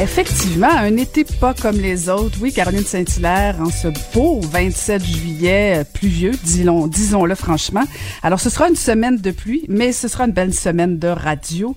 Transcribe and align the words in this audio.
Effectivement, 0.00 0.70
un 0.70 0.96
été 0.96 1.24
pas 1.24 1.54
comme 1.54 1.76
les 1.76 2.08
autres. 2.08 2.38
Oui, 2.40 2.52
Caroline 2.52 2.84
Saint-Hilaire, 2.84 3.56
en 3.60 3.68
ce 3.68 3.88
beau 4.14 4.38
27 4.40 5.04
juillet 5.04 5.78
euh, 5.78 5.84
pluvieux, 5.92 6.30
disons, 6.44 6.86
disons-le 6.86 7.34
franchement. 7.34 7.82
Alors, 8.22 8.38
ce 8.38 8.48
sera 8.48 8.68
une 8.68 8.76
semaine 8.76 9.16
de 9.16 9.32
pluie, 9.32 9.64
mais 9.68 9.90
ce 9.90 10.06
sera 10.06 10.26
une 10.26 10.32
belle 10.32 10.54
semaine 10.54 11.00
de 11.00 11.08
radio. 11.08 11.74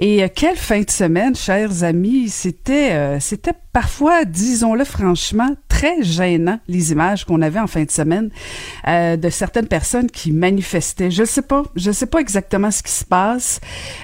Et 0.00 0.24
euh, 0.24 0.28
quelle 0.34 0.56
fin 0.56 0.80
de 0.80 0.90
semaine, 0.90 1.36
chers 1.36 1.84
amis. 1.84 2.28
C'était, 2.28 2.90
euh, 2.90 3.20
c'était 3.20 3.54
parfois, 3.72 4.24
disons-le 4.24 4.84
franchement, 4.84 5.50
très 5.68 6.02
gênant, 6.02 6.58
les 6.68 6.92
images 6.92 7.24
qu'on 7.24 7.40
avait 7.40 7.60
en 7.60 7.66
fin 7.66 7.84
de 7.84 7.90
semaine 7.90 8.30
euh, 8.86 9.16
de 9.16 9.30
certaines 9.30 9.66
personnes 9.66 10.10
qui 10.10 10.32
manifestaient. 10.32 11.10
Je 11.10 11.24
sais 11.24 11.42
pas, 11.42 11.62
je 11.76 11.90
sais 11.90 12.06
pas 12.06 12.20
exactement 12.20 12.70
ce 12.70 12.82
qui 12.82 12.92
se 12.92 13.04
passe. 13.04 13.60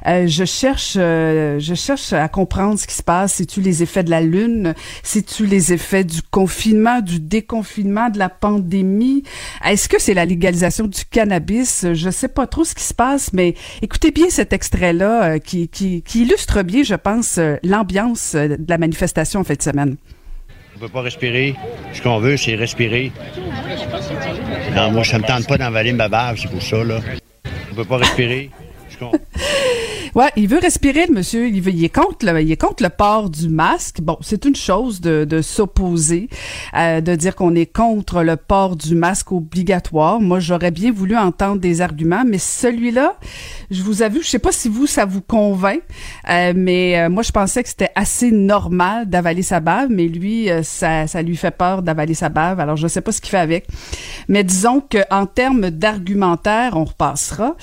Euh, 0.06 0.26
je 0.26 0.44
cherche, 0.44 0.94
euh, 0.96 1.58
je 1.58 1.74
cherche 1.74 2.12
à 2.12 2.28
comprendre 2.28 2.78
ce 2.78 2.86
qui 2.86 2.94
se 2.94 3.02
passe. 3.02 3.34
C'est-tu 3.34 3.60
les 3.60 3.82
effets 3.82 4.04
de 4.04 4.10
la 4.10 4.20
lune? 4.20 4.74
C'est-tu 5.02 5.46
les 5.46 5.72
effets 5.72 6.04
du 6.04 6.22
confinement, 6.22 7.00
du 7.00 7.20
déconfinement, 7.20 8.08
de 8.08 8.18
la 8.18 8.28
pandémie? 8.28 9.22
Est-ce 9.64 9.88
que 9.88 10.00
c'est 10.00 10.14
la 10.14 10.24
légalisation 10.24 10.86
du 10.86 11.04
cannabis? 11.04 11.86
Je 11.92 12.10
sais 12.10 12.28
pas 12.28 12.46
trop 12.46 12.64
ce 12.64 12.74
qui 12.74 12.84
se 12.84 12.94
passe, 12.94 13.32
mais 13.32 13.54
écoutez 13.82 14.10
bien 14.10 14.30
cet 14.30 14.52
extrait-là 14.52 15.24
euh, 15.24 15.38
qui, 15.38 15.68
qui, 15.68 16.02
qui 16.02 16.22
illustre 16.22 16.62
bien, 16.62 16.82
je 16.82 16.94
pense, 16.94 17.38
euh, 17.38 17.56
l'ambiance 17.62 18.34
euh, 18.34 18.48
de 18.48 18.66
la 18.68 18.78
manifestation 18.78 19.40
en 19.40 19.44
fin 19.56 19.70
de 19.70 19.76
semaine. 19.76 19.96
On 20.76 20.78
peut 20.78 20.88
pas 20.88 21.02
respirer. 21.02 21.54
Ce 21.92 22.02
qu'on 22.02 22.18
veut, 22.18 22.36
c'est 22.36 22.54
respirer. 22.54 23.12
Non, 24.74 24.90
moi, 24.90 25.04
ça 25.04 25.18
me 25.18 25.24
tente 25.24 25.46
pas 25.46 25.56
d'envaler 25.56 25.92
ma 25.92 26.08
bave, 26.08 26.38
c'est 26.38 26.50
pour 26.50 26.62
ça, 26.62 26.84
là. 26.84 27.00
On 27.72 27.74
peut 27.74 27.84
pas 27.84 27.98
respirer. 27.98 28.50
Ouais, 30.14 30.30
il 30.36 30.48
veut 30.48 30.58
respirer, 30.58 31.06
le 31.06 31.14
monsieur. 31.14 31.48
Il, 31.48 31.60
veut, 31.60 31.72
il, 31.72 31.84
est 31.84 31.94
contre 31.94 32.26
le, 32.26 32.40
il 32.40 32.50
est 32.50 32.60
contre 32.60 32.82
le 32.82 32.88
port 32.88 33.30
du 33.30 33.48
masque. 33.48 34.00
Bon, 34.00 34.16
c'est 34.20 34.44
une 34.44 34.56
chose 34.56 35.00
de, 35.00 35.24
de 35.24 35.42
s'opposer, 35.42 36.28
euh, 36.74 37.00
de 37.00 37.14
dire 37.14 37.34
qu'on 37.34 37.54
est 37.54 37.66
contre 37.66 38.22
le 38.22 38.36
port 38.36 38.76
du 38.76 38.94
masque 38.94 39.32
obligatoire. 39.32 40.20
Moi, 40.20 40.40
j'aurais 40.40 40.70
bien 40.70 40.92
voulu 40.92 41.16
entendre 41.16 41.60
des 41.60 41.80
arguments, 41.80 42.24
mais 42.26 42.38
celui-là, 42.38 43.16
je 43.70 43.82
vous 43.82 44.02
avoue, 44.02 44.22
je 44.22 44.28
sais 44.28 44.38
pas 44.38 44.52
si 44.52 44.68
vous, 44.68 44.86
ça 44.86 45.04
vous 45.04 45.20
convainc, 45.20 45.80
euh, 46.28 46.52
mais 46.54 46.98
euh, 46.98 47.08
moi, 47.08 47.22
je 47.22 47.32
pensais 47.32 47.62
que 47.62 47.68
c'était 47.68 47.92
assez 47.94 48.30
normal 48.30 49.08
d'avaler 49.08 49.42
sa 49.42 49.60
bave, 49.60 49.88
mais 49.90 50.06
lui, 50.06 50.50
euh, 50.50 50.62
ça, 50.62 51.06
ça 51.06 51.22
lui 51.22 51.36
fait 51.36 51.50
peur 51.50 51.82
d'avaler 51.82 52.14
sa 52.14 52.28
bave. 52.28 52.60
Alors, 52.60 52.76
je 52.76 52.88
sais 52.88 53.00
pas 53.00 53.12
ce 53.12 53.20
qu'il 53.20 53.30
fait 53.30 53.38
avec. 53.38 53.66
Mais 54.28 54.44
disons 54.44 54.80
que 54.80 54.98
en 55.10 55.26
termes 55.26 55.70
d'argumentaire, 55.70 56.76
on 56.76 56.84
repassera. 56.84 57.56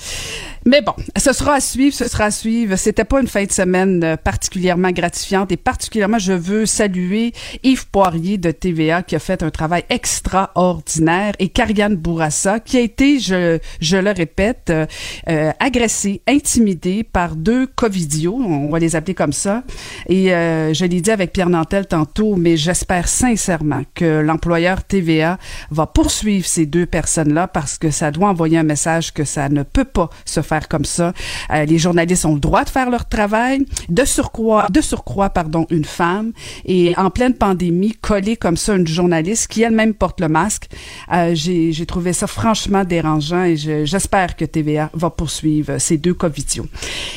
Mais 0.66 0.82
bon, 0.82 0.94
ce 1.18 1.34
sera 1.34 1.56
à 1.56 1.60
suivre, 1.60 1.94
ce 1.94 2.08
sera 2.08 2.26
à 2.26 2.32
suivre. 2.32 2.78
C'était 2.78 3.04
pas 3.04 3.20
une 3.20 3.28
fin 3.28 3.44
de 3.44 3.52
semaine 3.52 4.02
euh, 4.04 4.16
particulièrement 4.16 4.92
gratifiante 4.92 5.52
et 5.52 5.58
particulièrement, 5.58 6.20
je 6.20 6.32
veux 6.32 6.66
saluer 6.66 7.34
Yves 7.64 7.88
Poirier 7.90 8.38
de 8.38 8.50
TVA 8.52 9.04
qui 9.04 9.16
a 9.16 9.20
fait 9.20 9.44
un 9.44 9.50
travail 9.50 9.84
extraordinaire 9.90 11.34
et 11.40 11.50
Karianne 11.50 11.98
Bourassa 11.98 12.62
qui 12.62 12.78
a 12.78 12.80
été, 12.80 13.20
je, 13.20 13.60
je 13.82 13.98
le 13.98 14.12
répète, 14.12 14.70
euh, 14.70 14.86
euh, 15.30 15.52
agressée, 15.60 16.22
intimidée 16.28 17.04
par 17.04 17.36
deux 17.36 17.68
covidios, 17.68 18.36
on 18.36 18.70
va 18.70 18.80
les 18.80 18.96
appeler 18.96 19.16
comme 19.16 19.34
ça. 19.34 19.64
Et 20.08 20.28
je 20.28 20.86
l'ai 20.86 21.02
dit 21.02 21.12
avec 21.12 21.34
Pierre 21.34 21.50
Nantel 21.50 21.88
tantôt, 21.88 22.36
mais 22.36 22.56
j'espère 22.58 23.08
sincèrement 23.08 23.84
que 23.96 24.22
l'employeur 24.22 24.84
TVA 24.84 25.38
va 25.72 25.88
poursuivre 25.88 26.46
ces 26.46 26.66
deux 26.66 26.86
personnes-là 26.86 27.48
parce 27.48 27.78
que 27.78 27.92
ça 27.92 28.12
doit 28.12 28.30
envoyer 28.30 28.58
un 28.58 28.64
message 28.64 29.14
que 29.14 29.24
ça 29.26 29.50
ne 29.50 29.64
peut 29.64 29.86
pas 29.86 30.10
se 30.26 30.42
faire 30.42 30.53
comme 30.62 30.86
ça. 30.86 31.14
Euh, 31.52 31.66
les 31.66 31.78
journalistes 31.78 32.26
ont 32.26 32.34
le 32.36 32.40
droit 32.40 32.64
de 32.64 32.70
faire 32.70 32.90
leur 32.90 33.08
travail, 33.08 33.66
de 33.90 34.06
surcroît, 34.06 34.68
de 34.72 34.82
surcroît, 34.82 35.30
pardon, 35.30 35.66
une 35.70 35.86
femme 35.86 36.32
et 36.66 36.94
en 36.98 37.10
pleine 37.10 37.34
pandémie, 37.34 37.94
coller 37.94 38.36
comme 38.38 38.58
ça 38.58 38.76
une 38.76 38.88
journaliste 38.88 39.48
qui 39.48 39.62
elle-même 39.64 39.94
porte 39.94 40.20
le 40.22 40.28
masque. 40.30 40.70
Euh, 41.14 41.32
j'ai, 41.34 41.74
trouvé 41.86 42.14
ça 42.14 42.28
franchement 42.28 42.84
dérangeant 42.84 43.44
et 43.44 43.58
je- 43.58 43.86
j'espère 43.86 44.36
que 44.36 44.46
TVA 44.46 44.90
va 44.94 45.10
poursuivre 45.10 45.78
ces 45.80 45.98
deux 45.98 46.14
covidios. 46.14 46.66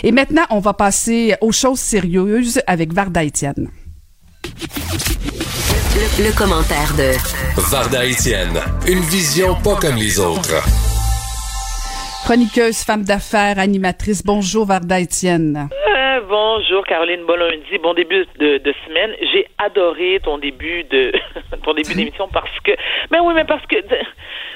Et 0.02 0.12
maintenant, 0.12 0.42
on 0.50 0.60
va 0.60 0.72
passer 0.74 1.34
aux 1.40 1.52
choses 1.52 1.78
sérieuses 1.80 2.60
avec 2.66 2.92
Varda 2.92 3.22
Étienne. 3.24 3.68
Le, 5.94 6.24
le 6.28 6.32
commentaire 6.36 6.94
de 6.96 7.12
Varda 7.70 8.04
Étienne. 8.04 8.58
Une 8.86 9.00
vision 9.00 9.54
pas 9.62 9.76
comme 9.76 9.96
les 9.96 10.18
autres. 10.18 10.62
Chroniqueuse, 12.26 12.82
femme 12.82 13.04
d'affaires, 13.04 13.60
animatrice. 13.60 14.24
Bonjour 14.26 14.66
Varda 14.66 14.98
Étienne. 14.98 15.68
Euh, 15.70 16.20
bonjour 16.28 16.84
Caroline, 16.84 17.20
bon 17.24 17.36
lundi, 17.36 17.78
bon 17.80 17.94
début 17.94 18.26
de, 18.40 18.58
de 18.58 18.74
semaine. 18.84 19.12
J'ai 19.32 19.46
adoré 19.58 20.18
ton 20.24 20.36
début 20.38 20.82
de 20.90 21.12
ton 21.64 21.72
début 21.74 21.94
d'émission 21.94 22.26
parce 22.32 22.50
que 22.64 22.72
mais 23.12 23.20
oui, 23.20 23.32
mais 23.32 23.44
parce 23.44 23.64
que 23.66 23.76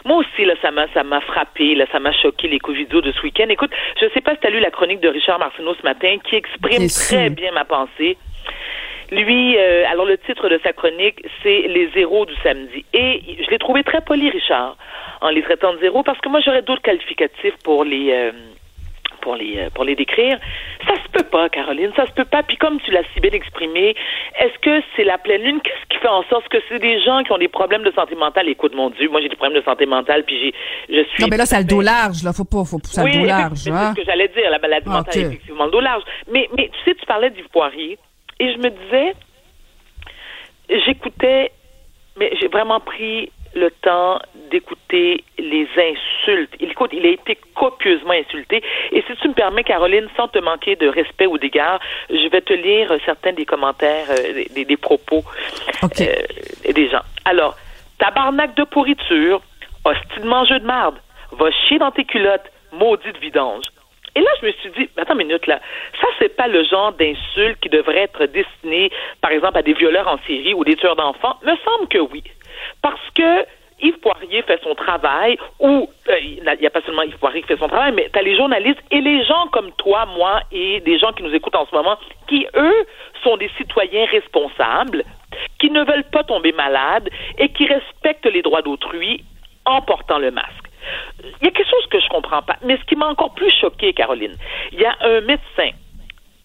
moi 0.04 0.16
aussi 0.16 0.44
là 0.46 0.54
ça 0.60 0.72
m'a 0.72 0.92
ça 0.94 1.04
m'a 1.04 1.20
frappé, 1.20 1.76
là 1.76 1.86
ça 1.92 2.00
m'a 2.00 2.10
choqué 2.10 2.48
les 2.48 2.58
covidios 2.58 3.02
de 3.02 3.12
ce 3.12 3.22
week-end. 3.22 3.46
Écoute, 3.48 3.70
je 4.00 4.06
sais 4.14 4.20
pas 4.20 4.34
si 4.34 4.40
tu 4.40 4.48
as 4.48 4.50
lu 4.50 4.58
la 4.58 4.72
chronique 4.72 5.00
de 5.00 5.08
Richard 5.08 5.38
Martineau 5.38 5.74
ce 5.76 5.84
matin 5.84 6.16
qui 6.28 6.34
exprime 6.34 6.78
Bien 6.78 6.88
très 6.88 6.88
sûr. 6.88 7.30
bien 7.30 7.52
ma 7.52 7.64
pensée. 7.64 8.18
Lui, 9.10 9.56
euh, 9.58 9.84
alors 9.90 10.04
le 10.06 10.18
titre 10.18 10.48
de 10.48 10.60
sa 10.62 10.72
chronique, 10.72 11.22
c'est 11.42 11.62
Les 11.68 11.88
zéros 11.94 12.26
du 12.26 12.34
samedi. 12.42 12.84
Et 12.92 13.22
je 13.44 13.50
l'ai 13.50 13.58
trouvé 13.58 13.82
très 13.82 14.00
poli, 14.00 14.30
Richard, 14.30 14.76
en 15.20 15.28
les 15.30 15.42
traitant 15.42 15.74
de 15.74 15.78
zéros, 15.80 16.02
parce 16.02 16.20
que 16.20 16.28
moi, 16.28 16.40
j'aurais 16.44 16.62
d'autres 16.62 16.82
qualificatifs 16.82 17.56
pour 17.64 17.84
les... 17.84 18.12
euh, 18.12 18.32
pour 19.20 19.36
les 19.36 19.58
euh, 19.58 19.68
pour 19.74 19.84
les 19.84 19.94
décrire. 19.94 20.38
Ça 20.86 20.94
se 20.94 21.08
peut 21.12 21.28
pas, 21.28 21.50
Caroline, 21.50 21.92
ça 21.94 22.06
se 22.06 22.12
peut 22.12 22.24
pas. 22.24 22.42
Puis 22.42 22.56
comme 22.56 22.80
tu 22.80 22.90
l'as 22.90 23.02
si 23.12 23.20
bien 23.20 23.32
exprimé, 23.32 23.94
est-ce 24.38 24.58
que 24.60 24.82
c'est 24.96 25.04
la 25.04 25.18
pleine 25.18 25.42
lune? 25.42 25.60
Qu'est-ce 25.62 25.86
qui 25.94 25.98
fait 26.00 26.08
en 26.08 26.22
sorte 26.30 26.48
que 26.48 26.56
c'est 26.70 26.78
des 26.78 27.02
gens 27.02 27.22
qui 27.22 27.30
ont 27.32 27.36
des 27.36 27.48
problèmes 27.48 27.82
de 27.82 27.90
santé 27.92 28.14
mentale? 28.14 28.48
Écoute, 28.48 28.74
mon 28.74 28.88
Dieu, 28.88 29.10
moi 29.10 29.20
j'ai 29.20 29.28
des 29.28 29.36
problèmes 29.36 29.58
de 29.60 29.64
santé 29.64 29.84
mentale, 29.84 30.24
puis 30.24 30.38
j'ai 30.40 30.54
je 30.88 31.02
suis 31.10 31.22
Non, 31.22 31.28
mais 31.30 31.36
là, 31.36 31.44
ça 31.44 31.56
a 31.56 31.60
le 31.60 31.66
dos 31.66 31.82
large, 31.82 32.22
là. 32.24 32.32
Faut 32.32 32.44
pas, 32.46 32.64
faut 32.64 32.78
pousser 32.78 33.02
oui, 33.02 33.12
le 33.12 33.20
dos 33.20 33.26
large, 33.26 33.60
mais 33.66 33.72
hein. 33.72 33.92
c'est 33.94 34.00
ce 34.00 34.06
que 34.06 34.10
j'allais 34.10 34.28
dire. 34.28 34.50
La 34.50 34.58
maladie 34.58 34.86
Ah, 34.88 34.96
mentale 35.00 35.14
ok. 35.14 35.16
est 35.22 35.26
effectivement 35.26 35.64
le 35.66 35.70
dos 35.70 35.80
large. 35.80 36.02
Mais, 36.32 36.48
mais 36.56 36.70
tu 36.72 36.78
sais, 36.90 36.94
tu 36.94 37.04
parlais 37.04 37.28
d'Yves 37.28 37.48
Poirier 37.52 37.98
et 38.40 38.52
je 38.52 38.58
me 38.58 38.70
disais, 38.70 39.14
j'écoutais, 40.86 41.52
mais 42.16 42.32
j'ai 42.40 42.48
vraiment 42.48 42.80
pris 42.80 43.30
le 43.54 43.70
temps 43.82 44.20
d'écouter 44.50 45.24
les 45.38 45.66
insultes. 45.76 46.54
Il, 46.60 46.70
écoute, 46.70 46.90
il 46.92 47.04
a 47.04 47.10
été 47.10 47.36
copieusement 47.56 48.12
insulté. 48.12 48.62
Et 48.92 49.02
si 49.02 49.16
tu 49.20 49.28
me 49.28 49.34
permets, 49.34 49.64
Caroline, 49.64 50.06
sans 50.16 50.28
te 50.28 50.38
manquer 50.38 50.76
de 50.76 50.86
respect 50.86 51.26
ou 51.26 51.36
d'égard, 51.36 51.80
je 52.10 52.28
vais 52.28 52.40
te 52.42 52.52
lire 52.52 52.92
certains 53.04 53.32
des 53.32 53.44
commentaires, 53.44 54.06
euh, 54.10 54.44
des- 54.54 54.76
propos 54.76 55.24
euh, 56.06 56.72
des 56.72 56.88
gens. 56.88 57.02
Alors, 57.24 57.56
tabarnak 57.98 58.54
de 58.56 58.62
pourriture, 58.64 59.40
hostie 59.84 60.20
de 60.20 60.26
mangeux 60.28 60.60
de 60.60 60.66
marde, 60.66 60.96
va 61.32 61.50
chier 61.50 61.78
dans 61.78 61.90
tes 61.90 62.04
culottes, 62.04 62.46
maudite 62.72 63.18
vidange. 63.18 63.64
Et 64.16 64.20
là, 64.20 64.30
je 64.40 64.46
me 64.46 64.52
suis 64.52 64.70
dit, 64.70 64.88
attends 64.96 65.14
une 65.14 65.26
minute, 65.26 65.46
là, 65.46 65.60
ça, 66.00 66.06
c'est 66.18 66.36
pas 66.36 66.48
le 66.48 66.64
genre 66.64 66.92
d'insulte 66.92 67.60
qui 67.60 67.68
devrait 67.68 67.98
être 67.98 68.26
destiné, 68.26 68.90
par 69.20 69.30
exemple, 69.30 69.58
à 69.58 69.62
des 69.62 69.74
violeurs 69.74 70.08
en 70.08 70.18
série 70.26 70.54
ou 70.54 70.64
des 70.64 70.76
tueurs 70.76 70.96
d'enfants? 70.96 71.36
Me 71.42 71.54
semble 71.64 71.88
que 71.88 71.98
oui. 71.98 72.24
Parce 72.82 73.00
que 73.14 73.46
Yves 73.82 73.98
Poirier 74.00 74.42
fait 74.42 74.60
son 74.62 74.74
travail, 74.74 75.38
ou 75.58 75.88
euh, 76.08 76.18
il 76.20 76.42
n'y 76.60 76.66
a 76.66 76.70
pas 76.70 76.82
seulement 76.82 77.02
Yves 77.02 77.18
Poirier 77.18 77.42
qui 77.42 77.48
fait 77.48 77.56
son 77.56 77.68
travail, 77.68 77.92
mais 77.92 78.10
tu 78.12 78.18
as 78.18 78.22
les 78.22 78.36
journalistes 78.36 78.80
et 78.90 79.00
les 79.00 79.24
gens 79.24 79.46
comme 79.52 79.72
toi, 79.72 80.06
moi 80.06 80.40
et 80.52 80.80
des 80.80 80.98
gens 80.98 81.12
qui 81.12 81.22
nous 81.22 81.34
écoutent 81.34 81.56
en 81.56 81.66
ce 81.66 81.74
moment, 81.74 81.96
qui, 82.28 82.46
eux, 82.54 82.86
sont 83.22 83.36
des 83.36 83.50
citoyens 83.56 84.06
responsables, 84.06 85.04
qui 85.58 85.70
ne 85.70 85.84
veulent 85.84 86.10
pas 86.10 86.24
tomber 86.24 86.52
malades 86.52 87.08
et 87.38 87.48
qui 87.50 87.66
respectent 87.66 88.26
les 88.26 88.42
droits 88.42 88.62
d'autrui 88.62 89.24
en 89.64 89.80
portant 89.82 90.18
le 90.18 90.30
masque. 90.30 90.59
Il 91.22 91.44
y 91.44 91.48
a 91.48 91.50
quelque 91.50 91.68
chose 91.70 91.86
que 91.90 92.00
je 92.00 92.08
comprends 92.08 92.42
pas, 92.42 92.56
mais 92.62 92.76
ce 92.78 92.84
qui 92.84 92.96
m'a 92.96 93.06
encore 93.08 93.34
plus 93.34 93.50
choqué, 93.60 93.92
Caroline, 93.92 94.36
il 94.72 94.80
y 94.80 94.84
a 94.84 94.96
un 95.00 95.20
médecin, 95.22 95.70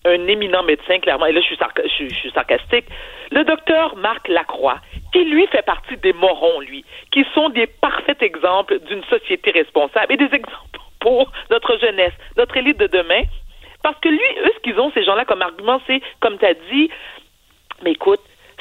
un 0.05 0.27
éminent 0.27 0.63
médecin, 0.63 0.99
clairement, 0.99 1.25
et 1.25 1.31
là 1.31 1.41
je 1.41 1.45
suis, 1.47 1.55
sarca- 1.55 1.83
je 1.83 1.89
suis- 1.93 2.09
je 2.09 2.15
suis 2.15 2.31
sarcastique, 2.31 2.85
le 3.31 3.43
docteur 3.43 3.95
Marc 3.95 4.27
Lacroix, 4.27 4.79
qui 5.13 5.23
lui 5.25 5.47
fait 5.47 5.65
partie 5.65 5.97
des 5.97 6.13
morons, 6.13 6.59
lui, 6.61 6.85
qui 7.11 7.25
sont 7.33 7.49
des 7.49 7.65
parfaits 7.67 8.21
exemples 8.21 8.79
d'une 8.87 9.03
société 9.05 9.51
responsable 9.51 10.13
et 10.13 10.17
des 10.17 10.33
exemples 10.33 10.79
pour 10.99 11.31
notre 11.49 11.77
jeunesse, 11.79 12.13
notre 12.37 12.55
élite 12.57 12.77
de 12.77 12.87
demain, 12.87 13.21
parce 13.83 13.99
que 13.99 14.09
lui, 14.09 14.19
eux, 14.43 14.51
ce 14.55 14.59
qu'ils 14.61 14.79
ont, 14.79 14.91
ces 14.93 15.03
gens-là, 15.03 15.25
comme 15.25 15.41
argument, 15.41 15.79
c'est, 15.87 16.01
comme 16.19 16.37
tu 16.39 16.45
as 16.45 16.55
dit, 16.71 16.89
mais 17.83 17.91
écoute, 17.91 18.19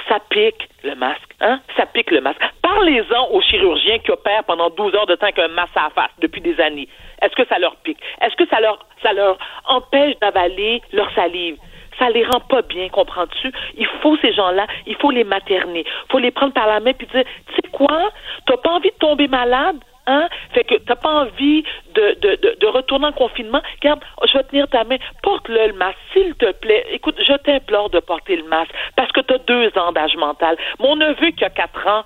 ça 0.08 0.18
pique 0.30 0.68
le 0.82 0.94
masque, 0.94 1.34
hein? 1.40 1.60
Ça 1.76 1.86
pique 1.86 2.10
le 2.10 2.20
masque. 2.20 2.40
Parlez-en 2.62 3.28
aux 3.30 3.40
chirurgiens 3.40 3.98
qui 3.98 4.10
opèrent 4.10 4.44
pendant 4.44 4.70
12 4.70 4.94
heures 4.94 5.06
de 5.06 5.14
temps 5.14 5.26
avec 5.26 5.38
un 5.38 5.48
masque 5.48 5.76
à 5.76 5.90
face 5.90 6.10
depuis 6.18 6.40
des 6.40 6.60
années. 6.60 6.88
Est-ce 7.22 7.34
que 7.34 7.46
ça 7.46 7.58
leur 7.58 7.76
pique? 7.76 7.98
Est-ce 8.20 8.36
que 8.36 8.46
ça 8.48 8.60
leur, 8.60 8.78
ça 9.02 9.12
leur 9.12 9.38
empêche 9.66 10.18
d'avaler 10.20 10.82
leur 10.92 11.12
salive? 11.14 11.56
ça 11.98 12.10
les 12.10 12.24
rend 12.24 12.40
pas 12.40 12.62
bien, 12.62 12.88
comprends-tu? 12.88 13.52
Il 13.76 13.86
faut 14.02 14.16
ces 14.18 14.32
gens-là, 14.32 14.66
il 14.86 14.96
faut 14.96 15.12
les 15.12 15.22
materner, 15.22 15.84
il 15.86 16.10
faut 16.10 16.18
les 16.18 16.32
prendre 16.32 16.52
par 16.52 16.66
la 16.66 16.80
main 16.80 16.92
puis 16.92 17.06
dire, 17.06 17.24
tu 17.46 17.54
sais 17.54 17.70
quoi, 17.70 18.10
t'as 18.46 18.56
pas 18.56 18.70
envie 18.70 18.90
de 18.90 18.96
tomber 18.96 19.28
malade? 19.28 19.76
Hein? 20.06 20.28
Fait 20.52 20.64
que 20.64 20.74
t'as 20.74 20.96
pas 20.96 21.24
envie 21.24 21.64
de, 21.94 22.18
de, 22.60 22.66
retourner 22.66 23.06
en 23.06 23.12
confinement. 23.12 23.62
Regarde, 23.80 24.00
je 24.26 24.36
vais 24.36 24.44
tenir 24.44 24.68
ta 24.68 24.84
main. 24.84 24.96
Porte-le 25.22 25.68
le 25.68 25.72
masque, 25.74 25.98
s'il 26.12 26.34
te 26.34 26.52
plaît. 26.52 26.84
Écoute, 26.90 27.16
je 27.18 27.32
t'implore 27.34 27.90
de 27.90 28.00
porter 28.00 28.36
le 28.36 28.44
masque 28.44 28.72
parce 28.96 29.10
que 29.12 29.20
t'as 29.20 29.38
deux 29.38 29.70
ans 29.78 29.92
d'âge 29.92 30.16
mental. 30.16 30.56
Mon 30.78 30.96
neveu 30.96 31.30
qui 31.30 31.44
a 31.44 31.50
quatre 31.50 31.86
ans 31.86 32.04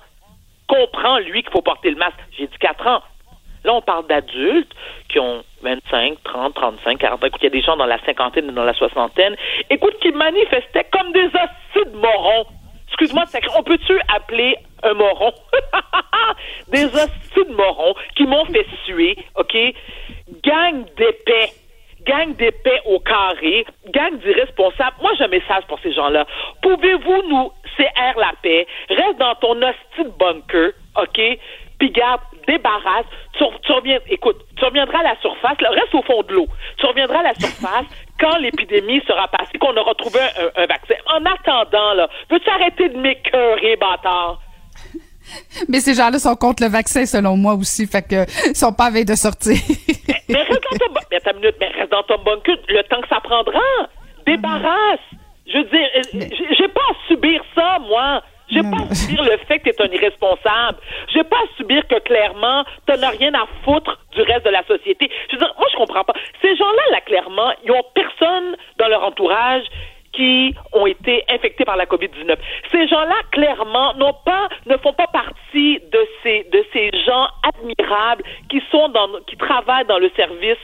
comprend, 0.67 1.17
lui, 1.19 1.41
qu'il 1.41 1.51
faut 1.51 1.61
porter 1.61 1.89
le 1.91 1.97
masque. 1.97 2.17
J'ai 2.37 2.47
dit 2.47 2.57
quatre 2.59 2.87
ans. 2.87 3.01
Là, 3.65 3.73
on 3.73 3.81
parle 3.81 4.07
d'adultes 4.07 4.71
qui 5.09 5.19
ont 5.19 5.43
25, 5.63 6.23
30, 6.23 6.53
35, 6.53 6.97
40 6.97 7.23
Écoute, 7.25 7.41
il 7.41 7.45
y 7.45 7.47
a 7.47 7.49
des 7.49 7.61
gens 7.61 7.75
dans 7.75 7.85
la 7.85 7.99
cinquantaine 8.05 8.49
et 8.49 8.53
dans 8.53 8.63
la 8.63 8.73
soixantaine. 8.73 9.35
Écoute, 9.69 9.97
qui 10.01 10.11
manifestaient 10.11 10.87
comme 10.91 11.11
des 11.11 11.27
de 11.27 11.97
morons. 11.97 12.45
Excuse-moi, 12.87 13.25
on 13.57 13.63
peut-tu 13.63 13.99
appeler 14.13 14.57
un 14.83 14.93
moron? 14.93 15.33
des 16.69 16.85
hosties 16.85 17.45
de 17.47 17.55
morons 17.55 17.95
qui 18.15 18.25
m'ont 18.25 18.45
fait 18.45 18.65
suer, 18.85 19.17
OK? 19.35 19.55
Gang 20.43 20.85
d'épais 20.97 21.51
gang 22.05 22.33
d'épais 22.35 22.81
au 22.85 22.99
carré, 22.99 23.65
gang 23.93 24.17
d'irresponsables. 24.19 24.95
Moi, 25.01 25.11
j'ai 25.17 25.25
un 25.25 25.27
message 25.27 25.63
pour 25.67 25.79
ces 25.81 25.93
gens-là. 25.93 26.25
Pouvez-vous 26.61 27.21
nous 27.29 27.51
CR 27.77 28.17
la 28.17 28.31
paix? 28.41 28.65
Reste 28.89 29.19
dans 29.19 29.35
ton 29.35 29.61
hostie 29.61 30.03
de 30.05 30.13
bunker, 30.17 30.71
OK? 30.97 31.21
Puis 31.79 31.91
garde, 31.91 32.21
débarrasse. 32.47 33.05
Tu, 33.37 33.71
reviens, 33.71 33.99
écoute, 34.09 34.37
tu 34.57 34.65
reviendras 34.65 34.99
à 34.99 35.03
la 35.03 35.15
surface, 35.21 35.57
reste 35.61 35.95
au 35.95 36.01
fond 36.01 36.23
de 36.23 36.33
l'eau. 36.33 36.47
Tu 36.77 36.85
reviendras 36.85 37.19
à 37.19 37.23
la 37.23 37.33
surface 37.35 37.85
quand 38.19 38.37
l'épidémie 38.37 39.01
sera 39.07 39.27
passée, 39.29 39.57
qu'on 39.59 39.75
aura 39.77 39.93
trouvé 39.95 40.19
un, 40.57 40.65
vaccin. 40.65 40.95
En 41.07 41.23
attendant, 41.25 41.93
là, 41.93 42.09
veux-tu 42.29 42.49
arrêter 42.49 42.89
de 42.89 42.97
m'écœurer, 42.97 43.77
bâtard? 43.77 44.39
Mais 45.69 45.79
ces 45.79 45.93
gens-là 45.93 46.19
sont 46.19 46.35
contre 46.35 46.63
le 46.63 46.69
vaccin, 46.69 47.05
selon 47.05 47.37
moi 47.37 47.53
aussi, 47.53 47.87
fait 47.87 48.01
que 48.01 48.25
sont 48.53 48.73
pas 48.73 48.85
avec 48.85 49.05
de 49.05 49.15
sortir. 49.15 49.55
mais, 50.27 50.43
reste 50.43 50.63
dans 50.63 50.77
ton 50.77 50.93
mais, 51.11 51.33
minute, 51.33 51.55
mais 51.59 51.67
reste 51.67 51.91
dans 51.91 52.03
ton 52.03 52.17
bunker 52.23 52.55
le 52.67 52.83
temps 52.83 53.01
que 53.01 53.07
ça 53.07 53.19
prendra. 53.21 53.59
Débarrasse. 54.25 54.99
Je 55.47 55.57
veux 55.57 55.63
dire, 55.63 55.89
euh, 55.95 56.27
j'ai 56.57 56.67
pas 56.67 56.81
à 56.81 57.07
subir 57.07 57.41
ça, 57.55 57.79
moi. 57.87 58.21
J'ai 58.51 58.61
pas 58.61 58.77
à 58.89 58.95
subir 58.95 59.23
le 59.23 59.37
fait 59.47 59.59
que 59.59 59.69
tu 59.69 59.69
es 59.69 59.81
un 59.81 59.91
irresponsable. 59.91 60.77
J'ai 61.13 61.23
pas 61.23 61.37
à 61.37 61.57
subir 61.57 61.87
que 61.87 61.99
clairement, 61.99 62.63
tu 62.87 62.97
n'as 62.97 63.09
rien 63.09 63.33
à 63.35 63.45
foutre 63.63 63.99
du 64.13 64.21
reste 64.21 64.45
de 64.45 64.49
la 64.49 64.63
société. 64.65 65.09
Je 65.29 65.35
veux 65.35 65.39
dire, 65.39 65.53
moi, 65.57 65.67
je 65.71 65.77
comprends 65.77 66.03
pas. 66.03 66.13
Ces 66.41 66.55
gens-là, 66.55 66.81
là, 66.91 67.01
clairement, 67.01 67.51
ils 67.63 67.71
ont 67.71 67.83
personne 67.93 68.55
dans 68.79 68.87
leur 68.87 69.03
entourage 69.03 69.63
qui 70.13 70.55
ont 70.73 70.87
été 70.87 71.23
infectés 71.29 71.65
par 71.65 71.77
la 71.77 71.85
COVID-19. 71.85 72.35
Ces 72.71 72.87
gens-là, 72.87 73.15
clairement, 73.31 73.93
n'ont 73.95 74.15
pas, 74.25 74.49
ne 74.65 74.77
font 74.77 74.93
pas 74.93 75.07
partie 75.07 75.79
de 75.91 76.07
ces, 76.23 76.47
de 76.51 76.65
ces 76.73 76.91
gens 77.05 77.27
admirables 77.43 78.23
qui 78.49 78.61
sont 78.71 78.89
dans, 78.89 79.07
qui 79.27 79.37
travaillent 79.37 79.85
dans 79.87 79.99
le 79.99 80.09
service 80.15 80.57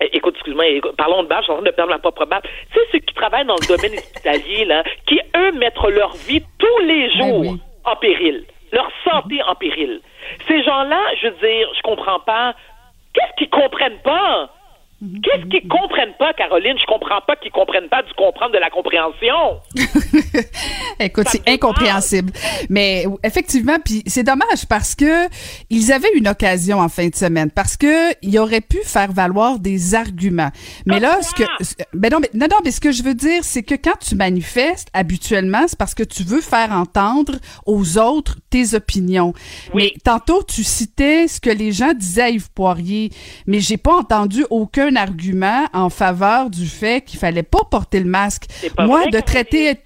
eh, 0.00 0.14
écoute, 0.14 0.34
excuse-moi, 0.34 0.64
parlons 0.96 1.22
de 1.22 1.28
base, 1.28 1.40
je 1.40 1.44
suis 1.44 1.52
en 1.52 1.56
train 1.56 1.64
de 1.64 1.70
perdre 1.70 1.90
ma 1.90 1.98
propre 1.98 2.26
barbe. 2.26 2.42
Tu 2.44 2.78
sais, 2.78 2.86
ceux 2.92 2.98
qui 2.98 3.14
travaillent 3.14 3.46
dans 3.46 3.56
le 3.56 3.66
domaine 3.66 3.94
hospitalier, 3.94 4.66
là, 4.66 4.84
qui, 5.06 5.20
eux, 5.34 5.52
mettent 5.52 5.82
leur 5.88 6.12
vie 6.28 6.42
tous 6.58 6.78
les 6.80 7.08
ben 7.08 7.16
jours 7.16 7.56
en 7.84 7.96
péril, 7.96 8.44
leur 8.72 8.90
santé 9.04 9.42
en 9.42 9.54
péril. 9.54 10.00
Ces 10.48 10.62
gens-là, 10.62 11.00
je 11.22 11.28
veux 11.28 11.36
dire, 11.36 11.68
je 11.74 11.82
comprends 11.82 12.20
pas. 12.20 12.54
Qu'est-ce 13.14 13.36
qu'ils 13.38 13.48
comprennent 13.48 14.00
pas? 14.02 14.50
Qu'est-ce 15.00 15.44
qu'ils 15.50 15.68
comprennent 15.68 16.14
pas, 16.18 16.32
Caroline? 16.32 16.74
Je 16.80 16.86
comprends 16.86 17.20
pas 17.26 17.36
qu'ils 17.36 17.52
comprennent 17.52 17.88
pas 17.90 18.02
du 18.02 18.14
comprendre 18.14 18.52
de 18.52 18.58
la 18.58 18.70
compréhension. 18.70 19.60
Écoute, 21.00 21.26
c'est 21.28 21.46
incompréhensible. 21.46 22.32
Mais 22.70 23.04
effectivement, 23.22 23.76
puis 23.84 24.02
c'est 24.06 24.22
dommage 24.22 24.66
parce 24.70 24.94
que 24.94 25.28
ils 25.68 25.92
avaient 25.92 26.12
une 26.14 26.28
occasion 26.28 26.80
en 26.80 26.88
fin 26.88 27.08
de 27.08 27.14
semaine 27.14 27.50
parce 27.50 27.76
que 27.76 28.14
ils 28.22 28.38
auraient 28.38 28.62
pu 28.62 28.78
faire 28.84 29.12
valoir 29.12 29.58
des 29.58 29.94
arguments. 29.94 30.50
Mais 30.86 30.98
là, 30.98 31.20
ce 31.20 31.34
que, 31.34 31.44
ben 31.92 32.10
non, 32.10 32.18
mais 32.20 32.30
non, 32.32 32.46
non, 32.50 32.56
mais 32.64 32.70
ce 32.70 32.80
que 32.80 32.90
je 32.90 33.02
veux 33.02 33.14
dire, 33.14 33.44
c'est 33.44 33.62
que 33.62 33.74
quand 33.74 33.98
tu 34.00 34.14
manifestes, 34.14 34.88
habituellement, 34.94 35.64
c'est 35.68 35.78
parce 35.78 35.94
que 35.94 36.04
tu 36.04 36.22
veux 36.22 36.40
faire 36.40 36.72
entendre 36.72 37.34
aux 37.66 37.98
autres 37.98 38.36
tes 38.48 38.74
opinions. 38.74 39.34
Mais 39.74 39.92
tantôt, 40.04 40.42
tu 40.42 40.64
citais 40.64 41.28
ce 41.28 41.38
que 41.38 41.50
les 41.50 41.72
gens 41.72 41.92
disaient 41.92 42.22
à 42.22 42.30
Yves 42.30 42.50
Poirier, 42.52 43.10
mais 43.46 43.60
j'ai 43.60 43.76
pas 43.76 43.94
entendu 43.94 44.46
aucun 44.48 44.85
un 44.86 44.96
argument 44.96 45.66
en 45.72 45.90
faveur 45.90 46.50
du 46.50 46.66
fait 46.66 47.02
qu'il 47.02 47.18
fallait 47.18 47.42
pas 47.42 47.64
porter 47.70 48.00
le 48.00 48.06
masque. 48.06 48.44
Moi, 48.78 49.06
de 49.06 49.20
traiter 49.20 49.78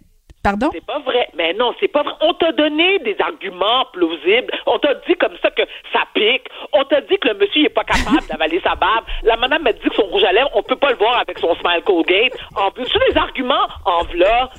Pardon? 0.42 0.70
C'est 0.72 0.84
pas 0.86 0.98
vrai. 1.00 1.28
Mais 1.36 1.52
non, 1.52 1.74
c'est 1.78 1.88
pas 1.88 2.02
vrai. 2.02 2.12
On 2.22 2.32
t'a 2.34 2.52
donné 2.52 2.98
des 3.00 3.14
arguments 3.20 3.84
plausibles. 3.92 4.50
On 4.66 4.78
t'a 4.78 4.94
dit 5.06 5.14
comme 5.16 5.36
ça 5.42 5.50
que 5.50 5.62
ça 5.92 6.00
pique. 6.14 6.46
On 6.72 6.82
t'a 6.84 7.02
dit 7.02 7.18
que 7.18 7.28
le 7.28 7.34
monsieur 7.34 7.62
n'est 7.62 7.68
pas 7.68 7.84
capable 7.84 8.26
d'avaler 8.30 8.60
sa 8.64 8.74
barbe. 8.74 9.04
La 9.22 9.36
madame 9.36 9.62
m'a 9.62 9.72
dit 9.72 9.80
que 9.80 9.94
son 9.94 10.06
rouge 10.06 10.24
à 10.24 10.32
lèvres, 10.32 10.50
on 10.54 10.62
peut 10.62 10.76
pas 10.76 10.92
le 10.92 10.96
voir 10.96 11.18
avec 11.18 11.38
son 11.38 11.54
smile 11.56 11.82
Colgate. 11.84 12.32
En 12.56 12.70
plus, 12.70 12.86
des 13.10 13.16
arguments 13.18 13.66
en 13.84 14.04
v'là. 14.04 14.50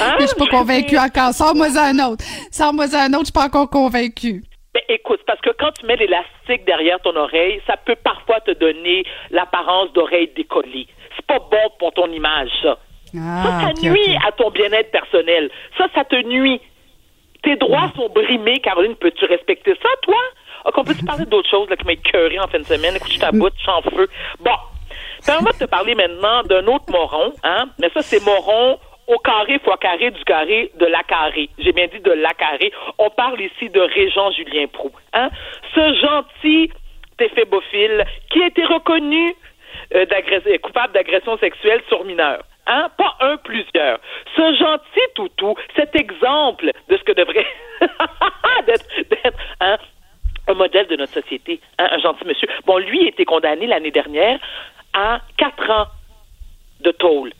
Hein? 0.00 0.16
Je 0.20 0.26
suis 0.26 0.36
pas 0.36 0.46
convaincue 0.46 0.98
encore. 0.98 1.34
Sors-moi 1.34 1.66
un 1.78 1.98
autre. 2.06 2.24
Sors-moi 2.50 2.86
un 2.94 3.12
autre, 3.12 3.20
je 3.20 3.24
suis 3.26 3.32
pas 3.32 3.44
encore 3.44 3.68
convaincue. 3.68 4.42
Mais 4.78 4.94
écoute, 4.94 5.20
parce 5.26 5.40
que 5.40 5.50
quand 5.58 5.72
tu 5.72 5.86
mets 5.86 5.96
l'élastique 5.96 6.64
derrière 6.64 7.00
ton 7.00 7.16
oreille, 7.16 7.60
ça 7.66 7.76
peut 7.76 7.96
parfois 7.96 8.38
te 8.40 8.52
donner 8.52 9.04
l'apparence 9.30 9.92
d'oreille 9.92 10.30
décollée. 10.36 10.86
C'est 11.16 11.26
pas 11.26 11.40
bon 11.40 11.70
pour 11.80 11.92
ton 11.94 12.06
image, 12.12 12.50
ça. 12.62 12.78
Ah, 13.16 13.42
ça, 13.42 13.60
ça 13.66 13.82
nuit 13.82 14.16
à 14.24 14.30
ton 14.30 14.50
bien-être 14.50 14.92
personnel. 14.92 15.50
Ça, 15.76 15.86
ça 15.94 16.04
te 16.04 16.14
nuit. 16.24 16.60
Tes 17.42 17.56
droits 17.56 17.90
sont 17.96 18.08
brimés, 18.08 18.60
Caroline. 18.60 18.94
Peux-tu 18.94 19.24
respecter 19.24 19.74
ça, 19.82 19.88
toi? 20.02 20.20
Ah, 20.64 20.70
on 20.76 20.84
peut-tu 20.84 21.04
parler 21.04 21.24
d'autre 21.24 21.50
chose 21.50 21.68
là, 21.68 21.76
qui 21.76 21.84
m'a 21.84 21.94
écœuré 21.94 22.38
en 22.38 22.46
fin 22.46 22.60
de 22.60 22.64
semaine? 22.64 22.94
Écoute, 22.94 23.12
je 23.12 23.18
t'aboute, 23.18 23.54
je 23.56 23.62
suis 23.62 23.70
en 23.70 23.82
feu. 23.82 24.08
Bon. 24.38 24.54
Permets 25.26 25.50
de 25.58 25.58
te 25.58 25.64
parler 25.64 25.96
maintenant 25.96 26.44
d'un 26.44 26.64
autre 26.68 26.84
moron, 26.90 27.32
hein? 27.42 27.68
Mais 27.80 27.90
ça, 27.90 28.02
c'est 28.02 28.24
moron 28.24 28.78
au 29.08 29.18
carré 29.18 29.58
fois 29.58 29.78
carré 29.78 30.10
du 30.10 30.22
carré 30.24 30.70
de 30.78 30.86
la 30.86 31.02
carré. 31.02 31.48
J'ai 31.58 31.72
bien 31.72 31.86
dit 31.88 32.00
de 32.00 32.12
la 32.12 32.32
carré. 32.34 32.70
On 32.98 33.10
parle 33.10 33.40
ici 33.40 33.70
de 33.70 33.80
Régent 33.80 34.30
Julien 34.32 34.66
Prou. 34.68 34.92
Hein? 35.14 35.30
Ce 35.74 35.94
gentil 35.94 36.70
téphébophile 37.16 38.04
qui 38.30 38.42
a 38.42 38.46
été 38.46 38.64
reconnu 38.64 39.34
euh, 39.94 40.04
coupable 40.62 40.92
d'agression 40.92 41.38
sexuelle 41.38 41.82
sur 41.88 42.04
mineur. 42.04 42.44
Hein? 42.66 42.88
Pas 42.98 43.16
un, 43.20 43.38
plusieurs. 43.38 43.98
Ce 44.36 44.54
gentil 44.56 45.08
toutou, 45.14 45.54
cet 45.74 45.96
exemple 45.96 46.70
de 46.88 46.96
ce 46.96 47.02
que 47.02 47.12
devrait 47.12 47.46
d'être 48.66 48.84
hein, 49.60 49.78
un 50.48 50.54
modèle 50.54 50.86
de 50.86 50.96
notre 50.96 51.14
société, 51.14 51.60
hein, 51.78 51.88
un 51.90 51.98
gentil 51.98 52.26
monsieur. 52.26 52.48
Bon, 52.66 52.76
lui 52.76 53.06
a 53.06 53.08
été 53.08 53.24
condamné 53.24 53.66
l'année 53.66 53.90
dernière 53.90 54.38
à 54.92 55.20
quatre 55.38 55.70
ans 55.70 55.86
de 56.80 56.90
tôle. 56.90 57.32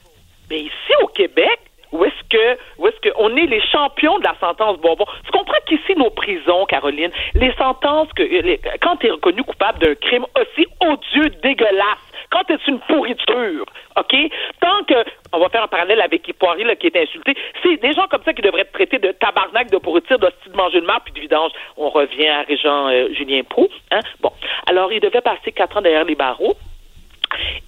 Mais 0.51 0.61
ici 0.61 0.93
au 1.03 1.07
Québec, 1.09 1.59
où 1.93 2.05
est-ce 2.05 2.29
que, 2.29 2.59
où 2.79 2.87
est-ce 2.87 3.11
qu'on 3.11 3.37
est 3.37 3.47
les 3.47 3.63
champions 3.63 4.19
de 4.19 4.25
la 4.25 4.35
sentence 4.41 4.79
bonbon? 4.79 5.07
Tu 5.25 5.31
comprends 5.31 5.57
qu'ici, 5.67 5.95
nos 5.97 6.11
prisons, 6.11 6.67
Caroline, 6.67 7.11
les 7.35 7.53
sentences 7.55 8.13
que, 8.13 8.23
quand 8.79 8.97
tu 8.97 9.07
es 9.07 9.11
reconnu 9.11 9.43
coupable 9.43 9.79
d'un 9.79 9.95
crime 9.95 10.27
aussi 10.39 10.67
odieux, 10.81 11.31
dégueulasse, 11.43 12.05
quand 12.31 12.45
tu 12.45 12.53
es 12.53 12.59
une 12.67 12.79
pourriture, 12.81 13.65
OK? 13.97 14.15
Tant 14.61 14.85
que, 14.87 15.03
on 15.33 15.39
va 15.39 15.49
faire 15.49 15.63
un 15.63 15.69
parallèle 15.69 16.03
avec 16.03 16.31
Poirier, 16.39 16.65
là, 16.65 16.77
qui 16.77 16.89
est 16.89 16.97
insulté, 16.97 17.35
c'est 17.63 17.81
des 17.81 17.93
gens 17.95 18.07
comme 18.09 18.23
ça 18.23 18.35
qui 18.35 18.43
devraient 18.43 18.63
être 18.63 18.73
traités 18.73 18.99
de 18.99 19.13
tabarnak, 19.13 19.71
de 19.71 19.79
pourriture, 19.79 20.19
d'hostie 20.19 20.51
de 20.51 20.57
manger 20.57 20.83
de 20.83 20.87
marre, 20.87 21.01
puis 21.03 21.15
de 21.15 21.21
vidange. 21.21 21.53
On 21.79 21.89
revient 21.89 22.29
à 22.29 22.43
Régent 22.43 22.89
euh, 22.89 23.09
Julien 23.15 23.43
Proux, 23.45 23.69
hein? 23.91 24.01
Bon. 24.21 24.31
Alors, 24.69 24.93
il 24.93 25.01
devait 25.01 25.23
passer 25.23 25.53
quatre 25.53 25.79
ans 25.79 25.81
derrière 25.81 26.05
les 26.05 26.15
barreaux, 26.15 26.55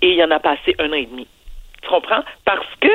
et 0.03 0.13
il 0.13 0.23
en 0.23 0.31
a 0.31 0.41
passé 0.41 0.75
un 0.79 0.91
an 0.91 0.95
et 0.95 1.07
demi. 1.07 1.27
Tu 1.83 1.89
comprends? 1.89 2.23
Parce 2.45 2.67
que 2.81 2.89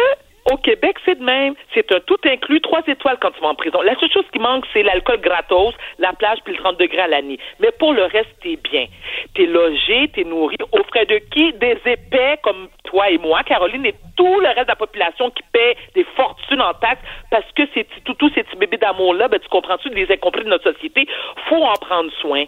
au 0.52 0.58
Québec, 0.58 0.98
c'est 1.04 1.18
de 1.18 1.24
même. 1.24 1.56
C'est 1.74 1.92
un 1.92 2.00
tout 2.02 2.20
inclus, 2.24 2.62
trois 2.62 2.82
étoiles 2.86 3.18
quand 3.20 3.32
tu 3.32 3.42
vas 3.42 3.48
en 3.48 3.56
prison. 3.56 3.82
La 3.82 4.00
seule 4.00 4.12
chose 4.12 4.26
qui 4.32 4.38
manque, 4.38 4.66
c'est 4.74 4.84
l'alcool 4.84 5.20
gratos, 5.20 5.74
la 5.98 6.14
plage 6.14 6.38
puis 6.46 6.54
le 6.54 6.60
30 6.62 6.78
degrés 6.78 7.02
à 7.02 7.08
l'année. 7.08 7.40
Mais 7.60 7.72
pour 7.72 7.94
le 7.94 8.04
reste, 8.04 8.30
t'es 8.44 8.58
bien. 8.58 8.86
T'es 9.34 9.48
logé, 9.48 10.08
t'es 10.14 10.24
nourri. 10.24 10.58
Aux 10.72 10.84
frais 10.84 11.08
de 11.08 11.18
qui? 11.32 11.52
Des 11.54 11.80
épais 11.86 12.38
comme 12.44 12.70
toi 12.84 13.10
et 13.10 13.18
moi, 13.18 13.42
Caroline, 13.44 13.88
et 13.88 13.96
tout 14.16 14.40
le 14.40 14.48
reste 14.48 14.66
de 14.66 14.72
la 14.72 14.76
population 14.76 15.32
qui 15.32 15.42
paie 15.52 15.76
des 15.96 16.04
fortunes 16.16 16.62
en 16.62 16.74
taxes 16.76 17.02
parce 17.32 17.52
que 17.54 17.64
tout, 18.04 18.14
tous 18.14 18.30
ces 18.36 18.44
petits 18.44 18.58
bébés 18.58 18.78
d'amour-là, 18.78 19.28
ben, 19.28 19.40
tu 19.40 19.50
comprends-tu, 19.50 19.90
les 19.90 20.12
incompris 20.12 20.44
de 20.44 20.50
notre 20.50 20.72
société, 20.72 21.08
faut 21.50 21.64
en 21.64 21.74
prendre 21.74 22.12
soin 22.22 22.46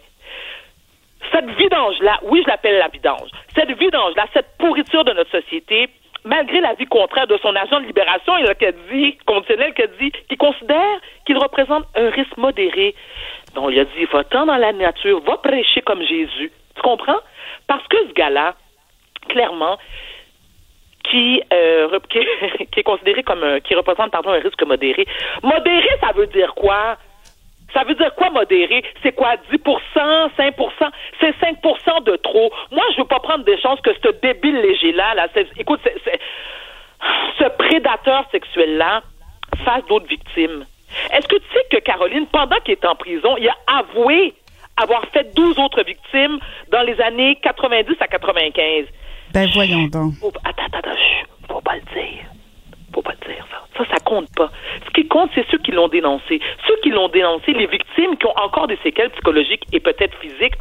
cette 1.33 1.49
vidange-là, 1.57 2.19
oui, 2.23 2.41
je 2.45 2.49
l'appelle 2.49 2.77
la 2.77 2.87
vidange, 2.87 3.29
cette 3.55 3.71
vidange-là, 3.77 4.27
cette 4.33 4.55
pourriture 4.59 5.03
de 5.03 5.13
notre 5.13 5.31
société, 5.31 5.89
malgré 6.27 6.61
l'avis 6.61 6.85
contraire 6.85 7.27
de 7.27 7.37
son 7.37 7.55
agent 7.55 7.79
de 7.79 7.85
libération, 7.85 8.37
il 8.37 8.47
a 8.47 8.71
dit, 8.91 9.17
conditionnel, 9.25 9.73
dit 9.99 10.11
qu'il 10.27 10.37
considère 10.37 10.99
qu'il 11.25 11.37
représente 11.37 11.85
un 11.95 12.09
risque 12.09 12.37
modéré. 12.37 12.95
Donc, 13.55 13.69
il 13.71 13.79
a 13.79 13.85
dit, 13.85 14.05
va-t'en 14.11 14.45
dans 14.45 14.57
la 14.57 14.73
nature, 14.73 15.21
va 15.21 15.37
prêcher 15.37 15.81
comme 15.81 16.01
Jésus. 16.01 16.51
Tu 16.75 16.81
comprends? 16.81 17.19
Parce 17.67 17.85
que 17.87 17.97
ce 18.07 18.13
gars-là, 18.13 18.55
clairement, 19.29 19.77
qui, 21.03 21.41
euh, 21.53 21.99
est 22.77 22.83
considéré 22.83 23.23
comme 23.23 23.59
qui 23.61 23.75
représente 23.75 24.11
pardon 24.11 24.31
un 24.31 24.39
risque 24.39 24.63
modéré. 24.63 25.07
Modéré, 25.41 25.89
ça 26.01 26.11
veut 26.13 26.27
dire 26.27 26.53
quoi? 26.53 26.97
Ça 27.73 27.83
veut 27.83 27.95
dire 27.95 28.13
quoi 28.15 28.29
modéré? 28.29 28.83
C'est 29.03 29.13
quoi 29.13 29.35
10% 29.51 30.29
5% 30.37 30.89
C'est 31.19 31.35
5% 31.39 32.03
de 32.05 32.15
trop. 32.17 32.51
Moi, 32.71 32.83
je 32.93 33.01
veux 33.01 33.07
pas 33.07 33.19
prendre 33.19 33.43
des 33.43 33.59
chances 33.59 33.79
que 33.81 33.91
ce 34.03 34.09
débile 34.21 34.57
léger-là, 34.61 35.13
là, 35.15 35.27
écoute, 35.57 35.79
c'est- 35.83 36.19
ce 37.39 37.47
prédateur 37.57 38.25
sexuel-là 38.31 39.01
fasse 39.63 39.85
d'autres 39.87 40.07
victimes. 40.07 40.65
Est-ce 41.13 41.27
que 41.27 41.35
tu 41.35 41.45
sais 41.53 41.65
que 41.71 41.77
Caroline, 41.83 42.25
pendant 42.27 42.55
qu'il 42.57 42.73
est 42.73 42.85
en 42.85 42.95
prison, 42.95 43.35
il 43.37 43.47
a 43.49 43.55
avoué 43.79 44.33
avoir 44.81 45.03
fait 45.07 45.33
12 45.35 45.59
autres 45.59 45.83
victimes 45.83 46.39
dans 46.71 46.81
les 46.83 46.99
années 47.01 47.35
90 47.41 47.95
à 47.99 48.07
95? 48.07 48.85
Ben 49.33 49.49
voyons 49.53 49.87
donc. 49.87 50.13
Attends, 50.45 50.63
attends, 50.65 50.77
attends, 50.79 50.97
faut 51.49 51.61
pas 51.61 51.75
le 51.75 51.81
dire. 52.01 52.23
Faut 52.97 53.03
pas 53.03 53.13
le 53.21 53.31
dire, 53.31 53.45
ça. 53.51 53.61
Ça, 53.77 53.91
ça 53.91 53.99
compte 54.03 54.25
pas. 54.35 54.49
Ce 54.87 54.89
qui 54.89 55.07
compte, 55.07 55.29
c'est 55.35 55.45
ceux 55.51 55.59
qui 55.59 55.69
l'ont 55.69 55.87
dénoncé. 55.87 56.41
Ceux 56.67 56.75
qui 56.81 56.89
l'ont 56.89 57.09
dénoncé, 57.09 57.53
les 57.53 57.67
victimes 57.67 58.17
qui 58.17 58.25
ont 58.25 58.35
encore 58.35 58.65
des 58.65 58.77
séquelles 58.77 59.11
psychologiques 59.11 59.61
et 59.71 59.79
peut-être 59.79 60.17
physiques, 60.17 60.55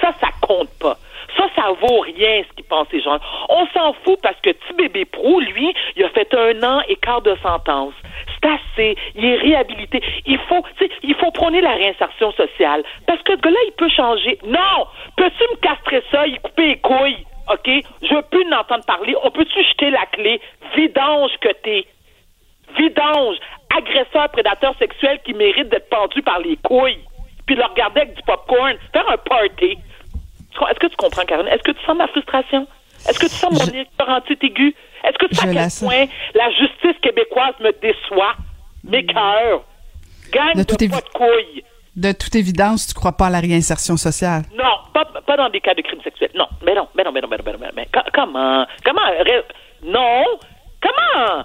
ça, 0.00 0.12
ça 0.20 0.26
compte 0.40 0.70
pas. 0.80 0.96
Ça, 1.36 1.44
ça 1.54 1.70
vaut 1.80 2.00
rien, 2.00 2.42
ce 2.42 2.56
qu'ils 2.56 2.64
pensent 2.64 2.88
ces 2.90 3.00
gens. 3.00 3.20
On 3.48 3.64
s'en 3.68 3.92
fout 4.04 4.18
parce 4.24 4.34
que 4.40 4.50
petit 4.50 4.72
bébé 4.76 5.04
Prou, 5.04 5.38
lui, 5.38 5.72
il 5.94 6.02
a 6.02 6.08
fait 6.08 6.34
un 6.34 6.60
an 6.64 6.82
et 6.88 6.96
quart 6.96 7.22
de 7.22 7.36
sentence. 7.44 7.94
C'est 8.42 8.50
assez. 8.50 8.96
Il 9.14 9.24
est 9.24 9.36
réhabilité. 9.36 10.02
Il 10.26 10.38
faut, 10.48 10.64
il 11.04 11.14
faut 11.14 11.30
prôner 11.30 11.60
la 11.60 11.74
réinsertion 11.74 12.32
sociale. 12.32 12.82
Parce 13.06 13.22
que 13.22 13.36
ce 13.36 13.40
gars-là, 13.40 13.60
il 13.68 13.72
peut 13.74 13.90
changer. 13.90 14.36
Non! 14.44 14.88
Peux-tu 15.16 15.44
me 15.52 15.56
castrer 15.60 16.02
ça, 16.10 16.26
y 16.26 16.38
couper 16.38 16.66
les 16.66 16.78
couilles? 16.78 17.24
OK? 17.52 17.70
Je 18.02 18.14
veux 18.14 18.22
plus 18.22 18.48
l'entendre 18.48 18.84
parler. 18.84 19.14
On 19.22 19.30
peut-tu 19.30 19.62
jeter 19.64 19.90
la 19.90 20.04
clé? 20.06 20.40
Vidange 20.76 21.32
que 21.40 21.52
t'es. 21.62 21.86
Vidange. 22.76 23.36
Agresseur, 23.76 24.28
prédateur 24.30 24.74
sexuel 24.78 25.20
qui 25.24 25.34
mérite 25.34 25.68
d'être 25.68 25.88
pendu 25.88 26.22
par 26.22 26.38
les 26.40 26.56
couilles. 26.58 26.98
Puis 27.46 27.56
le 27.56 27.64
regarder 27.64 28.02
avec 28.02 28.14
du 28.14 28.22
popcorn. 28.22 28.76
Faire 28.92 29.08
un 29.10 29.16
party. 29.18 29.78
Est-ce 30.70 30.78
que 30.80 30.86
tu 30.88 30.96
comprends, 30.96 31.24
Caroline? 31.24 31.52
Est-ce 31.52 31.62
que 31.62 31.72
tu 31.72 31.84
sens 31.84 31.96
ma 31.96 32.08
frustration? 32.08 32.66
Est-ce 33.08 33.18
que 33.18 33.26
tu 33.26 33.32
sens 33.34 33.52
mon 33.52 33.72
Je- 33.72 33.80
écœurantite 33.82 34.42
aigu? 34.42 34.74
Est-ce 35.04 35.16
que 35.18 35.26
tu 35.26 35.36
sais 35.36 35.46
Je 35.46 35.50
à 35.50 35.52
quel 35.54 35.70
sens. 35.70 35.84
point 35.88 36.06
la 36.34 36.50
justice 36.50 36.98
québécoise 37.02 37.54
me 37.60 37.70
déçoit? 37.80 38.34
Mes 38.84 39.04
cœurs. 39.06 39.62
Gang 40.32 40.54
De 40.54 40.62
de, 40.62 40.90
pas 40.90 41.00
de 41.00 41.08
couilles. 41.14 41.62
De 41.98 42.12
toute 42.12 42.36
évidence, 42.36 42.86
tu 42.86 42.94
crois 42.94 43.16
pas 43.16 43.26
à 43.26 43.30
la 43.30 43.40
réinsertion 43.40 43.96
sociale? 43.96 44.42
Non, 44.54 44.78
pas, 44.94 45.04
pas 45.04 45.36
dans 45.36 45.50
des 45.50 45.60
cas 45.60 45.74
de 45.74 45.82
crimes 45.82 46.00
sexuels. 46.02 46.30
Non, 46.36 46.46
mais 46.64 46.72
non, 46.72 46.86
mais 46.94 47.02
non, 47.02 47.10
mais 47.10 47.20
non, 47.20 47.28
mais 47.28 47.36
non, 47.38 47.42
mais 47.44 47.52
non, 47.52 47.72
mais 47.74 47.88
comment? 48.14 48.66
Comment? 48.84 49.02
Non! 49.82 50.22
Comment? 50.80 51.44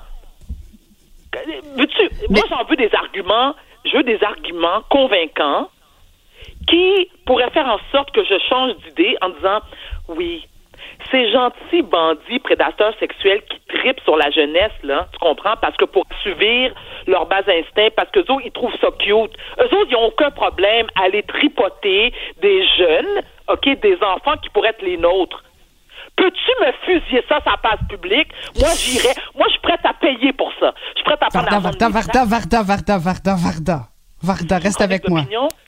Veux-tu? 1.75 2.07
Moi, 2.29 2.43
j'en 2.49 2.63
veux 2.65 2.75
des 2.75 2.91
arguments. 2.93 3.55
Je 3.83 3.97
veux 3.97 4.03
des 4.03 4.23
arguments 4.23 4.83
convaincants 4.91 5.69
qui 6.67 7.09
pourraient 7.25 7.49
faire 7.49 7.67
en 7.67 7.79
sorte 7.91 8.11
que 8.11 8.23
je 8.23 8.37
change 8.47 8.75
d'idée 8.85 9.17
en 9.21 9.29
disant 9.29 9.59
oui. 10.09 10.47
Ces 11.11 11.31
gentils 11.31 11.81
bandits 11.83 12.39
prédateurs 12.39 12.93
sexuels 12.99 13.41
qui 13.49 13.59
tripent 13.67 13.99
sur 14.01 14.15
la 14.17 14.31
jeunesse, 14.31 14.71
là, 14.83 15.07
tu 15.11 15.19
comprends? 15.19 15.55
Parce 15.61 15.75
que 15.77 15.85
pour 15.85 16.05
assouvir 16.09 16.73
leur 17.07 17.25
bas 17.25 17.41
instinct, 17.47 17.89
parce 17.95 18.09
que 18.11 18.19
eux 18.19 18.31
autres, 18.31 18.45
ils 18.45 18.51
trouvent 18.51 18.75
ça 18.81 18.87
cute. 18.99 19.35
Eux 19.59 19.65
autres, 19.65 19.87
ils 19.89 19.93
n'ont 19.93 20.07
aucun 20.07 20.31
problème 20.31 20.87
à 20.95 21.03
aller 21.03 21.23
tripoter 21.23 22.13
des 22.41 22.65
jeunes, 22.77 23.21
OK, 23.49 23.79
des 23.81 23.97
enfants 24.01 24.37
qui 24.41 24.49
pourraient 24.49 24.69
être 24.69 24.81
les 24.81 24.97
nôtres. 24.97 25.43
Peux-tu 26.15 26.51
me 26.63 26.71
fusiller 26.85 27.23
ça, 27.27 27.39
ça 27.43 27.57
passe 27.61 27.79
public? 27.89 28.27
Moi, 28.59 28.69
j'irais. 28.77 29.15
Moi, 29.35 29.47
je 29.47 29.53
suis 29.53 29.61
prête 29.61 29.79
à 29.83 29.93
payer 29.93 30.31
pour 30.33 30.51
ça. 30.59 30.73
Je 30.91 30.99
suis 30.99 31.03
prête 31.05 31.21
à 31.21 31.27
prendre 31.27 31.49
Varda, 31.49 31.87
de 31.87 31.91
Varda, 31.91 32.25
Varda, 32.25 32.25
Varda, 32.25 32.63
Varda, 32.63 32.97
Varda, 32.97 33.35
Varda. 33.35 33.79
Varda, 34.21 34.57
reste 34.57 34.81
avec 34.81 35.09
moi. 35.09 35.21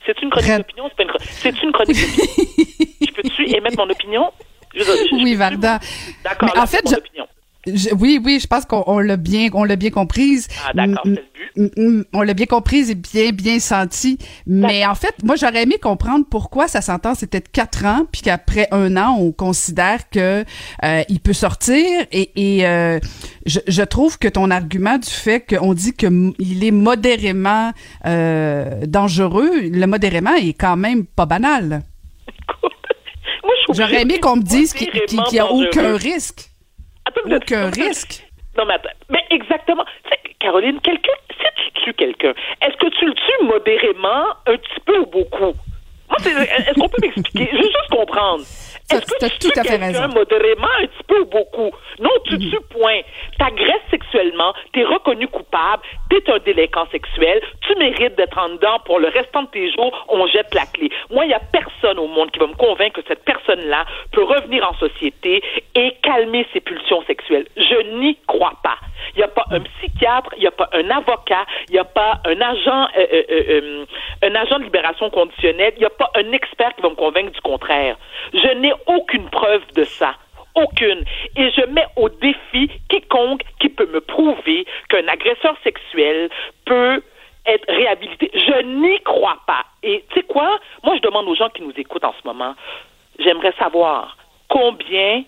C'est 0.06 0.22
une 0.22 0.30
chronique 0.30 0.56
d'opinion? 0.56 0.88
C'est 0.88 0.96
pas 0.96 1.02
une 1.02 1.08
chronique. 1.08 1.28
C'est 1.30 1.62
une 1.62 1.72
chronique 1.72 1.96
d'opinion. 1.96 2.46
je 3.06 3.12
peux-tu 3.12 3.56
émettre 3.56 3.76
mon 3.76 3.90
opinion? 3.90 4.32
Je- 4.76 4.82
je- 4.84 5.16
je- 5.18 5.22
Oui, 5.24 5.34
Varda. 5.34 5.80
D'accord, 6.24 6.52
en 6.56 6.66
fait, 6.66 6.78
c'est 6.84 6.84
mon 6.84 6.90
je- 6.92 6.96
opinion. 6.96 7.24
Je- 7.68 7.92
oui, 7.98 8.20
oui, 8.24 8.38
je 8.40 8.46
pense 8.46 8.64
qu'on 8.64 8.84
on 8.86 9.00
l'a 9.00 9.16
bien, 9.16 9.48
on 9.52 9.64
l'a 9.64 9.74
bien 9.74 9.90
comprise. 9.90 10.46
Ah, 10.64 10.72
d'accord, 10.72 11.04
Mm, 11.04 11.16
c'est 11.16 11.58
le 11.58 11.66
but. 11.66 11.78
mm, 11.80 11.98
mm, 11.98 12.04
On 12.12 12.22
l'a 12.22 12.34
bien 12.34 12.46
comprise 12.46 12.90
et 12.90 12.94
bien, 12.94 13.30
bien 13.32 13.58
senti. 13.58 14.18
Mais 14.46 14.86
en 14.86 14.94
fait, 14.94 15.16
moi, 15.24 15.34
j'aurais 15.34 15.64
aimé 15.64 15.76
comprendre 15.82 16.24
pourquoi 16.30 16.68
sa 16.68 16.80
sentence 16.80 17.24
était 17.24 17.40
de 17.40 17.48
quatre 17.50 17.84
ans, 17.84 18.06
puis 18.12 18.22
qu'après 18.22 18.68
un 18.70 18.96
an, 18.96 19.16
on 19.18 19.32
considère 19.32 20.08
que 20.10 20.44
euh, 20.84 21.02
il 21.08 21.18
peut 21.18 21.32
sortir. 21.32 21.84
Et, 22.12 22.30
et 22.58 22.64
euh, 22.68 23.00
je, 23.46 23.58
je 23.66 23.82
trouve 23.82 24.16
que 24.20 24.28
ton 24.28 24.52
argument 24.52 24.98
du 24.98 25.10
fait 25.10 25.40
qu'on 25.44 25.74
dit 25.74 25.92
que 25.92 26.06
m- 26.06 26.34
il 26.38 26.62
est 26.64 26.70
modérément 26.70 27.72
euh, 28.06 28.82
dangereux, 28.86 29.50
le 29.62 29.86
modérément 29.86 30.34
est 30.36 30.52
quand 30.52 30.76
même 30.76 31.04
pas 31.04 31.26
banal. 31.26 31.82
J'aurais 33.74 34.02
aimé 34.02 34.18
qu'on 34.20 34.36
me 34.36 34.42
dise 34.42 34.72
qu'il 34.72 34.90
qu'il- 34.90 35.22
qu'il 35.22 35.36
y 35.36 35.40
a 35.40 35.46
aucun 35.50 35.96
risque. 35.96 36.50
Attends, 37.04 37.20
Aucun 37.30 37.66
attends, 37.68 37.80
risque. 37.82 38.24
Non, 38.58 38.64
mais 38.66 38.74
attends. 38.74 38.88
Mais 39.10 39.22
exactement. 39.30 39.84
Caroline, 40.40 40.80
quelqu'un, 40.80 41.12
si 41.30 41.72
tu 41.74 41.82
tues 41.84 41.94
quelqu'un, 41.94 42.32
est-ce 42.62 42.76
que 42.76 42.88
tu 42.98 43.06
le 43.06 43.14
tues 43.14 43.44
modérément, 43.44 44.26
un 44.46 44.56
petit 44.56 44.80
peu 44.84 44.98
ou 45.00 45.06
beaucoup? 45.06 45.54
Moi, 46.08 46.18
est-ce 46.24 46.74
qu'on 46.78 46.88
peut 46.88 46.98
m'expliquer? 47.02 47.48
Je 47.50 47.56
veux 47.56 47.62
juste 47.62 47.90
comprendre. 47.90 48.44
Est-ce 48.90 49.06
que 49.06 49.26
tu 49.26 49.38
tout 49.38 49.52
tues 49.52 49.58
à 49.58 49.64
fait 49.64 49.76
raison. 49.76 50.08
modérément, 50.08 50.68
un 50.80 50.86
petit 50.86 51.02
peu 51.08 51.20
ou 51.20 51.26
beaucoup? 51.26 51.70
Non, 51.98 52.10
tu 52.24 52.38
tues, 52.38 52.60
point. 52.70 53.00
T'agresses 53.38 53.82
sexuellement, 53.90 54.54
t'es 54.72 54.84
reconnu 54.84 55.26
coupable, 55.28 55.82
t'es 56.10 56.30
un 56.30 56.38
délinquant 56.38 56.86
sexuel, 56.92 57.40
tu 57.62 57.74
mérites 57.76 58.16
d'être 58.16 58.38
en 58.38 58.50
dedans 58.50 58.78
pour 58.84 58.98
le 58.98 59.08
restant 59.08 59.42
de 59.42 59.48
tes 59.48 59.70
jours, 59.72 60.06
on 60.08 60.26
jette 60.28 60.54
la 60.54 60.66
clé. 60.66 60.90
Moi, 61.10 61.24
il 61.24 61.28
n'y 61.28 61.34
a 61.34 61.40
personne 61.40 61.98
au 61.98 62.06
monde 62.06 62.30
qui 62.30 62.38
va 62.38 62.46
me 62.46 62.54
convaincre 62.54 63.00
que 63.00 63.08
cette 63.08 63.24
personne-là 63.24 63.84
peut 64.12 64.22
revenir 64.22 64.68
en 64.68 64.74
société 64.74 65.42
et 65.74 65.92
calmer 66.02 66.46
ses 66.52 66.60
pulsions 66.60 67.02
sexuelles. 67.06 67.46
Je 67.56 67.98
n'y 67.98 68.16
crois 68.26 68.54
pas. 68.62 68.76
Il 69.14 69.18
n'y 69.18 69.24
a 69.24 69.28
pas 69.28 69.44
un 69.50 69.60
psychiatre, 69.60 70.30
il 70.36 70.40
n'y 70.40 70.46
a 70.46 70.50
pas 70.52 70.68
un 70.72 70.90
avocat, 70.90 71.44
il 71.68 71.72
n'y 71.72 71.78
a 71.78 71.84
pas 71.84 72.20
un 72.24 72.40
agent, 72.40 72.88
euh, 72.96 73.06
euh, 73.12 73.22
euh, 73.30 73.84
un 74.22 74.34
agent 74.34 74.58
de 74.58 74.64
libération 74.64 75.10
conditionnelle, 75.10 75.72
il 75.76 75.80
n'y 75.80 75.86
a 75.86 75.90
pas 75.90 76.10
un 76.14 76.32
expert 76.32 76.74
qui 76.76 76.82
va 76.82 76.90
me 76.90 76.94
convaincre 76.94 77.32
du 77.32 77.40
contraire. 77.40 77.96
Je 78.32 78.48
n'ai 78.58 78.72
aucune 78.86 79.28
preuve 79.30 79.62
de 79.74 79.84
ça. 79.84 80.14
Aucune. 80.54 81.04
Et 81.36 81.50
je 81.50 81.66
mets 81.66 81.86
au 81.96 82.08
défi 82.08 82.70
quiconque 82.88 83.42
qui 83.60 83.68
peut 83.68 83.88
me 83.92 84.00
prouver 84.00 84.66
qu'un 84.88 85.06
agresseur 85.08 85.54
sexuel 85.62 86.30
peut 86.64 87.02
être 87.46 87.64
réhabilité. 87.68 88.30
Je 88.34 88.62
n'y 88.62 89.00
crois 89.00 89.38
pas. 89.46 89.64
Et 89.82 90.04
tu 90.08 90.20
sais 90.20 90.26
quoi? 90.26 90.58
Moi, 90.82 90.96
je 90.96 91.02
demande 91.02 91.28
aux 91.28 91.34
gens 91.34 91.48
qui 91.50 91.62
nous 91.62 91.74
écoutent 91.76 92.04
en 92.04 92.14
ce 92.20 92.26
moment, 92.26 92.54
j'aimerais 93.18 93.52
savoir 93.58 94.16
combien, 94.48 95.24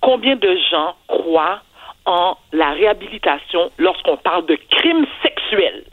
combien 0.00 0.36
de 0.36 0.56
gens 0.70 0.94
croient 1.06 1.60
en 2.06 2.36
la 2.52 2.70
réhabilitation 2.72 3.70
lorsqu'on 3.78 4.16
parle 4.16 4.46
de 4.46 4.56
crimes 4.70 5.06
sexuels. 5.22 5.84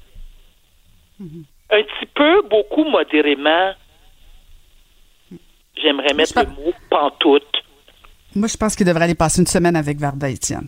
Un 1.69 1.83
petit 1.83 2.05
peu, 2.13 2.41
beaucoup, 2.43 2.85
modérément. 2.85 3.73
J'aimerais 5.81 6.13
mettre 6.13 6.33
pas- 6.33 6.43
le 6.43 6.49
mot 6.49 6.73
pantoute. 6.89 7.43
Moi, 8.35 8.47
je 8.47 8.57
pense 8.57 8.75
qu'il 8.75 8.85
devrait 8.85 9.03
aller 9.05 9.15
passer 9.15 9.41
une 9.41 9.47
semaine 9.47 9.75
avec 9.75 9.97
Varda 9.97 10.29
Étienne. 10.29 10.67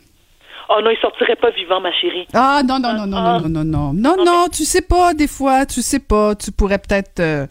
Oh 0.70 0.82
non, 0.84 0.92
il 0.92 0.98
sortirait 1.00 1.36
pas 1.36 1.50
vivant, 1.52 1.82
ma 1.82 1.92
chérie. 1.92 2.28
Ah 2.34 2.62
non 2.68 2.78
non 2.80 2.94
non 2.94 3.08
non 3.08 3.18
Ah. 3.18 3.40
non 3.42 3.50
non 3.50 3.64
non 3.64 3.94
non 3.94 4.16
non 4.18 4.24
non 4.24 4.46
tu 4.52 4.66
sais 4.66 4.84
pas 4.84 5.14
des 5.16 5.28
fois 5.28 5.66
tu 5.66 5.82
sais 5.82 6.00
pas 6.00 6.36
tu 6.36 6.52
pourrais 6.52 6.78
peut-être 6.78 7.20
euh, 7.20 7.48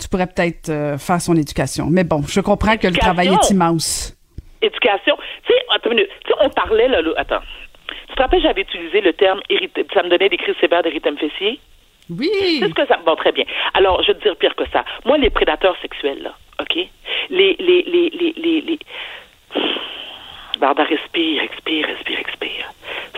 tu 0.00 0.08
pourrais 0.08 0.26
peut-être 0.26 0.68
euh, 0.68 0.98
faire 0.98 1.20
son 1.20 1.36
éducation 1.36 1.86
mais 1.88 2.02
bon 2.02 2.22
je 2.26 2.40
comprends 2.40 2.76
que 2.76 2.88
le 2.88 2.96
travail 2.96 3.28
est 3.28 3.50
immense 3.50 4.16
Éducation? 4.62 5.16
Tu 5.46 5.52
sais, 5.54 5.58
attends 5.74 5.90
une 5.90 5.96
minute. 5.96 6.10
Tu 6.26 6.32
sais, 6.32 6.36
on 6.42 6.50
parlait, 6.50 6.86
là, 6.88 7.00
là, 7.00 7.12
attends. 7.16 7.40
Tu 8.10 8.14
te 8.14 8.20
rappelles, 8.20 8.42
j'avais 8.42 8.60
utilisé 8.60 9.00
le 9.00 9.14
terme. 9.14 9.40
Ça 9.94 10.02
me 10.02 10.10
donnait 10.10 10.28
des 10.28 10.36
crises 10.36 10.54
sévères 10.60 10.82
d'érythème 10.82 11.16
fessier? 11.16 11.58
Oui 12.18 12.28
C'est 12.58 12.68
ce 12.68 12.74
que 12.74 12.86
ça. 12.86 12.98
Bon, 13.06 13.14
très 13.16 13.32
bien. 13.32 13.44
Alors, 13.74 14.02
je 14.02 14.08
vais 14.12 14.18
te 14.18 14.22
dire 14.24 14.36
pire 14.36 14.54
que 14.54 14.68
ça. 14.72 14.84
Moi, 15.04 15.18
les 15.18 15.30
prédateurs 15.30 15.76
sexuels, 15.80 16.22
là, 16.22 16.34
OK? 16.60 16.74
Les. 16.76 17.56
les, 17.58 17.82
les, 17.86 18.10
les, 18.10 18.34
les, 18.36 18.60
les... 18.62 18.78
Barda, 20.58 20.84
respire, 20.84 21.42
expire, 21.42 21.86
respire, 21.86 22.18
expire. 22.18 22.70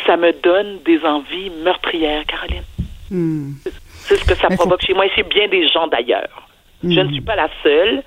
Ça 0.06 0.16
me 0.16 0.32
donne 0.32 0.78
des 0.84 1.04
envies 1.04 1.50
meurtrières, 1.64 2.24
Caroline. 2.26 2.62
Hmm. 3.10 3.52
C'est 3.64 4.16
ce 4.16 4.24
que 4.24 4.34
ça 4.34 4.46
Mais 4.48 4.56
faut- 4.56 4.62
provoque 4.62 4.82
chez 4.82 4.94
moi 4.94 5.06
et 5.06 5.10
chez 5.10 5.22
bien 5.24 5.48
des 5.48 5.66
gens 5.68 5.86
d'ailleurs. 5.88 6.46
Je 6.84 6.88
Hmm. 7.00 7.06
ne 7.06 7.12
suis 7.12 7.20
pas 7.20 7.36
la 7.36 7.48
seule. 7.62 8.02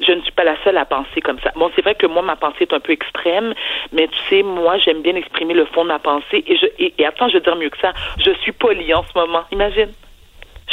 Je 0.00 0.12
ne 0.12 0.20
suis 0.22 0.32
pas 0.32 0.44
la 0.44 0.56
seule 0.64 0.76
à 0.78 0.84
penser 0.84 1.20
comme 1.20 1.38
ça. 1.40 1.52
Bon, 1.56 1.70
c'est 1.74 1.82
vrai 1.82 1.94
que 1.96 2.06
moi, 2.06 2.22
ma 2.22 2.36
pensée 2.36 2.62
est 2.62 2.72
un 2.72 2.80
peu 2.80 2.92
extrême, 2.92 3.52
mais 3.92 4.06
tu 4.08 4.18
sais, 4.28 4.42
moi, 4.42 4.78
j'aime 4.78 5.02
bien 5.02 5.14
exprimer 5.16 5.54
le 5.54 5.66
fond 5.66 5.82
de 5.82 5.88
ma 5.88 5.98
pensée. 5.98 6.44
Et, 6.46 6.56
je, 6.56 6.66
et, 6.78 6.94
et 6.98 7.06
attends, 7.06 7.28
je 7.28 7.34
vais 7.34 7.40
dire 7.40 7.56
mieux 7.56 7.68
que 7.70 7.78
ça. 7.78 7.92
Je 8.24 8.30
suis 8.42 8.52
polie 8.52 8.92
en 8.94 9.02
ce 9.02 9.16
moment. 9.18 9.42
Imagine. 9.52 9.90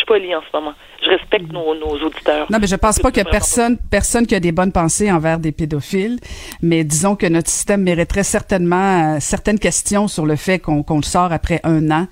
Je 0.08 0.14
suis 0.14 0.20
polie 0.22 0.36
en 0.36 0.42
ce 0.42 0.58
moment. 0.58 0.74
je 1.04 1.10
respecte 1.10 1.52
nos, 1.52 1.74
nos 1.76 1.96
auditeurs. 2.06 2.46
Non, 2.52 2.58
mais 2.60 2.68
je 2.68 2.76
pense 2.76 3.00
pas 3.00 3.10
qu'il 3.12 3.24
y 3.24 3.28
a 3.28 3.30
personne, 3.30 3.78
personne 3.90 4.26
qui 4.28 4.36
a 4.36 4.40
des 4.40 4.52
bonnes 4.52 4.72
pensées 4.72 5.12
envers 5.12 5.40
des 5.40 5.52
pédophiles. 5.52 6.20
Mais 6.62 6.84
disons 6.84 7.16
que 7.16 7.26
notre 7.26 7.50
système 7.50 7.82
mériterait 7.82 8.24
certainement 8.24 9.16
euh, 9.16 9.18
certaines 9.20 9.60
questions 9.60 10.08
sur 10.08 10.26
le 10.26 10.36
fait 10.36 10.60
qu'on 10.60 10.84
qu'on 10.84 10.98
le 10.98 11.04
sort 11.04 11.32
après 11.32 11.60
un 11.64 11.90
an, 11.92 12.08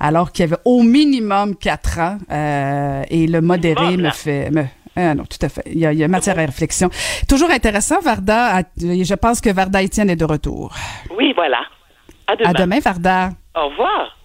alors 0.00 0.32
qu'il 0.32 0.44
y 0.44 0.48
avait 0.48 0.60
au 0.64 0.82
minimum 0.82 1.56
quatre 1.56 1.98
ans. 1.98 2.18
euh, 2.30 3.02
et 3.10 3.26
le 3.26 3.40
modéré 3.40 3.82
Minimum, 3.82 4.06
me 4.06 4.10
fait... 4.10 4.50
Me, 4.50 4.64
ah 4.96 5.14
non, 5.14 5.24
tout 5.24 5.38
à 5.42 5.48
fait. 5.48 5.62
Il 5.66 5.78
y 5.78 5.86
a, 5.86 5.92
il 5.92 5.98
y 5.98 6.04
a 6.04 6.08
matière 6.08 6.36
à 6.38 6.42
réflexion. 6.42 6.90
Toujours 7.28 7.50
intéressant, 7.50 8.00
Varda. 8.00 8.56
à- 8.58 8.62
Je 8.76 9.14
pense 9.14 9.40
que 9.40 9.50
Varda 9.50 9.80
Étienne 9.82 10.10
est 10.10 10.16
de 10.16 10.24
retour. 10.24 10.74
Oui, 11.16 11.32
voilà. 11.36 11.60
À 12.26 12.34
demain. 12.36 12.50
À 12.50 12.52
demain, 12.52 12.78
Varda. 12.80 13.30
Au 13.54 13.68
revoir. 13.68 14.17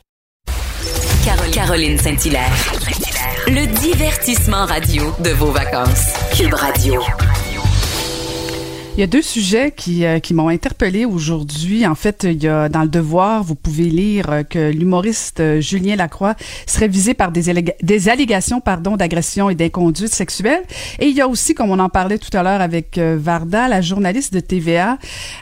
Caroline 1.24 1.98
Saint-Hilaire. 1.98 2.52
Le 3.48 3.66
divertissement 3.80 4.66
radio 4.66 5.14
de 5.20 5.30
vos 5.30 5.52
vacances. 5.52 6.14
Cube 6.36 6.54
Radio. 6.54 7.02
Il 8.96 9.00
y 9.00 9.04
a 9.04 9.08
deux 9.08 9.24
sujets 9.24 9.72
qui, 9.76 10.06
euh, 10.06 10.20
qui 10.20 10.36
m'ont 10.36 10.50
interpellé 10.50 11.06
aujourd'hui. 11.06 11.88
En 11.88 11.96
fait, 11.96 12.28
il 12.30 12.44
y 12.44 12.48
a 12.48 12.70
dans 12.70 12.84
le 12.84 12.88
Devoir, 12.88 13.44
vous 13.44 13.56
pouvez 13.56 13.86
lire 13.86 14.30
euh, 14.30 14.44
que 14.44 14.70
l'humoriste 14.70 15.40
euh, 15.40 15.60
Julien 15.60 15.96
Lacroix 15.96 16.36
serait 16.68 16.88
visé 16.88 17.16
par 17.16 17.32
des, 17.32 17.74
des 17.82 18.10
allégations 18.10 18.62
pardon 18.62 18.96
d'agression 18.96 19.50
et 19.50 19.56
d'inconduite 19.56 20.14
sexuelle. 20.14 20.62
Et 21.00 21.08
il 21.08 21.16
y 21.16 21.22
a 21.22 21.28
aussi, 21.28 21.56
comme 21.56 21.72
on 21.72 21.80
en 21.80 21.90
parlait 21.90 22.20
tout 22.20 22.38
à 22.38 22.44
l'heure 22.44 22.62
avec 22.62 23.00
Varda, 23.00 23.68
la 23.68 23.82
journaliste 23.82 24.32
de 24.32 24.40
TVA, 24.40 25.00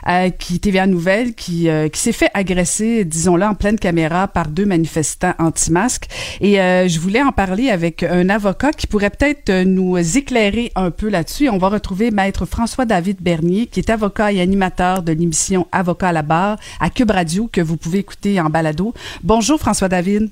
euh, 0.08 0.30
qui 0.30 0.58
TVA 0.58 0.88
Nouvelle, 0.88 1.34
qui, 1.34 1.68
euh, 1.68 1.88
qui 1.88 2.00
s'est 2.00 2.12
fait 2.12 2.30
agresser, 2.34 3.04
disons-le, 3.04 3.44
en 3.44 3.54
pleine 3.54 3.78
caméra 3.78 4.26
par 4.26 4.48
deux 4.48 4.66
manifestants 4.66 5.34
anti-masques. 5.38 6.08
Et 6.40 6.60
euh, 6.60 6.88
je 6.88 6.98
voulais 6.98 7.22
en 7.22 7.30
parler 7.30 7.70
avec 7.70 8.02
un 8.02 8.28
avocat 8.28 8.72
qui 8.72 8.88
pourrait 8.88 9.10
peut-être 9.10 9.62
nous 9.64 9.96
éclairer 10.18 10.72
un 10.74 10.90
peu 10.90 11.08
là-dessus. 11.08 11.48
On 11.48 11.58
va 11.58 11.68
retrouver 11.68 12.10
Maître 12.10 12.46
François-David 12.46 13.18
Bernier, 13.20 13.41
qui 13.42 13.80
est 13.80 13.90
avocat 13.90 14.32
et 14.32 14.40
animateur 14.40 15.02
de 15.02 15.12
l'émission 15.12 15.66
Avocat 15.72 16.08
à 16.08 16.12
la 16.12 16.22
barre 16.22 16.58
à 16.80 16.90
Cube 16.90 17.10
Radio, 17.10 17.48
que 17.52 17.60
vous 17.60 17.76
pouvez 17.76 17.98
écouter 17.98 18.40
en 18.40 18.48
balado. 18.50 18.94
Bonjour 19.22 19.58
François-David. 19.58 20.30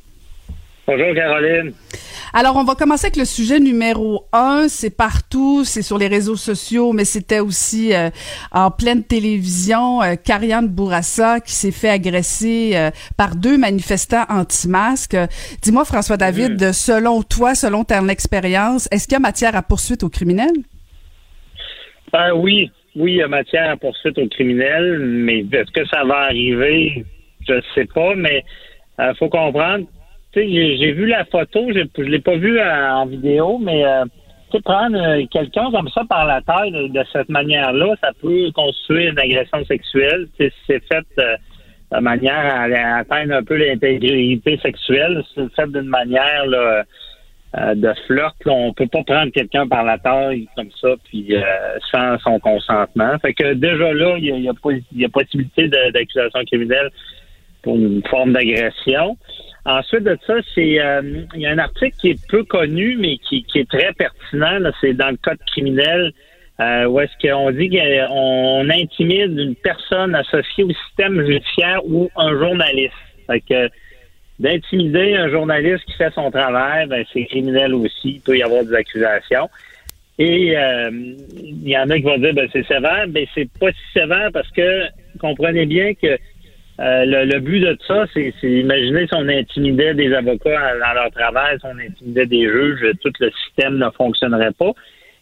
Bonjour 0.86 1.14
Caroline. 1.14 1.72
Alors, 2.32 2.56
on 2.56 2.64
va 2.64 2.74
commencer 2.74 3.06
avec 3.06 3.16
le 3.16 3.24
sujet 3.24 3.60
numéro 3.60 4.24
un. 4.32 4.66
C'est 4.68 4.90
partout, 4.90 5.64
c'est 5.64 5.82
sur 5.82 5.98
les 5.98 6.06
réseaux 6.08 6.36
sociaux, 6.36 6.92
mais 6.92 7.04
c'était 7.04 7.40
aussi 7.40 7.92
euh, 7.92 8.10
en 8.52 8.70
pleine 8.70 9.02
télévision. 9.04 10.02
Euh, 10.02 10.14
Karianne 10.16 10.68
Bourassa 10.68 11.40
qui 11.40 11.52
s'est 11.52 11.70
fait 11.72 11.90
agresser 11.90 12.72
euh, 12.74 12.90
par 13.16 13.34
deux 13.36 13.58
manifestants 13.58 14.24
anti-masques. 14.28 15.16
Dis-moi, 15.62 15.84
François-David, 15.84 16.62
Mm. 16.68 16.72
selon 16.72 17.22
toi, 17.22 17.54
selon 17.54 17.84
ton 17.84 18.08
expérience, 18.08 18.88
est-ce 18.92 19.04
qu'il 19.04 19.14
y 19.14 19.16
a 19.16 19.20
matière 19.20 19.54
à 19.56 19.62
poursuite 19.62 20.02
aux 20.04 20.08
criminels? 20.08 20.56
Ben 22.12 22.32
oui, 22.34 22.70
oui, 22.96 23.12
il 23.12 23.16
y 23.16 23.22
a 23.22 23.28
matière 23.28 23.70
à 23.70 23.76
poursuite 23.76 24.18
aux 24.18 24.28
criminels, 24.28 24.98
mais 24.98 25.40
est-ce 25.40 25.70
que 25.72 25.86
ça 25.86 26.04
va 26.04 26.22
arriver? 26.24 27.04
Je 27.46 27.54
ne 27.54 27.60
sais 27.74 27.86
pas, 27.86 28.14
mais 28.14 28.44
il 28.98 29.14
faut 29.18 29.28
comprendre. 29.28 29.86
J'ai 30.34 30.92
vu 30.92 31.06
la 31.06 31.24
photo, 31.24 31.66
je 31.72 32.02
l'ai 32.02 32.20
pas 32.20 32.36
vu 32.36 32.58
euh, 32.58 32.92
en 32.92 33.06
vidéo, 33.06 33.58
mais 33.58 33.84
euh, 33.84 34.04
prendre 34.58 34.96
euh, 34.96 35.24
quelqu'un 35.30 35.70
comme 35.70 35.88
ça 35.90 36.02
par 36.08 36.26
la 36.26 36.40
taille 36.42 36.72
de, 36.72 37.04
cette 37.12 37.28
manière-là, 37.28 37.94
ça 38.00 38.10
peut 38.20 38.50
constituer 38.52 39.08
une 39.08 39.18
agression 39.18 39.64
sexuelle. 39.64 40.26
C'est 40.36 40.52
fait 40.68 41.06
euh, 41.18 41.36
de 41.92 42.00
manière 42.00 42.34
à, 42.34 42.62
à 42.64 42.98
atteindre 42.98 43.34
un 43.34 43.44
peu 43.44 43.56
l'intégrité 43.56 44.58
sexuelle, 44.58 45.22
c'est 45.34 45.52
fait 45.54 45.70
d'une 45.70 45.88
manière 45.88 46.46
là, 46.46 46.84
euh, 47.56 47.74
de 47.74 47.92
flirt. 48.06 48.34
On 48.46 48.72
peut 48.72 48.86
pas 48.86 49.02
prendre 49.02 49.32
quelqu'un 49.32 49.66
par 49.66 49.84
la 49.84 49.98
taille 49.98 50.48
comme 50.56 50.70
ça, 50.80 50.94
puis 51.04 51.34
euh, 51.34 51.42
sans 51.90 52.18
son 52.18 52.38
consentement. 52.38 53.18
Fait 53.20 53.34
que 53.34 53.54
déjà 53.54 53.92
là, 53.92 54.16
il 54.18 54.24
y 54.24 54.32
a, 54.32 54.36
y 54.36 54.48
a 54.48 54.52
y 54.92 55.04
a 55.04 55.08
possibilité 55.08 55.68
d'accusation 55.68 56.44
criminelle 56.44 56.90
pour 57.62 57.76
une 57.76 58.02
forme 58.08 58.32
d'agression. 58.32 59.16
Ensuite 59.66 60.04
de 60.04 60.16
ça, 60.26 60.34
c'est 60.54 60.80
euh, 60.80 61.02
il 61.34 61.40
y 61.40 61.46
a 61.46 61.50
un 61.50 61.58
article 61.58 61.96
qui 62.00 62.10
est 62.10 62.26
peu 62.28 62.44
connu, 62.44 62.96
mais 62.98 63.18
qui, 63.18 63.44
qui 63.44 63.58
est 63.58 63.70
très 63.70 63.92
pertinent. 63.92 64.58
C'est 64.80 64.94
dans 64.94 65.10
le 65.10 65.18
code 65.18 65.38
criminel 65.46 66.12
euh, 66.60 66.86
où 66.86 67.00
est-ce 67.00 67.12
qu'on 67.20 67.50
dit 67.50 67.70
qu'on 67.70 68.70
intimide 68.70 69.38
une 69.38 69.54
personne 69.56 70.14
associée 70.14 70.64
au 70.64 70.70
système 70.70 71.24
judiciaire 71.24 71.80
ou 71.86 72.10
un 72.16 72.38
journaliste. 72.38 72.94
Fait 73.26 73.40
que 73.40 73.68
d'intimider 74.40 75.14
un 75.16 75.28
journaliste 75.30 75.84
qui 75.84 75.92
fait 75.92 76.12
son 76.14 76.30
travail, 76.30 76.86
ben, 76.88 77.04
c'est 77.12 77.24
criminel 77.26 77.74
aussi. 77.74 78.14
Il 78.16 78.20
peut 78.20 78.36
y 78.36 78.42
avoir 78.42 78.64
des 78.64 78.74
accusations. 78.74 79.48
Et 80.18 80.54
euh, 80.56 80.90
il 81.36 81.68
y 81.68 81.78
en 81.78 81.88
a 81.88 81.96
qui 81.96 82.02
vont 82.02 82.18
dire 82.18 82.34
ben 82.34 82.46
c'est 82.52 82.66
sévère, 82.66 83.06
ben 83.08 83.24
c'est 83.34 83.48
pas 83.58 83.70
si 83.72 83.78
sévère 83.94 84.28
parce 84.32 84.50
que 84.50 84.84
comprenez 85.18 85.64
bien 85.64 85.94
que 85.94 86.08
euh, 86.08 87.04
le, 87.06 87.24
le 87.32 87.40
but 87.40 87.60
de 87.60 87.76
ça, 87.86 88.04
c'est 88.12 88.32
imaginer 88.42 89.06
si 89.06 89.14
on 89.14 89.28
intimidait 89.28 89.94
des 89.94 90.12
avocats 90.14 90.72
dans 90.78 90.92
leur 90.94 91.10
travail, 91.10 91.58
si 91.58 91.66
on 91.66 91.78
intimidait 91.78 92.26
des 92.26 92.44
juges, 92.48 92.84
tout 93.02 93.12
le 93.20 93.30
système 93.44 93.76
ne 93.78 93.88
fonctionnerait 93.90 94.52
pas. 94.58 94.72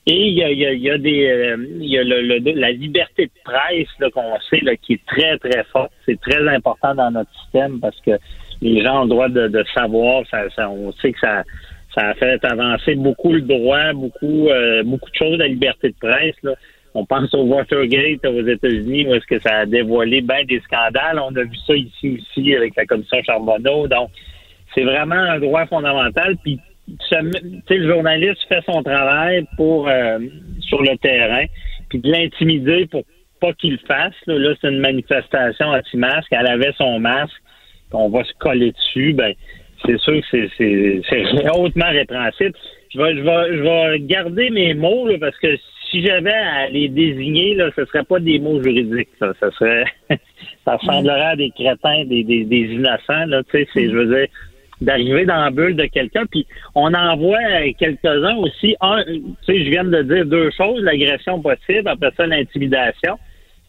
Et 0.06 0.14
il 0.30 0.34
y 0.38 0.42
a, 0.42 0.50
y 0.50 0.64
a- 0.66 0.72
y 0.72 0.90
a 0.90 0.98
des 0.98 1.26
euh, 1.28 1.56
y 1.78 1.98
a 1.98 2.02
le, 2.02 2.22
le- 2.22 2.60
la 2.60 2.70
liberté 2.72 3.26
de 3.26 3.30
presse 3.44 4.10
qu'on 4.14 4.34
sait 4.50 4.60
là, 4.64 4.74
qui 4.76 4.94
est 4.94 5.04
très, 5.06 5.36
très 5.38 5.62
forte. 5.72 5.92
C'est 6.06 6.18
très 6.20 6.42
important 6.48 6.94
dans 6.94 7.10
notre 7.10 7.30
système 7.42 7.78
parce 7.78 8.00
que 8.00 8.12
les 8.60 8.82
gens 8.82 9.00
ont 9.00 9.04
le 9.04 9.08
droit 9.10 9.28
de, 9.28 9.48
de 9.48 9.64
savoir. 9.74 10.24
Ça, 10.30 10.48
ça- 10.56 10.70
on 10.70 10.92
sait 10.92 11.12
que 11.12 11.20
ça, 11.20 11.42
ça 11.94 12.08
a 12.08 12.14
fait 12.14 12.44
avancer 12.44 12.94
beaucoup 12.94 13.32
le 13.32 13.42
droit, 13.42 13.92
beaucoup, 13.92 14.48
euh, 14.48 14.82
beaucoup 14.84 15.10
de 15.10 15.16
choses, 15.16 15.38
la 15.38 15.48
liberté 15.48 15.88
de 15.90 15.96
presse. 16.00 16.36
Là. 16.42 16.54
On 16.94 17.04
pense 17.04 17.32
au 17.34 17.42
Watergate 17.44 18.24
aux 18.26 18.46
États-Unis, 18.46 19.06
où 19.06 19.14
est-ce 19.14 19.26
que 19.26 19.38
ça 19.40 19.58
a 19.58 19.66
dévoilé 19.66 20.20
bien 20.20 20.44
des 20.44 20.60
scandales. 20.60 21.18
On 21.18 21.34
a 21.36 21.42
vu 21.42 21.56
ça 21.66 21.74
ici 21.74 22.18
aussi 22.20 22.54
avec 22.54 22.74
la 22.76 22.86
commission 22.86 23.18
Charbonneau. 23.24 23.86
Donc, 23.88 24.10
c'est 24.74 24.84
vraiment 24.84 25.14
un 25.14 25.38
droit 25.38 25.66
fondamental. 25.66 26.36
Puis, 26.42 26.58
le 27.10 27.88
journaliste 27.88 28.40
fait 28.48 28.62
son 28.66 28.82
travail 28.82 29.46
pour 29.56 29.88
euh, 29.88 30.18
sur 30.60 30.82
le 30.82 30.96
terrain, 30.98 31.44
puis 31.90 31.98
de 31.98 32.10
l'intimider 32.10 32.86
pour 32.86 33.02
pas 33.40 33.52
qu'il 33.52 33.72
le 33.72 33.78
fasse. 33.86 34.14
Là, 34.26 34.38
Là, 34.38 34.54
c'est 34.60 34.68
une 34.68 34.80
manifestation 34.80 35.66
anti-masque. 35.66 36.28
Elle 36.32 36.46
avait 36.46 36.72
son 36.76 36.98
masque. 36.98 37.36
On 37.92 38.08
va 38.08 38.24
se 38.24 38.32
coller 38.38 38.72
dessus. 38.72 39.12
Ben, 39.12 39.32
c'est 39.84 39.98
sûr 39.98 40.20
que 40.30 40.48
c'est- 40.56 41.50
hautement 41.54 41.90
répréhensible. 41.90 42.52
Je 42.94 42.98
vais, 42.98 43.16
je 43.16 43.20
vais, 43.22 43.56
je 43.56 43.62
vais 43.62 44.00
garder 44.00 44.50
mes 44.50 44.74
mots 44.74 45.06
là, 45.06 45.16
parce 45.20 45.38
que 45.38 45.56
si 45.90 46.04
j'avais 46.04 46.32
à 46.32 46.68
les 46.68 46.88
désigner, 46.88 47.54
là, 47.54 47.70
ce 47.76 47.84
serait 47.86 48.04
pas 48.04 48.18
des 48.18 48.38
mots 48.38 48.62
juridiques. 48.62 49.08
Ça, 49.18 49.32
ça 49.40 49.50
serait, 49.52 49.84
ça 50.64 50.76
ressemblerait 50.76 51.22
à 51.32 51.36
des 51.36 51.50
crétins, 51.50 52.04
des, 52.04 52.24
des, 52.24 52.44
des 52.44 52.60
innocents. 52.74 53.26
Là, 53.26 53.42
tu 53.44 53.58
sais, 53.58 53.68
c'est, 53.72 53.86
je 53.86 53.96
veux 53.96 54.06
dire, 54.14 54.26
d'arriver 54.80 55.24
dans 55.24 55.42
la 55.44 55.50
bulle 55.50 55.76
de 55.76 55.86
quelqu'un. 55.86 56.24
Puis 56.30 56.46
on 56.74 56.92
en 56.94 57.16
voit 57.16 57.38
quelques-uns 57.78 58.36
aussi. 58.36 58.76
Un, 58.80 59.02
tu 59.04 59.22
sais, 59.46 59.64
je 59.64 59.70
viens 59.70 59.84
de 59.84 60.02
dire 60.02 60.26
deux 60.26 60.50
choses 60.50 60.82
l'agression 60.82 61.40
possible, 61.40 61.88
après 61.88 62.10
ça 62.16 62.26
l'intimidation 62.26 63.18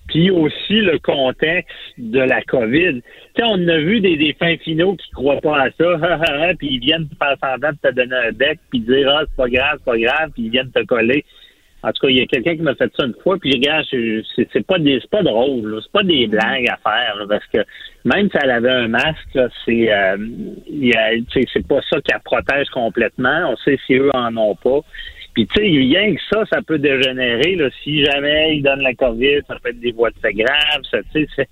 puis 0.09 0.31
aussi 0.31 0.81
le 0.81 0.99
contexte 0.99 1.69
de 1.97 2.19
la 2.19 2.41
COVID. 2.41 3.01
Tu 3.01 3.01
sais, 3.37 3.43
on 3.47 3.67
a 3.67 3.77
vu 3.77 4.01
des, 4.01 4.35
fins 4.39 4.57
finaux 4.57 4.95
qui 4.95 5.09
croient 5.11 5.39
pas 5.39 5.63
à 5.63 5.69
ça, 5.71 6.53
puis 6.59 6.67
ils 6.71 6.79
viennent 6.79 7.07
faire 7.17 7.35
semblant 7.41 7.71
de 7.71 7.89
te 7.89 7.93
donner 7.93 8.15
un 8.15 8.31
bec, 8.31 8.59
puis 8.69 8.79
dire 8.81 9.09
ah 9.09 9.21
c'est 9.21 9.35
pas 9.35 9.49
grave, 9.49 9.77
c'est 9.77 9.91
pas 9.91 9.97
grave, 9.97 10.31
puis 10.33 10.43
ils 10.43 10.49
viennent 10.49 10.71
te 10.71 10.83
coller. 10.83 11.23
En 11.81 11.93
tout 11.93 12.01
cas, 12.01 12.09
il 12.09 12.17
y 12.17 12.21
a 12.21 12.25
quelqu'un 12.25 12.57
qui 12.57 12.61
m'a 12.61 12.75
fait 12.75 12.91
ça 12.97 13.05
une 13.05 13.15
fois, 13.23 13.37
puis 13.39 13.53
regarde, 13.53 13.85
c'est 13.89 14.67
pas 14.67 14.79
des 14.79 14.99
pas 15.09 15.23
drôle, 15.23 15.79
c'est 15.81 15.91
pas 15.93 16.03
des 16.03 16.27
blagues 16.27 16.67
à 16.67 16.77
faire, 16.77 17.15
là, 17.15 17.25
parce 17.29 17.45
que 17.47 17.59
même 18.03 18.29
si 18.29 18.37
elle 18.43 18.51
avait 18.51 18.71
un 18.71 18.89
masque, 18.89 19.39
c'est 19.63 19.93
euh, 19.93 20.17
c'est 21.33 21.67
pas 21.67 21.79
ça 21.89 22.01
qui 22.01 22.11
la 22.11 22.19
protège 22.19 22.67
complètement. 22.69 23.51
On 23.51 23.55
sait 23.57 23.77
si 23.85 23.93
eux 23.93 24.11
en 24.13 24.35
ont 24.35 24.55
pas. 24.55 24.81
Puis, 25.33 25.47
tu 25.47 25.55
sais, 25.55 25.67
rien 25.67 26.15
que 26.15 26.21
ça, 26.29 26.43
ça 26.51 26.61
peut 26.61 26.79
dégénérer. 26.79 27.55
Là, 27.55 27.69
si 27.83 28.03
jamais 28.03 28.57
ils 28.57 28.63
donnent 28.63 28.81
la 28.81 28.93
COVID, 28.93 29.39
ça 29.47 29.55
peut 29.61 29.69
être 29.69 29.79
des 29.79 29.91
voies 29.91 30.09
de 30.09 30.17
fait 30.19 30.33
graves. 30.33 30.81
Ça, 30.89 30.97
tu 31.13 31.21
sais, 31.21 31.27
c'est- 31.35 31.49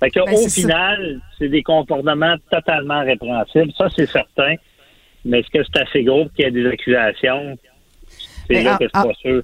fait 0.00 0.10
que, 0.10 0.24
Ben, 0.24 0.32
au 0.32 0.36
c'est 0.48 0.60
final, 0.62 1.20
c'est 1.38 1.48
des 1.48 1.62
comportements 1.62 2.34
totalement 2.50 3.00
répréhensibles. 3.04 3.72
Ça, 3.76 3.88
c'est 3.94 4.06
certain. 4.06 4.54
Mais 5.24 5.40
est-ce 5.40 5.50
que 5.50 5.62
c'est 5.64 5.82
assez 5.82 6.02
gros 6.04 6.28
qu'il 6.34 6.44
y 6.44 6.48
ait 6.48 6.50
des 6.50 6.66
accusations? 6.66 7.56
C'est 8.08 8.54
Mais 8.54 8.62
là 8.64 8.78
que 8.80 8.84
en- 8.94 9.02
pas 9.08 9.14
sûr. 9.20 9.42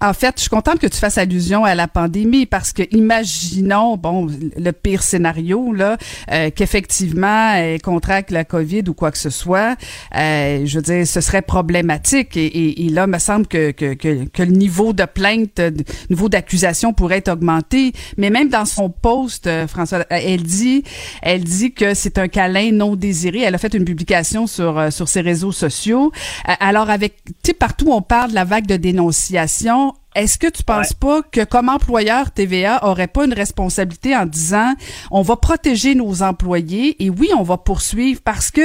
En 0.00 0.12
fait, 0.12 0.34
je 0.36 0.42
suis 0.42 0.50
contente 0.50 0.78
que 0.78 0.86
tu 0.86 0.96
fasses 0.96 1.18
allusion 1.18 1.64
à 1.64 1.74
la 1.74 1.88
pandémie 1.88 2.46
parce 2.46 2.72
que 2.72 2.84
imaginons, 2.92 3.96
bon, 3.96 4.28
le 4.56 4.70
pire 4.70 5.02
scénario 5.02 5.72
là, 5.72 5.96
euh, 6.30 6.50
qu'effectivement 6.54 7.54
elle 7.54 7.82
contracte 7.82 8.30
la 8.30 8.44
COVID 8.44 8.84
ou 8.88 8.94
quoi 8.94 9.10
que 9.10 9.18
ce 9.18 9.30
soit. 9.30 9.76
Euh, 10.14 10.62
je 10.64 10.76
veux 10.76 10.82
dire, 10.82 11.04
ce 11.04 11.20
serait 11.20 11.42
problématique 11.42 12.36
et, 12.36 12.46
et, 12.46 12.86
et 12.86 12.88
là, 12.90 13.08
me 13.08 13.18
semble 13.18 13.48
que, 13.48 13.72
que, 13.72 13.94
que, 13.94 14.26
que, 14.26 14.42
le 14.44 14.52
niveau 14.52 14.92
de 14.92 15.04
plainte, 15.04 15.58
le 15.58 15.72
niveau 16.10 16.28
d'accusation 16.28 16.92
pourrait 16.92 17.18
être 17.18 17.32
augmenté. 17.32 17.92
Mais 18.18 18.30
même 18.30 18.50
dans 18.50 18.66
son 18.66 18.90
post, 18.90 19.48
euh, 19.48 19.66
François, 19.66 20.06
elle 20.10 20.44
dit, 20.44 20.84
elle 21.22 21.42
dit 21.42 21.72
que 21.72 21.94
c'est 21.94 22.18
un 22.18 22.28
câlin 22.28 22.70
non 22.70 22.94
désiré. 22.94 23.40
Elle 23.40 23.54
a 23.56 23.58
fait 23.58 23.74
une 23.74 23.84
publication 23.84 24.46
sur 24.46 24.78
euh, 24.78 24.90
sur 24.90 25.08
ses 25.08 25.22
réseaux 25.22 25.52
sociaux. 25.52 26.12
alors 26.60 26.88
avec, 26.88 27.16
tu 27.24 27.32
sais, 27.46 27.52
partout 27.52 27.90
on 27.90 28.00
parle 28.00 28.30
de 28.30 28.36
la 28.36 28.44
vague 28.44 28.66
de 28.66 28.76
dénonciation 28.76 29.87
est-ce 30.18 30.36
que 30.36 30.48
tu 30.48 30.64
penses 30.64 30.92
pas 30.92 31.22
que 31.22 31.44
comme 31.44 31.68
employeur 31.68 32.32
TVA 32.32 32.84
aurait 32.84 33.06
pas 33.06 33.24
une 33.24 33.32
responsabilité 33.32 34.16
en 34.16 34.26
disant 34.26 34.74
on 35.12 35.22
va 35.22 35.36
protéger 35.36 35.94
nos 35.94 36.22
employés 36.22 37.02
et 37.02 37.08
oui 37.08 37.30
on 37.38 37.44
va 37.44 37.56
poursuivre? 37.56 38.20
Parce 38.24 38.50
que 38.50 38.60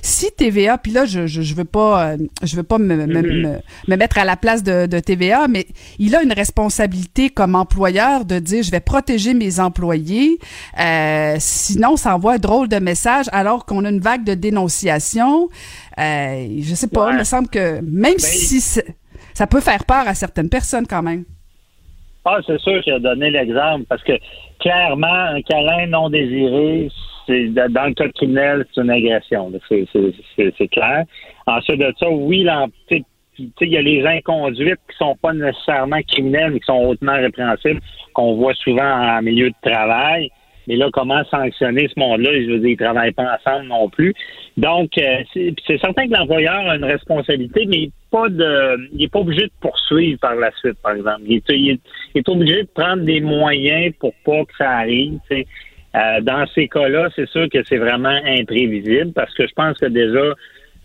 si 0.00 0.30
TVA 0.36 0.78
puis 0.78 0.92
là 0.92 1.04
je 1.04 1.26
je, 1.26 1.54
veux 1.54 1.64
pas 1.64 2.12
euh, 2.12 2.16
je 2.44 2.54
veux 2.54 2.62
pas 2.62 2.78
me, 2.78 2.94
mm-hmm. 2.94 3.60
me, 3.88 3.96
mettre 3.96 4.18
à 4.18 4.24
la 4.24 4.36
place 4.36 4.62
de, 4.62 4.86
de, 4.86 5.00
TVA 5.00 5.48
mais 5.48 5.66
il 5.98 6.14
a 6.14 6.22
une 6.22 6.32
responsabilité 6.32 7.30
comme 7.30 7.56
employeur 7.56 8.24
de 8.24 8.38
dire 8.38 8.62
je 8.62 8.70
vais 8.70 8.80
protéger 8.80 9.34
mes 9.34 9.58
employés. 9.58 10.38
Euh, 10.78 11.36
sinon 11.40 11.96
ça 11.96 12.14
envoie 12.14 12.34
un 12.34 12.38
drôle 12.38 12.68
de 12.68 12.78
message 12.78 13.26
alors 13.32 13.66
qu'on 13.66 13.84
a 13.84 13.90
une 13.90 14.00
vague 14.00 14.24
de 14.24 14.34
dénonciation 14.34 15.48
euh, 15.98 16.58
je 16.60 16.74
sais 16.74 16.86
pas 16.86 17.10
il 17.10 17.18
me 17.18 17.24
semble 17.24 17.48
que 17.48 17.80
même 17.80 18.14
ben, 18.14 18.18
si 18.18 18.60
ça 19.34 19.46
peut 19.46 19.60
faire 19.60 19.84
peur 19.86 20.06
à 20.06 20.14
certaines 20.14 20.48
personnes 20.48 20.86
quand 20.86 21.02
même. 21.02 21.24
Ah, 22.24 22.38
c'est 22.46 22.60
sûr 22.60 22.80
qu'il 22.82 22.92
a 22.92 22.98
donné 23.00 23.30
l'exemple 23.30 23.84
parce 23.88 24.02
que 24.04 24.12
clairement, 24.60 25.06
un 25.06 25.42
câlin 25.42 25.86
non 25.88 26.08
désiré, 26.08 26.88
c'est 27.26 27.48
dans 27.48 27.86
le 27.86 27.94
cas 27.94 28.08
criminel, 28.10 28.64
c'est 28.72 28.80
une 28.80 28.90
agression. 28.90 29.52
C'est 29.68 30.68
clair. 30.68 31.04
Ensuite 31.46 31.80
de 31.80 31.92
ça, 31.98 32.08
oui, 32.08 32.46
il 33.38 33.68
y 33.68 33.76
a 33.76 33.82
les 33.82 34.06
inconduites 34.06 34.80
qui 34.88 34.96
sont 34.98 35.16
pas 35.16 35.32
nécessairement 35.32 36.00
criminelles, 36.08 36.52
mais 36.52 36.60
qui 36.60 36.66
sont 36.66 36.84
hautement 36.84 37.14
répréhensibles, 37.14 37.80
qu'on 38.14 38.36
voit 38.36 38.54
souvent 38.54 38.84
en 38.84 39.22
milieu 39.22 39.50
de 39.50 39.70
travail. 39.70 40.30
Mais 40.66 40.76
là, 40.76 40.88
comment 40.92 41.22
sanctionner 41.24 41.88
ce 41.88 41.98
monde-là? 41.98 42.30
Je 42.32 42.50
veux 42.50 42.58
dire, 42.58 42.70
ils 42.70 42.76
travaillent 42.76 43.12
pas 43.12 43.38
ensemble 43.38 43.68
non 43.68 43.88
plus. 43.88 44.14
Donc, 44.56 44.90
euh, 44.98 45.22
c'est 45.34 45.78
certain 45.78 46.06
que 46.06 46.12
l'employeur 46.12 46.68
a 46.68 46.76
une 46.76 46.84
responsabilité, 46.84 47.66
mais 47.66 47.90
pas 48.10 48.28
de, 48.28 48.88
il 48.92 48.98
n'est 48.98 49.08
pas 49.08 49.20
obligé 49.20 49.42
de 49.42 49.52
poursuivre 49.60 50.18
par 50.20 50.34
la 50.34 50.50
suite, 50.52 50.78
par 50.82 50.92
exemple. 50.92 51.22
Il 51.26 51.78
est, 52.14 52.28
obligé 52.28 52.62
de 52.62 52.68
prendre 52.68 53.02
des 53.02 53.20
moyens 53.20 53.94
pour 53.98 54.12
pas 54.24 54.44
que 54.44 54.56
ça 54.58 54.70
arrive. 54.70 55.18
Euh, 55.30 56.20
dans 56.22 56.46
ces 56.54 56.68
cas-là, 56.68 57.08
c'est 57.16 57.28
sûr 57.28 57.48
que 57.50 57.62
c'est 57.68 57.78
vraiment 57.78 58.20
imprévisible 58.24 59.12
parce 59.12 59.32
que 59.34 59.46
je 59.46 59.52
pense 59.54 59.78
que 59.78 59.86
déjà, 59.86 60.34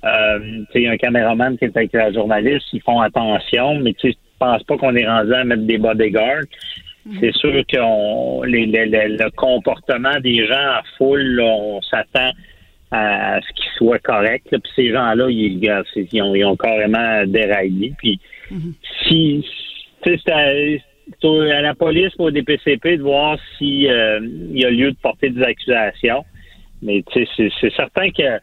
euh, 0.06 0.64
un 0.76 0.98
caméraman 0.98 1.58
qui 1.58 1.66
est 1.66 1.76
avec 1.76 1.94
la 1.94 2.12
journaliste, 2.12 2.66
ils 2.74 2.82
font 2.82 3.00
attention, 3.00 3.80
mais 3.80 3.94
tu 3.94 4.14
je 4.40 4.46
pense 4.46 4.62
pas 4.64 4.78
qu'on 4.78 4.96
est 4.96 5.08
rendu 5.08 5.34
à 5.34 5.44
mettre 5.44 5.64
des 5.64 5.80
bodyguards. 5.80 6.44
Mm-hmm. 7.08 7.20
C'est 7.20 7.34
sûr 7.34 7.52
que 7.52 7.78
le 8.46 9.30
comportement 9.32 10.20
des 10.20 10.46
gens 10.46 10.80
en 10.80 10.84
foule, 10.98 11.40
on 11.42 11.82
s'attend 11.82 12.32
à 12.92 13.40
ce 13.42 13.54
qu'ils 13.54 13.72
soient 13.78 14.00
corrects. 14.00 14.44
Puis 14.50 14.72
ces 14.76 14.92
gens-là, 14.92 15.28
ils, 15.30 15.64
ils, 15.64 16.22
ont, 16.22 16.36
ils 16.36 16.46
ont 16.46 16.56
carrément 16.56 17.26
déraillé. 17.26 17.94
Puis 17.98 18.20
mm-hmm. 18.52 18.74
si 19.08 19.46
c'est 20.04 20.30
à, 20.32 21.62
la 21.62 21.76
police 21.76 22.14
ou 22.20 22.26
au 22.26 22.32
DPCP 22.32 22.98
de 22.98 23.02
voir 23.02 23.38
s'il 23.58 23.90
euh, 23.90 24.20
y 24.52 24.66
a 24.66 24.70
lieu 24.70 24.92
de 24.92 24.98
porter 24.98 25.30
des 25.30 25.42
accusations. 25.42 26.26
Mais 26.82 27.04
c'est 27.14 27.50
certain 27.76 28.12
que 28.12 28.40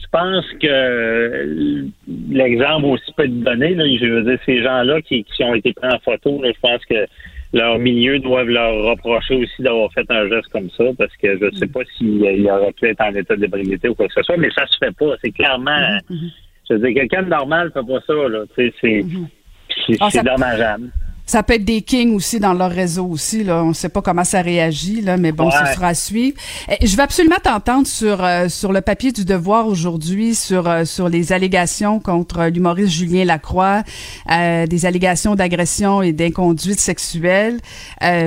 je 0.00 0.06
pense 0.10 0.44
que 0.60 1.86
l'exemple 2.30 2.86
aussi 2.86 3.12
peut 3.16 3.24
être 3.24 3.40
donné. 3.40 3.74
Là, 3.74 3.84
je 4.00 4.06
veux 4.06 4.22
dire, 4.22 4.38
ces 4.46 4.62
gens-là 4.62 5.00
qui, 5.02 5.24
qui 5.24 5.44
ont 5.44 5.54
été 5.54 5.72
pris 5.72 5.88
en 5.88 5.98
photo, 6.00 6.40
je 6.44 6.60
pense 6.60 6.84
que 6.86 7.06
leur 7.52 7.78
milieu 7.78 8.18
doivent 8.18 8.48
leur 8.48 8.74
reprocher 8.84 9.36
aussi 9.36 9.62
d'avoir 9.62 9.92
fait 9.92 10.04
un 10.10 10.28
geste 10.28 10.48
comme 10.48 10.68
ça, 10.70 10.84
parce 10.96 11.14
que 11.16 11.38
je 11.38 11.44
ne 11.46 11.50
sais 11.52 11.66
pas 11.66 11.80
s'il 11.96 12.50
aurait 12.50 12.72
pu 12.72 12.86
être 12.86 13.00
en 13.00 13.14
état 13.14 13.36
d'ébriété 13.36 13.88
ou 13.88 13.94
quoi 13.94 14.06
que 14.06 14.14
ce 14.14 14.22
soit, 14.22 14.36
mais 14.36 14.50
ça 14.50 14.66
se 14.66 14.76
fait 14.78 14.94
pas. 14.94 15.16
C'est 15.22 15.32
clairement, 15.32 15.70
mm-hmm. 15.70 16.32
Je 16.68 16.74
veux 16.74 16.80
dire, 16.80 16.94
quelqu'un 16.94 17.22
de 17.22 17.28
normal 17.30 17.70
fait 17.72 17.86
pas 17.86 18.00
ça, 18.06 18.28
là. 18.28 18.44
C'est, 18.54 18.72
c'est, 18.80 19.00
mm-hmm. 19.00 19.96
ah, 20.00 20.22
dommageable. 20.22 20.90
Ça 21.28 21.42
peut 21.42 21.52
être 21.52 21.64
des 21.64 21.82
kings 21.82 22.14
aussi 22.14 22.40
dans 22.40 22.54
leur 22.54 22.70
réseau 22.70 23.04
aussi. 23.04 23.44
Là. 23.44 23.62
On 23.62 23.68
ne 23.68 23.72
sait 23.74 23.90
pas 23.90 24.00
comment 24.00 24.24
ça 24.24 24.40
réagit, 24.40 25.02
là, 25.02 25.18
mais 25.18 25.30
bon, 25.30 25.50
ce 25.50 25.74
sera 25.74 25.88
à 25.88 25.94
suivre. 25.94 26.38
Eh, 26.70 26.86
je 26.86 26.96
vais 26.96 27.02
absolument 27.02 27.36
t'entendre 27.42 27.86
sur 27.86 28.24
euh, 28.24 28.48
sur 28.48 28.72
le 28.72 28.80
papier 28.80 29.12
du 29.12 29.26
Devoir 29.26 29.66
aujourd'hui 29.66 30.34
sur 30.34 30.66
euh, 30.66 30.86
sur 30.86 31.10
les 31.10 31.34
allégations 31.34 32.00
contre 32.00 32.46
l'humoriste 32.46 32.92
Julien 32.92 33.26
Lacroix, 33.26 33.82
euh, 34.30 34.66
des 34.66 34.86
allégations 34.86 35.34
d'agression 35.34 36.00
et 36.00 36.12
d'inconduite 36.12 36.80
sexuelle. 36.80 37.60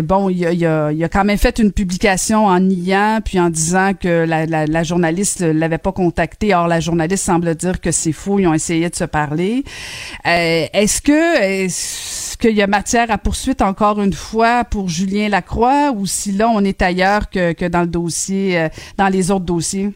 bon, 0.03 0.29
il 0.29 0.45
a, 0.45 0.51
il, 0.51 0.63
a, 0.67 0.91
il 0.91 1.03
a 1.03 1.09
quand 1.09 1.23
même 1.25 1.39
fait 1.39 1.57
une 1.57 1.71
publication 1.71 2.45
en 2.45 2.59
niant 2.59 3.19
puis 3.25 3.39
en 3.39 3.49
disant 3.49 3.93
que 3.99 4.25
la, 4.25 4.45
la, 4.45 4.67
la 4.67 4.83
journaliste 4.83 5.41
l'avait 5.41 5.79
pas 5.79 5.91
contacté. 5.91 6.53
Or, 6.53 6.67
la 6.67 6.79
journaliste 6.79 7.25
semble 7.25 7.55
dire 7.55 7.81
que 7.81 7.89
c'est 7.89 8.11
faux. 8.11 8.37
Ils 8.37 8.45
ont 8.45 8.53
essayé 8.53 8.91
de 8.91 8.95
se 8.95 9.05
parler. 9.05 9.63
est-ce 10.23 11.01
que 11.01 11.41
est-ce 11.41 12.37
qu'il 12.37 12.55
y 12.55 12.61
a 12.61 12.67
matière 12.67 12.90
à 12.97 13.17
poursuite 13.17 13.61
encore 13.61 14.01
une 14.01 14.13
fois 14.13 14.63
pour 14.63 14.89
Julien 14.89 15.29
Lacroix 15.29 15.91
ou 15.95 16.05
si 16.05 16.31
là 16.31 16.47
on 16.53 16.63
est 16.63 16.81
ailleurs 16.81 17.29
que, 17.29 17.53
que 17.53 17.67
dans 17.67 17.81
le 17.81 17.87
dossier, 17.87 18.59
euh, 18.59 18.67
dans 18.97 19.07
les 19.07 19.31
autres 19.31 19.45
dossiers? 19.45 19.89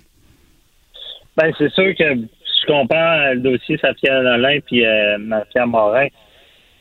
Ben 1.38 1.51
c'est 1.58 1.71
sûr 1.71 1.93
que 1.97 2.15
je 2.15 2.67
compare 2.67 3.34
le 3.34 3.41
dossier 3.41 3.77
Safia 3.77 4.21
Nolin 4.21 4.60
puis 4.65 4.86
euh, 4.86 5.17
Mafia 5.19 5.65
Morin. 5.65 6.08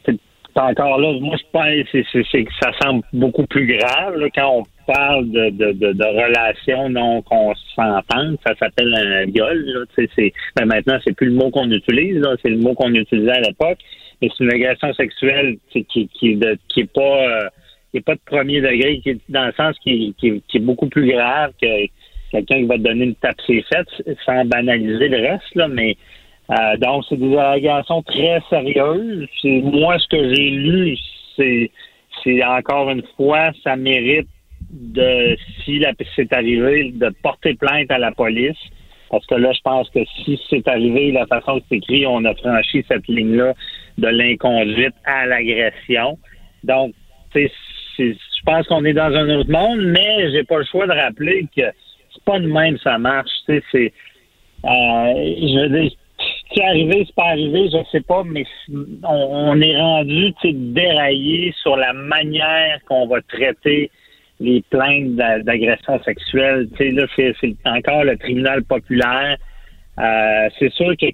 C'est 0.07 0.61
encore 0.61 0.98
là, 0.98 1.18
moi 1.20 1.37
je 1.37 1.44
pense 1.53 1.90
que 1.90 2.53
ça 2.62 2.70
semble 2.81 3.03
beaucoup 3.12 3.46
plus 3.46 3.66
grave 3.66 4.14
quand 4.37 4.61
on 4.61 4.62
parle 4.87 5.29
de, 5.31 5.50
de, 5.50 5.72
de, 5.72 6.05
relations 6.05 6.88
non 6.90 7.22
consentantes, 7.22 8.38
ça 8.46 8.55
s'appelle 8.61 8.94
un 8.94 9.24
viol. 9.24 9.64
Là, 9.66 9.81
c'est, 9.96 10.33
ben 10.55 10.66
maintenant, 10.66 10.98
c'est 11.05 11.16
plus 11.16 11.29
le 11.29 11.35
mot 11.35 11.50
qu'on 11.50 11.70
utilise, 11.70 12.22
c'est 12.42 12.50
le 12.50 12.59
mot 12.59 12.74
qu'on 12.74 12.94
utilisait 12.94 13.33
à 13.33 13.40
l'époque 13.40 13.79
c'est 14.20 14.40
une 14.40 14.53
agression 14.53 14.92
sexuelle 14.94 15.57
qui, 15.70 15.85
qui, 15.85 16.09
qui, 16.09 16.38
qui 16.68 16.81
est 16.81 16.92
pas 16.92 17.00
euh, 17.00 17.48
qui 17.90 17.98
est 17.98 18.00
pas 18.00 18.14
de 18.14 18.20
premier 18.27 18.61
degré, 18.61 19.00
qui 19.00 19.11
est 19.11 19.20
dans 19.29 19.46
le 19.46 19.53
sens 19.53 19.77
qui, 19.79 20.14
qui, 20.18 20.42
est 20.55 20.59
beaucoup 20.59 20.88
plus 20.88 21.07
grave 21.07 21.53
que 21.61 21.87
quelqu'un 22.33 22.57
qui 22.57 22.64
va 22.64 22.77
te 22.77 22.83
donner 22.83 23.05
une 23.05 23.14
tape 23.14 23.40
ses 23.46 23.62
fêtes 23.62 24.18
sans 24.27 24.44
banaliser 24.46 25.09
le 25.09 25.18
reste, 25.18 25.55
là, 25.55 25.68
mais 25.68 25.96
euh, 26.50 26.77
donc 26.79 27.05
c'est 27.09 27.16
des 27.16 27.37
allégations 27.37 28.03
très 28.03 28.40
sérieuses. 28.50 29.29
Moi, 29.44 29.98
ce 29.98 30.09
que 30.09 30.35
j'ai 30.35 30.50
lu, 30.50 30.96
c'est 31.37 31.70
c'est 32.22 32.44
encore 32.44 32.90
une 32.90 33.05
fois, 33.16 33.50
ça 33.62 33.77
mérite 33.77 34.29
de 34.70 35.37
si 35.64 35.83
c'est 36.16 36.33
arrivé, 36.33 36.90
de 36.92 37.11
porter 37.22 37.55
plainte 37.55 37.90
à 37.90 37.98
la 37.98 38.12
police. 38.12 38.59
Parce 39.14 39.27
que 39.27 39.37
là, 39.37 39.53
je 39.53 39.61
pense 39.61 39.88
que 39.90 40.00
si 40.24 40.40
c'est 40.50 40.66
arrivé, 40.66 41.12
la 41.12 41.24
façon 41.27 41.61
que 41.61 41.66
c'est 41.68 41.77
écrit, 41.77 42.05
on 42.05 42.24
a 42.24 42.35
franchi 42.35 42.85
cette 42.88 43.07
ligne-là 43.07 43.55
de 43.96 44.09
l'inconduite 44.09 44.94
à 45.05 45.24
l'agression. 45.27 46.18
Donc, 46.64 46.94
je 47.37 48.11
pense 48.44 48.66
qu'on 48.66 48.85
est 48.85 48.92
dans 48.92 49.14
un 49.14 49.29
autre 49.37 49.50
monde, 49.53 49.83
mais 49.83 50.33
j'ai 50.33 50.42
pas 50.42 50.59
le 50.59 50.64
choix 50.64 50.88
de 50.88 50.92
rappeler 50.92 51.46
que 51.57 51.62
c'est 52.12 52.24
pas 52.24 52.40
de 52.40 52.48
même 52.48 52.77
ça 52.79 52.98
marche. 52.98 53.31
C'est, 53.46 53.62
euh, 53.72 53.92
je 54.64 55.61
veux 55.61 55.81
dire, 55.81 55.92
c'est 56.53 56.64
arrivé, 56.64 57.05
c'est 57.07 57.14
pas 57.14 57.29
arrivé, 57.29 57.68
je 57.70 57.79
sais 57.92 58.00
pas, 58.00 58.24
mais 58.24 58.44
on, 59.05 59.61
est 59.61 59.81
rendu 59.81 60.35
déraillé 60.42 61.55
sur 61.62 61.77
la 61.77 61.92
manière 61.92 62.81
qu'on 62.88 63.07
va 63.07 63.20
traiter 63.22 63.92
les 64.40 64.62
plaintes 64.70 65.14
d'agression 65.16 66.03
sexuelle. 66.03 66.68
Tu 66.77 66.85
sais, 66.85 66.90
là, 66.90 67.07
c'est 67.16 67.57
encore 67.64 68.05
le 68.05 68.16
tribunal 68.16 68.62
populaire 68.64 69.37
euh, 70.01 70.49
c'est 70.59 70.73
sûr 70.73 70.97
que 70.97 71.07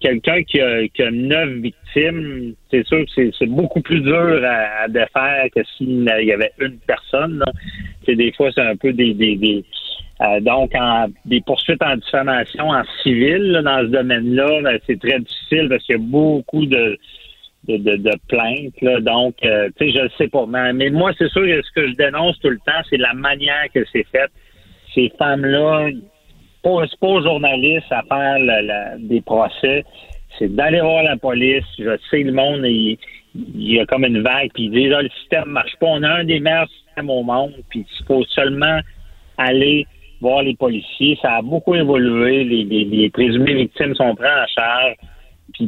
quelqu'un 0.00 0.42
qui 0.42 0.60
a, 0.60 1.10
neuf 1.12 1.50
victimes, 1.50 2.54
c'est 2.70 2.84
sûr 2.86 3.04
que 3.04 3.30
c'est 3.38 3.46
beaucoup 3.46 3.80
plus 3.80 4.00
dur 4.00 4.42
à, 4.44 4.88
défaire 4.88 5.46
que 5.54 5.60
s'il 5.76 6.02
y 6.04 6.32
avait 6.32 6.50
une 6.58 6.78
personne. 6.78 7.44
C'est 8.04 8.16
des 8.16 8.32
fois 8.32 8.50
c'est 8.52 8.62
un 8.62 8.74
peu 8.74 8.92
des, 8.92 9.14
des, 9.14 9.64
euh, 10.20 10.40
donc 10.40 10.72
en, 10.74 11.06
des 11.26 11.40
poursuites 11.42 11.82
en 11.82 11.96
diffamation 11.96 12.70
en 12.70 12.82
civil 13.04 13.60
dans 13.64 13.82
ce 13.82 13.86
domaine-là, 13.86 14.62
ben, 14.62 14.78
c'est 14.88 14.98
très 14.98 15.20
difficile 15.20 15.68
parce 15.68 15.84
qu'il 15.84 15.94
y 15.94 15.98
a 15.98 16.02
beaucoup 16.02 16.66
de 16.66 16.98
de, 17.68 17.96
de, 17.96 18.12
plaintes. 18.28 18.80
Là. 18.80 19.00
Donc, 19.00 19.34
euh, 19.44 19.68
tu 19.78 19.86
sais, 19.86 19.98
je 19.98 20.04
ne 20.04 20.08
sais 20.18 20.28
pas. 20.28 20.46
Mais, 20.46 20.72
mais 20.72 20.90
moi, 20.90 21.12
c'est 21.18 21.28
sûr 21.28 21.42
que 21.42 21.62
ce 21.62 21.72
que 21.72 21.88
je 21.88 21.94
dénonce 21.94 22.38
tout 22.40 22.50
le 22.50 22.58
temps, 22.58 22.80
c'est 22.88 22.96
la 22.96 23.14
manière 23.14 23.66
que 23.74 23.80
c'est 23.92 24.06
fait. 24.10 24.30
Ces 24.94 25.12
femmes-là, 25.18 25.90
pas, 26.62 26.84
pas 27.00 27.06
aux 27.06 27.22
journalistes 27.22 27.90
à 27.90 28.02
faire 28.02 28.98
des 28.98 29.20
procès. 29.20 29.84
C'est 30.38 30.54
d'aller 30.54 30.80
voir 30.80 31.02
la 31.02 31.16
police. 31.16 31.64
Je 31.78 31.96
sais, 32.10 32.22
le 32.22 32.32
monde, 32.32 32.64
il, 32.64 32.98
il 33.34 33.72
y 33.72 33.80
a 33.80 33.86
comme 33.86 34.04
une 34.04 34.22
vague, 34.22 34.50
puis 34.54 34.68
déjà 34.68 34.98
ah, 34.98 35.02
le 35.02 35.10
système 35.10 35.46
marche 35.46 35.76
pas. 35.78 35.86
On 35.86 36.02
a 36.02 36.08
un 36.08 36.24
des 36.24 36.40
meilleurs 36.40 36.68
systèmes 36.68 37.10
au 37.10 37.22
monde, 37.22 37.54
puis 37.68 37.84
il 38.00 38.06
faut 38.06 38.24
seulement 38.24 38.80
aller 39.38 39.86
voir 40.20 40.42
les 40.42 40.54
policiers. 40.54 41.18
Ça 41.22 41.36
a 41.36 41.42
beaucoup 41.42 41.74
évolué. 41.74 42.44
Les, 42.44 42.64
les, 42.64 43.10
présumés 43.10 43.54
victimes 43.54 43.94
sont 43.94 44.14
pris 44.14 44.26
en 44.26 44.46
charge. 44.46 44.94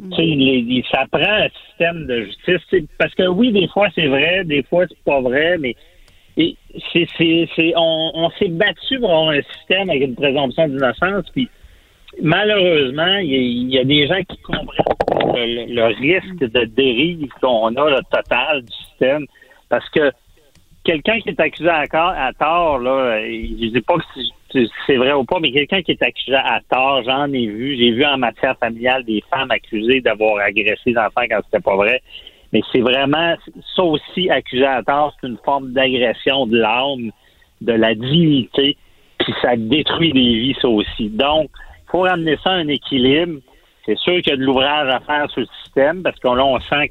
Puis, 0.01 0.83
tu 0.83 0.91
ça 0.91 1.05
prend 1.11 1.21
un 1.21 1.49
système 1.67 2.07
de 2.07 2.25
justice. 2.25 2.89
Parce 2.99 3.15
que 3.15 3.29
oui, 3.29 3.53
des 3.53 3.69
fois, 3.69 3.89
c'est 3.95 4.07
vrai, 4.07 4.45
des 4.45 4.63
fois, 4.63 4.87
c'est 4.89 5.05
pas 5.05 5.21
vrai, 5.21 5.59
mais 5.59 5.75
c'est, 6.37 7.75
on, 7.77 8.31
s'est 8.39 8.49
battu 8.49 8.99
pour 9.01 9.11
avoir 9.11 9.29
un 9.31 9.43
système 9.59 9.91
avec 9.91 10.03
une 10.03 10.15
présomption 10.15 10.69
d'innocence, 10.69 11.27
puis 11.33 11.49
malheureusement, 12.23 13.19
il 13.19 13.71
y, 13.71 13.79
a 13.79 13.85
des 13.85 14.07
gens 14.07 14.23
qui 14.27 14.39
comprennent 14.39 15.75
le, 15.75 15.85
risque 15.95 16.39
de 16.39 16.65
dérive 16.65 17.29
qu'on 17.41 17.75
a, 17.77 17.91
le 17.91 18.01
total 18.11 18.63
du 18.63 18.73
système, 18.73 19.27
parce 19.69 19.89
que 19.91 20.11
quelqu'un 20.85 21.21
qui 21.21 21.29
est 21.29 21.41
accusé 21.41 21.69
à, 21.69 21.85
à 21.93 22.33
tort, 22.33 22.79
là, 22.79 23.21
je 23.21 23.69
dis 23.69 23.81
pas 23.83 23.97
que 23.97 24.21
c'est 24.87 24.97
vrai 24.97 25.13
ou 25.13 25.25
pas, 25.25 25.39
mais 25.41 25.53
quelqu'un 25.53 25.83
qui 25.83 25.93
est 25.93 26.03
accusé 26.03 26.37
à 26.37 26.61
tort, 26.71 27.03
j'en 27.05 27.33
ai 27.33 27.47
vu. 27.47 27.77
J'ai 27.77 27.93
vu 27.93 28.05
en 28.05 28.19
matière 28.19 28.57
familiale 28.59 29.05
des 29.05 29.23
femmes 29.31 29.51
accusées 29.51 30.01
d'avoir 30.01 30.39
agressé 30.39 30.93
des 30.93 30.97
enfants 30.97 31.23
quand 31.29 31.41
c'était 31.45 31.63
pas 31.63 31.77
vrai. 31.77 32.03
Mais 32.53 32.61
c'est 32.71 32.81
vraiment, 32.81 33.35
ça 33.75 33.83
aussi, 33.83 34.31
accusé 34.31 34.67
à 34.67 34.83
tort, 34.83 35.15
c'est 35.21 35.27
une 35.27 35.39
forme 35.45 35.73
d'agression 35.73 36.47
de 36.47 36.59
l'âme, 36.59 37.11
de 37.63 37.73
la 37.73 37.95
dignité, 37.95 38.77
puis 39.19 39.35
ça 39.41 39.57
détruit 39.57 40.13
des 40.13 40.35
vies, 40.35 40.57
ça 40.61 40.69
aussi. 40.69 41.09
Donc, 41.09 41.51
il 41.55 41.91
faut 41.91 42.01
ramener 42.01 42.37
ça 42.43 42.51
à 42.51 42.55
un 42.55 42.69
équilibre. 42.69 43.41
C'est 43.87 43.99
sûr 43.99 44.21
qu'il 44.21 44.31
y 44.31 44.33
a 44.33 44.37
de 44.37 44.43
l'ouvrage 44.43 44.89
à 44.89 45.01
faire 45.01 45.31
sur 45.31 45.41
le 45.41 45.49
système, 45.65 46.03
parce 46.03 46.19
qu'on 46.21 46.35
là, 46.35 46.45
on 46.45 46.61
sent 46.61 46.89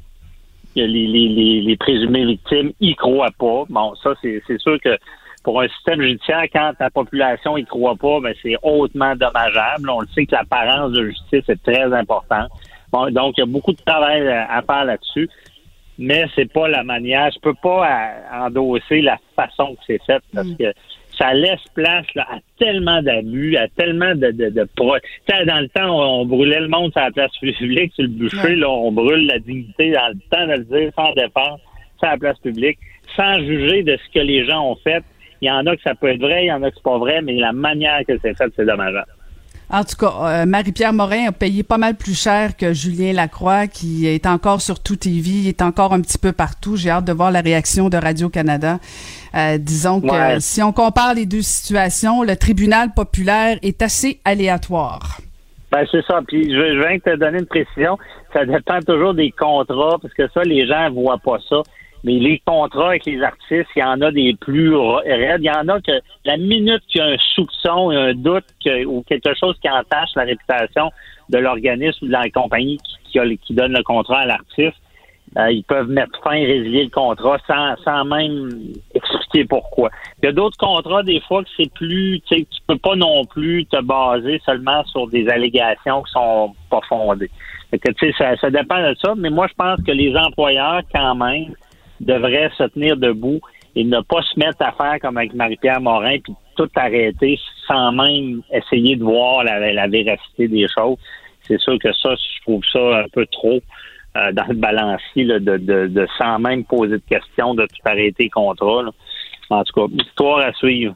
que 0.74 0.80
les, 0.80 0.86
les, 0.86 1.60
les, 1.60 1.76
présumés 1.76 2.24
victimes 2.24 2.72
y 2.80 2.94
croient 2.94 3.32
pas. 3.38 3.64
Bon, 3.68 3.94
ça, 4.02 4.14
c'est 4.20 4.58
sûr 4.58 4.80
que 4.80 4.96
pour 5.42 5.60
un 5.60 5.68
système 5.68 6.00
judiciaire, 6.02 6.44
quand 6.52 6.72
la 6.78 6.90
population 6.90 7.56
y 7.56 7.64
croit 7.64 7.96
pas, 7.96 8.20
ben 8.20 8.34
c'est 8.42 8.56
hautement 8.62 9.14
dommageable. 9.16 9.90
On 9.90 10.00
le 10.00 10.06
sait 10.14 10.26
que 10.26 10.32
l'apparence 10.32 10.92
de 10.92 11.06
justice 11.06 11.48
est 11.48 11.62
très 11.62 11.92
importante. 11.92 12.50
Bon, 12.92 13.10
donc, 13.10 13.34
il 13.36 13.40
y 13.40 13.42
a 13.42 13.46
beaucoup 13.46 13.72
de 13.72 13.82
travail 13.84 14.28
à 14.28 14.62
faire 14.62 14.84
là-dessus 14.84 15.28
mais 15.98 16.24
c'est 16.34 16.50
pas 16.52 16.68
la 16.68 16.82
manière. 16.82 17.30
Je 17.32 17.40
peux 17.40 17.54
pas 17.54 17.86
euh, 17.86 18.46
endosser 18.46 19.02
la 19.02 19.18
façon 19.36 19.74
que 19.74 19.80
c'est 19.86 20.02
fait 20.04 20.22
parce 20.34 20.48
mm. 20.48 20.56
que 20.56 20.72
ça 21.16 21.34
laisse 21.34 21.60
place 21.74 22.06
à 22.16 22.38
tellement 22.58 23.02
d'abus, 23.02 23.56
à 23.56 23.68
tellement 23.68 24.14
de, 24.14 24.30
de, 24.30 24.48
de 24.48 24.66
pro... 24.74 24.96
Dans 25.28 25.60
le 25.60 25.68
temps, 25.68 26.20
on, 26.20 26.26
brûlait 26.26 26.60
le 26.60 26.68
monde 26.68 26.90
sur 26.92 27.02
la 27.02 27.10
place 27.10 27.30
publique, 27.40 27.92
sur 27.94 28.04
le 28.04 28.08
bûcher, 28.08 28.56
là, 28.56 28.68
on 28.70 28.90
brûle 28.90 29.26
la 29.26 29.38
dignité 29.38 29.92
dans 29.92 30.08
le 30.08 30.18
temps 30.30 30.46
de 30.46 30.52
le 30.52 30.64
dire 30.64 30.92
sans 30.96 31.12
défense, 31.12 31.60
sur 31.98 32.08
la 32.08 32.16
place 32.16 32.38
publique, 32.38 32.78
sans 33.14 33.38
juger 33.40 33.82
de 33.82 33.96
ce 33.96 34.12
que 34.12 34.24
les 34.24 34.44
gens 34.46 34.70
ont 34.70 34.76
fait. 34.76 35.04
Il 35.42 35.48
y 35.48 35.50
en 35.50 35.66
a 35.66 35.76
que 35.76 35.82
ça 35.82 35.96
peut 35.96 36.08
être 36.08 36.20
vrai, 36.20 36.44
il 36.44 36.48
y 36.48 36.52
en 36.52 36.62
a 36.62 36.70
que 36.70 36.76
c'est 36.76 36.84
pas 36.84 36.98
vrai, 36.98 37.20
mais 37.20 37.34
la 37.34 37.52
manière 37.52 38.00
que 38.06 38.12
c'est 38.22 38.36
fait, 38.36 38.50
c'est 38.56 38.64
dommageable. 38.64 39.06
En 39.68 39.84
tout 39.84 39.96
cas, 39.96 40.12
euh, 40.20 40.46
Marie-Pierre 40.46 40.92
Morin 40.92 41.28
a 41.28 41.32
payé 41.32 41.62
pas 41.62 41.78
mal 41.78 41.96
plus 41.96 42.20
cher 42.20 42.56
que 42.56 42.74
Julien 42.74 43.14
Lacroix, 43.14 43.66
qui 43.66 44.06
est 44.06 44.26
encore 44.26 44.60
sur 44.60 44.80
tout 44.80 44.96
TV, 44.96 45.48
est 45.48 45.62
encore 45.62 45.94
un 45.94 46.00
petit 46.00 46.18
peu 46.18 46.32
partout. 46.32 46.76
J'ai 46.76 46.90
hâte 46.90 47.06
de 47.06 47.12
voir 47.12 47.30
la 47.30 47.40
réaction 47.40 47.88
de 47.88 47.96
Radio-Canada. 47.96 48.78
Euh, 49.34 49.58
disons 49.58 50.00
que 50.00 50.40
si 50.40 50.62
on 50.62 50.72
compare 50.72 51.14
les 51.14 51.26
deux 51.26 51.42
situations, 51.42 52.22
le 52.22 52.36
tribunal 52.36 52.90
populaire 52.94 53.58
est 53.62 53.80
assez 53.82 54.20
aléatoire. 54.24 55.18
Ben, 55.72 55.86
c'est 55.90 56.04
ça. 56.04 56.20
Puis 56.28 56.52
je, 56.52 56.74
je 56.74 56.78
viens 56.78 56.96
de 56.96 57.00
te 57.00 57.16
donner 57.16 57.38
une 57.38 57.46
précision. 57.46 57.98
Ça 58.34 58.44
dépend 58.44 58.78
toujours 58.80 59.14
des 59.14 59.30
contrats, 59.32 59.96
parce 60.00 60.12
que 60.14 60.28
ça, 60.34 60.42
les 60.42 60.66
gens 60.66 60.90
voient 60.90 61.18
pas 61.18 61.38
ça. 61.48 61.62
Mais 62.04 62.14
les 62.14 62.42
contrats 62.44 62.88
avec 62.88 63.06
les 63.06 63.22
artistes, 63.22 63.68
il 63.76 63.80
y 63.80 63.82
en 63.82 64.00
a 64.00 64.10
des 64.10 64.34
plus 64.40 64.74
raides. 64.74 65.40
Il 65.40 65.46
y 65.46 65.50
en 65.50 65.68
a 65.68 65.80
que 65.80 65.92
la 66.24 66.36
minute 66.36 66.82
qu'il 66.88 67.00
y 67.00 67.04
a 67.04 67.06
un 67.06 67.16
soupçon, 67.34 67.90
un 67.90 68.12
doute 68.14 68.44
ou 68.86 69.02
quelque 69.02 69.34
chose 69.34 69.56
qui 69.60 69.70
entache 69.70 70.10
la 70.16 70.24
réputation 70.24 70.90
de 71.28 71.38
l'organisme 71.38 72.04
ou 72.04 72.06
de 72.08 72.12
la 72.12 72.28
compagnie 72.30 72.78
qui, 73.12 73.54
donne 73.54 73.72
le 73.72 73.82
contrat 73.82 74.20
à 74.20 74.26
l'artiste, 74.26 74.76
euh, 75.38 75.50
ils 75.50 75.64
peuvent 75.64 75.88
mettre 75.88 76.20
fin 76.22 76.32
et 76.32 76.44
résilier 76.44 76.84
le 76.84 76.90
contrat 76.90 77.38
sans, 77.46 77.74
sans 77.84 78.04
même 78.04 78.50
expliquer 78.94 79.44
pourquoi. 79.46 79.90
Il 80.22 80.26
y 80.26 80.28
a 80.28 80.32
d'autres 80.32 80.58
contrats, 80.58 81.02
des 81.02 81.20
fois, 81.20 81.42
que 81.42 81.48
c'est 81.56 81.72
plus, 81.72 82.20
tu 82.26 82.36
sais, 82.36 82.46
tu 82.50 82.60
peux 82.66 82.76
pas 82.76 82.96
non 82.96 83.24
plus 83.24 83.64
te 83.66 83.80
baser 83.80 84.40
seulement 84.44 84.84
sur 84.84 85.08
des 85.08 85.26
allégations 85.28 86.02
qui 86.02 86.12
sont 86.12 86.54
pas 86.68 86.80
fondées. 86.86 87.30
que, 87.70 87.92
tu 87.92 88.12
sais, 88.12 88.14
ça, 88.18 88.36
ça 88.36 88.50
dépend 88.50 88.82
de 88.82 88.94
ça, 89.02 89.14
mais 89.16 89.30
moi, 89.30 89.46
je 89.48 89.54
pense 89.54 89.82
que 89.86 89.92
les 89.92 90.14
employeurs, 90.14 90.82
quand 90.94 91.14
même, 91.14 91.54
devrait 92.02 92.50
se 92.56 92.64
tenir 92.64 92.96
debout 92.96 93.40
et 93.74 93.84
ne 93.84 94.00
pas 94.00 94.22
se 94.22 94.38
mettre 94.38 94.60
à 94.60 94.72
faire 94.72 94.98
comme 95.00 95.16
avec 95.16 95.34
Marie-Pierre 95.34 95.80
Morin, 95.80 96.18
puis 96.22 96.34
tout 96.56 96.68
arrêter 96.76 97.38
sans 97.66 97.92
même 97.92 98.42
essayer 98.52 98.96
de 98.96 99.04
voir 99.04 99.44
la, 99.44 99.86
véracité 99.88 100.48
des 100.48 100.66
choses. 100.76 100.98
C'est 101.46 101.58
sûr 101.58 101.78
que 101.78 101.92
ça, 101.92 102.14
je 102.14 102.42
trouve 102.42 102.62
ça 102.70 102.98
un 102.98 103.08
peu 103.12 103.26
trop 103.26 103.60
euh, 104.16 104.32
dans 104.32 104.46
le 104.46 104.54
balancier 104.54 105.24
de, 105.24 105.38
de, 105.38 106.06
sans 106.18 106.38
même 106.38 106.64
poser 106.64 106.96
de 106.96 107.02
questions, 107.08 107.54
de 107.54 107.62
tout 107.62 107.88
arrêter 107.88 108.28
contrat. 108.28 108.84
En 109.48 109.64
tout 109.64 109.72
cas, 109.88 109.94
histoire 110.04 110.40
à 110.40 110.52
suivre. 110.52 110.94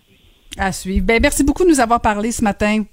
À 0.58 0.72
suivre. 0.72 1.06
Ben, 1.06 1.18
merci 1.20 1.44
beaucoup 1.44 1.64
de 1.64 1.68
nous 1.70 1.80
avoir 1.80 2.00
parlé 2.00 2.30
ce 2.30 2.44
matin. 2.44 2.84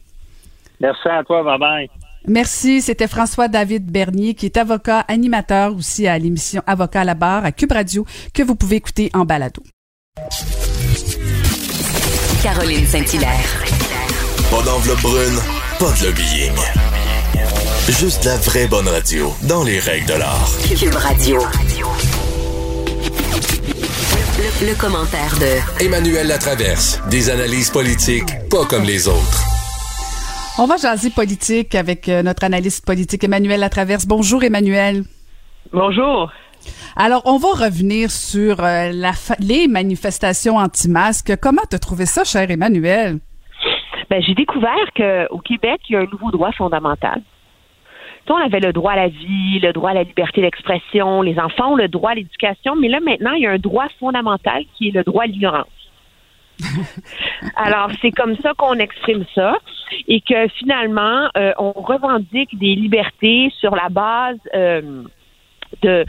Merci 0.80 1.08
à 1.08 1.23
toi. 1.23 1.43
Bye 1.43 1.60
bye. 1.60 2.02
Merci. 2.27 2.81
C'était 2.81 3.07
François-David 3.07 3.91
Bernier, 3.91 4.33
qui 4.33 4.45
est 4.45 4.57
avocat, 4.57 4.99
animateur 5.07 5.75
aussi 5.75 6.07
à 6.07 6.17
l'émission 6.17 6.62
Avocat 6.67 7.01
à 7.01 7.03
la 7.03 7.15
barre 7.15 7.45
à 7.45 7.51
Cube 7.51 7.71
Radio, 7.71 8.05
que 8.33 8.43
vous 8.43 8.55
pouvez 8.55 8.77
écouter 8.77 9.09
en 9.13 9.25
balado. 9.25 9.63
Caroline 12.41 12.86
Saint-Hilaire. 12.86 13.63
Pas 14.51 14.62
d'enveloppe 14.63 15.01
brune, 15.01 15.39
pas 15.79 15.91
de 15.99 16.05
lobbying. 16.05 16.53
Juste 17.89 18.25
la 18.25 18.38
vraie 18.38 18.67
bonne 18.67 18.88
radio, 18.88 19.33
dans 19.43 19.63
les 19.63 19.79
règles 19.79 20.07
de 20.07 20.13
l'art. 20.13 20.51
Cube 20.77 20.95
Radio. 20.95 21.41
Le, 24.38 24.67
le 24.67 24.75
commentaire 24.75 25.38
de 25.39 25.83
Emmanuel 25.83 26.27
Latraverse. 26.27 26.99
Des 27.09 27.29
analyses 27.29 27.69
politiques 27.69 28.29
pas 28.49 28.65
comme 28.65 28.83
les 28.83 29.07
autres. 29.07 29.52
On 30.59 30.67
va 30.67 30.77
jaser 30.77 31.09
politique 31.09 31.73
avec 31.73 32.07
euh, 32.07 32.21
notre 32.21 32.43
analyste 32.43 32.85
politique 32.85 33.23
Emmanuel 33.23 33.59
Latraverse. 33.59 34.05
Bonjour 34.07 34.43
Emmanuel. 34.43 35.01
Bonjour. 35.71 36.31
Alors, 36.95 37.23
on 37.25 37.37
va 37.37 37.65
revenir 37.65 38.11
sur 38.11 38.59
euh, 38.59 38.91
la 38.93 39.13
les 39.39 39.67
manifestations 39.67 40.57
anti-masques. 40.57 41.33
Comment 41.41 41.63
te 41.67 41.75
trouvé 41.75 42.05
ça, 42.05 42.23
cher 42.23 42.51
Emmanuel? 42.51 43.17
Ben, 44.11 44.21
j'ai 44.21 44.35
découvert 44.35 44.93
qu'au 44.95 45.39
Québec, 45.39 45.81
il 45.89 45.93
y 45.93 45.95
a 45.95 46.01
un 46.01 46.05
nouveau 46.11 46.29
droit 46.29 46.51
fondamental. 46.51 47.23
on 48.29 48.35
avait 48.35 48.59
le 48.59 48.73
droit 48.73 48.91
à 48.91 48.97
la 48.97 49.07
vie, 49.07 49.59
le 49.59 49.73
droit 49.73 49.89
à 49.89 49.95
la 49.95 50.03
liberté 50.03 50.41
d'expression, 50.41 51.23
les 51.23 51.39
enfants 51.39 51.71
ont 51.71 51.77
le 51.77 51.87
droit 51.87 52.11
à 52.11 52.15
l'éducation, 52.15 52.75
mais 52.75 52.89
là, 52.89 52.99
maintenant, 52.99 53.33
il 53.33 53.41
y 53.41 53.47
a 53.47 53.51
un 53.51 53.57
droit 53.57 53.87
fondamental 53.99 54.65
qui 54.77 54.89
est 54.89 54.91
le 54.91 55.03
droit 55.03 55.23
à 55.23 55.25
l'ignorance. 55.25 55.82
Alors, 57.56 57.89
c'est 58.02 58.12
comme 58.12 58.36
ça 58.38 58.54
qu'on 58.58 58.76
exprime 58.76 59.26
ça 59.36 59.58
et 60.08 60.21
que 60.21 60.47
finalement, 60.60 61.30
euh, 61.38 61.54
on 61.58 61.71
revendique 61.71 62.58
des 62.58 62.76
libertés 62.76 63.52
sur 63.60 63.76
la 63.76 63.89
base 63.89 64.39
euh, 64.56 65.04
de 65.82 66.06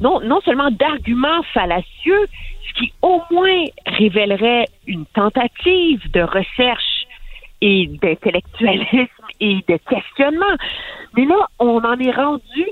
non, 0.00 0.20
non 0.20 0.40
seulement 0.42 0.70
d'arguments 0.70 1.42
fallacieux, 1.54 2.26
ce 2.68 2.72
qui 2.74 2.92
au 3.02 3.20
moins 3.30 3.64
révélerait 3.86 4.66
une 4.86 5.06
tentative 5.06 6.10
de 6.12 6.20
recherche 6.20 7.06
et 7.60 7.90
d'intellectualisme 8.00 9.26
et 9.40 9.56
de 9.68 9.76
questionnement. 9.88 10.56
Mais 11.16 11.24
là, 11.24 11.48
on 11.58 11.78
en 11.78 11.98
est 11.98 12.12
rendu 12.12 12.66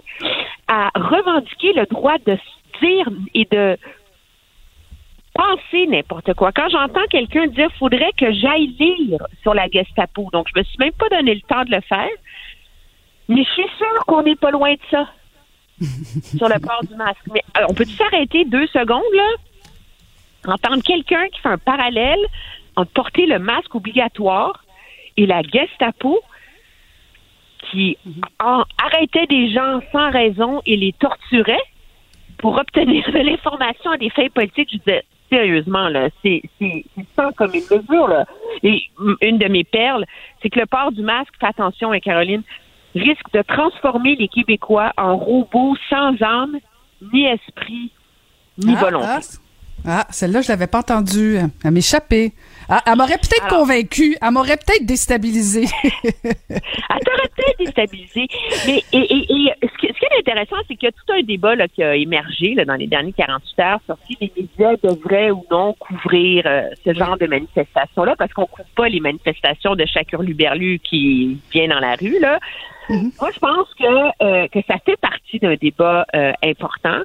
à 0.68 0.90
revendiquer 0.94 1.72
le 1.72 1.86
droit 1.86 2.18
de 2.26 2.38
dire 2.80 3.08
et 3.34 3.46
de 3.50 3.76
penser 5.36 5.86
n'importe 5.86 6.32
quoi. 6.34 6.52
Quand 6.52 6.68
j'entends 6.70 7.06
quelqu'un 7.10 7.46
dire 7.46 7.70
faudrait 7.78 8.12
que 8.16 8.32
j'aille 8.32 8.74
lire 8.78 9.22
sur 9.42 9.54
la 9.54 9.68
Gestapo, 9.68 10.28
donc 10.32 10.46
je 10.52 10.58
me 10.58 10.64
suis 10.64 10.78
même 10.78 10.92
pas 10.92 11.08
donné 11.08 11.34
le 11.34 11.40
temps 11.42 11.64
de 11.64 11.70
le 11.70 11.80
faire, 11.82 12.08
mais 13.28 13.44
je 13.44 13.50
suis 13.50 13.68
sûre 13.76 14.04
qu'on 14.06 14.22
n'est 14.22 14.36
pas 14.36 14.50
loin 14.50 14.72
de 14.72 14.80
ça 14.90 15.08
sur 16.36 16.48
le 16.48 16.58
port 16.60 16.82
du 16.88 16.94
masque. 16.94 17.20
Mais 17.32 17.42
on 17.68 17.74
peut 17.74 17.84
s'arrêter 17.84 18.44
deux 18.44 18.66
secondes 18.68 19.02
là, 19.14 20.54
entendre 20.54 20.82
quelqu'un 20.82 21.28
qui 21.28 21.40
fait 21.40 21.48
un 21.48 21.58
parallèle 21.58 22.24
entre 22.76 22.92
porter 22.92 23.26
le 23.26 23.38
masque 23.38 23.74
obligatoire 23.74 24.64
et 25.16 25.26
la 25.26 25.42
Gestapo 25.42 26.20
qui 27.70 27.98
arrêtait 28.38 29.26
des 29.26 29.50
gens 29.50 29.80
sans 29.90 30.10
raison 30.10 30.62
et 30.66 30.76
les 30.76 30.92
torturait 30.92 31.62
pour 32.38 32.58
obtenir 32.58 33.04
de 33.10 33.18
l'information 33.18 33.90
à 33.90 33.96
des 33.96 34.10
fins 34.10 34.28
politiques. 34.28 34.68
Je 34.72 34.78
disais, 34.78 35.04
sérieusement, 35.30 35.88
là, 35.88 36.08
c'est 36.22 36.42
ça 37.16 37.30
comme 37.36 37.52
une 37.54 37.62
mesure, 37.70 38.08
là. 38.08 38.24
Et 38.62 38.82
une 39.22 39.38
de 39.38 39.48
mes 39.48 39.64
perles, 39.64 40.04
c'est 40.42 40.50
que 40.50 40.60
le 40.60 40.66
port 40.66 40.92
du 40.92 41.02
masque, 41.02 41.32
fais 41.40 41.46
attention, 41.46 41.92
hein, 41.92 42.00
Caroline, 42.00 42.42
risque 42.94 43.30
de 43.34 43.42
transformer 43.42 44.16
les 44.16 44.28
Québécois 44.28 44.92
en 44.96 45.16
robots 45.16 45.76
sans 45.90 46.20
âme 46.22 46.56
ni 47.12 47.24
esprit, 47.26 47.90
ni 48.58 48.74
Ah, 48.76 48.80
volonté. 48.80 49.06
ah, 49.08 49.20
Ah, 49.86 50.06
celle-là, 50.10 50.40
je 50.40 50.48
l'avais 50.48 50.66
pas 50.66 50.78
entendue. 50.78 51.36
Elle 51.64 51.70
m'échappait. 51.70 52.32
Ah, 52.68 52.82
elle 52.86 52.96
m'aurait 52.96 53.18
peut-être 53.18 53.48
convaincue. 53.48 54.16
Elle 54.20 54.30
m'aurait 54.32 54.56
peut-être 54.56 54.84
déstabilisée. 54.84 55.66
Elle 55.94 57.00
t'aurait 57.04 57.30
peut-être 57.36 57.58
déstabilisé. 57.58 58.26
Mais 58.66 58.82
et, 58.92 58.98
et, 58.98 59.26
et 59.30 59.52
ce, 59.62 59.78
qui, 59.78 59.86
est 59.86 60.18
intéressant, 60.18 60.56
c'est 60.66 60.74
qu'il 60.74 60.86
y 60.86 60.88
a 60.88 60.92
tout 60.92 61.12
un 61.12 61.22
débat 61.22 61.54
là, 61.54 61.68
qui 61.68 61.82
a 61.82 61.94
émergé 61.94 62.54
là, 62.54 62.64
dans 62.64 62.74
les 62.74 62.86
dernières 62.86 63.14
48 63.16 63.60
heures 63.60 63.80
sur 63.86 63.96
si 64.06 64.16
les 64.20 64.32
médias 64.36 64.74
devraient 64.82 65.30
ou 65.30 65.44
non 65.50 65.74
couvrir 65.74 66.44
euh, 66.46 66.68
ce 66.84 66.92
genre 66.92 67.16
de 67.16 67.26
manifestations-là, 67.26 68.14
parce 68.18 68.32
qu'on 68.32 68.42
ne 68.42 68.46
couvre 68.46 68.68
pas 68.74 68.88
les 68.88 69.00
manifestations 69.00 69.76
de 69.76 69.84
chaque 69.86 70.12
hurluberlu 70.12 70.80
qui 70.80 71.38
vient 71.52 71.68
dans 71.68 71.80
la 71.80 71.94
rue. 71.94 72.18
Là. 72.20 72.40
Moi, 72.88 73.30
je 73.34 73.38
pense 73.38 73.74
que, 73.74 74.22
euh, 74.22 74.48
que 74.48 74.60
ça 74.68 74.76
fait 74.84 74.96
partie 74.96 75.38
d'un 75.38 75.54
débat 75.54 76.06
euh, 76.14 76.32
important. 76.42 77.02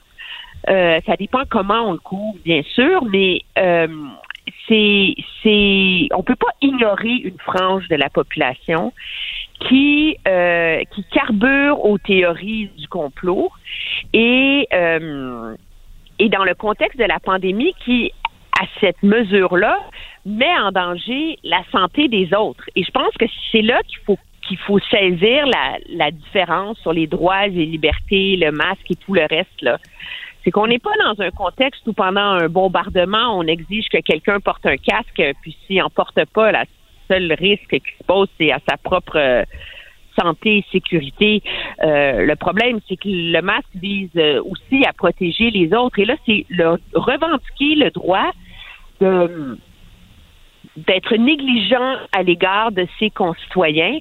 Euh, 0.69 1.00
ça 1.06 1.15
dépend 1.15 1.41
comment 1.50 1.89
on 1.89 1.93
le 1.93 2.00
couvre, 2.00 2.38
bien 2.45 2.62
sûr, 2.76 3.04
mais 3.06 3.41
euh, 3.58 3.88
c'est, 4.67 5.15
c'est, 5.43 6.08
on 6.13 6.23
peut 6.23 6.36
pas 6.36 6.54
ignorer 6.62 7.15
une 7.23 7.38
frange 7.39 7.88
de 7.88 7.95
la 7.95 8.10
population 8.10 8.93
qui, 9.67 10.17
euh, 10.27 10.82
qui 10.93 11.04
carbure 11.12 11.84
aux 11.86 11.97
théories 11.97 12.69
du 12.77 12.88
complot 12.88 13.51
et, 14.13 14.67
euh, 14.73 15.56
et 16.19 16.30
dans 16.30 16.43
le 16.43 16.56
contexte 16.56 16.97
de 16.97 17.06
la 17.06 17.19
pandémie 17.19 17.73
qui, 17.86 18.12
à 18.60 18.65
cette 18.80 19.01
mesure-là, 19.04 19.77
met 20.25 20.58
en 20.60 20.71
danger 20.71 21.38
la 21.43 21.62
santé 21.71 22.08
des 22.08 22.34
autres. 22.34 22.63
Et 22.75 22.84
je 22.84 22.91
pense 22.91 23.13
que 23.19 23.25
c'est 23.51 23.62
là 23.62 23.82
qu'il 23.88 23.99
faut 24.06 24.17
qu'il 24.47 24.58
faut 24.58 24.80
saisir 24.80 25.45
la, 25.45 25.77
la 25.88 26.10
différence 26.10 26.77
sur 26.80 26.93
les 26.93 27.06
droits 27.06 27.45
et 27.45 27.49
libertés, 27.65 28.36
le 28.38 28.51
masque 28.51 28.89
et 28.89 28.95
tout 28.95 29.13
le 29.13 29.25
reste 29.30 29.62
là. 29.62 29.77
C'est 30.43 30.51
qu'on 30.51 30.67
n'est 30.67 30.80
pas 30.80 30.91
dans 31.04 31.23
un 31.23 31.32
contexte 31.32 31.86
où 31.88 31.93
pendant 31.93 32.21
un 32.21 32.49
bombardement, 32.49 33.38
on 33.38 33.43
exige 33.43 33.88
que 33.89 33.99
quelqu'un 33.99 34.39
porte 34.39 34.65
un 34.65 34.77
casque, 34.77 35.21
puis 35.41 35.56
s'il 35.65 35.77
n'en 35.77 35.89
porte 35.89 36.23
pas, 36.34 36.51
la 36.51 36.65
seul 37.08 37.34
risque 37.34 37.69
qui 37.69 37.97
se 37.99 38.04
pose, 38.06 38.27
c'est 38.39 38.51
à 38.51 38.60
sa 38.67 38.77
propre 38.77 39.17
euh, 39.17 39.43
santé 40.19 40.58
et 40.58 40.65
sécurité. 40.71 41.43
Euh, 41.84 42.25
le 42.25 42.36
problème, 42.36 42.80
c'est 42.88 42.95
que 42.95 43.08
le 43.08 43.41
masque 43.41 43.69
vise 43.75 44.10
euh, 44.15 44.41
aussi 44.43 44.86
à 44.86 44.93
protéger 44.93 45.51
les 45.51 45.73
autres. 45.73 45.99
Et 45.99 46.06
là, 46.06 46.15
c'est 46.25 46.45
le, 46.49 46.77
revendiquer 46.93 47.75
le 47.75 47.91
droit 47.91 48.32
de 48.99 49.58
d'être 50.77 51.15
négligent 51.15 51.99
à 52.12 52.23
l'égard 52.23 52.71
de 52.71 52.88
ses 52.99 53.10
concitoyens. 53.10 53.99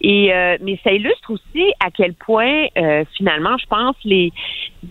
Et 0.00 0.32
euh, 0.32 0.58
mais 0.60 0.78
ça 0.84 0.92
illustre 0.92 1.32
aussi 1.32 1.72
à 1.80 1.90
quel 1.90 2.14
point 2.14 2.66
euh, 2.76 3.04
finalement, 3.16 3.56
je 3.58 3.66
pense, 3.66 3.96
les, 4.04 4.32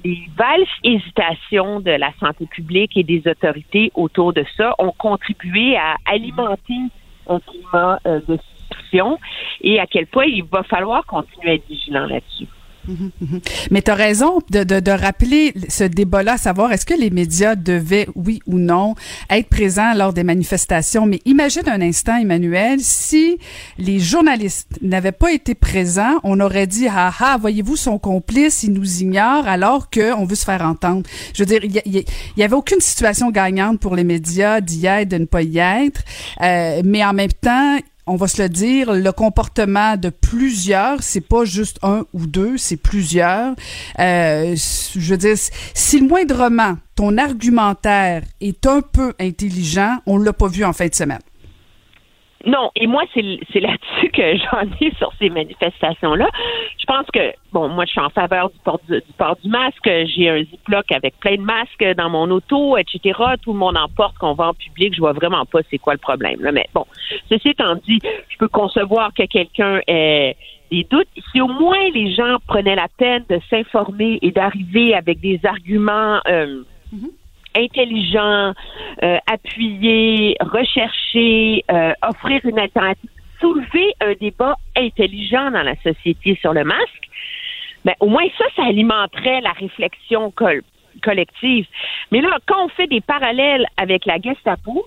les 0.03 0.19
valses 0.35 0.67
hésitations 0.83 1.79
de 1.79 1.91
la 1.91 2.11
santé 2.19 2.45
publique 2.47 2.97
et 2.97 3.03
des 3.03 3.23
autorités 3.27 3.91
autour 3.95 4.33
de 4.33 4.43
ça 4.57 4.73
ont 4.79 4.93
contribué 4.97 5.77
à 5.77 5.95
alimenter 6.05 6.79
un 7.27 7.39
climat 7.39 7.99
euh, 8.07 8.19
de 8.27 8.37
suspicion 8.37 9.19
et 9.61 9.79
à 9.79 9.85
quel 9.85 10.07
point 10.07 10.25
il 10.25 10.43
va 10.43 10.63
falloir 10.63 11.05
continuer 11.05 11.51
à 11.51 11.53
être 11.55 11.67
vigilant 11.67 12.05
là-dessus. 12.05 12.47
Mais 13.71 13.82
tu 13.82 13.91
as 13.91 13.95
raison 13.95 14.39
de, 14.49 14.63
de, 14.63 14.80
de 14.80 14.91
rappeler 14.91 15.54
ce 15.67 15.84
débat-là, 15.84 16.38
savoir 16.38 16.71
est-ce 16.71 16.86
que 16.86 16.93
les 16.93 17.10
médias 17.10 17.56
devaient, 17.56 18.08
oui 18.15 18.41
ou 18.47 18.58
non, 18.58 18.95
être 19.30 19.47
présents 19.47 19.93
lors 19.93 20.13
des 20.13 20.23
manifestations? 20.23 21.06
Mais 21.06 21.19
imagine 21.25 21.67
un 21.67 21.82
instant, 21.82 22.17
Emmanuel, 22.17 22.80
si 22.80 23.38
les 23.78 23.99
journalistes 23.99 24.78
n'avaient 24.82 25.12
pas 25.12 25.32
été 25.32 25.56
présents, 25.56 26.19
on 26.23 26.39
aurait 26.39 26.67
dit, 26.67 26.88
ah 26.88 27.13
ah, 27.19 27.38
voyez-vous, 27.39 27.75
son 27.75 27.99
complice, 27.99 28.63
il 28.63 28.73
nous 28.73 29.02
ignore 29.02 29.47
alors 29.47 29.89
qu'on 29.89 30.25
veut 30.25 30.36
se 30.36 30.45
faire 30.45 30.62
entendre. 30.62 31.04
Je 31.34 31.43
veux 31.43 31.47
dire, 31.47 31.63
il 31.63 31.75
y, 31.75 32.06
y, 32.38 32.43
avait 32.43 32.56
aucune 32.56 32.80
situation 32.80 33.30
gagnante 33.32 33.80
pour 33.80 33.95
les 33.95 34.04
médias 34.04 34.62
d'y 34.62 34.86
être, 34.86 35.10
de 35.10 35.17
ne 35.17 35.25
pas 35.25 35.41
y 35.41 35.58
être. 35.58 36.02
Euh, 36.41 36.82
mais 36.84 37.04
en 37.04 37.13
même 37.13 37.34
temps, 37.34 37.78
on 38.09 38.15
va 38.15 38.27
se 38.27 38.41
le 38.41 38.49
dire, 38.49 38.91
le 38.91 39.11
comportement 39.11 39.95
de 39.95 40.09
plusieurs, 40.09 41.03
c'est 41.03 41.21
pas 41.21 41.45
juste 41.45 41.77
un 41.83 42.05
ou 42.13 42.25
deux, 42.25 42.57
c'est 42.57 42.77
plusieurs. 42.77 43.55
Euh, 43.99 44.55
je 44.55 45.11
veux 45.11 45.17
dire, 45.17 45.37
si 45.73 45.99
le 45.99 46.07
moindrement 46.07 46.77
ton 46.95 47.17
argumentaire 47.17 48.23
est 48.41 48.65
un 48.65 48.81
peu 48.81 49.13
intelligent, 49.19 49.99
on 50.05 50.17
l'a 50.17 50.33
pas 50.33 50.47
vu 50.47 50.65
en 50.65 50.73
fin 50.73 50.87
de 50.87 50.95
semaine. 50.95 51.21
Non, 52.45 52.71
et 52.75 52.88
moi, 52.88 53.04
c'est 53.13 53.60
là-dessus 53.60 54.10
que 54.12 54.38
j'en 54.38 54.62
ai 54.80 54.93
sur 54.95 55.12
ces 55.19 55.30
manifestations-là. 55.30 56.30
Je 56.78 56.86
pense 56.86 57.06
que, 57.12 57.34
bon, 57.52 57.67
moi, 57.67 57.86
je 57.86 57.91
suis 57.91 57.99
en 57.99 58.10
faveur 58.10 58.49
du 58.49 58.58
port 58.63 58.80
du, 58.88 59.02
port 59.17 59.36
du 59.43 59.49
masque. 59.49 59.84
J'ai 59.84 60.30
un 60.30 60.43
Ziploc 60.43 60.91
avec 60.91 61.19
plein 61.19 61.36
de 61.36 61.41
masques 61.41 61.86
dans 61.97 62.10
mon 62.10 62.30
auto, 62.32 62.78
etc. 62.78 63.19
Tout 63.41 63.54
le 63.54 63.60
monde 63.60 63.78
en 63.78 63.89
porte, 63.89 64.17
qu'on 64.17 64.34
va 64.34 64.49
en 64.49 64.54
public. 64.54 64.93
Je 64.93 64.99
vois 64.99 65.13
vraiment 65.13 65.45
pas 65.45 65.60
c'est 65.69 65.80
quoi 65.80 65.93
le 65.93 65.99
problème. 65.99 66.39
Mais 66.54 66.67
bon, 66.73 66.86
ceci 67.30 67.49
étant 67.49 67.75
dit, 67.75 67.99
je 68.30 68.38
peux 68.38 68.47
concevoir 68.47 69.13
que 69.13 69.23
quelqu'un 69.25 69.82
ait 69.88 70.38
des 70.71 70.86
doutes. 70.89 71.08
Si 71.32 71.41
au 71.41 71.47
moins 71.47 71.89
les 71.93 72.13
gens 72.13 72.38
prenaient 72.47 72.75
la 72.75 72.88
peine 72.97 73.25
de 73.30 73.39
s'informer 73.49 74.19
et 74.21 74.32
d'arriver 74.32 74.93
avec 74.93 75.19
des 75.19 75.41
arguments... 75.43 76.21
Euh, 76.28 76.63
mm-hmm 76.93 77.18
intelligent, 77.55 78.53
euh, 79.03 79.17
appuyé, 79.31 80.35
recherché, 80.39 81.63
euh, 81.71 81.93
offrir 82.07 82.41
une 82.43 82.59
alternative, 82.59 83.09
soulever 83.39 83.93
un 84.01 84.13
débat 84.13 84.55
intelligent 84.77 85.51
dans 85.51 85.63
la 85.63 85.75
société 85.81 86.38
sur 86.41 86.53
le 86.53 86.63
masque, 86.63 87.09
ben, 87.85 87.93
au 87.99 88.07
moins 88.07 88.27
ça, 88.38 88.45
ça 88.55 88.63
alimenterait 88.65 89.41
la 89.41 89.51
réflexion 89.51 90.31
col 90.31 90.62
collective. 91.01 91.65
Mais 92.12 92.19
là, 92.19 92.38
quand 92.45 92.65
on 92.65 92.69
fait 92.69 92.88
des 92.88 92.99
parallèles 92.99 93.65
avec 93.77 94.05
la 94.05 94.19
Gestapo, 94.19 94.85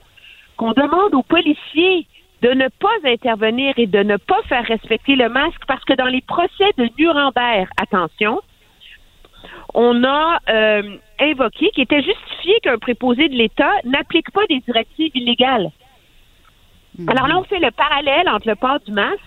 qu'on 0.56 0.72
demande 0.72 1.14
aux 1.14 1.22
policiers 1.22 2.06
de 2.42 2.50
ne 2.50 2.68
pas 2.68 2.94
intervenir 3.04 3.72
et 3.78 3.86
de 3.86 4.00
ne 4.00 4.16
pas 4.16 4.42
faire 4.48 4.64
respecter 4.66 5.14
le 5.16 5.28
masque 5.28 5.62
parce 5.66 5.82
que 5.84 5.94
dans 5.94 6.06
les 6.06 6.20
procès 6.22 6.70
de 6.76 6.88
Nuremberg, 6.98 7.68
attention, 7.80 8.40
on 9.74 10.04
a 10.04 10.38
euh, 10.48 10.96
invoqué 11.20 11.70
qu'il 11.70 11.84
était 11.84 12.02
justifié 12.02 12.54
qu'un 12.62 12.78
préposé 12.78 13.28
de 13.28 13.34
l'État 13.34 13.72
n'applique 13.84 14.30
pas 14.32 14.46
des 14.48 14.60
directives 14.60 15.12
illégales. 15.14 15.70
Mmh. 16.98 17.08
Alors 17.08 17.26
là, 17.26 17.38
on 17.38 17.44
fait 17.44 17.58
le 17.58 17.70
parallèle 17.70 18.28
entre 18.28 18.48
le 18.48 18.54
port 18.54 18.80
du 18.84 18.92
masque 18.92 19.20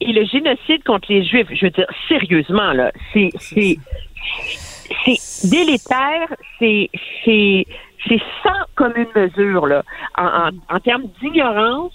et 0.00 0.12
le 0.12 0.24
génocide 0.24 0.82
contre 0.84 1.12
les 1.12 1.24
Juifs. 1.24 1.48
Je 1.52 1.66
veux 1.66 1.70
dire, 1.70 1.86
sérieusement, 2.08 2.72
là, 2.72 2.90
c'est 3.12 3.30
c'est 3.38 3.76
c'est 5.04 5.50
délétère, 5.50 6.28
c'est 6.58 6.90
c'est 7.24 7.66
c'est 8.06 8.20
sans 8.42 8.64
commune 8.74 9.08
mesure 9.14 9.66
là, 9.66 9.82
en, 10.16 10.48
en, 10.48 10.50
en 10.76 10.80
termes 10.80 11.04
d'ignorance 11.20 11.94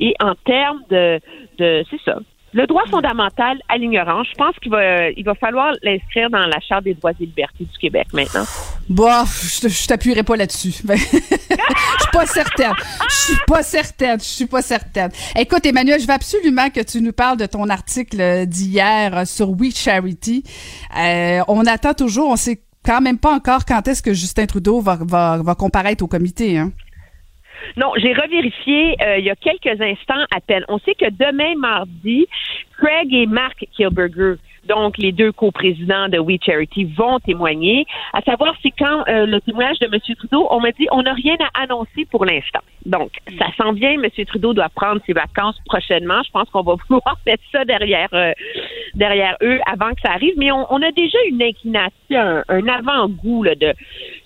et 0.00 0.14
en 0.20 0.34
termes 0.34 0.82
de 0.90 1.20
de 1.58 1.84
c'est 1.90 2.00
ça, 2.04 2.18
le 2.52 2.66
droit 2.66 2.82
fondamental 2.90 3.58
à 3.68 3.78
l'ignorance, 3.78 4.26
je 4.30 4.36
pense 4.36 4.56
qu'il 4.60 4.72
va, 4.72 5.10
il 5.10 5.24
va 5.24 5.34
falloir 5.34 5.72
l'inscrire 5.82 6.30
dans 6.30 6.46
la 6.46 6.58
Charte 6.60 6.84
des 6.84 6.94
droits 6.94 7.12
et 7.12 7.24
libertés 7.24 7.64
du 7.64 7.78
Québec 7.78 8.08
maintenant. 8.12 8.44
Bon, 8.88 9.24
je, 9.24 9.86
t'appuierai 9.86 10.24
pas 10.24 10.36
là-dessus. 10.36 10.74
je 10.88 10.94
suis 10.96 12.10
pas 12.12 12.26
certaine. 12.26 12.72
Je 13.08 13.14
suis 13.14 13.36
pas 13.46 13.62
certaine. 13.62 14.18
Je 14.18 14.24
suis 14.24 14.46
pas 14.46 14.62
certaine. 14.62 15.10
Écoute, 15.38 15.64
Emmanuel, 15.64 16.00
je 16.00 16.06
veux 16.06 16.12
absolument 16.12 16.70
que 16.70 16.80
tu 16.80 17.00
nous 17.00 17.12
parles 17.12 17.36
de 17.36 17.46
ton 17.46 17.68
article 17.68 18.46
d'hier 18.46 19.26
sur 19.26 19.50
We 19.50 19.76
Charity. 19.76 20.42
Euh, 20.98 21.40
on 21.46 21.64
attend 21.66 21.94
toujours, 21.94 22.30
on 22.30 22.36
sait 22.36 22.62
quand 22.84 23.00
même 23.00 23.18
pas 23.18 23.32
encore 23.32 23.64
quand 23.64 23.86
est-ce 23.86 24.02
que 24.02 24.12
Justin 24.12 24.46
Trudeau 24.46 24.80
va, 24.80 24.98
va, 25.00 25.38
va 25.42 25.54
comparaître 25.54 26.02
au 26.02 26.08
comité, 26.08 26.58
hein? 26.58 26.72
Non, 27.76 27.92
j'ai 27.96 28.12
revérifié 28.12 28.96
euh, 29.02 29.18
il 29.18 29.24
y 29.24 29.30
a 29.30 29.36
quelques 29.36 29.80
instants 29.80 30.24
à 30.34 30.40
peine. 30.40 30.64
On 30.68 30.78
sait 30.78 30.94
que 30.94 31.10
demain, 31.10 31.54
mardi, 31.56 32.26
Craig 32.78 33.12
et 33.12 33.26
Mark 33.26 33.64
Kilberger, 33.76 34.34
donc 34.66 34.98
les 34.98 35.12
deux 35.12 35.32
coprésidents 35.32 36.08
de 36.08 36.18
We 36.18 36.38
Charity, 36.42 36.84
vont 36.84 37.18
témoigner. 37.20 37.86
À 38.12 38.20
savoir, 38.22 38.54
c'est 38.62 38.72
quand 38.78 39.04
euh, 39.08 39.26
le 39.26 39.40
témoignage 39.40 39.78
de 39.78 39.86
M. 39.86 40.00
Trudeau, 40.16 40.46
on 40.50 40.60
m'a 40.60 40.72
dit 40.72 40.86
on 40.90 41.02
n'a 41.02 41.14
rien 41.14 41.36
à 41.40 41.62
annoncer 41.62 42.06
pour 42.10 42.24
l'instant. 42.24 42.60
Donc, 42.86 43.10
ça 43.38 43.46
s'en 43.56 43.72
vient. 43.72 43.92
M. 43.92 44.08
Trudeau 44.26 44.54
doit 44.54 44.68
prendre 44.70 45.00
ses 45.06 45.12
vacances 45.12 45.56
prochainement. 45.66 46.22
Je 46.24 46.30
pense 46.30 46.48
qu'on 46.50 46.62
va 46.62 46.74
vouloir 46.88 47.18
mettre 47.26 47.42
ça 47.52 47.64
derrière 47.64 48.08
euh, 48.12 48.32
derrière 48.94 49.36
eux 49.42 49.58
avant 49.66 49.90
que 49.90 50.00
ça 50.02 50.12
arrive. 50.12 50.34
Mais 50.36 50.50
on, 50.50 50.72
on 50.72 50.82
a 50.82 50.90
déjà 50.92 51.18
une 51.28 51.42
inclination, 51.42 51.92
un, 52.10 52.44
un 52.48 52.68
avant-goût 52.68 53.44
de 53.44 53.74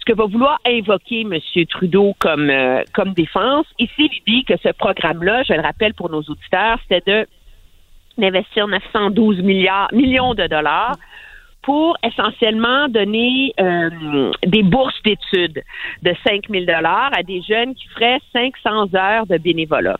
ce 0.04 0.12
que 0.12 0.16
va 0.16 0.26
vouloir 0.26 0.58
invoquer 0.66 1.22
M. 1.22 1.38
Trudeau 1.68 2.14
comme, 2.18 2.50
euh, 2.50 2.82
comme 2.92 3.14
défense. 3.14 3.66
Et 3.78 3.88
c'est 3.96 4.02
l'idée 4.02 4.44
que 4.46 4.54
ce 4.62 4.72
programme-là, 4.72 5.42
je 5.44 5.54
le 5.54 5.60
rappelle 5.60 5.94
pour 5.94 6.10
nos 6.10 6.22
auditeurs, 6.22 6.78
c'était 6.88 7.10
de 7.10 7.26
d'investir 8.16 8.68
912 8.68 9.42
milliards, 9.42 9.88
millions 9.92 10.34
de 10.34 10.46
dollars 10.46 10.94
pour 11.62 11.96
essentiellement 12.04 12.88
donner 12.88 13.52
euh, 13.58 14.30
des 14.46 14.62
bourses 14.62 15.02
d'études 15.02 15.62
de 16.02 16.14
5 16.24 16.48
000 16.48 16.64
à 16.84 17.22
des 17.24 17.42
jeunes 17.42 17.74
qui 17.74 17.88
feraient 17.88 18.20
500 18.32 18.94
heures 18.94 19.26
de 19.26 19.38
bénévolat 19.38 19.98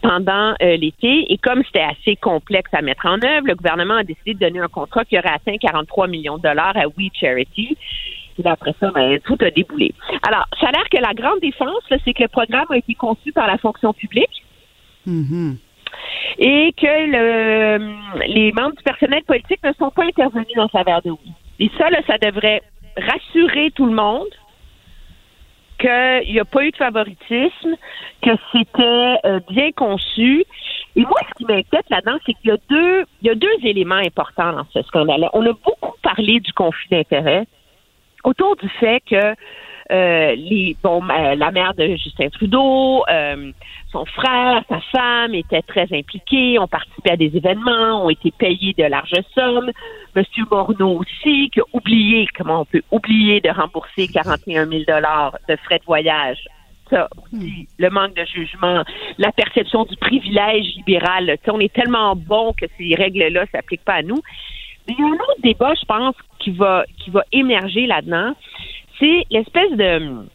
pendant 0.00 0.54
euh, 0.62 0.76
l'été. 0.76 1.32
Et 1.32 1.38
comme 1.38 1.64
c'était 1.64 1.86
assez 1.90 2.14
complexe 2.16 2.70
à 2.72 2.82
mettre 2.82 3.06
en 3.06 3.14
œuvre, 3.14 3.46
le 3.46 3.54
gouvernement 3.56 3.94
a 3.94 4.04
décidé 4.04 4.34
de 4.34 4.38
donner 4.38 4.60
un 4.60 4.68
contrat 4.68 5.04
qui 5.04 5.18
aurait 5.18 5.32
atteint 5.34 5.56
43 5.56 6.06
millions 6.06 6.36
de 6.36 6.42
dollars 6.42 6.76
à 6.76 6.86
We 6.96 7.08
Charity. 7.14 7.76
Après 8.44 8.74
ça, 8.78 8.90
ben, 8.90 9.18
tout 9.20 9.36
a 9.40 9.50
déboulé. 9.50 9.92
Alors, 10.26 10.46
ça 10.60 10.68
a 10.68 10.72
l'air 10.72 10.88
que 10.90 10.98
la 10.98 11.14
grande 11.14 11.40
défense, 11.40 11.82
c'est 11.88 12.12
que 12.12 12.22
le 12.22 12.28
programme 12.28 12.66
a 12.70 12.76
été 12.76 12.94
conçu 12.94 13.32
par 13.32 13.46
la 13.46 13.58
fonction 13.58 13.92
publique. 13.92 14.44
Mm-hmm. 15.06 15.56
Et 16.38 16.72
que 16.76 16.86
le, 16.86 18.26
les 18.26 18.52
membres 18.52 18.76
du 18.76 18.82
personnel 18.82 19.22
politique 19.24 19.62
ne 19.64 19.72
sont 19.72 19.90
pas 19.90 20.04
intervenus 20.04 20.54
dans 20.56 20.68
sa 20.68 20.82
de 20.84 21.10
oui. 21.10 21.32
Et 21.58 21.70
ça, 21.78 21.88
là, 21.90 22.00
ça 22.06 22.18
devrait 22.18 22.62
rassurer 22.96 23.70
tout 23.70 23.86
le 23.86 23.94
monde 23.94 24.28
qu'il 25.78 26.32
n'y 26.32 26.40
a 26.40 26.44
pas 26.44 26.64
eu 26.64 26.70
de 26.70 26.76
favoritisme, 26.76 27.76
que 28.22 28.30
c'était 28.52 29.16
euh, 29.24 29.40
bien 29.48 29.72
conçu. 29.72 30.44
Et 30.96 31.02
moi, 31.02 31.18
ce 31.28 31.34
qui 31.36 31.44
m'inquiète 31.44 31.88
là-dedans, 31.90 32.18
c'est 32.24 32.32
qu'il 32.34 32.48
y 32.48 32.52
a 32.52 32.56
deux, 32.68 33.04
il 33.22 33.28
y 33.28 33.30
a 33.30 33.34
deux 33.34 33.56
éléments 33.62 33.96
importants 33.96 34.52
dans 34.52 34.66
ce 34.72 34.82
scandale-là. 34.82 35.30
On 35.34 35.44
a 35.44 35.52
beaucoup 35.52 35.94
parlé 36.02 36.40
du 36.40 36.52
conflit 36.52 36.88
d'intérêts 36.90 37.46
autour 38.26 38.56
du 38.56 38.68
fait 38.68 39.00
que 39.08 39.34
euh, 39.92 40.34
les, 40.34 40.76
bon, 40.82 41.00
la 41.04 41.50
mère 41.52 41.72
de 41.74 41.94
Justin 41.96 42.28
Trudeau, 42.28 43.04
euh, 43.08 43.52
son 43.92 44.04
frère, 44.04 44.62
sa 44.68 44.80
femme 44.92 45.32
étaient 45.32 45.62
très 45.62 45.86
impliqués, 45.92 46.58
ont 46.58 46.66
participé 46.66 47.12
à 47.12 47.16
des 47.16 47.36
événements, 47.36 48.04
ont 48.04 48.10
été 48.10 48.32
payés 48.32 48.74
de 48.76 48.82
larges 48.82 49.22
sommes. 49.32 49.70
Monsieur 50.16 50.44
Morneau 50.50 51.00
aussi, 51.00 51.50
qui 51.50 51.60
a 51.60 51.64
oublié, 51.72 52.26
comment 52.36 52.62
on 52.62 52.64
peut 52.64 52.82
oublier 52.90 53.40
de 53.40 53.50
rembourser 53.50 54.08
41 54.08 54.66
000 54.66 54.82
dollars 54.88 55.38
de 55.48 55.54
frais 55.64 55.78
de 55.78 55.84
voyage. 55.84 56.38
Ça 56.90 57.08
aussi, 57.16 57.68
le 57.78 57.90
manque 57.90 58.14
de 58.14 58.24
jugement, 58.24 58.84
la 59.18 59.32
perception 59.32 59.84
du 59.84 59.96
privilège 59.96 60.66
libéral. 60.76 61.36
on 61.48 61.60
est 61.60 61.72
tellement 61.72 62.14
bon 62.14 62.52
que 62.52 62.66
ces 62.78 62.94
règles-là 62.94 63.44
s'appliquent 63.52 63.84
pas 63.84 63.94
à 63.94 64.02
nous. 64.02 64.20
Il 64.88 64.98
y 64.98 65.02
a 65.02 65.06
un 65.06 65.12
autre 65.12 65.40
débat, 65.42 65.74
je 65.74 65.84
pense, 65.84 66.14
qui 66.38 66.50
va, 66.50 66.84
qui 66.98 67.10
va 67.10 67.22
émerger 67.32 67.86
là-dedans. 67.86 68.34
C'est 68.98 69.24
l'espèce 69.30 69.72
de 69.72 70.26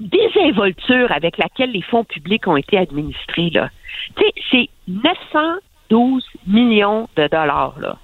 désinvolture 0.00 1.10
avec 1.12 1.38
laquelle 1.38 1.72
les 1.72 1.82
fonds 1.82 2.04
publics 2.04 2.46
ont 2.46 2.56
été 2.56 2.78
administrés. 2.78 3.50
Là. 3.50 3.70
Tu 4.16 4.24
sais, 4.24 4.32
c'est 4.50 4.68
912 4.88 6.24
millions 6.46 7.08
de 7.16 7.28
dollars. 7.28 7.78
Là. 7.80 7.98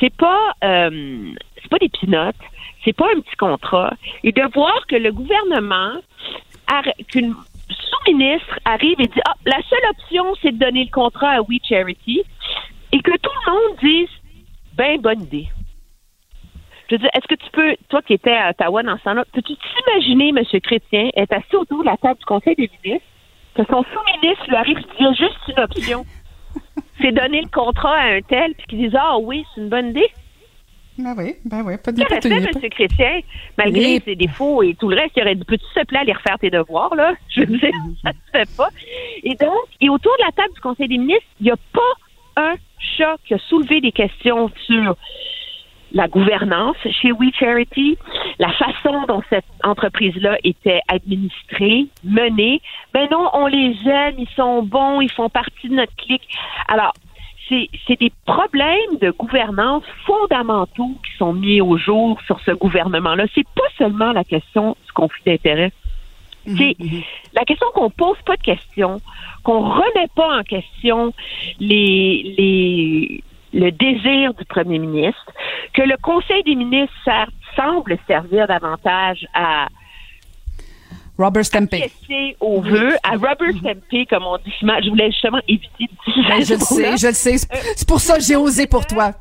C'est 0.00 0.14
pas, 0.14 0.52
euh, 0.64 1.32
c'est 1.60 1.68
pas 1.68 1.78
des 1.78 1.88
pinottes, 1.88 2.36
c'est 2.84 2.92
pas 2.92 3.06
un 3.16 3.20
petit 3.20 3.36
contrat. 3.36 3.94
Et 4.24 4.32
de 4.32 4.42
voir 4.52 4.86
que 4.86 4.96
le 4.96 5.12
gouvernement, 5.12 5.92
qu'une 7.08 7.34
sous-ministre 7.68 8.58
arrive 8.64 9.00
et 9.00 9.06
dit 9.06 9.20
ah, 9.26 9.34
la 9.46 9.60
seule 9.68 9.90
option, 9.90 10.34
c'est 10.40 10.52
de 10.52 10.58
donner 10.58 10.84
le 10.84 10.90
contrat 10.90 11.30
à 11.30 11.42
We 11.42 11.58
Charity, 11.62 12.22
et 12.92 13.00
que 13.00 13.16
tout 13.18 13.30
le 13.46 13.52
monde 13.52 13.78
dise 13.82 14.08
ben 14.74 15.00
bonne 15.00 15.22
idée. 15.22 15.48
Je 16.88 16.96
veux 16.96 16.98
dire, 16.98 17.10
est-ce 17.14 17.26
que 17.26 17.42
tu 17.42 17.50
peux, 17.52 17.74
toi 17.88 18.02
qui 18.02 18.12
étais 18.12 18.32
à 18.32 18.50
Ottawa 18.50 18.82
dans 18.82 18.98
ce 18.98 19.04
temps-là, 19.04 19.24
peux-tu 19.32 19.54
t'imaginer, 19.54 20.28
M. 20.28 20.60
Chrétien, 20.60 21.10
être 21.16 21.32
assis 21.32 21.56
autour 21.56 21.80
de 21.80 21.86
la 21.86 21.96
table 21.96 22.18
du 22.18 22.24
Conseil 22.26 22.54
des 22.54 22.70
ministres, 22.82 23.06
que 23.54 23.62
son 23.64 23.82
sous-ministre 23.82 24.44
lui 24.48 24.56
arrive 24.56 24.78
il 24.98 25.04
y 25.04 25.08
a 25.08 25.12
juste 25.12 25.38
une 25.48 25.62
option? 25.62 26.04
c'est 27.00 27.12
donner 27.12 27.40
le 27.40 27.48
contrat 27.48 27.96
à 27.96 28.14
un 28.14 28.20
tel, 28.20 28.54
puis 28.54 28.66
qu'il 28.66 28.78
dise 28.78 28.94
Ah 28.98 29.16
oui, 29.18 29.44
c'est 29.54 29.62
une 29.62 29.68
bonne 29.68 29.90
idée. 29.90 30.10
Ben 30.98 31.14
oui, 31.16 31.36
ben 31.46 31.62
oui, 31.64 31.74
pas 31.82 31.90
de 31.90 32.04
fait, 32.04 32.26
M. 32.26 32.70
Chrétien, 32.70 33.20
malgré 33.56 34.00
ses 34.00 34.14
défauts 34.14 34.62
et 34.62 34.74
tout 34.74 34.90
le 34.90 34.96
reste, 34.96 35.16
il 35.16 35.22
aurait 35.22 35.34
dit 35.34 35.44
Peux-tu 35.44 35.64
te 35.74 35.86
plaît 35.86 36.00
aller 36.00 36.12
refaire 36.12 36.38
tes 36.38 36.50
devoirs, 36.50 36.94
là? 36.94 37.14
Je 37.34 37.40
veux 37.40 37.46
dire, 37.58 37.70
ça 38.02 38.12
se 38.12 38.30
fait 38.30 38.56
pas. 38.56 38.68
Et 39.22 39.34
donc, 39.36 39.64
et 39.80 39.88
autour 39.88 40.12
de 40.18 40.24
la 40.26 40.32
table 40.32 40.52
du 40.54 40.60
Conseil 40.60 40.88
des 40.88 40.98
ministres, 40.98 41.24
il 41.40 41.44
n'y 41.44 41.50
a 41.50 41.56
pas 41.72 42.42
un 42.42 42.54
qui 43.24 43.34
a 43.34 43.38
soulevé 43.38 43.80
des 43.80 43.92
questions 43.92 44.50
sur 44.66 44.96
la 45.92 46.08
gouvernance 46.08 46.76
chez 46.90 47.12
We 47.12 47.30
Charity, 47.38 47.98
la 48.38 48.50
façon 48.52 49.04
dont 49.06 49.22
cette 49.28 49.44
entreprise-là 49.62 50.38
était 50.42 50.80
administrée, 50.88 51.86
menée. 52.02 52.60
Ben 52.94 53.08
non, 53.10 53.28
on 53.34 53.46
les 53.46 53.76
aime, 53.86 54.14
ils 54.18 54.28
sont 54.34 54.62
bons, 54.62 55.00
ils 55.00 55.10
font 55.10 55.28
partie 55.28 55.68
de 55.68 55.74
notre 55.74 55.94
clique. 55.96 56.26
Alors, 56.68 56.92
c'est 57.48 58.00
des 58.00 58.12
problèmes 58.24 58.96
de 59.02 59.10
gouvernance 59.10 59.84
fondamentaux 60.06 60.92
qui 61.04 61.18
sont 61.18 61.34
mis 61.34 61.60
au 61.60 61.76
jour 61.76 62.18
sur 62.26 62.40
ce 62.40 62.52
gouvernement-là. 62.52 63.26
C'est 63.34 63.46
pas 63.54 63.68
seulement 63.76 64.12
la 64.12 64.24
question 64.24 64.74
du 64.86 64.92
conflit 64.92 65.22
d'intérêts. 65.26 65.72
C'est 66.46 66.76
mhm. 66.78 67.02
la 67.34 67.44
question 67.44 67.66
qu'on 67.74 67.90
pose 67.90 68.16
pas 68.26 68.36
de 68.36 68.42
questions, 68.42 69.00
qu'on 69.44 69.60
remet 69.60 70.08
pas 70.14 70.38
en 70.38 70.42
question 70.42 71.12
les, 71.60 72.34
les 72.36 73.24
le 73.52 73.70
désir 73.70 74.32
du 74.34 74.44
premier 74.46 74.78
ministre, 74.78 75.30
que 75.74 75.82
le 75.82 75.96
Conseil 76.02 76.42
des 76.44 76.54
ministres 76.54 76.94
semble 77.54 77.98
servir 78.06 78.46
davantage 78.46 79.26
à 79.34 79.68
Robert 81.18 81.44
Stempé. 81.44 81.92
au 82.40 82.62
vœu, 82.62 82.96
à 83.02 83.12
Robert 83.12 83.54
Stempé, 83.58 84.06
comme 84.06 84.24
on 84.24 84.38
dit. 84.38 84.52
Je 84.60 84.88
voulais 84.88 85.10
justement 85.10 85.40
éviter 85.46 85.84
de 85.84 86.12
dire. 86.12 86.28
Ben, 86.28 86.44
je 86.44 86.54
le 86.54 86.60
sais, 86.60 86.96
je 86.96 87.06
le 87.08 87.12
sais. 87.12 87.36
C'est 87.76 87.88
pour 87.88 88.00
ça 88.00 88.16
que 88.16 88.22
j'ai 88.22 88.36
osé 88.36 88.66
pour 88.66 88.86
toi 88.86 89.12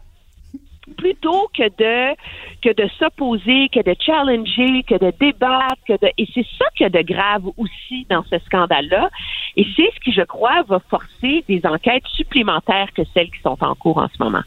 plutôt 0.92 1.50
que 1.56 1.64
de 1.64 2.16
que 2.62 2.74
de 2.74 2.88
s'opposer, 3.00 3.70
que 3.70 3.82
de 3.82 3.96
challenger, 4.00 4.84
que 4.84 4.96
de 4.96 5.12
débattre, 5.20 5.82
que 5.88 5.94
de 5.94 6.12
et 6.18 6.28
c'est 6.34 6.46
ça 6.58 6.66
qu'il 6.76 6.86
a 6.86 6.90
de 6.90 7.02
grave 7.02 7.44
aussi 7.58 8.06
dans 8.10 8.24
ce 8.30 8.38
scandale-là. 8.46 9.10
Et 9.56 9.66
c'est 9.76 9.90
ce 9.96 10.00
qui, 10.02 10.12
je 10.12 10.22
crois, 10.22 10.64
va 10.64 10.80
forcer 10.90 11.44
des 11.48 11.62
enquêtes 11.66 12.06
supplémentaires 12.16 12.90
que 12.96 13.04
celles 13.14 13.32
qui 13.32 13.42
sont 13.42 13.58
en 13.62 13.76
cours 13.76 13.98
en 13.98 14.08
ce 14.08 14.24
moment. 14.24 14.44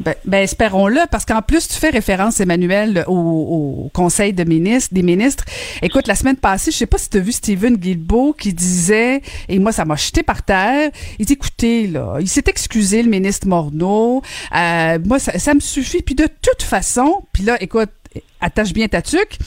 Ben, 0.00 0.14
ben, 0.24 0.38
espérons-le, 0.38 1.00
parce 1.10 1.26
qu'en 1.26 1.42
plus, 1.42 1.68
tu 1.68 1.74
fais 1.74 1.90
référence, 1.90 2.40
Emmanuel, 2.40 3.04
au, 3.06 3.90
Conseil 3.92 4.32
de 4.32 4.44
ministres, 4.44 4.94
des 4.94 5.02
ministres. 5.02 5.44
Écoute, 5.82 6.06
la 6.06 6.14
semaine 6.14 6.36
passée, 6.36 6.70
je 6.70 6.76
sais 6.76 6.86
pas 6.86 6.96
si 6.96 7.10
tu 7.10 7.18
as 7.18 7.20
vu 7.20 7.32
Stephen 7.32 7.76
Guilbeault 7.76 8.32
qui 8.32 8.54
disait, 8.54 9.20
et 9.48 9.58
moi, 9.58 9.72
ça 9.72 9.84
m'a 9.84 9.96
jeté 9.96 10.22
par 10.22 10.42
terre, 10.42 10.90
il 11.18 11.26
dit, 11.26 11.34
écoutez, 11.34 11.86
là, 11.86 12.16
il 12.20 12.28
s'est 12.28 12.44
excusé, 12.46 13.02
le 13.02 13.10
ministre 13.10 13.46
Morneau, 13.46 14.22
euh, 14.56 14.98
moi, 15.04 15.18
ça, 15.18 15.38
ça 15.38 15.52
me 15.52 15.60
suffit, 15.60 16.02
puis 16.02 16.14
de 16.14 16.26
toute 16.26 16.62
façon, 16.62 17.22
puis 17.32 17.42
là, 17.42 17.62
écoute, 17.62 17.90
attache 18.40 18.72
bien 18.72 18.88
ta 18.88 19.02
tuque. 19.02 19.38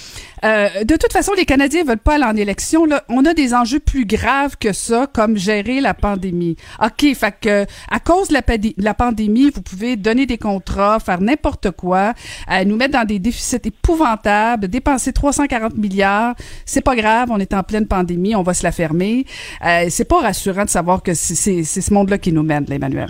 Euh, 0.46 0.84
de 0.84 0.96
toute 0.96 1.12
façon, 1.12 1.34
les 1.36 1.46
Canadiens 1.46 1.84
veulent 1.84 1.98
pas 1.98 2.16
aller 2.16 2.26
en 2.26 2.36
élection. 2.36 2.86
Là. 2.86 3.04
On 3.10 3.26
a 3.26 3.34
des 3.34 3.54
enjeux 3.54 3.80
plus 3.80 4.06
graves 4.06 4.58
que 4.58 4.74
ça, 4.74 5.08
comme 5.12 5.38
gérer 5.38 5.82
la 5.82 5.94
pandémie. 5.94 6.56
OK, 6.82 7.14
fait 7.16 7.36
que 7.40 7.66
à 7.90 8.00
cause 8.00 8.28
de 8.30 8.36
la, 8.78 8.94
pandémie, 8.94 9.50
vous 9.50 9.62
pouvez 9.62 9.96
donner 9.96 10.26
des 10.26 10.38
contrats, 10.38 11.00
faire 11.00 11.22
n'importe 11.22 11.72
quoi, 11.72 12.14
euh, 12.52 12.64
nous 12.66 12.76
mettre 12.76 12.94
dans 12.94 13.06
des 13.06 13.20
déficits 13.20 13.58
épouvantables, 13.64 14.68
dépenser 14.68 15.14
340 15.14 15.76
milliards. 15.78 16.36
C'est 16.66 16.82
pas 16.82 16.96
grave, 16.96 17.30
on 17.32 17.40
est 17.40 17.54
en 17.54 17.64
pleine 17.64 17.88
pandémie, 17.88 18.36
on 18.36 18.44
va 18.44 18.54
se 18.54 18.64
la 18.64 18.72
fermer. 18.72 19.26
Euh, 19.66 19.88
c'est 19.90 20.06
pas 20.06 20.22
rassurant 20.22 20.66
de 20.66 20.70
savoir 20.70 21.02
que 21.02 21.14
c'est 21.14 21.64
ce 21.64 21.94
monde-là 21.94 22.18
qui 22.18 22.32
nous 22.32 22.44
mène, 22.44 22.66
Emmanuel. 22.72 23.10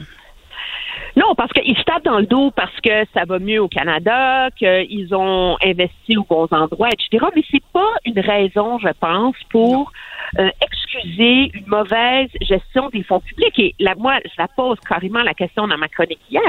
Non, 1.15 1.35
parce 1.35 1.51
qu'ils 1.53 1.77
se 1.77 1.83
tapent 1.83 2.05
dans 2.05 2.19
le 2.19 2.25
dos 2.25 2.51
parce 2.51 2.79
que 2.81 3.05
ça 3.13 3.25
va 3.25 3.39
mieux 3.39 3.61
au 3.61 3.67
Canada, 3.67 4.49
qu'ils 4.57 5.13
ont 5.13 5.57
investi 5.63 6.17
aux 6.17 6.25
bons 6.27 6.47
endroits, 6.51 6.89
etc. 6.89 7.25
Mais 7.35 7.43
c'est 7.51 7.63
pas 7.71 7.93
une 8.05 8.19
raison, 8.19 8.79
je 8.79 8.89
pense, 8.99 9.35
pour 9.49 9.91
euh, 10.39 10.49
excuser 10.61 11.51
une 11.53 11.67
mauvaise 11.67 12.29
gestion 12.41 12.89
des 12.89 13.03
fonds 13.03 13.19
publics. 13.19 13.57
Et 13.59 13.75
là, 13.79 13.93
moi, 13.97 14.19
je 14.25 14.31
la 14.37 14.47
pose 14.47 14.79
carrément 14.87 15.21
la 15.21 15.33
question 15.33 15.67
dans 15.67 15.77
ma 15.77 15.87
chronique 15.87 16.19
hier. 16.29 16.41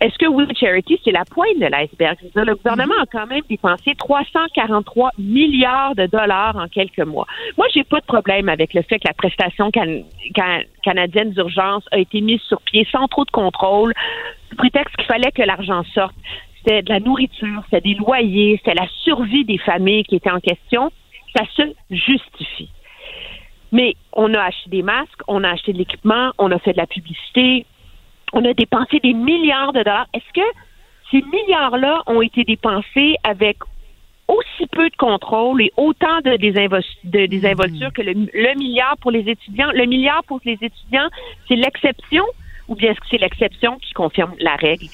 Est-ce 0.00 0.18
que 0.18 0.26
We 0.26 0.48
Charity, 0.58 1.00
c'est 1.04 1.12
la 1.12 1.24
pointe 1.24 1.58
de 1.58 1.66
l'iceberg? 1.66 2.18
Le 2.34 2.54
gouvernement 2.54 2.94
a 3.00 3.06
quand 3.06 3.26
même 3.26 3.42
dépensé 3.48 3.94
343 3.96 5.10
milliards 5.18 5.94
de 5.94 6.06
dollars 6.06 6.56
en 6.56 6.68
quelques 6.68 6.98
mois. 7.00 7.26
Moi, 7.56 7.66
j'ai 7.72 7.84
pas 7.84 8.00
de 8.00 8.06
problème 8.06 8.48
avec 8.48 8.74
le 8.74 8.82
fait 8.82 8.98
que 8.98 9.06
la 9.06 9.14
prestation 9.14 9.70
canadienne 9.70 11.30
d'urgence 11.30 11.84
a 11.92 11.98
été 11.98 12.20
mise 12.20 12.40
sur 12.42 12.60
pied 12.62 12.86
sans 12.90 13.06
trop 13.06 13.24
de 13.24 13.30
contrôle, 13.30 13.94
sous 14.48 14.56
prétexte 14.56 14.96
qu'il 14.96 15.06
fallait 15.06 15.32
que 15.32 15.42
l'argent 15.42 15.84
sorte. 15.94 16.14
C'était 16.58 16.82
de 16.82 16.90
la 16.90 17.00
nourriture, 17.00 17.62
c'était 17.64 17.88
des 17.88 17.94
loyers, 17.94 18.56
c'était 18.58 18.74
la 18.74 18.88
survie 19.04 19.44
des 19.44 19.58
familles 19.58 20.04
qui 20.04 20.16
étaient 20.16 20.30
en 20.30 20.40
question. 20.40 20.90
Ça 21.36 21.44
se 21.56 21.62
justifie. 21.90 22.70
Mais 23.74 23.96
on 24.12 24.32
a 24.34 24.40
acheté 24.40 24.70
des 24.70 24.82
masques, 24.82 25.20
on 25.26 25.42
a 25.42 25.50
acheté 25.50 25.72
de 25.72 25.78
l'équipement, 25.78 26.30
on 26.38 26.52
a 26.52 26.60
fait 26.60 26.74
de 26.74 26.76
la 26.76 26.86
publicité, 26.86 27.66
on 28.32 28.44
a 28.44 28.54
dépensé 28.54 29.00
des 29.00 29.12
milliards 29.12 29.72
de 29.72 29.82
dollars. 29.82 30.06
Est-ce 30.14 30.32
que 30.32 30.46
ces 31.10 31.22
milliards-là 31.22 32.04
ont 32.06 32.22
été 32.22 32.44
dépensés 32.44 33.16
avec 33.24 33.56
aussi 34.28 34.66
peu 34.70 34.88
de 34.88 34.96
contrôle 34.96 35.60
et 35.60 35.72
autant 35.76 36.20
de, 36.20 36.36
désinvolture 36.36 37.92
que 37.92 38.02
le, 38.02 38.14
milliard 38.56 38.96
pour 39.00 39.10
les 39.10 39.28
étudiants? 39.28 39.72
Le 39.74 39.86
milliard 39.86 40.22
pour 40.22 40.38
les 40.44 40.58
étudiants, 40.60 41.08
c'est 41.48 41.56
l'exception 41.56 42.22
ou 42.68 42.76
bien 42.76 42.92
est-ce 42.92 43.00
que 43.00 43.06
c'est 43.10 43.18
l'exception 43.18 43.76
qui 43.78 43.92
confirme 43.92 44.34
la 44.38 44.54
règle? 44.54 44.86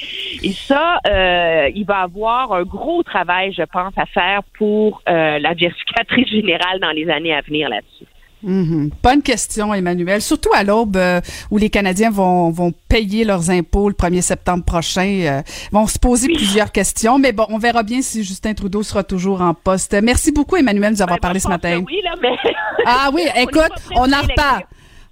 Et 0.42 0.52
ça, 0.52 1.00
euh, 1.06 1.68
il 1.74 1.84
va 1.84 1.98
avoir 1.98 2.54
un 2.54 2.62
gros 2.62 3.02
travail, 3.02 3.52
je 3.52 3.62
pense, 3.62 3.92
à 3.98 4.06
faire 4.06 4.40
pour 4.56 5.02
euh, 5.06 5.38
la 5.38 5.52
vérificatrice 5.52 6.28
générale 6.28 6.80
dans 6.80 6.92
les 6.92 7.10
années 7.10 7.34
à 7.34 7.42
venir 7.42 7.68
là-dessus. 7.68 8.06
Mhm. 8.43 8.91
Bonne 9.03 9.22
question, 9.22 9.74
Emmanuel. 9.74 10.22
Surtout 10.22 10.51
à 10.55 10.64
l'aube 10.64 10.97
euh, 10.97 11.20
où 11.51 11.59
les 11.59 11.70
Canadiens 11.70 12.11
vont, 12.11 12.51
vont 12.51 12.72
payer 12.88 13.24
leurs 13.24 13.51
impôts 13.51 13.88
le 13.88 13.95
1er 13.95 14.22
septembre 14.22 14.64
prochain. 14.64 15.20
Euh, 15.24 15.43
vont 15.72 15.86
se 15.86 15.99
poser 15.99 16.28
plusieurs 16.28 16.72
questions. 16.72 17.18
Mais 17.18 17.32
bon, 17.32 17.47
on 17.49 17.59
verra 17.59 17.82
bien 17.82 18.03
si 18.03 18.24
Justin 18.24 18.55
Trudeau 18.55 18.82
sera 18.82 19.05
toujours 19.05 19.41
en 19.43 19.55
poste. 19.55 19.97
Merci 20.03 20.32
beaucoup, 20.32 20.57
Emmanuel, 20.57 20.91
de 20.93 20.97
nous 20.97 21.03
avoir 21.03 21.18
Ben, 21.18 21.22
parlé 21.22 21.41
ce 21.41 21.49
matin. 21.49 21.82
Oui, 21.86 22.01
là, 22.03 22.14
mais 22.20 22.36
Ah 22.86 23.11
oui, 23.12 23.22
On 23.36 23.41
écoute, 23.41 23.72
très 23.76 23.95
on 23.97 24.12
en 24.12 24.22
reparle. 24.22 24.62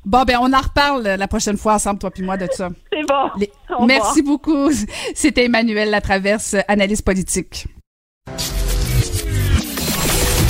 Bon, 0.04 0.22
ben, 0.24 0.38
on 0.40 0.52
en 0.52 0.60
reparle 0.60 1.02
la 1.02 1.28
prochaine 1.28 1.58
fois 1.58 1.74
ensemble, 1.74 1.98
toi 1.98 2.10
puis 2.10 2.22
moi, 2.22 2.36
de 2.36 2.48
ça. 2.50 2.70
c'est 2.92 3.06
bon. 3.06 3.30
Les-. 3.38 3.50
Merci 3.86 4.22
beaucoup. 4.22 4.70
C'était 5.14 5.44
Emmanuel 5.44 5.90
Latraverse, 5.90 6.56
analyste 6.66 7.04
politique. 7.04 7.66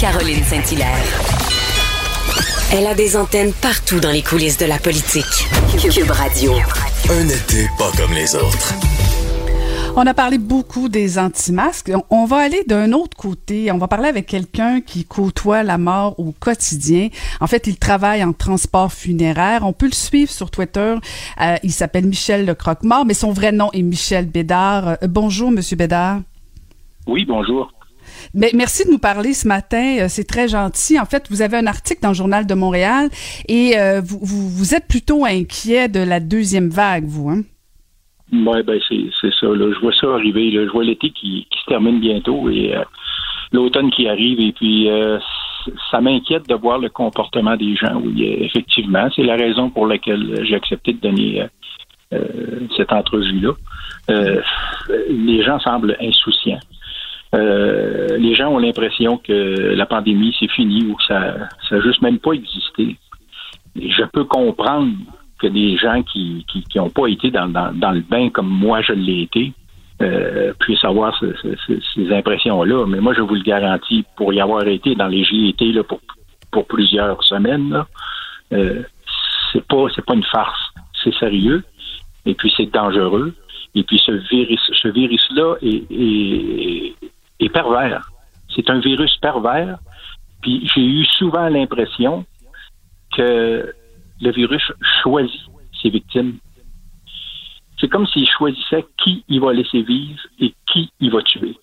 Caroline 0.00 0.44
Saint-Hilaire. 0.44 1.37
Elle 2.72 2.86
a 2.86 2.94
des 2.94 3.16
antennes 3.16 3.52
partout 3.62 3.98
dans 4.00 4.10
les 4.10 4.22
coulisses 4.22 4.58
de 4.58 4.66
la 4.66 4.78
politique. 4.78 5.24
Cube 5.90 6.10
Radio. 6.10 6.52
Un 7.10 7.26
été 7.28 7.66
pas 7.78 7.90
comme 7.96 8.12
les 8.12 8.34
autres. 8.34 8.74
On 9.96 10.06
a 10.06 10.14
parlé 10.14 10.38
beaucoup 10.38 10.88
des 10.88 11.18
anti-masques. 11.18 11.90
On- 12.10 12.26
va 12.26 12.36
aller 12.36 12.62
d'un 12.66 12.92
autre 12.92 13.16
côté. 13.16 13.72
On 13.72 13.78
va 13.78 13.88
parler 13.88 14.08
avec 14.08 14.26
quelqu'un 14.26 14.80
qui 14.80 15.04
côtoie 15.04 15.62
la 15.62 15.78
mort 15.78 16.20
au 16.20 16.32
quotidien. 16.38 17.08
En 17.40 17.46
fait, 17.46 17.66
il 17.66 17.78
travaille 17.78 18.22
en 18.22 18.32
transport 18.34 18.92
funéraire. 18.92 19.62
On 19.64 19.72
peut 19.72 19.86
le 19.86 19.92
suivre 19.94 20.30
sur 20.30 20.50
Twitter. 20.50 20.94
Euh, 21.40 21.56
il 21.62 21.72
s'appelle 21.72 22.06
Michel 22.06 22.44
Le 22.44 22.54
Croque-Mort, 22.54 23.06
mais 23.06 23.14
son 23.14 23.32
vrai 23.32 23.50
nom 23.50 23.70
est 23.72 23.82
Michel 23.82 24.26
Bédard. 24.26 24.88
Euh, 24.88 24.96
bonjour, 25.08 25.50
Monsieur 25.50 25.76
Bédard. 25.76 26.20
Oui, 27.06 27.24
bonjour. 27.24 27.72
Merci 28.34 28.84
de 28.86 28.90
nous 28.90 28.98
parler 28.98 29.32
ce 29.32 29.48
matin. 29.48 29.98
Euh, 30.00 30.06
C'est 30.08 30.26
très 30.26 30.48
gentil. 30.48 30.98
En 30.98 31.04
fait, 31.04 31.26
vous 31.30 31.42
avez 31.42 31.56
un 31.56 31.66
article 31.66 32.00
dans 32.02 32.08
le 32.08 32.14
Journal 32.14 32.46
de 32.46 32.54
Montréal 32.54 33.08
et 33.48 33.78
euh, 33.78 34.00
vous, 34.04 34.18
vous, 34.22 34.74
êtes 34.74 34.86
plutôt 34.88 35.24
inquiet 35.24 35.88
de 35.88 36.00
la 36.00 36.20
deuxième 36.20 36.68
vague, 36.68 37.04
vous, 37.04 37.30
hein? 37.30 37.42
Ouais, 38.30 38.62
ben 38.62 38.78
c'est 38.88 39.32
ça. 39.40 39.46
Là. 39.46 39.72
Je 39.72 39.80
vois 39.80 39.92
ça 39.94 40.06
arriver. 40.12 40.50
Je 40.52 40.70
vois 40.70 40.84
l'été 40.84 41.10
qui, 41.10 41.46
se 41.50 41.66
termine 41.66 41.98
bientôt 41.98 42.50
et 42.50 42.76
euh, 42.76 42.84
l'automne 43.52 43.90
qui 43.90 44.06
arrive. 44.06 44.38
Et 44.40 44.52
puis, 44.52 44.88
ça 45.90 46.02
m'inquiète 46.02 46.46
de 46.46 46.54
voir 46.54 46.78
le 46.78 46.90
comportement 46.90 47.56
des 47.56 47.74
gens. 47.74 47.94
Oui, 48.04 48.22
effectivement, 48.40 49.08
c'est 49.16 49.22
la 49.22 49.36
raison 49.36 49.70
pour 49.70 49.86
laquelle 49.86 50.44
j'ai 50.44 50.54
accepté 50.54 50.92
de 50.92 51.00
donner 51.00 51.46
cette 52.76 52.92
entrevue-là. 52.92 53.52
Les 55.08 55.42
gens 55.42 55.58
semblent 55.60 55.96
insouciants. 55.98 56.60
Euh, 57.34 58.16
les 58.16 58.34
gens 58.34 58.48
ont 58.48 58.58
l'impression 58.58 59.18
que 59.18 59.74
la 59.74 59.84
pandémie 59.86 60.34
c'est 60.38 60.50
fini 60.50 60.84
ou 60.86 60.94
que 60.94 61.04
ça 61.04 61.20
n'a 61.70 61.80
juste 61.80 62.00
même 62.00 62.18
pas 62.18 62.32
existé. 62.32 62.96
Je 63.76 64.02
peux 64.04 64.24
comprendre 64.24 64.92
que 65.38 65.46
des 65.46 65.76
gens 65.76 66.02
qui 66.02 66.44
qui 66.50 66.62
qui 66.64 66.78
pas 66.88 67.06
été 67.06 67.30
dans, 67.30 67.48
dans, 67.48 67.70
le 67.92 68.00
bain 68.00 68.30
comme 68.30 68.48
moi 68.48 68.80
je 68.80 68.92
l'ai 68.92 69.22
été 69.22 69.52
euh, 70.00 70.52
puissent 70.60 70.84
avoir 70.84 71.16
ce- 71.18 71.34
ce- 71.42 71.56
ce- 71.66 71.80
ces 71.94 72.12
impressions-là. 72.14 72.86
Mais 72.86 73.00
moi, 73.00 73.14
je 73.14 73.20
vous 73.20 73.34
le 73.34 73.42
garantis, 73.42 74.04
pour 74.16 74.32
y 74.32 74.40
avoir 74.40 74.66
été 74.68 74.94
dans 74.94 75.08
les 75.08 75.24
été 75.48 75.72
là, 75.72 75.82
pour, 75.82 76.00
pour 76.52 76.66
plusieurs 76.66 77.22
semaines, 77.24 77.70
là, 77.70 77.86
euh, 78.52 78.82
c'est 79.52 79.66
pas 79.66 79.86
pas 80.06 80.14
une 80.14 80.22
farce. 80.24 80.60
C'est 81.02 81.14
sérieux. 81.14 81.64
Et 82.26 82.34
puis 82.34 82.52
c'est 82.56 82.70
dangereux. 82.72 83.34
Et 83.74 83.82
puis 83.82 83.98
ce 84.04 84.12
virus, 84.12 84.60
ce 84.72 84.88
virus-là 84.88 85.56
est, 85.62 86.94
est 87.40 87.48
pervers. 87.48 88.10
C'est 88.54 88.68
un 88.70 88.80
virus 88.80 89.16
pervers. 89.18 89.78
Puis 90.42 90.68
j'ai 90.74 90.84
eu 90.84 91.04
souvent 91.04 91.48
l'impression 91.48 92.24
que 93.16 93.72
le 94.20 94.32
virus 94.32 94.62
choisit 95.02 95.40
ses 95.82 95.90
victimes. 95.90 96.36
C'est 97.80 97.88
comme 97.88 98.06
s'il 98.08 98.28
choisissait 98.28 98.84
qui 99.02 99.24
il 99.28 99.40
va 99.40 99.52
laisser 99.52 99.82
vivre 99.82 100.18
et 100.40 100.52
qui 100.72 100.90
il 101.00 101.10
va 101.12 101.22
tuer. 101.22 101.56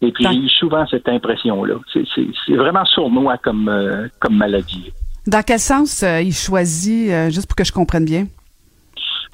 Et 0.00 0.12
puis 0.12 0.24
j'ai 0.24 0.38
eu 0.38 0.48
souvent 0.48 0.86
cette 0.86 1.08
impression-là. 1.08 1.74
C'est- 1.92 2.54
vraiment 2.54 2.84
sournois 2.84 3.38
comme, 3.38 3.68
euh, 3.68 4.08
comme 4.20 4.36
maladie. 4.36 4.92
Dans 5.26 5.42
quel 5.42 5.58
sens 5.58 6.02
euh, 6.02 6.20
il 6.20 6.34
choisit, 6.34 7.10
euh, 7.10 7.30
juste 7.30 7.46
pour 7.48 7.56
que 7.56 7.64
je 7.64 7.72
comprenne 7.72 8.04
bien? 8.04 8.26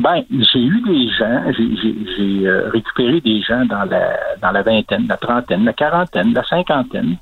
Ben, 0.01 0.25
j'ai 0.31 0.63
eu 0.65 0.81
des 0.81 1.09
gens, 1.11 1.45
j'ai- 1.57 2.47
euh, 2.47 2.71
récupéré 2.71 3.21
des 3.21 3.43
gens 3.43 3.65
dans 3.67 3.85
la 3.85 4.17
dans 4.41 4.51
la 4.51 4.63
vingtaine, 4.63 5.07
la 5.07 5.17
trentaine, 5.19 5.65
la 5.65 5.75
quarantaine, 5.75 6.33
la 6.33 6.43
cinquantaine. 6.45 7.17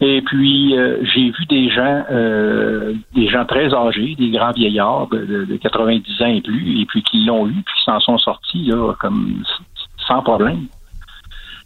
Et 0.00 0.20
puis 0.20 0.76
euh, 0.76 0.98
j'ai 1.14 1.30
vu 1.30 1.46
des 1.48 1.70
gens, 1.70 2.04
euh, 2.10 2.92
des 3.14 3.28
gens 3.28 3.46
très 3.46 3.72
âgés, 3.74 4.14
des 4.18 4.30
grands 4.30 4.52
vieillards 4.52 5.06
de, 5.08 5.24
de- 5.24 5.44
de 5.46 5.56
90 5.56 6.20
ans 6.22 6.26
et 6.26 6.42
plus, 6.42 6.80
et 6.82 6.84
puis 6.84 7.02
qui 7.02 7.24
l'ont 7.24 7.46
eu, 7.48 7.52
puis 7.64 7.74
qui 7.78 7.84
s'en 7.84 7.98
sont 8.00 8.18
sortis 8.18 8.66
là, 8.66 8.92
comme 9.00 9.42
sans 10.06 10.22
problème. 10.22 10.66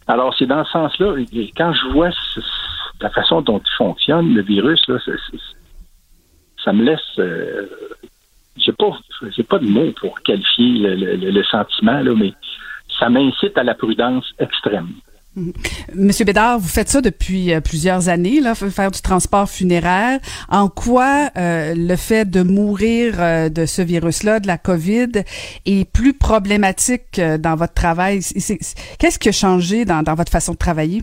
Alors 0.07 0.33
c'est 0.39 0.45
dans 0.47 0.63
ce 0.63 0.71
sens-là. 0.71 1.15
Quand 1.57 1.73
je 1.73 1.87
vois 1.91 2.09
la 3.01 3.09
façon 3.09 3.41
dont 3.41 3.59
il 3.59 3.75
fonctionne, 3.77 4.33
le 4.33 4.41
virus, 4.43 4.81
là, 4.87 4.97
ça 6.63 6.71
me 6.71 6.83
laisse 6.83 6.99
euh, 7.19 7.67
j'ai 8.57 8.73
pas 8.73 8.91
j'ai 9.35 9.43
pas 9.43 9.59
de 9.59 9.67
mots 9.67 9.91
pour 9.99 10.21
qualifier 10.21 10.79
le, 10.79 10.95
le- 10.95 11.31
le 11.31 11.43
sentiment 11.45 11.99
là, 12.01 12.13
mais 12.15 12.33
ça 12.99 13.09
m'incite 13.09 13.57
à 13.57 13.63
la 13.63 13.75
prudence 13.75 14.25
extrême. 14.39 14.89
Monsieur 15.95 16.25
Bédard, 16.25 16.59
vous 16.59 16.67
faites 16.67 16.89
ça 16.89 16.99
depuis 16.99 17.53
euh, 17.53 17.61
plusieurs 17.61 18.09
années, 18.09 18.41
là, 18.41 18.53
faire 18.53 18.91
du 18.91 19.01
transport 19.01 19.49
funéraire. 19.49 20.19
En 20.49 20.67
quoi 20.67 21.29
euh, 21.37 21.73
le 21.73 21.95
fait 21.95 22.29
de 22.29 22.43
mourir 22.43 23.13
euh, 23.17 23.47
de 23.47 23.65
ce 23.65 23.81
virus-là, 23.81 24.41
de 24.41 24.47
la 24.47 24.57
COVID, 24.57 25.23
est 25.65 25.89
plus 25.89 26.13
problématique 26.13 27.17
euh, 27.17 27.37
dans 27.37 27.55
votre 27.55 27.73
travail? 27.73 28.19
Qu'est-ce 28.99 29.17
qui 29.19 29.29
a 29.29 29.31
changé 29.31 29.85
dans, 29.85 30.03
dans 30.03 30.15
votre 30.15 30.33
façon 30.33 30.51
de 30.51 30.57
travailler? 30.57 31.01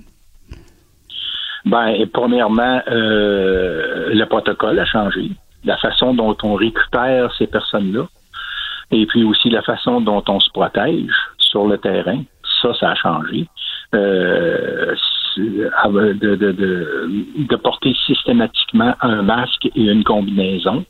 Ben, 1.65 1.97
premièrement, 2.13 2.83
le 2.87 4.25
protocole 4.27 4.79
a 4.79 4.85
changé, 4.85 5.31
la 5.65 5.77
façon 5.79 6.15
dont 6.15 6.37
on 6.43 6.55
récupère 6.55 7.35
ces 7.37 7.47
personnes-là, 7.47 8.07
et 8.91 9.07
puis 9.07 9.25
aussi 9.25 9.51
la 9.51 9.63
façon 9.63 10.01
dont 10.01 10.25
on 10.29 10.41
se 10.41 10.51
protège 10.51 11.13
sur 11.39 11.67
le 11.67 11.79
terrain. 11.79 12.23
Ça, 12.63 12.75
ça 12.75 12.91
a 12.91 12.95
changé. 12.95 13.47
Euh, 13.95 14.95
de, 15.37 16.13
de, 16.15 16.35
de, 16.35 17.09
de 17.37 17.57
porter 17.57 17.95
systématiquement 18.07 18.95
un 19.01 19.23
masque 19.23 19.67
et 19.75 19.85
une 19.85 20.03
combinaison 20.03 20.85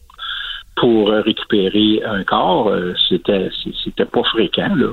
pour 0.77 1.11
récupérer 1.11 2.03
un 2.05 2.23
corps, 2.25 2.69
euh, 2.69 2.95
c'était 3.09 3.51
c'était 3.85 4.05
pas 4.05 4.23
fréquent 4.23 4.75
là. 4.77 4.93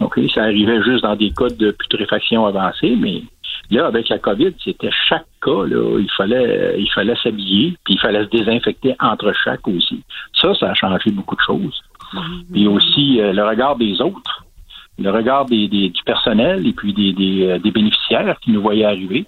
Donc 0.00 0.18
ça 0.34 0.42
arrivait 0.42 0.82
juste 0.82 1.02
dans 1.02 1.16
des 1.16 1.30
cas 1.30 1.48
de 1.48 1.70
putréfaction 1.70 2.46
avancée, 2.46 2.96
mais 2.98 3.22
là 3.70 3.86
avec 3.86 4.08
la 4.08 4.18
COVID, 4.18 4.52
c'était 4.62 4.90
chaque 5.08 5.26
cas 5.42 5.64
là, 5.66 5.98
il 5.98 6.10
fallait 6.16 6.76
il 6.78 6.90
fallait 6.92 7.16
s'habiller, 7.22 7.74
puis 7.84 7.94
il 7.94 8.00
fallait 8.00 8.24
se 8.24 8.30
désinfecter 8.30 8.94
entre 9.00 9.32
chaque 9.44 9.66
aussi. 9.68 10.02
Ça, 10.40 10.54
ça 10.54 10.70
a 10.70 10.74
changé 10.74 11.10
beaucoup 11.10 11.36
de 11.36 11.40
choses. 11.46 11.82
Puis 12.52 12.66
aussi 12.68 13.20
euh, 13.20 13.32
le 13.32 13.44
regard 13.44 13.76
des 13.76 14.00
autres, 14.00 14.44
le 14.98 15.10
regard 15.10 15.44
des, 15.46 15.66
des- 15.68 15.88
du 15.90 16.02
personnel 16.04 16.66
et 16.66 16.72
puis 16.72 16.92
des, 16.92 17.12
des, 17.12 17.46
euh, 17.46 17.58
des 17.58 17.70
bénéficiaires 17.70 18.38
qui 18.40 18.52
nous 18.52 18.62
voyaient 18.62 18.84
arriver. 18.84 19.26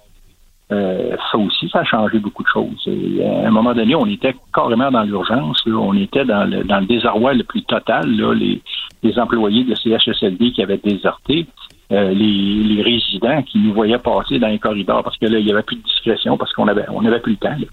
Euh, 0.71 1.15
ça 1.31 1.37
aussi, 1.39 1.67
ça 1.69 1.79
a 1.79 1.83
changé 1.83 2.19
beaucoup 2.19 2.43
de 2.43 2.47
choses. 2.47 2.83
Et 2.87 3.25
à 3.25 3.47
un 3.47 3.51
moment 3.51 3.73
donné, 3.73 3.95
on 3.95 4.05
était 4.05 4.35
carrément 4.53 4.91
dans 4.91 5.01
l'urgence. 5.03 5.63
On 5.65 5.95
était 5.97 6.25
dans 6.25 6.45
le, 6.49 6.63
dans 6.63 6.79
le 6.79 6.85
désarroi 6.85 7.33
le 7.33 7.43
plus 7.43 7.63
total. 7.63 8.09
Là. 8.15 8.33
Les, 8.35 8.61
les 9.01 9.17
employés 9.19 9.63
de 9.63 9.73
CHSLD 9.75 10.51
qui 10.51 10.61
avaient 10.61 10.77
déserté, 10.77 11.47
euh, 11.91 12.11
les, 12.11 12.63
les 12.75 12.81
résidents 12.81 13.41
qui 13.43 13.57
nous 13.59 13.73
voyaient 13.73 13.97
passer 13.99 14.39
dans 14.39 14.47
les 14.47 14.59
corridors 14.59 15.03
parce 15.03 15.17
que 15.17 15.25
là, 15.25 15.39
il 15.39 15.45
n'y 15.45 15.51
avait 15.51 15.63
plus 15.63 15.77
de 15.77 15.83
discrétion 15.83 16.37
parce 16.37 16.53
qu'on 16.53 16.67
avait 16.67 16.85
on 16.89 17.03
avait 17.05 17.19
plus 17.19 17.33
le 17.33 17.37
temps. 17.37 17.49
là. 17.57 17.65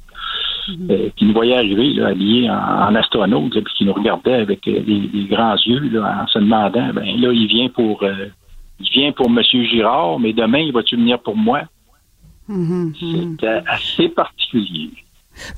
Euh, 0.91 1.11
qui 1.15 1.27
nous 1.27 1.33
voyaient 1.33 1.57
arriver 1.57 1.93
là, 1.93 2.09
habillés 2.09 2.51
en, 2.51 2.55
en 2.57 2.95
astronaute, 2.97 3.55
là, 3.55 3.61
puis 3.65 3.75
qui 3.75 3.85
nous 3.85 3.93
regardaient 3.93 4.35
avec 4.35 4.67
euh, 4.67 4.81
des, 4.81 5.01
des 5.15 5.25
grands 5.27 5.55
yeux 5.65 5.89
là, 5.93 6.23
en 6.25 6.27
se 6.27 6.41
demandant 6.41 6.93
ben 6.93 7.05
là, 7.21 7.31
il 7.33 7.47
vient 7.47 7.69
pour 7.69 8.03
euh, 8.03 8.27
il 8.81 8.89
vient 8.91 9.13
pour 9.13 9.31
Monsieur 9.31 9.63
Girard, 9.65 10.19
mais 10.19 10.33
demain, 10.33 10.59
il 10.59 10.73
va-tu 10.73 10.97
venir 10.97 11.19
pour 11.21 11.37
moi? 11.37 11.63
C'était 12.49 13.61
assez 13.67 14.09
particulier. 14.09 14.91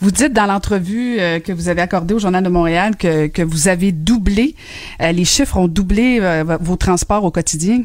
Vous 0.01 0.11
dites 0.11 0.33
dans 0.33 0.47
l'entrevue 0.47 1.19
euh, 1.21 1.39
que 1.41 1.53
vous 1.53 1.69
avez 1.69 1.81
accordée 1.81 2.15
au 2.15 2.19
Journal 2.19 2.43
de 2.43 2.49
Montréal 2.49 2.97
que, 2.97 3.29
que 3.29 3.43
vous 3.43 3.69
avez 3.69 3.93
doublé, 3.93 4.55
euh, 5.01 5.13
les 5.13 5.25
chiffres 5.25 5.57
ont 5.57 5.69
doublé 5.69 6.19
euh, 6.21 6.57
vos 6.61 6.77
transports 6.77 7.25
au 7.25 7.31
quotidien. 7.31 7.83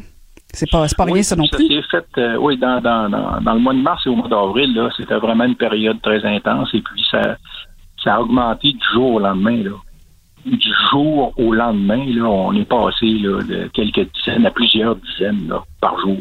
C'est 0.54 0.70
pas, 0.70 0.86
pas 0.96 1.04
rien, 1.04 1.22
ça 1.22 1.36
non 1.36 1.46
plus. 1.46 1.82
fait, 1.90 2.06
euh, 2.18 2.36
oui, 2.36 2.56
dans, 2.56 2.80
dans, 2.80 3.08
dans, 3.08 3.40
dans 3.40 3.54
le 3.54 3.60
mois 3.60 3.74
de 3.74 3.80
mars 3.80 4.06
et 4.06 4.08
au 4.08 4.16
mois 4.16 4.28
d'avril, 4.28 4.74
là, 4.74 4.88
c'était 4.96 5.16
vraiment 5.16 5.44
une 5.44 5.56
période 5.56 6.00
très 6.02 6.24
intense 6.24 6.72
et 6.74 6.80
puis 6.80 7.04
ça, 7.10 7.36
ça 8.02 8.14
a 8.14 8.20
augmenté 8.20 8.72
du 8.72 8.84
jour 8.92 9.14
au 9.14 9.18
lendemain. 9.18 9.62
Là. 9.62 9.70
du 10.44 10.72
jour 10.90 11.32
au 11.36 11.52
lendemain, 11.52 12.04
là, 12.06 12.24
on 12.24 12.52
est 12.54 12.68
passé 12.68 13.06
là, 13.06 13.42
de 13.42 13.68
quelques 13.72 14.08
dizaines 14.14 14.46
à 14.46 14.50
plusieurs 14.50 14.96
dizaines 14.96 15.48
là, 15.48 15.62
par 15.80 15.98
jour. 16.00 16.18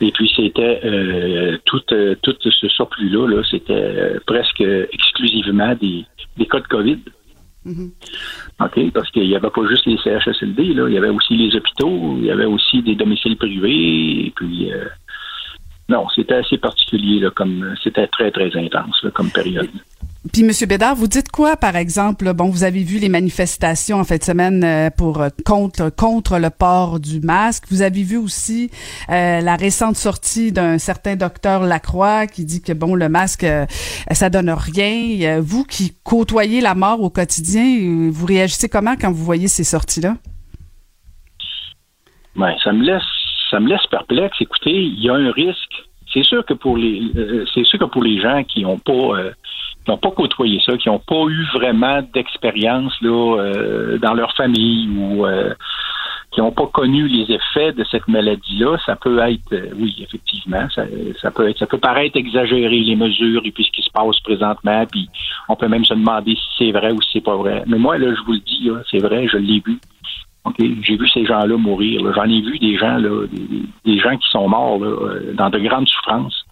Et 0.00 0.10
puis 0.10 0.30
c'était 0.34 0.80
euh, 0.84 1.58
tout, 1.64 1.82
euh, 1.92 2.16
tout 2.22 2.34
ce 2.40 2.68
surplus-là, 2.68 3.28
là, 3.28 3.42
c'était 3.48 4.18
presque 4.26 4.64
exclusivement 4.92 5.74
des, 5.80 6.04
des 6.36 6.46
cas 6.46 6.60
de 6.60 6.66
COVID. 6.66 6.98
OK? 7.64 8.92
Parce 8.92 9.10
qu'il 9.10 9.28
n'y 9.28 9.36
avait 9.36 9.50
pas 9.50 9.66
juste 9.68 9.86
les 9.86 9.96
CHSLD, 9.98 10.74
là, 10.74 10.88
il 10.88 10.94
y 10.94 10.98
avait 10.98 11.08
aussi 11.08 11.36
les 11.36 11.54
hôpitaux, 11.56 12.16
il 12.18 12.26
y 12.26 12.30
avait 12.30 12.44
aussi 12.44 12.82
des 12.82 12.94
domiciles 12.94 13.36
privés, 13.36 14.26
et 14.26 14.32
puis 14.34 14.72
euh, 14.72 14.84
non, 15.88 16.06
c'était 16.14 16.34
assez 16.34 16.58
particulier, 16.58 17.20
là, 17.20 17.30
comme 17.30 17.74
c'était 17.82 18.06
très, 18.08 18.30
très 18.30 18.56
intense 18.56 19.04
comme 19.14 19.30
période. 19.30 19.70
Puis, 20.30 20.44
Monsieur 20.44 20.68
Bédard, 20.68 20.94
vous 20.94 21.08
dites 21.08 21.32
quoi, 21.32 21.56
par 21.56 21.74
exemple? 21.74 22.32
Bon, 22.32 22.48
vous 22.48 22.62
avez 22.62 22.84
vu 22.84 23.00
les 23.00 23.08
manifestations 23.08 23.98
en 23.98 24.04
fin 24.04 24.18
de 24.18 24.22
semaine 24.22 24.62
euh, 24.62 24.88
pour 24.88 25.20
euh, 25.20 25.30
contre 25.44 25.90
contre 25.90 26.38
le 26.38 26.48
port 26.48 27.00
du 27.00 27.20
masque. 27.20 27.64
Vous 27.72 27.82
avez 27.82 28.04
vu 28.04 28.18
aussi 28.18 28.70
euh, 29.10 29.40
la 29.40 29.56
récente 29.56 29.96
sortie 29.96 30.52
d'un 30.52 30.78
certain 30.78 31.16
docteur 31.16 31.64
Lacroix 31.64 32.28
qui 32.28 32.44
dit 32.44 32.62
que 32.62 32.72
bon, 32.72 32.94
le 32.94 33.08
masque, 33.08 33.44
ça 34.12 34.30
donne 34.30 34.50
rien. 34.50 35.40
Vous 35.40 35.64
qui 35.64 35.92
côtoyez 36.04 36.60
la 36.60 36.76
mort 36.76 37.02
au 37.02 37.10
quotidien, 37.10 38.08
vous 38.12 38.26
réagissez 38.26 38.68
comment 38.68 38.94
quand 38.94 39.10
vous 39.10 39.24
voyez 39.24 39.48
ces 39.48 39.64
sorties-là? 39.64 40.16
Ben, 42.36 42.54
ça 42.62 42.72
me 42.72 42.84
laisse 42.84 43.02
ça 43.50 43.58
me 43.58 43.68
laisse 43.68 43.86
perplexe. 43.90 44.36
Écoutez, 44.40 44.70
il 44.70 45.02
y 45.02 45.10
a 45.10 45.14
un 45.14 45.32
risque. 45.32 45.88
C'est 46.14 46.22
sûr 46.22 46.46
que 46.46 46.54
pour 46.54 46.76
les 46.76 47.02
c'est 47.52 47.64
sûr 47.64 47.80
que 47.80 47.86
pour 47.86 48.04
les 48.04 48.20
gens 48.20 48.44
qui 48.44 48.62
n'ont 48.62 48.78
pas 48.78 49.18
qui 49.84 49.90
n'ont 49.90 49.98
pas 49.98 50.10
côtoyé 50.10 50.60
ça, 50.64 50.76
qui 50.76 50.88
n'ont 50.88 50.98
pas 50.98 51.24
eu 51.28 51.44
vraiment 51.54 52.02
d'expérience 52.14 52.94
là 53.00 53.38
euh, 53.38 53.98
dans 53.98 54.14
leur 54.14 54.34
famille 54.34 54.88
ou 54.96 55.26
euh, 55.26 55.54
qui 56.30 56.40
n'ont 56.40 56.52
pas 56.52 56.66
connu 56.66 57.08
les 57.08 57.34
effets 57.34 57.72
de 57.72 57.84
cette 57.90 58.08
maladie-là, 58.08 58.78
ça 58.86 58.96
peut 58.96 59.18
être, 59.18 59.52
euh, 59.52 59.68
oui, 59.76 59.94
effectivement, 60.00 60.66
ça, 60.74 61.30
peut 61.30 61.48
être, 61.48 61.58
ça 61.58 61.66
peut 61.66 61.78
paraître 61.78 62.16
exagéré 62.16 62.80
les 62.80 62.96
mesures 62.96 63.42
et 63.44 63.50
puis 63.50 63.64
ce 63.64 63.70
qui 63.70 63.82
se 63.82 63.90
passe 63.90 64.18
présentement, 64.20 64.86
puis 64.90 65.08
on 65.48 65.56
peut 65.56 65.68
même 65.68 65.84
se 65.84 65.94
demander 65.94 66.34
si 66.34 66.48
c'est 66.58 66.72
vrai 66.72 66.92
ou 66.92 67.02
si 67.02 67.10
c'est 67.14 67.24
pas 67.24 67.36
vrai. 67.36 67.62
Mais 67.66 67.78
moi, 67.78 67.98
là, 67.98 68.14
je 68.14 68.22
vous 68.22 68.32
le 68.32 68.38
dis, 68.38 68.70
c'est 68.90 69.02
vrai, 69.02 69.28
je 69.28 69.36
l'ai 69.36 69.62
vu. 69.66 69.78
OK? 70.44 70.56
J'ai 70.58 70.96
vu 70.96 71.08
ces 71.08 71.24
gens-là 71.24 71.56
mourir. 71.56 72.00
J'en 72.14 72.24
ai 72.24 72.40
vu 72.40 72.58
des 72.58 72.76
gens, 72.76 72.96
là, 72.96 73.26
des, 73.26 73.62
des 73.84 73.98
gens 73.98 74.16
qui 74.16 74.28
sont 74.30 74.48
morts 74.48 74.78
là, 74.78 74.88
euh, 74.88 75.34
dans 75.34 75.50
de 75.50 75.58
grandes 75.58 75.88
souffrances. 75.88 76.44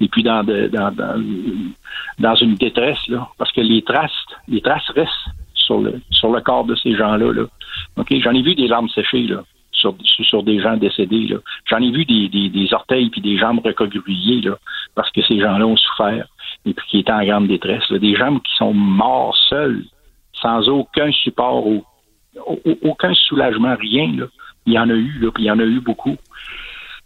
Et 0.00 0.08
puis 0.08 0.22
dans, 0.22 0.44
dans, 0.44 0.90
dans, 0.94 1.22
dans 2.18 2.34
une 2.36 2.54
détresse, 2.54 3.06
là. 3.08 3.28
Parce 3.38 3.52
que 3.52 3.60
les 3.60 3.82
traces, 3.82 4.12
les 4.48 4.60
traces 4.60 4.88
restent 4.94 5.12
sur 5.54 5.80
le 5.80 6.00
sur 6.10 6.30
le 6.30 6.40
corps 6.40 6.64
de 6.64 6.74
ces 6.76 6.94
gens-là. 6.96 7.32
Là. 7.32 7.44
OK? 7.96 8.14
J'en 8.22 8.32
ai 8.32 8.42
vu 8.42 8.54
des 8.54 8.68
larmes 8.68 8.88
séchées, 8.90 9.24
là. 9.26 9.42
Sur, 9.72 9.94
sur, 10.24 10.42
des 10.42 10.58
gens 10.60 10.76
décédés. 10.76 11.28
J'en 11.70 11.78
ai 11.80 11.90
vu 11.92 12.04
des, 12.04 12.28
des, 12.28 12.48
des 12.48 12.74
orteils 12.74 13.10
puis 13.10 13.20
des 13.20 13.38
jambes 13.38 13.60
recroquevillées 13.64 14.40
là, 14.40 14.56
parce 14.96 15.08
que 15.12 15.22
ces 15.22 15.38
gens-là 15.38 15.64
ont 15.66 15.76
souffert 15.76 16.26
et 16.66 16.74
puis 16.74 16.84
qui 16.88 16.98
étaient 16.98 17.12
en 17.12 17.24
grande 17.24 17.46
détresse. 17.46 17.88
là. 17.90 17.98
Des 18.00 18.16
gens 18.16 18.36
qui 18.40 18.52
sont 18.56 18.74
morts 18.74 19.36
seuls, 19.48 19.84
sans 20.32 20.68
aucun 20.68 21.12
support, 21.12 21.64
au- 21.64 21.84
au- 22.46 22.78
aucun 22.82 23.14
soulagement, 23.14 23.76
rien. 23.78 24.12
Là. 24.16 24.26
Il 24.66 24.72
y 24.72 24.78
en 24.80 24.90
a 24.90 24.94
eu, 24.94 25.20
là, 25.20 25.30
puis 25.32 25.44
il 25.44 25.46
y 25.46 25.50
en 25.52 25.60
a 25.60 25.64
eu 25.64 25.78
beaucoup. 25.80 26.16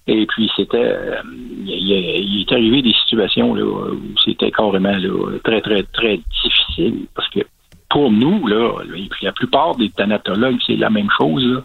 Et 0.07 0.27
puis 0.27 0.51
c'était, 0.57 0.79
euh, 0.79 1.23
il, 1.65 2.41
est 2.41 2.53
arrivé 2.53 2.83
des 2.83 2.95
situations 3.05 3.55
là, 3.55 3.65
où 3.65 4.01
c'était 4.25 4.51
carrément 4.51 4.97
très 5.45 5.61
très 5.61 5.85
très 5.85 6.19
difficile 6.43 7.07
parce 7.15 7.29
que 7.29 7.41
pour 7.89 8.11
nous 8.11 8.47
là, 8.49 8.83
la 9.23 9.33
plupart 9.33 9.77
des 9.77 9.91
thanatologues 9.91 10.59
c'est 10.67 10.77
la 10.77 10.91
même 10.91 11.09
chose. 11.17 11.45
Là. 11.47 11.61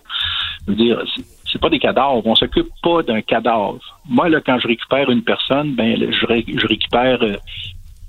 Je 0.66 0.72
veux 0.72 0.78
dire, 0.78 1.02
c'est- 1.16 1.60
pas 1.60 1.70
des 1.70 1.80
cadavres, 1.80 2.22
on 2.24 2.36
s'occupe 2.36 2.68
pas 2.84 3.02
d'un 3.02 3.22
cadavre. 3.22 3.80
Moi 4.08 4.30
là, 4.30 4.40
quand 4.46 4.60
je 4.60 4.68
récupère 4.68 5.10
une 5.10 5.24
personne, 5.24 5.74
ben 5.74 5.98
je, 6.00 6.12
je 6.56 6.68
récupère 6.68 7.24
euh, 7.24 7.38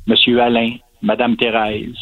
Monsieur 0.06 0.40
Alain, 0.42 0.76
Madame 1.00 1.36
Thérèse. 1.36 1.96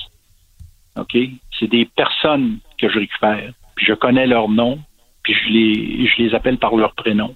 OK? 0.97 1.17
C'est 1.59 1.69
des 1.69 1.85
personnes 1.85 2.59
que 2.79 2.89
je 2.89 2.99
récupère. 2.99 3.53
Puis 3.77 3.87
je 3.87 3.95
connais 3.95 4.27
leur 4.27 4.49
nom, 4.49 4.79
puis 5.23 5.35
je 5.35 5.49
les, 5.51 6.07
je 6.07 6.23
les 6.23 6.35
appelle 6.35 6.59
par 6.59 6.75
leur 6.77 6.95
prénom. 6.95 7.35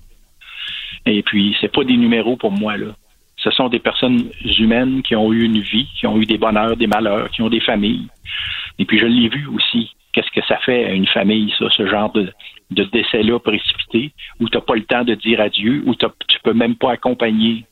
Et 1.07 1.22
puis, 1.22 1.57
c'est 1.61 1.72
pas 1.72 1.84
des 1.84 1.97
numéros 1.97 2.36
pour 2.36 2.53
moi, 2.53 2.76
là. 2.76 2.88
Ce 3.36 3.51
sont 3.51 3.68
des 3.68 3.78
personnes 3.78 4.30
humaines 4.59 5.03
qui 5.03 5.16
ont 5.16 5.32
eu 5.32 5.45
une 5.45 5.61
vie, 5.61 5.88
qui 5.99 6.07
ont 6.07 6.20
eu 6.20 6.26
des 6.26 6.36
bonheurs, 6.36 6.76
des 6.76 6.86
malheurs, 6.86 7.30
qui 7.30 7.41
ont 7.41 7.49
des 7.49 7.61
familles. 7.61 8.09
Et 8.78 8.84
puis, 8.84 8.99
je 8.99 9.07
l'ai 9.07 9.28
vu 9.28 9.47
aussi. 9.47 9.95
Qu'est-ce 10.12 10.30
que 10.30 10.45
ça 10.47 10.59
fait 10.59 10.84
à 10.84 10.93
une 10.93 11.07
famille, 11.07 11.55
ça, 11.59 11.66
ce 11.70 11.86
genre 11.86 12.12
de, 12.12 12.30
de 12.70 12.84
décès-là 12.84 13.38
précipité, 13.38 14.12
où 14.41 14.49
tu 14.49 14.57
n'as 14.57 14.62
pas 14.62 14.74
le 14.74 14.84
temps 14.84 15.05
de 15.05 15.14
dire 15.14 15.41
adieu, 15.41 15.82
où 15.86 15.95
tu 15.95 16.38
peux 16.43 16.53
même 16.53 16.76
pas 16.76 16.93
accompagner 16.93 17.64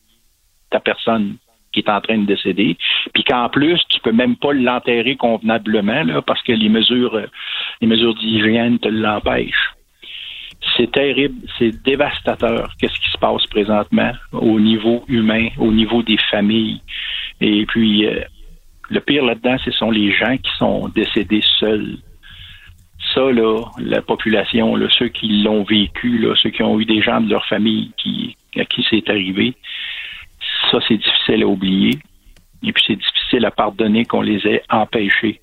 ta 0.71 0.81
personne 0.81 1.37
qui 1.73 1.81
est 1.81 1.91
en 1.91 2.01
train 2.01 2.19
de 2.19 2.27
décéder, 2.27 2.77
puis 3.12 3.25
qu'en 3.25 3.49
plus, 3.49 3.81
tu 3.89 4.01
peux 4.01 4.12
même 4.12 4.37
pas 4.37 4.53
l'enterrer 4.53 5.16
convenablement, 5.16 6.03
là, 6.03 6.23
parce 6.23 6.43
que 6.43 6.53
les 6.53 6.69
mesures, 6.69 7.14
euh, 7.14 7.27
les 7.81 7.87
mesures 7.87 8.14
d'hygiène 8.14 8.79
te 8.79 8.89
l'empêchent. 8.89 9.75
C'est 10.79 10.93
terrible, 10.93 11.35
c'est 11.59 11.83
dévastateur. 11.83 12.70
Qu'est-ce 12.79 12.99
qui 13.01 13.11
se 13.11 13.18
passe 13.18 13.45
présentement 13.47 14.12
au 14.31 14.61
niveau 14.61 15.05
humain, 15.09 15.49
au 15.59 15.72
niveau 15.72 16.05
des 16.05 16.18
familles. 16.31 16.81
Et 17.41 17.66
puis, 17.66 18.07
euh, 18.07 18.20
le 18.89 19.01
pire 19.01 19.24
là-dedans, 19.24 19.57
ce 19.64 19.72
sont 19.72 19.91
les 19.91 20.12
gens 20.12 20.37
qui 20.37 20.51
sont 20.57 20.89
décédés 20.89 21.43
seuls. 21.59 21.97
Ça, 23.12 23.33
là, 23.33 23.64
la 23.81 24.03
population, 24.03 24.76
là, 24.76 24.87
ceux 24.97 25.09
qui 25.09 25.43
l'ont 25.43 25.64
vécu, 25.64 26.18
là, 26.18 26.35
ceux 26.41 26.51
qui 26.51 26.62
ont 26.62 26.79
eu 26.79 26.85
des 26.85 27.03
gens 27.03 27.20
de 27.20 27.29
leur 27.29 27.45
famille 27.47 27.91
à 28.57 28.64
qui 28.64 28.87
c'est 28.89 29.11
arrivé, 29.11 29.55
ça, 30.70 30.79
c'est 30.87 30.97
difficile 30.97 31.43
à 31.43 31.47
oublier. 31.47 31.99
Et 32.62 32.72
puis, 32.72 32.85
c'est 32.87 32.97
difficile 32.97 33.45
à 33.47 33.51
pardonner 33.51 34.05
qu'on 34.05 34.22
les 34.22 34.47
ait 34.47 34.62
empêchés 34.70 35.41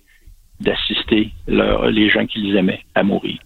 d'assister 0.61 1.31
les 1.47 2.09
gens 2.09 2.25
qu'ils 2.25 2.55
aimaient 2.55 2.83
à 2.93 3.03
mourir. 3.03 3.37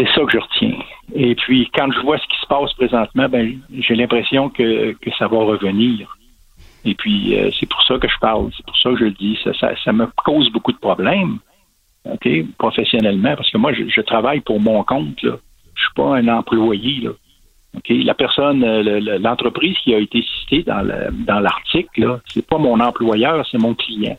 C'est 0.00 0.06
ça 0.14 0.24
que 0.24 0.32
je 0.32 0.38
retiens. 0.38 0.78
Et 1.14 1.34
puis, 1.34 1.68
quand 1.74 1.92
je 1.92 2.00
vois 2.00 2.16
ce 2.16 2.26
qui 2.26 2.40
se 2.40 2.46
passe 2.46 2.72
présentement, 2.72 3.28
ben, 3.28 3.60
j'ai 3.80 3.94
l'impression 3.94 4.48
que, 4.48 4.92
que 4.92 5.10
ça 5.18 5.28
va 5.28 5.36
revenir. 5.38 6.16
Et 6.86 6.94
puis, 6.94 7.36
euh, 7.38 7.50
c'est 7.58 7.68
pour 7.68 7.82
ça 7.82 7.98
que 7.98 8.08
je 8.08 8.18
parle, 8.18 8.50
c'est 8.56 8.64
pour 8.64 8.78
ça 8.78 8.90
que 8.90 8.96
je 8.96 9.04
le 9.04 9.10
dis. 9.10 9.38
Ça, 9.44 9.52
ça, 9.84 9.92
me 9.92 10.06
cause 10.24 10.50
beaucoup 10.50 10.72
de 10.72 10.78
problèmes, 10.78 11.38
OK, 12.10 12.28
professionnellement, 12.56 13.36
parce 13.36 13.50
que 13.50 13.58
moi, 13.58 13.74
je, 13.74 14.00
travaille 14.00 14.40
pour 14.40 14.58
mon 14.58 14.82
compte, 14.84 15.22
là. 15.22 15.36
Je 15.74 15.82
suis 15.82 15.94
pas 15.94 16.16
un 16.16 16.28
employé, 16.28 17.02
là. 17.02 17.10
La 17.90 18.14
personne, 18.14 18.64
euh, 18.64 18.82
le- 18.82 19.00
le- 19.00 19.18
l'entreprise 19.18 19.76
qui 19.84 19.94
a 19.94 19.98
été 19.98 20.22
citée 20.22 20.62
dans 20.62 20.80
le- 20.80 21.10
dans 21.12 21.40
l'article, 21.40 22.00
là, 22.00 22.20
c'est 22.32 22.46
pas 22.46 22.56
mon 22.58 22.80
employeur, 22.80 23.46
c'est 23.50 23.58
mon 23.58 23.74
client. 23.74 24.16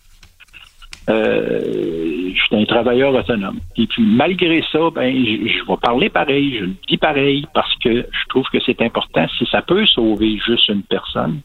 Euh, 1.12 2.32
je 2.34 2.42
suis 2.42 2.56
un 2.56 2.66
travailleur 2.66 3.14
autonome. 3.14 3.60
Et 3.76 3.86
puis, 3.88 4.04
malgré 4.04 4.64
ça, 4.72 4.80
ben, 4.94 5.14
je, 5.14 5.68
vais 5.68 5.78
parler 5.82 6.10
pareil, 6.10 6.58
je 6.58 6.66
le 6.66 6.76
dis 6.88 6.98
pareil, 6.98 7.46
parce 7.54 7.74
que 7.84 8.08
je 8.10 8.28
trouve 8.30 8.46
que 8.52 8.60
c'est 8.66 8.82
important. 8.82 9.26
Si 9.38 9.46
ça 9.52 9.62
peut 9.62 9.86
sauver 9.86 10.40
juste 10.46 10.70
une 10.70 10.84
personne, 10.84 11.42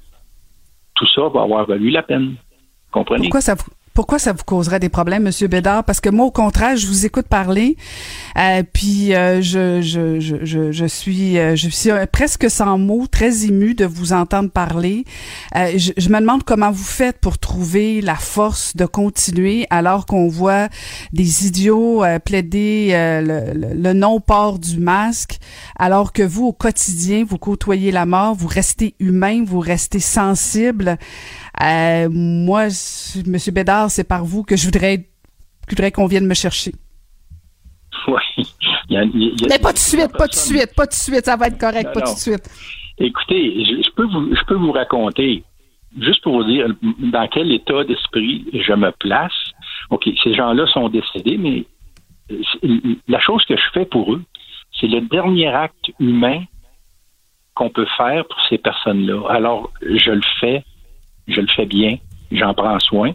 tout 0.95 1.07
ça 1.15 1.29
va 1.29 1.43
avoir 1.43 1.67
valu 1.67 1.91
la 1.91 2.03
peine. 2.03 2.37
Comprenez? 2.91 3.23
Pourquoi 3.25 3.41
ça 3.41 3.57
pourquoi 3.97 4.19
ça 4.19 4.35
vous 4.35 4.45
causerait 4.45 4.79
des 4.79 4.91
problèmes, 4.91 5.23
Monsieur 5.23 5.49
Bédard? 5.49 5.83
Parce 5.83 6.01
que 6.03 6.11
moi, 6.11 6.27
au 6.27 6.31
contraire, 6.31 6.77
je 6.77 6.87
vous 6.87 7.07
écoute 7.07 7.27
parler, 7.29 7.77
euh, 8.39 8.63
puis 8.71 9.15
euh, 9.15 9.41
je, 9.41 9.81
je, 9.81 10.21
je, 10.21 10.71
je, 10.71 10.85
suis 10.87 11.39
euh, 11.39 11.57
je 11.57 11.69
suis 11.71 11.91
euh, 11.91 12.05
presque 12.07 12.51
sans 12.51 12.77
mots, 12.77 13.07
très 13.11 13.47
émue 13.47 13.75
de 13.75 13.87
vous 13.87 14.13
entendre 14.13 14.51
parler. 14.51 15.07
Euh, 15.57 15.73
je, 15.79 15.93
je 15.97 16.09
me 16.11 16.21
demande 16.21 16.43
comment 16.45 16.71
vous 16.71 16.85
faites 16.85 17.19
pour 17.19 17.39
trouver 17.39 18.03
la 18.03 18.17
force 18.17 18.77
de 18.77 18.85
continuer 18.85 19.67
alors 19.71 20.05
qu'on 20.05 20.29
voit 20.29 20.69
des 21.15 21.47
idiots 21.47 22.05
euh, 22.05 22.19
plaider 22.19 22.91
euh, 22.93 23.23
le, 23.23 23.59
le- 23.59 23.75
le 23.75 23.93
non-port 23.95 24.59
du 24.59 24.79
masque, 24.79 25.39
alors 25.79 26.13
que 26.13 26.23
vous, 26.23 26.45
au 26.49 26.53
quotidien, 26.53 27.25
vous 27.27 27.39
côtoyez 27.39 27.93
la 27.93 28.05
mort, 28.05 28.35
vous 28.35 28.47
restez 28.49 28.95
humain, 29.01 29.43
vous 29.47 29.61
restez 29.61 30.01
sensible. 30.01 30.99
Euh, 31.63 32.09
moi, 32.11 32.65
Monsieur 33.27 33.53
Bédard, 33.53 33.91
c'est 33.91 34.05
par 34.07 34.25
vous 34.25 34.43
que 34.43 34.57
je 34.57 34.65
voudrais, 34.67 35.07
je 35.69 35.71
voudrais 35.75 35.91
qu'on 35.93 36.07
vienne 36.07 36.27
me 36.27 36.35
chercher. 36.35 36.73
Oui. 38.09 38.15
Il 38.89 38.95
y 38.95 38.97
a- 38.99 39.03
il 39.05 39.23
y 39.23 39.27
a- 39.29 39.33
il 39.33 39.41
y 39.41 39.45
a- 39.45 39.49
Mais 39.51 39.59
pas 39.59 39.73
de 39.73 39.79
suite, 39.79 40.13
pas 40.17 40.27
de 40.29 40.35
suite, 40.35 40.75
pas 40.77 40.87
de 40.87 40.93
suite, 40.93 41.25
ça 41.25 41.37
va 41.37 41.49
être 41.49 41.59
correct, 41.59 41.87
Non, 41.87 41.93
pas 41.93 42.07
non. 42.07 42.13
de 42.13 42.19
suite. 42.19 42.49
Écoutez, 42.99 43.65
je, 43.65 43.83
je 43.83 43.91
peux 43.97 44.05
vous, 44.07 44.35
je 44.35 44.45
peux 44.47 44.55
vous 44.55 44.73
raconter, 44.73 45.43
juste 46.01 46.23
pour 46.23 46.35
vous 46.37 46.45
dire 46.45 46.69
dans 46.83 47.27
quel 47.29 47.51
état 47.53 47.85
d'esprit 47.85 48.47
je 48.53 48.73
me 48.75 48.91
place. 49.01 49.33
OK, 49.91 50.09
ces 50.23 50.35
gens-là 50.35 50.67
sont 50.69 50.89
décédés, 50.89 51.37
mais 51.39 51.65
c'est- 52.29 52.69
la 53.09 53.21
chose 53.21 53.45
que 53.47 53.57
je 53.57 53.63
fais 53.73 53.87
pour 53.87 54.13
eux, 54.15 54.23
c'est 54.79 54.87
le 54.89 55.01
dernier 55.03 55.49
acte 55.49 55.91
humain 55.99 56.45
qu'on 57.55 57.71
peut 57.71 57.87
faire 57.97 58.25
pour 58.27 58.39
ces 58.49 58.59
personnes-là. 58.59 59.29
Alors, 59.31 59.73
je 59.83 60.11
le 60.11 60.23
fais, 60.41 60.63
je 61.29 61.41
le 61.41 61.49
fais 61.49 61.67
bien, 61.67 61.99
j'en 62.33 62.55
prends 62.55 62.79
soin. 62.81 63.13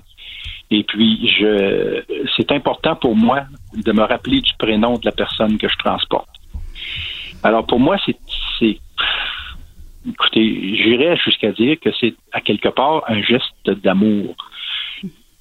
Et 0.70 0.84
puis, 0.84 1.28
je, 1.38 2.02
c'est 2.38 2.52
important 2.52 2.96
pour 2.96 3.16
moi 3.16 3.44
de 3.76 3.92
me 3.92 4.04
rappeler 4.04 4.40
du 4.42 4.54
prénom 4.58 4.98
de 4.98 5.06
la 5.06 5.12
personne 5.12 5.58
que 5.58 5.68
je 5.68 5.78
transporte. 5.78 6.30
Alors 7.44 7.66
pour 7.66 7.80
moi, 7.80 7.98
c'est, 8.06 8.18
c'est 8.60 8.80
écoutez, 10.08 10.76
j'irais 10.78 11.18
jusqu'à 11.18 11.52
dire 11.52 11.78
que 11.80 11.90
c'est 12.00 12.16
à 12.32 12.42
quelque 12.42 12.70
part 12.70 13.04
un 13.08 13.22
geste 13.22 13.70
d'amour. 13.84 14.36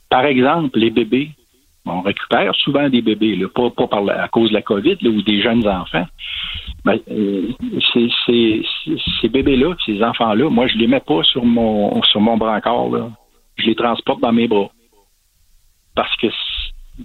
Par 0.08 0.24
exemple, 0.24 0.78
les 0.78 0.90
bébés, 0.90 1.30
on 1.86 2.02
récupère 2.02 2.54
souvent 2.56 2.88
des 2.88 3.02
bébés, 3.02 3.36
là, 3.36 3.48
pas, 3.48 3.70
pas 3.70 3.86
par 3.86 4.08
à 4.08 4.28
cause 4.28 4.50
de 4.50 4.54
la 4.54 4.62
COVID 4.62 4.98
là, 5.00 5.10
ou 5.10 5.22
des 5.22 5.40
jeunes 5.40 5.66
enfants. 5.66 6.06
Ben, 6.84 6.98
euh, 7.10 7.48
ces 7.94 9.28
bébés-là, 9.28 9.74
ces 9.84 10.02
enfants-là, 10.02 10.48
moi, 10.50 10.66
je 10.66 10.76
les 10.76 10.86
mets 10.86 11.00
pas 11.00 11.22
sur 11.22 11.44
mon 11.44 12.02
sur 12.04 12.20
mon 12.20 12.36
brancard. 12.36 12.90
Là. 12.90 13.10
Je 13.56 13.66
les 13.66 13.74
transporte 13.74 14.20
dans 14.20 14.32
mes 14.32 14.48
bras. 14.48 14.70
Parce 15.94 16.14
que 16.16 16.28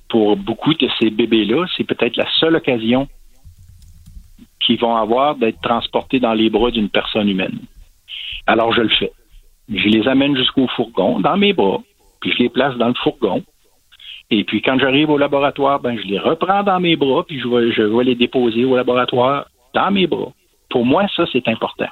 pour 0.10 0.38
beaucoup 0.38 0.74
de 0.74 0.88
ces 1.00 1.10
bébés-là, 1.10 1.66
c'est 1.76 1.84
peut-être 1.84 2.18
la 2.18 2.28
seule 2.40 2.56
occasion 2.56 3.08
qu'ils 4.60 4.80
vont 4.80 4.96
avoir 4.96 5.36
d'être 5.36 5.62
transportés 5.62 6.20
dans 6.20 6.34
les 6.34 6.50
bras 6.50 6.72
d'une 6.72 6.90
personne 6.90 7.30
humaine. 7.30 7.60
Alors, 8.48 8.74
je 8.74 8.82
le 8.82 8.90
fais. 8.90 9.12
Je 9.70 9.88
les 9.88 10.08
amène 10.08 10.36
jusqu'au 10.36 10.68
fourgon, 10.68 11.20
dans 11.20 11.38
mes 11.38 11.54
bras, 11.54 11.82
puis 12.22 12.32
je 12.32 12.44
les 12.44 12.50
place 12.50 12.76
dans 12.78 12.88
le 12.88 12.94
fourgon. 12.96 13.44
Et 14.32 14.44
puis, 14.44 14.62
quand 14.62 14.80
j'arrive 14.80 15.10
au 15.10 15.18
laboratoire, 15.18 15.80
ben, 15.80 15.98
je 15.98 16.08
les 16.08 16.20
reprends 16.20 16.64
dans 16.64 16.80
mes 16.80 16.96
bras, 16.96 17.24
puis 17.24 17.40
je 17.40 17.48
vais, 17.48 17.72
je 17.72 17.84
vais 17.84 18.04
les 18.04 18.16
déposer 18.16 18.66
au 18.66 18.76
laboratoire 18.76 19.46
dans 19.74 19.92
mes 19.92 20.08
bras. 20.08 20.32
Pour 20.70 20.86
moi, 20.86 21.06
ça, 21.16 21.26
c'est 21.32 21.48
important. 21.48 21.90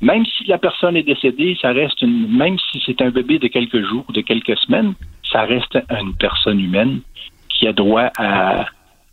Même 0.00 0.26
si 0.26 0.44
la 0.44 0.58
personne 0.58 0.96
est 0.96 1.04
décédée, 1.04 1.56
ça 1.60 1.72
reste 1.72 2.02
une, 2.02 2.28
même 2.36 2.58
si 2.58 2.82
c'est 2.84 3.00
un 3.00 3.10
bébé 3.10 3.38
de 3.38 3.46
quelques 3.46 3.80
jours, 3.86 4.04
de 4.12 4.20
quelques 4.20 4.58
semaines, 4.58 4.94
ça 5.22 5.42
reste 5.42 5.78
une 5.88 6.14
personne 6.16 6.60
humaine 6.60 7.00
qui 7.48 7.68
a 7.68 7.72
droit 7.72 8.10
à, 8.18 8.66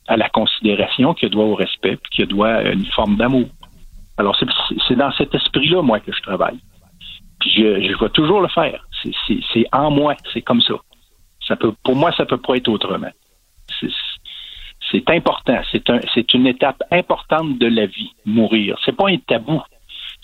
à 0.07 0.17
la 0.17 0.29
considération, 0.29 1.13
qui 1.13 1.27
a 1.27 1.29
droit 1.29 1.45
au 1.45 1.55
respect, 1.55 1.97
qui 2.11 2.23
a 2.23 2.25
droit 2.25 2.49
à 2.49 2.71
une 2.71 2.85
forme 2.87 3.15
d'amour. 3.15 3.47
Alors, 4.17 4.37
c'est 4.87 4.95
dans 4.95 5.11
cet 5.13 5.33
esprit-là, 5.33 5.81
moi, 5.81 5.99
que 5.99 6.11
je 6.11 6.21
travaille. 6.21 6.59
Puis 7.39 7.51
je, 7.55 7.81
je 7.81 7.97
vais 7.97 8.09
toujours 8.09 8.41
le 8.41 8.49
faire. 8.49 8.85
C'est 9.53 9.65
en 9.71 9.91
moi, 9.91 10.15
c'est 10.33 10.41
comme 10.41 10.61
ça. 10.61 10.75
Pour 11.55 11.95
moi, 11.95 12.11
ça 12.15 12.25
peut 12.25 12.37
pas 12.37 12.55
être 12.55 12.69
autrement. 12.69 13.11
C'est 14.91 15.09
important. 15.09 15.59
C'est 15.71 15.89
un, 15.89 15.99
une 16.33 16.47
étape 16.47 16.83
importante 16.91 17.57
de 17.57 17.67
la 17.67 17.85
vie, 17.85 18.11
mourir. 18.25 18.77
C'est 18.85 18.95
pas 18.95 19.09
un 19.09 19.17
tabou. 19.17 19.61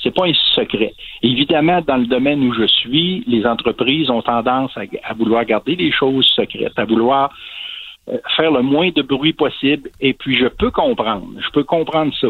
C'est 0.04 0.14
pas 0.14 0.26
un 0.28 0.34
secret. 0.56 0.94
Évidemment, 1.24 1.82
dans 1.82 1.98
le 1.98 2.06
domaine 2.06 2.44
où 2.44 2.54
je 2.54 2.68
suis, 2.68 3.24
les 3.28 3.46
entreprises 3.46 4.10
ont 4.10 4.22
tendance 4.22 4.72
à, 4.78 5.14
vouloir 5.14 5.44
garder 5.46 5.76
les 5.76 5.92
choses 5.92 6.26
secrètes, 6.36 6.78
à 6.78 6.86
vouloir 6.86 7.34
euh, 8.10 8.18
faire 8.36 8.52
le 8.52 8.62
moins 8.62 8.90
de 8.92 9.02
bruit 9.02 9.34
possible. 9.34 9.90
Et 10.00 10.14
puis, 10.14 10.38
je 10.38 10.48
peux 10.48 10.70
comprendre. 10.70 11.28
Je 11.40 11.50
peux 11.50 11.64
comprendre 11.64 12.14
ça. 12.20 12.28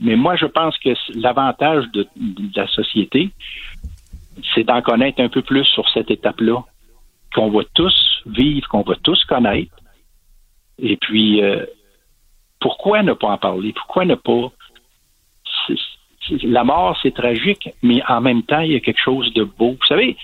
Mais 0.00 0.16
moi, 0.16 0.36
je 0.36 0.46
pense 0.46 0.78
que 0.78 0.90
l'avantage 1.14 1.84
de, 1.92 2.06
la 2.54 2.66
société, 2.68 3.30
c'est 4.54 4.64
d'en 4.64 4.82
connaître 4.82 5.20
un 5.20 5.28
peu 5.28 5.42
plus 5.42 5.64
sur 5.64 5.88
cette 5.90 6.10
étape-là, 6.10 6.64
qu'on 7.34 7.50
va 7.50 7.62
tous 7.74 8.22
vivre, 8.26 8.68
qu'on 8.68 8.82
va 8.82 8.94
tous 8.96 9.24
connaître. 9.24 9.74
Et 10.78 10.96
puis, 10.96 11.42
euh, 11.42 11.64
pourquoi 12.60 13.02
ne 13.02 13.12
pas 13.12 13.28
en 13.28 13.38
parler? 13.38 13.72
Pourquoi 13.72 14.04
ne 14.04 14.14
pas... 14.14 14.52
La 16.42 16.64
mort, 16.64 16.98
c'est 17.02 17.14
tragique, 17.14 17.70
mais 17.82 18.02
en 18.08 18.20
même 18.20 18.42
temps, 18.42 18.60
il 18.60 18.72
y 18.72 18.76
a 18.76 18.80
quelque 18.80 19.00
chose 19.00 19.32
de 19.34 19.44
beau. 19.44 19.76
Vous 19.80 19.86
savez, 19.86 20.16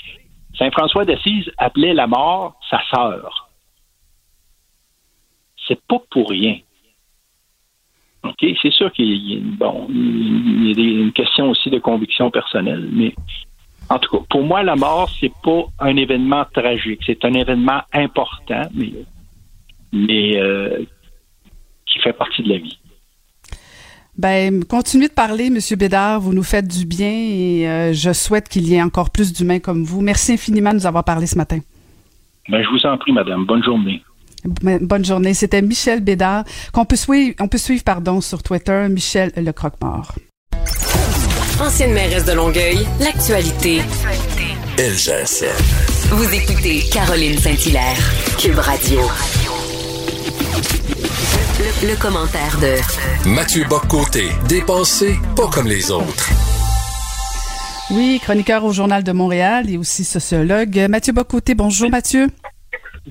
Saint 0.58 0.70
François 0.72 1.04
d'Assise 1.04 1.50
appelait 1.58 1.94
la 1.94 2.08
mort 2.08 2.56
sa 2.68 2.82
sœur. 2.92 3.50
C'est 5.68 5.80
pas 5.86 6.02
pour 6.10 6.30
rien. 6.30 6.58
OK? 8.24 8.44
C'est 8.60 8.72
sûr 8.72 8.92
qu'il 8.92 9.12
y 9.12 9.34
y 9.34 9.64
a 9.64 11.02
une 11.02 11.12
question 11.12 11.50
aussi 11.50 11.70
de 11.70 11.78
conviction 11.78 12.30
personnelle, 12.30 12.88
mais 12.92 13.14
en 13.92 13.98
tout 13.98 14.16
cas, 14.16 14.24
pour 14.30 14.42
moi, 14.42 14.62
la 14.62 14.74
mort, 14.74 15.10
c'est 15.20 15.32
pas 15.42 15.64
un 15.78 15.96
événement 15.96 16.44
tragique. 16.52 17.00
C'est 17.04 17.24
un 17.24 17.34
événement 17.34 17.82
important, 17.92 18.62
mais, 18.74 18.92
mais 19.92 20.38
euh, 20.38 20.78
qui 21.86 21.98
fait 21.98 22.14
partie 22.14 22.42
de 22.42 22.48
la 22.48 22.58
vie. 22.58 22.78
Ben, 24.16 24.64
continuez 24.64 25.08
de 25.08 25.12
parler, 25.12 25.50
Monsieur 25.50 25.76
Bédard. 25.76 26.20
Vous 26.20 26.32
nous 26.32 26.42
faites 26.42 26.68
du 26.68 26.86
bien 26.86 27.12
et 27.12 27.68
euh, 27.68 27.92
je 27.92 28.12
souhaite 28.12 28.48
qu'il 28.48 28.66
y 28.66 28.74
ait 28.74 28.82
encore 28.82 29.10
plus 29.10 29.32
d'humains 29.32 29.58
comme 29.58 29.84
vous. 29.84 30.00
Merci 30.00 30.32
infiniment 30.32 30.70
de 30.70 30.76
nous 30.76 30.86
avoir 30.86 31.04
parlé 31.04 31.26
ce 31.26 31.36
matin. 31.36 31.58
Ben, 32.48 32.62
je 32.62 32.68
vous 32.68 32.86
en 32.86 32.96
prie, 32.96 33.12
Madame. 33.12 33.44
Bonne 33.44 33.62
journée. 33.62 34.02
Bonne 34.44 35.04
journée. 35.04 35.34
C'était 35.34 35.62
Michel 35.62 36.00
Bédard, 36.00 36.44
qu'on 36.72 36.84
peut 36.86 36.96
suivre, 36.96 37.34
on 37.40 37.48
peut 37.48 37.58
suivre, 37.58 37.84
pardon, 37.84 38.20
sur 38.20 38.42
Twitter, 38.42 38.86
Michel 38.88 39.32
le 39.36 39.52
croque-mort. 39.52 40.14
Ancienne 41.60 41.92
mairesse 41.92 42.24
de 42.24 42.32
Longueuil, 42.32 42.86
l'actualité. 43.00 43.80
LGSN. 44.78 45.46
Vous 46.10 46.34
écoutez 46.34 46.82
Caroline 46.90 47.38
Saint-Hilaire, 47.38 47.96
Cube 48.38 48.58
Radio. 48.58 49.00
Le, 51.82 52.00
commentaire 52.00 52.58
de 52.60 53.28
Mathieu 53.28 53.64
Boccoté, 53.68 54.28
dépensé 54.48 55.16
pas 55.36 55.48
comme 55.48 55.68
les 55.68 55.90
autres. 55.90 56.30
Oui, 57.90 58.20
chroniqueur 58.22 58.64
au 58.64 58.72
Journal 58.72 59.04
de 59.04 59.12
Montréal 59.12 59.70
et 59.70 59.78
aussi 59.78 60.04
sociologue. 60.04 60.86
Mathieu 60.88 61.12
Bocoté, 61.12 61.54
bonjour 61.54 61.90
Mathieu. 61.90 62.28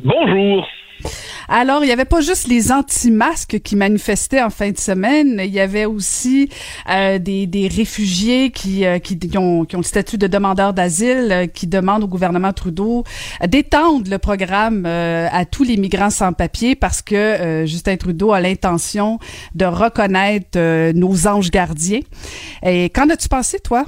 Bonjour. 0.04 0.66
Alors, 1.54 1.84
il 1.84 1.88
n'y 1.88 1.92
avait 1.92 2.06
pas 2.06 2.22
juste 2.22 2.48
les 2.48 2.72
anti-masques 2.72 3.60
qui 3.60 3.76
manifestaient 3.76 4.42
en 4.42 4.50
fin 4.50 4.72
de 4.72 4.78
semaine, 4.78 5.42
il 5.44 5.52
y 5.52 5.60
avait 5.60 5.84
aussi 5.84 6.50
euh, 6.90 7.20
des, 7.20 7.70
réfugiés 7.70 8.52
qui, 8.52 8.86
euh, 8.86 9.00
qui, 9.00 9.20
ont, 9.38 9.66
qui, 9.66 9.76
ont, 9.76 9.80
le 9.80 9.84
statut 9.84 10.18
de 10.18 10.28
demandeurs 10.28 10.74
d'asile, 10.74 11.28
euh, 11.30 11.48
qui 11.48 11.68
demandent 11.68 12.06
au 12.06 12.08
gouvernement 12.08 12.54
Trudeau 12.54 13.04
d'étendre 13.46 14.10
le 14.10 14.18
programme 14.18 14.86
à 14.86 15.44
tous 15.44 15.64
les 15.64 15.76
migrants 15.76 16.10
sans 16.10 16.32
papier 16.32 16.76
parce 16.76 17.02
que 17.02 17.66
Justin 17.66 17.98
Trudeau 17.98 18.32
a 18.32 18.40
l'intention 18.40 19.20
de 19.54 19.66
reconnaître 19.66 20.58
nos 20.94 21.28
anges 21.28 21.52
gardiens. 21.52 22.00
Et 22.64 22.90
qu'en 22.90 23.10
as-tu 23.10 23.28
pensé, 23.28 23.60
toi? 23.60 23.86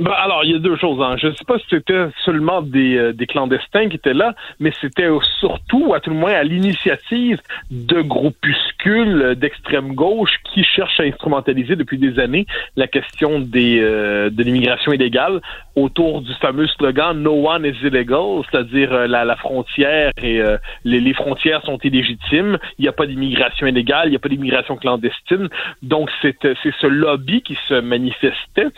Ben, 0.00 0.10
alors, 0.10 0.42
il 0.42 0.50
y 0.50 0.54
a 0.56 0.58
deux 0.58 0.76
choses. 0.76 1.00
Hein. 1.00 1.16
Je 1.18 1.28
ne 1.28 1.32
sais 1.34 1.44
pas 1.44 1.56
si 1.56 1.66
c'était 1.70 2.08
seulement 2.24 2.62
des, 2.62 2.96
euh, 2.96 3.12
des, 3.12 3.28
clandestins 3.28 3.88
qui 3.88 3.94
étaient 3.94 4.12
là, 4.12 4.34
mais 4.58 4.72
c'était 4.80 5.08
surtout, 5.38 5.94
à 5.94 6.00
tout 6.00 6.10
le 6.10 6.16
moins, 6.16 6.32
à 6.32 6.42
l'initiative 6.42 7.40
de 7.70 8.00
groupuscules 8.00 9.36
d'extrême 9.36 9.94
gauche 9.94 10.32
qui 10.52 10.64
cherchent 10.64 10.98
à 10.98 11.04
instrumentaliser 11.04 11.76
depuis 11.76 11.98
des 11.98 12.18
années 12.18 12.44
la 12.74 12.88
question 12.88 13.38
des, 13.38 13.78
euh, 13.80 14.30
de 14.30 14.42
l'immigration 14.42 14.92
illégale 14.92 15.40
autour 15.76 16.22
du 16.22 16.34
fameux 16.34 16.66
slogan 16.66 17.22
No 17.22 17.48
one 17.48 17.64
is 17.64 17.76
illegal, 17.86 18.42
c'est-à-dire 18.50 18.92
euh, 18.92 19.06
la, 19.06 19.24
la, 19.24 19.36
frontière 19.36 20.10
et 20.20 20.42
les, 20.84 21.00
les, 21.00 21.14
frontières 21.14 21.62
sont 21.62 21.78
illégitimes. 21.78 22.58
Il 22.78 22.82
n'y 22.82 22.88
a 22.88 22.92
pas 22.92 23.06
d'immigration 23.06 23.68
illégale, 23.68 24.08
il 24.08 24.10
n'y 24.10 24.16
a 24.16 24.20
pas 24.20 24.28
d'immigration 24.28 24.76
clandestine. 24.76 25.48
Donc, 25.82 26.10
c'est 26.20 26.36
ce 26.42 26.86
lobby 26.86 27.42
qui 27.42 27.56
se 27.68 27.74
manifestait 27.74 28.70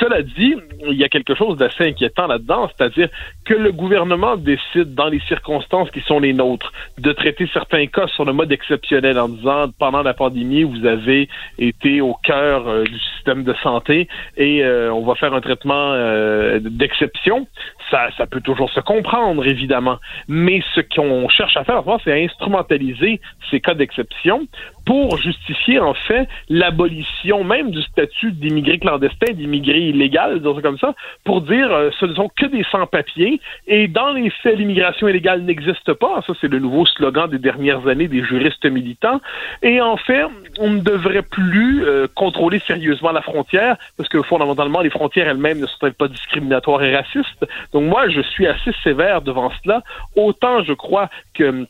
cela 0.00 0.22
dit, 0.22 0.56
il 0.86 0.96
y 0.96 1.04
a 1.04 1.08
quelque 1.08 1.34
chose 1.34 1.56
d'assez 1.56 1.84
inquiétant 1.84 2.26
là-dedans, 2.26 2.70
c'est-à-dire 2.76 3.08
que 3.44 3.54
le 3.54 3.72
gouvernement 3.72 4.36
décide, 4.36 4.94
dans 4.94 5.08
les 5.08 5.20
circonstances 5.20 5.90
qui 5.90 6.00
sont 6.00 6.20
les 6.20 6.32
nôtres, 6.32 6.72
de 6.98 7.12
traiter 7.12 7.48
certains 7.52 7.86
cas 7.86 8.06
sur 8.08 8.24
le 8.24 8.32
mode 8.32 8.50
exceptionnel 8.52 9.18
en 9.18 9.28
disant 9.28 9.66
pendant 9.78 10.02
la 10.02 10.14
pandémie, 10.14 10.62
vous 10.62 10.86
avez 10.86 11.28
été 11.58 12.00
au 12.00 12.14
cœur 12.22 12.66
euh, 12.66 12.84
du 12.84 12.98
système 12.98 13.44
de 13.44 13.54
santé 13.62 14.08
et 14.36 14.64
euh, 14.64 14.92
on 14.92 15.02
va 15.02 15.14
faire 15.14 15.34
un 15.34 15.40
traitement 15.40 15.92
euh, 15.92 16.58
d'exception. 16.60 17.46
Ça, 17.90 18.08
ça 18.16 18.26
peut 18.26 18.40
toujours 18.40 18.70
se 18.70 18.80
comprendre, 18.80 19.46
évidemment. 19.46 19.98
Mais 20.28 20.62
ce 20.74 20.80
qu'on 20.80 21.28
cherche 21.28 21.56
à 21.56 21.64
faire, 21.64 21.82
c'est 22.02 22.24
instrumentaliser 22.24 23.20
ces 23.50 23.60
cas 23.60 23.74
d'exception 23.74 24.46
pour 24.84 25.16
justifier 25.18 25.78
en 25.78 25.94
fait 25.94 26.28
l'abolition 26.48 27.44
même 27.44 27.70
du 27.70 27.82
statut 27.82 28.32
d'immigré 28.32 28.78
clandestin, 28.78 29.32
d'immigré 29.32 29.78
illégal, 29.78 30.38
disons 30.38 30.60
comme 30.60 30.78
ça, 30.78 30.94
pour 31.24 31.40
dire 31.40 31.72
euh, 31.72 31.90
ce 31.98 32.06
ne 32.06 32.14
sont 32.14 32.30
que 32.36 32.46
des 32.46 32.64
sans-papiers 32.70 33.40
et 33.66 33.88
dans 33.88 34.12
les 34.12 34.30
faits 34.30 34.58
l'immigration 34.58 35.08
illégale 35.08 35.42
n'existe 35.42 35.92
pas. 35.94 36.22
Ça 36.26 36.32
c'est 36.40 36.48
le 36.48 36.58
nouveau 36.58 36.86
slogan 36.86 37.28
des 37.28 37.38
dernières 37.38 37.86
années 37.86 38.08
des 38.08 38.22
juristes 38.22 38.66
militants. 38.66 39.20
Et 39.62 39.80
en 39.80 39.96
fait, 39.96 40.24
on 40.58 40.70
ne 40.70 40.80
devrait 40.80 41.22
plus 41.22 41.84
euh, 41.84 42.06
contrôler 42.14 42.60
sérieusement 42.66 43.12
la 43.12 43.22
frontière 43.22 43.76
parce 43.96 44.08
que 44.08 44.22
fondamentalement 44.22 44.80
les 44.80 44.90
frontières 44.90 45.28
elles-mêmes 45.28 45.60
ne 45.60 45.66
sont 45.66 45.90
pas 45.92 46.08
discriminatoires 46.08 46.82
et 46.82 46.94
racistes. 46.94 47.46
Donc 47.72 47.84
moi 47.84 48.08
je 48.08 48.20
suis 48.20 48.46
assez 48.46 48.72
sévère 48.82 49.22
devant 49.22 49.50
cela. 49.62 49.82
Autant 50.16 50.62
je 50.62 50.72
crois 50.72 51.08
que 51.34 51.66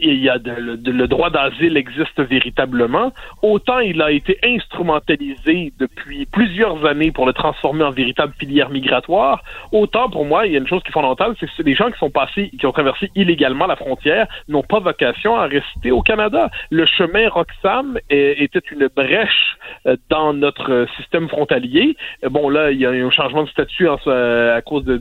il 0.00 0.20
y 0.20 0.28
a 0.28 0.36
le 0.38 1.06
droit 1.06 1.30
d'asile 1.30 1.76
existe 1.76 2.20
véritablement, 2.20 3.12
autant 3.42 3.78
il 3.78 4.00
a 4.02 4.10
été 4.10 4.38
instrumentalisé 4.44 5.72
depuis 5.78 6.26
plusieurs 6.26 6.84
années 6.86 7.12
pour 7.12 7.26
le 7.26 7.32
transformer 7.32 7.84
en 7.84 7.90
véritable 7.90 8.32
filière 8.38 8.70
migratoire, 8.70 9.42
autant 9.72 10.08
pour 10.10 10.24
moi, 10.24 10.46
il 10.46 10.52
y 10.52 10.56
a 10.56 10.58
une 10.58 10.66
chose 10.66 10.82
qui 10.82 10.88
est 10.88 10.92
fondamentale, 10.92 11.34
c'est 11.38 11.46
que 11.46 11.62
les 11.62 11.74
gens 11.74 11.90
qui 11.90 11.98
sont 11.98 12.10
passés, 12.10 12.50
qui 12.58 12.66
ont 12.66 12.72
traversé 12.72 13.10
illégalement 13.14 13.66
la 13.66 13.76
frontière, 13.76 14.26
n'ont 14.48 14.62
pas 14.62 14.80
vocation 14.80 15.36
à 15.36 15.46
rester 15.46 15.90
au 15.90 16.02
Canada. 16.02 16.50
Le 16.70 16.86
chemin 16.86 17.28
Roxham 17.28 17.98
était 18.10 18.62
une 18.70 18.88
brèche 18.94 19.56
euh, 19.86 19.96
dans 20.10 20.32
notre 20.32 20.86
système 20.96 21.28
frontalier. 21.28 21.96
Bon, 22.30 22.48
là, 22.48 22.70
il 22.70 22.78
y 22.78 22.86
a 22.86 22.90
un 22.90 23.10
changement 23.10 23.44
de 23.44 23.48
statut 23.48 23.88
à 23.88 24.60
cause 24.62 24.84
de, 24.84 25.00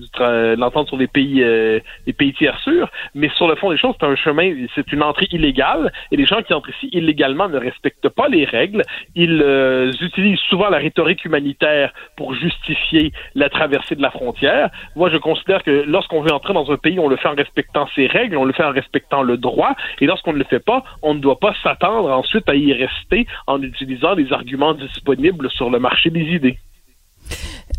l'entente 0.55 0.87
sur 0.87 0.97
les 0.97 1.07
pays, 1.07 1.43
euh, 1.43 1.79
les 2.07 2.13
pays 2.13 2.33
tiers 2.33 2.59
sûrs, 2.59 2.89
mais 3.15 3.29
sur 3.35 3.47
le 3.47 3.55
fond 3.55 3.71
des 3.71 3.77
choses, 3.77 3.95
c'est 3.99 4.05
un 4.05 4.15
chemin, 4.15 4.53
une 4.91 5.03
entrée 5.03 5.27
illégale, 5.31 5.91
et 6.11 6.17
les 6.17 6.25
gens 6.25 6.41
qui 6.41 6.53
entrent 6.53 6.69
ici 6.69 6.89
illégalement 6.91 7.47
ne 7.47 7.57
respectent 7.57 8.09
pas 8.09 8.27
les 8.27 8.45
règles. 8.45 8.83
Ils 9.15 9.41
euh, 9.41 9.91
utilisent 10.01 10.39
souvent 10.49 10.69
la 10.69 10.77
rhétorique 10.77 11.23
humanitaire 11.25 11.93
pour 12.17 12.33
justifier 12.33 13.11
la 13.35 13.49
traversée 13.49 13.95
de 13.95 14.01
la 14.01 14.11
frontière. 14.11 14.69
Moi, 14.95 15.09
je 15.09 15.17
considère 15.17 15.63
que 15.63 15.83
lorsqu'on 15.87 16.21
veut 16.21 16.31
entrer 16.31 16.53
dans 16.53 16.69
un 16.71 16.77
pays, 16.77 16.99
on 16.99 17.07
le 17.07 17.15
fait 17.15 17.27
en 17.27 17.35
respectant 17.35 17.87
ses 17.95 18.07
règles, 18.07 18.37
on 18.37 18.45
le 18.45 18.53
fait 18.53 18.63
en 18.63 18.71
respectant 18.71 19.23
le 19.23 19.37
droit, 19.37 19.75
et 20.01 20.05
lorsqu'on 20.05 20.33
ne 20.33 20.39
le 20.39 20.45
fait 20.45 20.59
pas, 20.59 20.83
on 21.01 21.13
ne 21.13 21.19
doit 21.19 21.39
pas 21.39 21.53
s'attendre 21.63 22.09
ensuite 22.11 22.47
à 22.49 22.55
y 22.55 22.73
rester 22.73 23.27
en 23.47 23.61
utilisant 23.61 24.13
les 24.13 24.31
arguments 24.31 24.73
disponibles 24.73 25.49
sur 25.51 25.69
le 25.69 25.79
marché 25.79 26.09
des 26.09 26.21
idées. 26.21 26.57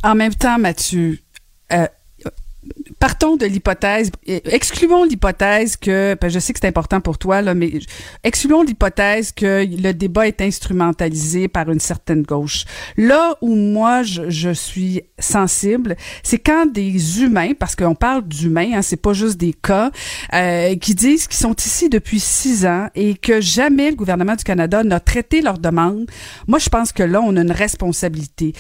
En 0.03 0.15
même 0.15 0.35
temps, 0.35 0.59
Mathieu, 0.59 1.19
euh, 1.73 1.87
partons 2.99 3.37
de 3.37 3.47
l'hypothèse, 3.47 4.11
excluons 4.27 5.05
l'hypothèse 5.05 5.77
que, 5.77 6.17
ben, 6.21 6.29
je 6.29 6.39
sais 6.39 6.53
que 6.53 6.59
c'est 6.61 6.69
important 6.69 7.01
pour 7.01 7.19
toi, 7.19 7.43
là, 7.43 7.55
mais 7.55 7.73
excluons 8.23 8.63
l'hypothèse 8.63 9.33
que 9.33 9.65
le 9.65 9.93
débat 9.93 10.27
est 10.27 10.41
instrumentalisé 10.41 11.49
par 11.49 11.71
une 11.71 11.81
certaine 11.81 12.23
gauche. 12.23 12.65
Là 12.97 13.37
où 13.41 13.55
moi 13.55 14.03
je, 14.03 14.31
je 14.31 14.51
suis 14.51 15.03
sensible, 15.19 15.97
c'est 16.23 16.39
quand 16.39 16.67
des 16.67 17.23
humains, 17.23 17.53
parce 17.59 17.77
qu'on 17.77 17.95
parle 17.95 18.27
d'humains, 18.27 18.73
hein, 18.75 18.83
c'est 18.83 19.01
pas 19.01 19.13
juste 19.13 19.39
des 19.39 19.53
cas, 19.53 19.91
euh, 20.33 20.77
qui 20.77 20.95
disent 20.95 21.27
qu'ils 21.27 21.41
sont 21.41 21.55
ici 21.57 21.89
depuis 21.89 22.21
six 22.21 22.67
ans 22.67 22.89
et 22.95 23.15
que 23.15 23.41
jamais 23.41 23.91
le 23.91 23.97
gouvernement 23.97 24.35
du 24.35 24.45
Canada 24.45 24.83
n'a 24.83 25.01
traité 25.01 25.43
leur 25.43 25.59
demande. 25.59 26.07
Moi, 26.47 26.59
je 26.59 26.69
pense 26.69 26.93
que 26.93 27.03
là, 27.03 27.21
on 27.21 27.37
a 27.37 27.43
une 27.43 27.53
responsabilité 27.53 28.53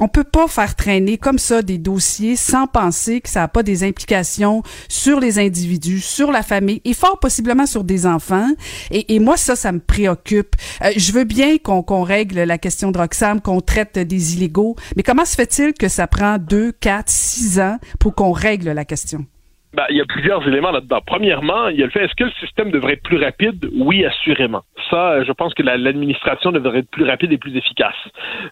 on 0.00 0.08
peut 0.08 0.24
pas 0.24 0.48
faire 0.48 0.74
traîner 0.74 1.18
comme 1.18 1.38
ça 1.38 1.62
des 1.62 1.78
dossiers 1.78 2.36
sans 2.36 2.66
penser 2.66 3.20
que 3.20 3.28
ça 3.28 3.40
n'a 3.40 3.48
pas 3.48 3.62
des 3.62 3.84
implications 3.84 4.62
sur 4.88 5.20
les 5.20 5.38
individus, 5.38 6.00
sur 6.00 6.32
la 6.32 6.42
famille 6.42 6.80
et 6.84 6.94
fort 6.94 7.18
possiblement 7.18 7.66
sur 7.66 7.84
des 7.84 8.06
enfants. 8.06 8.48
Et, 8.90 9.18
moi, 9.18 9.36
ça, 9.36 9.56
ça 9.56 9.72
me 9.72 9.80
préoccupe. 9.80 10.56
Euh, 10.82 10.92
je 10.96 11.12
veux 11.12 11.24
bien 11.24 11.58
qu'on 11.58 12.02
règle 12.02 12.42
la 12.42 12.58
question 12.58 12.90
de 12.90 12.98
Roxham, 12.98 13.40
qu'on 13.40 13.60
traite 13.60 13.98
des 13.98 14.34
illégaux, 14.34 14.76
mais 14.96 15.02
comment 15.02 15.24
se 15.24 15.34
fait-il 15.34 15.72
que 15.72 15.88
ça 15.88 16.06
prend 16.06 16.38
deux, 16.38 16.72
quatre, 16.72 17.10
six 17.10 17.58
ans 17.60 17.78
pour 17.98 18.14
qu'on 18.14 18.32
règle 18.32 18.70
la 18.70 18.84
question? 18.84 19.26
Ben, 19.76 19.84
il 19.90 19.96
y 19.98 20.00
a 20.00 20.06
plusieurs 20.06 20.48
éléments 20.48 20.70
là-dedans. 20.70 21.00
Premièrement, 21.06 21.68
il 21.68 21.78
y 21.78 21.82
a 21.82 21.84
le 21.84 21.92
fait, 21.92 22.04
est-ce 22.04 22.14
que 22.14 22.24
le 22.24 22.30
système 22.40 22.70
devrait 22.70 22.94
être 22.94 23.02
plus 23.02 23.22
rapide? 23.22 23.68
Oui, 23.74 24.06
assurément. 24.06 24.62
Ça, 24.88 25.22
je 25.22 25.32
pense 25.32 25.52
que 25.52 25.62
l'administration 25.62 26.50
devrait 26.50 26.78
être 26.78 26.90
plus 26.90 27.04
rapide 27.04 27.30
et 27.30 27.36
plus 27.36 27.54
efficace. 27.54 27.94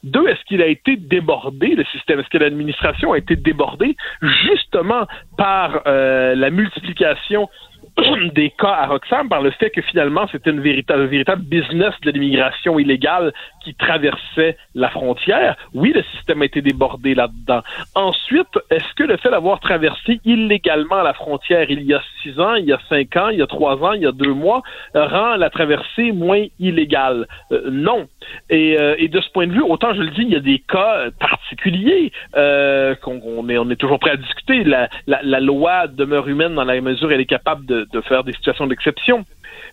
Deux, 0.02 0.28
est-ce 0.28 0.44
qu'il 0.44 0.60
a 0.60 0.66
été 0.66 0.96
débordé, 0.96 1.76
le 1.76 1.84
système? 1.84 2.20
Est-ce 2.20 2.28
que 2.28 2.36
l'administration 2.36 3.14
a 3.14 3.18
été 3.18 3.36
débordée 3.36 3.96
justement 4.20 5.06
par 5.38 5.80
euh, 5.86 6.34
la 6.34 6.50
multiplication 6.50 7.48
des 8.34 8.51
cas 8.51 8.72
à 8.72 8.86
Roxham 8.86 9.28
par 9.28 9.42
le 9.42 9.51
fait 9.53 9.70
que 9.70 9.82
finalement 9.82 10.26
c'était 10.30 10.51
une 10.51 10.61
véritable, 10.61 11.05
véritable 11.05 11.42
business 11.42 11.95
de 12.03 12.11
l'immigration 12.11 12.78
illégale 12.78 13.32
qui 13.62 13.74
traversait 13.74 14.57
la 14.74 14.90
frontière. 14.90 15.57
Oui, 15.72 15.92
le 15.95 16.03
système 16.14 16.42
a 16.42 16.45
été 16.45 16.61
débordé 16.61 17.14
là-dedans. 17.14 17.62
Ensuite, 17.95 18.59
est-ce 18.70 18.92
que 18.95 19.05
le 19.05 19.16
fait 19.16 19.30
d'avoir 19.30 19.61
traversé 19.61 20.20
illégalement 20.24 21.03
la 21.03 21.14
frontière 21.14 21.70
il 21.70 21.82
y 21.82 21.95
a 21.95 22.03
six 22.22 22.38
ans, 22.38 22.55
il 22.55 22.66
y 22.66 22.72
a 22.72 22.78
cinq 22.88 23.16
ans, 23.16 23.28
il 23.28 23.38
y 23.38 23.42
a 23.42 23.47
trois 23.47 23.82
ans, 23.82 23.92
il 23.92 24.03
y 24.03 24.07
a 24.07 24.12
deux 24.12 24.32
mois, 24.32 24.62
rend 24.95 25.36
la 25.36 25.51
traversée 25.51 26.12
moins 26.12 26.45
illégale? 26.59 27.26
Euh, 27.53 27.70
non. 27.70 28.07
Et, 28.51 28.78
euh, 28.78 28.95
et, 28.99 29.09
de 29.09 29.20
ce 29.20 29.30
point 29.30 29.47
de 29.47 29.53
vue, 29.53 29.62
autant 29.62 29.95
je 29.95 30.03
le 30.03 30.11
dis, 30.11 30.22
il 30.22 30.30
y 30.30 30.36
a 30.36 30.40
des 30.40 30.59
cas 30.59 31.11
particuliers 31.18 32.12
euh, 32.36 32.95
qu'on 32.97 33.49
est, 33.49 33.59
on 33.59 33.70
est 33.70 33.76
toujours 33.76 33.99
prêt 33.99 34.11
à 34.11 34.16
discuter. 34.16 34.64
La, 34.64 34.88
la, 35.07 35.20
la 35.22 35.40
loi 35.40 35.86
demeure 35.86 36.28
humaine 36.28 36.55
dans 36.55 36.64
la 36.64 36.80
mesure 36.80 37.09
où 37.09 37.11
elle 37.12 37.20
est 37.20 37.26
capable 37.26 37.64
de 37.66 37.84
de, 37.93 38.01
faire 38.01 38.24
des 38.24 38.32
situations 38.32 38.66
d'exception. 38.66 39.24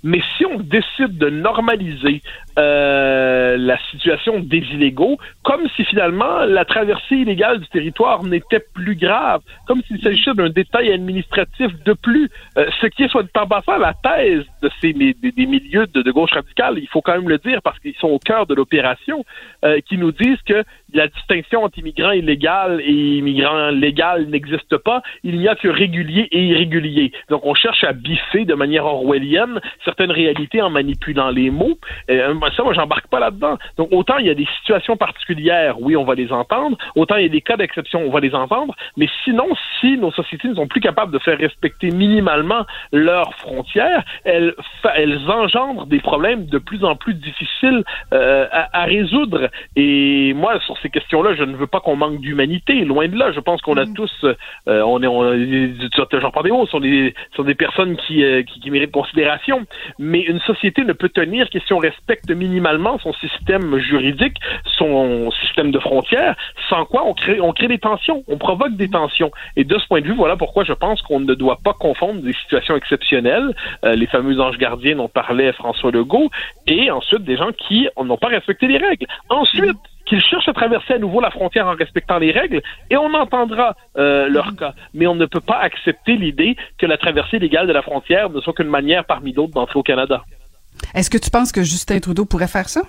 Mais 0.03 0.21
si 0.37 0.45
on 0.45 0.57
décide 0.57 1.17
de 1.17 1.29
normaliser 1.29 2.21
euh, 2.57 3.55
la 3.57 3.77
situation 3.91 4.39
des 4.39 4.57
illégaux, 4.57 5.17
comme 5.43 5.67
si 5.75 5.85
finalement 5.85 6.39
la 6.45 6.65
traversée 6.65 7.17
illégale 7.17 7.59
du 7.59 7.67
territoire 7.67 8.23
n'était 8.23 8.63
plus 8.73 8.95
grave, 8.95 9.41
comme 9.67 9.81
s'il 9.83 10.01
s'agissait 10.01 10.33
d'un 10.33 10.49
détail 10.49 10.91
administratif 10.91 11.71
de 11.83 11.93
plus, 11.93 12.29
euh, 12.57 12.65
ce 12.79 12.87
qui 12.87 13.03
est 13.03 13.09
soit 13.09 13.25
en 13.37 13.47
passant 13.47 13.77
la 13.77 13.93
thèse 13.93 14.43
de 14.63 14.69
ces 14.81 14.93
des, 14.93 15.45
milieux 15.45 15.87
de, 15.87 16.11
gauche 16.11 16.31
radicale, 16.31 16.79
il 16.79 16.87
faut 16.87 17.01
quand 17.01 17.13
même 17.13 17.29
le 17.29 17.37
dire 17.37 17.61
parce 17.61 17.77
qu'ils 17.79 17.95
sont 17.95 18.09
au 18.09 18.19
cœur 18.19 18.47
de 18.47 18.55
l'opération, 18.55 19.23
euh, 19.63 19.79
qui 19.81 19.97
nous 19.97 20.11
disent 20.11 20.41
que 20.45 20.63
la 20.93 21.07
distinction 21.07 21.63
entre 21.63 21.79
immigrants 21.79 22.11
illégaux 22.11 22.79
et 22.79 23.17
immigrants 23.17 23.69
légaux 23.69 24.25
n'existe 24.27 24.77
pas, 24.77 25.01
il 25.23 25.39
n'y 25.39 25.47
a 25.47 25.55
que 25.55 25.67
réguliers 25.67 26.27
et 26.31 26.43
irréguliers. 26.47 27.11
Donc 27.29 27.45
on 27.45 27.53
cherche 27.53 27.83
à 27.83 27.93
biffer 27.93 28.45
de 28.45 28.53
manière 28.53 28.85
orwellienne 28.85 29.59
certaines 29.83 30.11
réalités 30.11 30.61
en 30.61 30.69
manipulant 30.69 31.29
les 31.29 31.49
mots. 31.49 31.77
Euh, 32.09 32.33
ça, 32.55 32.63
moi, 32.63 32.73
j'embarque 32.73 33.07
pas 33.07 33.19
là-dedans. 33.19 33.57
Donc, 33.77 33.89
autant 33.91 34.17
il 34.17 34.27
y 34.27 34.29
a 34.29 34.33
des 34.33 34.47
situations 34.59 34.97
particulières, 34.97 35.81
oui, 35.81 35.95
on 35.95 36.03
va 36.03 36.15
les 36.15 36.31
entendre. 36.31 36.77
Autant 36.95 37.15
il 37.15 37.23
y 37.23 37.25
a 37.25 37.29
des 37.29 37.41
cas 37.41 37.57
d'exception, 37.57 38.01
on 38.05 38.11
va 38.11 38.19
les 38.19 38.35
entendre. 38.35 38.75
Mais 38.97 39.07
sinon, 39.23 39.47
si 39.79 39.97
nos 39.97 40.11
sociétés 40.11 40.47
ne 40.47 40.55
sont 40.55 40.67
plus 40.67 40.81
capables 40.81 41.11
de 41.11 41.19
faire 41.19 41.37
respecter 41.37 41.91
minimalement 41.91 42.65
leurs 42.91 43.33
frontières, 43.35 44.03
elles, 44.23 44.53
engendrent 45.27 45.85
des 45.85 45.99
problèmes 45.99 46.45
de 46.45 46.57
plus 46.57 46.83
en 46.83 46.95
plus 46.95 47.13
difficiles 47.13 47.83
euh, 48.13 48.47
à, 48.51 48.83
résoudre. 48.83 49.49
Et 49.75 50.33
moi, 50.33 50.59
sur 50.65 50.77
ces 50.81 50.89
questions-là, 50.89 51.35
je 51.35 51.43
ne 51.43 51.55
veux 51.55 51.67
pas 51.67 51.79
qu'on 51.79 51.95
manque 51.95 52.19
d'humanité. 52.19 52.85
Loin 52.85 53.07
de 53.07 53.17
là, 53.17 53.31
je 53.31 53.39
pense 53.39 53.61
qu'on 53.61 53.77
a 53.77 53.85
mm. 53.85 53.93
tous, 53.93 54.25
euh, 54.67 54.81
on 54.81 55.01
est, 55.01 55.07
on, 55.07 55.21
j'en 56.19 56.31
parle 56.31 56.45
des 56.45 56.51
mots, 56.51 56.65
sont 56.67 56.79
des, 56.79 57.13
sont 57.35 57.43
des 57.43 57.55
personnes 57.55 57.95
qui, 57.97 58.23
qui, 58.45 58.59
qui 58.59 58.71
méritent 58.71 58.91
considération 58.91 59.65
mais 59.99 60.21
une 60.21 60.39
société 60.41 60.83
ne 60.83 60.93
peut 60.93 61.09
tenir 61.09 61.49
que 61.49 61.59
si 61.59 61.73
on 61.73 61.77
respecte 61.77 62.29
minimalement 62.29 62.97
son 62.99 63.13
système 63.13 63.77
juridique, 63.77 64.37
son 64.77 65.31
système 65.31 65.71
de 65.71 65.79
frontières, 65.79 66.35
sans 66.69 66.85
quoi 66.85 67.05
on 67.05 67.13
crée, 67.13 67.39
on 67.41 67.53
crée 67.53 67.67
des 67.67 67.79
tensions, 67.79 68.23
on 68.27 68.37
provoque 68.37 68.75
des 68.75 68.89
tensions. 68.89 69.31
Et 69.55 69.63
de 69.63 69.77
ce 69.77 69.87
point 69.87 70.01
de 70.01 70.07
vue, 70.07 70.15
voilà 70.15 70.37
pourquoi 70.37 70.63
je 70.63 70.73
pense 70.73 71.01
qu'on 71.01 71.19
ne 71.19 71.33
doit 71.33 71.59
pas 71.63 71.73
confondre 71.73 72.21
des 72.21 72.33
situations 72.33 72.75
exceptionnelles, 72.75 73.53
euh, 73.85 73.95
les 73.95 74.07
fameux 74.07 74.39
anges 74.39 74.57
gardiens 74.57 74.95
dont 74.95 75.09
parlait 75.09 75.51
François 75.53 75.91
Legault, 75.91 76.29
et 76.67 76.91
ensuite 76.91 77.23
des 77.23 77.37
gens 77.37 77.51
qui 77.51 77.87
n'ont 78.01 78.17
pas 78.17 78.27
respecté 78.27 78.67
les 78.67 78.77
règles. 78.77 79.05
Ensuite, 79.29 79.77
qu'ils 80.11 80.21
cherchent 80.21 80.49
à 80.49 80.53
traverser 80.53 80.95
à 80.95 80.97
nouveau 80.99 81.21
la 81.21 81.31
frontière 81.31 81.67
en 81.67 81.73
respectant 81.73 82.17
les 82.17 82.31
règles, 82.31 82.61
et 82.89 82.97
on 82.97 83.13
entendra 83.13 83.75
euh, 83.97 84.27
leur 84.27 84.57
cas. 84.57 84.73
Mais 84.93 85.07
on 85.07 85.15
ne 85.15 85.25
peut 85.25 85.39
pas 85.39 85.57
accepter 85.57 86.17
l'idée 86.17 86.57
que 86.77 86.85
la 86.85 86.97
traversée 86.97 87.39
légale 87.39 87.65
de 87.65 87.71
la 87.71 87.81
frontière 87.81 88.29
ne 88.29 88.41
soit 88.41 88.51
qu'une 88.51 88.67
manière 88.67 89.05
parmi 89.05 89.31
d'autres 89.31 89.53
d'entrer 89.53 89.79
au 89.79 89.83
Canada. 89.83 90.23
Est-ce 90.93 91.09
que 91.09 91.17
tu 91.17 91.29
penses 91.29 91.53
que 91.53 91.63
Justin 91.63 91.99
Trudeau 91.99 92.25
pourrait 92.25 92.49
faire 92.49 92.67
ça? 92.67 92.81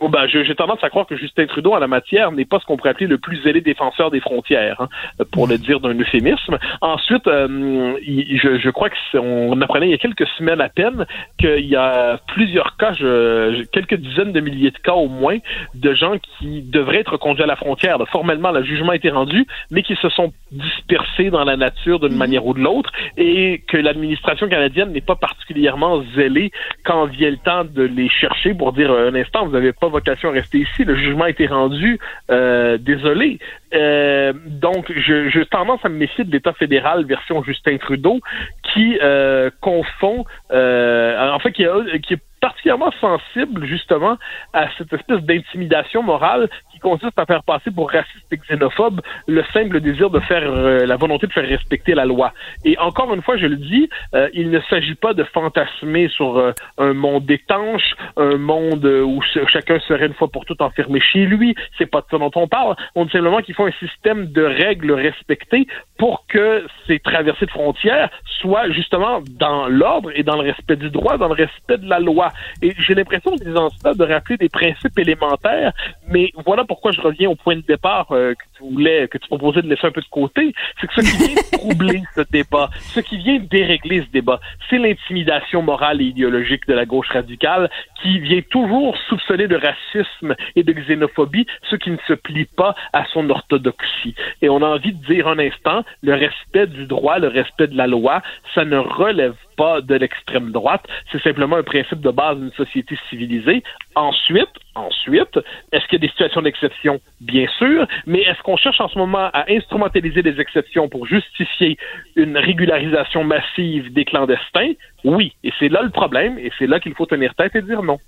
Bon, 0.00 0.08
ben, 0.08 0.26
j'ai 0.26 0.54
tendance 0.56 0.82
à 0.82 0.90
croire 0.90 1.06
que 1.06 1.16
Justin 1.16 1.46
Trudeau, 1.46 1.72
en 1.72 1.78
la 1.78 1.86
matière, 1.86 2.32
n'est 2.32 2.44
pas 2.44 2.58
ce 2.58 2.64
qu'on 2.64 2.76
pourrait 2.76 2.90
appeler 2.90 3.06
le 3.06 3.18
plus 3.18 3.40
zélé 3.42 3.60
défenseur 3.60 4.10
des 4.10 4.18
frontières, 4.18 4.80
hein, 4.80 4.88
pour 5.30 5.46
le 5.46 5.56
dire 5.56 5.78
d'un 5.78 5.94
euphémisme. 5.94 6.58
Ensuite, 6.80 7.28
euh, 7.28 7.94
je, 8.04 8.58
je, 8.58 8.70
crois 8.70 8.88
qu'on 9.12 9.60
apprenait 9.60 9.86
il 9.86 9.90
y 9.92 9.94
a 9.94 9.98
quelques 9.98 10.26
semaines 10.36 10.60
à 10.60 10.68
peine 10.68 11.06
qu'il 11.38 11.66
y 11.66 11.76
a 11.76 12.18
plusieurs 12.26 12.76
cas, 12.76 12.92
je, 12.92 13.62
quelques 13.66 13.94
dizaines 13.94 14.32
de 14.32 14.40
milliers 14.40 14.72
de 14.72 14.78
cas 14.78 14.94
au 14.94 15.06
moins, 15.06 15.38
de 15.74 15.94
gens 15.94 16.18
qui 16.18 16.62
devraient 16.62 16.98
être 16.98 17.16
conduits 17.16 17.44
à 17.44 17.46
la 17.46 17.56
frontière. 17.56 17.96
formellement, 18.10 18.50
le 18.50 18.64
jugement 18.64 18.90
a 18.90 18.96
été 18.96 19.10
rendu, 19.10 19.46
mais 19.70 19.84
qui 19.84 19.94
se 19.94 20.08
sont 20.08 20.32
dispersés 20.50 21.30
dans 21.30 21.44
la 21.44 21.56
nature 21.56 22.00
d'une 22.00 22.16
manière 22.16 22.44
ou 22.44 22.54
de 22.54 22.60
l'autre, 22.60 22.90
et 23.16 23.62
que 23.68 23.76
l'administration 23.76 24.48
canadienne 24.48 24.90
n'est 24.90 25.00
pas 25.00 25.16
particulièrement 25.16 26.02
zélée 26.16 26.50
quand 26.84 27.06
vient 27.06 27.30
le 27.30 27.36
temps 27.36 27.64
de 27.64 27.82
les 27.84 28.08
chercher 28.08 28.54
pour 28.54 28.72
dire 28.72 28.90
un 28.90 29.14
instant, 29.14 29.46
vous 29.46 29.54
avez 29.54 29.72
pas 29.72 29.83
vocation 29.88 30.30
à 30.30 30.32
rester 30.32 30.58
ici. 30.58 30.84
Le 30.84 30.96
jugement 30.96 31.24
a 31.24 31.30
été 31.30 31.46
rendu. 31.46 31.98
Euh, 32.30 32.78
désolé. 32.78 33.38
Euh, 33.74 34.32
donc, 34.46 34.92
je, 34.94 35.28
je 35.28 35.40
tendance 35.40 35.80
à 35.84 35.88
me 35.88 35.96
méfier 35.96 36.24
de 36.24 36.30
l'État 36.30 36.52
fédéral 36.52 37.04
version 37.04 37.42
Justin 37.42 37.76
Trudeau, 37.78 38.20
qui 38.62 38.98
euh, 39.02 39.50
confond, 39.60 40.24
en 40.50 41.38
fait, 41.40 41.52
qui, 41.52 41.64
qui 42.02 42.14
est 42.14 42.22
particulièrement 42.44 42.92
sensible 43.00 43.64
justement 43.64 44.18
à 44.52 44.68
cette 44.76 44.92
espèce 44.92 45.22
d'intimidation 45.22 46.02
morale 46.02 46.50
qui 46.70 46.78
consiste 46.78 47.18
à 47.18 47.24
faire 47.24 47.42
passer 47.42 47.70
pour 47.70 47.90
raciste 47.90 48.30
et 48.30 48.36
xénophobe 48.36 49.00
le 49.26 49.42
simple 49.54 49.80
désir 49.80 50.10
de 50.10 50.20
faire 50.20 50.42
euh, 50.44 50.84
la 50.84 50.96
volonté 50.96 51.26
de 51.26 51.32
faire 51.32 51.48
respecter 51.48 51.94
la 51.94 52.04
loi. 52.04 52.34
Et 52.66 52.76
encore 52.78 53.14
une 53.14 53.22
fois, 53.22 53.38
je 53.38 53.46
le 53.46 53.56
dis, 53.56 53.88
euh, 54.14 54.28
il 54.34 54.50
ne 54.50 54.60
s'agit 54.68 54.94
pas 54.94 55.14
de 55.14 55.24
fantasmer 55.24 56.08
sur 56.08 56.36
euh, 56.36 56.52
un 56.76 56.92
monde 56.92 57.30
étanche, 57.30 57.94
un 58.18 58.36
monde 58.36 58.84
où 58.84 59.22
chacun 59.48 59.80
serait 59.80 60.08
une 60.08 60.12
fois 60.12 60.28
pour 60.28 60.44
toutes 60.44 60.60
enfermé 60.60 61.00
chez 61.00 61.24
lui. 61.24 61.54
C'est 61.78 61.86
pas 61.86 62.02
de 62.02 62.06
ça 62.10 62.18
dont 62.18 62.30
on 62.34 62.46
parle. 62.46 62.76
On 62.94 63.06
dit 63.06 63.12
simplement 63.12 63.40
qu'il 63.40 63.54
faut 63.54 63.64
un 63.64 63.78
système 63.80 64.26
de 64.26 64.42
règles 64.42 64.92
respectées 64.92 65.66
pour 65.98 66.26
que 66.26 66.66
ces 66.86 66.98
traversées 66.98 67.46
de 67.46 67.50
frontières 67.50 68.10
soient 68.40 68.68
justement 68.70 69.22
dans 69.30 69.66
l'ordre 69.68 70.10
et 70.14 70.22
dans 70.22 70.36
le 70.36 70.50
respect 70.50 70.76
du 70.76 70.90
droit, 70.90 71.16
dans 71.16 71.28
le 71.28 71.34
respect 71.34 71.78
de 71.78 71.88
la 71.88 72.00
loi. 72.00 72.28
Et 72.62 72.74
j'ai 72.78 72.94
l'impression, 72.94 73.34
disant 73.36 73.70
cela, 73.70 73.94
de 73.94 74.04
rappeler 74.04 74.36
des 74.36 74.48
principes 74.48 74.98
élémentaires, 74.98 75.72
mais 76.08 76.32
voilà 76.44 76.64
pourquoi 76.64 76.92
je 76.92 77.00
reviens 77.00 77.30
au 77.30 77.34
point 77.34 77.56
de 77.56 77.62
départ 77.62 78.12
euh, 78.12 78.34
que 78.34 78.44
tu 78.56 78.72
voulais, 78.72 79.08
que 79.08 79.18
tu 79.18 79.28
proposais 79.28 79.62
de 79.62 79.68
laisser 79.68 79.86
un 79.86 79.92
peu 79.92 80.00
de 80.00 80.06
côté, 80.06 80.52
c'est 80.80 80.86
que 80.86 80.94
ce 80.94 81.00
qui 81.00 81.16
vient 81.16 81.42
troubler 81.52 82.02
ce 82.14 82.22
débat, 82.30 82.70
ce 82.78 83.00
qui 83.00 83.18
vient 83.18 83.38
dérégler 83.38 84.02
ce 84.02 84.10
débat, 84.10 84.40
c'est 84.68 84.78
l'intimidation 84.78 85.62
morale 85.62 86.00
et 86.00 86.04
idéologique 86.04 86.66
de 86.66 86.74
la 86.74 86.84
gauche 86.84 87.08
radicale 87.10 87.70
qui 88.02 88.18
vient 88.18 88.42
toujours 88.50 88.96
soupçonner 89.08 89.48
de 89.48 89.56
racisme 89.56 90.34
et 90.56 90.62
de 90.62 90.72
xénophobie 90.72 91.46
ceux 91.70 91.78
qui 91.78 91.90
ne 91.90 91.98
se 92.06 92.14
plient 92.14 92.48
pas 92.56 92.74
à 92.92 93.04
son 93.06 93.28
orthodoxie. 93.30 94.14
Et 94.42 94.48
on 94.48 94.62
a 94.62 94.66
envie 94.66 94.92
de 94.92 95.04
dire 95.06 95.28
un 95.28 95.38
instant, 95.38 95.84
le 96.02 96.14
respect 96.14 96.66
du 96.66 96.86
droit, 96.86 97.18
le 97.18 97.28
respect 97.28 97.68
de 97.68 97.76
la 97.76 97.86
loi, 97.86 98.22
ça 98.54 98.64
ne 98.64 98.76
relève 98.76 99.34
pas 99.56 99.80
de 99.80 99.94
l'extrême 99.94 100.50
droite. 100.52 100.84
C'est 101.10 101.22
simplement 101.22 101.56
un 101.56 101.62
principe 101.62 102.00
de 102.00 102.10
base 102.10 102.38
d'une 102.38 102.52
société 102.52 102.96
civilisée. 103.08 103.62
Ensuite, 103.94 104.50
ensuite, 104.74 105.38
est-ce 105.72 105.84
qu'il 105.86 105.94
y 105.94 106.02
a 106.02 106.06
des 106.06 106.08
situations 106.08 106.42
d'exception? 106.42 107.00
Bien 107.20 107.46
sûr, 107.58 107.86
mais 108.06 108.20
est-ce 108.22 108.42
qu'on 108.42 108.56
cherche 108.56 108.80
en 108.80 108.88
ce 108.88 108.98
moment 108.98 109.30
à 109.32 109.44
instrumentaliser 109.48 110.22
des 110.22 110.40
exceptions 110.40 110.88
pour 110.88 111.06
justifier 111.06 111.76
une 112.16 112.36
régularisation 112.36 113.24
massive 113.24 113.92
des 113.92 114.04
clandestins? 114.04 114.72
Oui. 115.04 115.32
Et 115.44 115.52
c'est 115.58 115.68
là 115.68 115.82
le 115.82 115.90
problème, 115.90 116.38
et 116.38 116.50
c'est 116.58 116.66
là 116.66 116.80
qu'il 116.80 116.94
faut 116.94 117.06
tenir 117.06 117.34
tête 117.34 117.54
et 117.54 117.62
dire 117.62 117.82
non. 117.82 117.98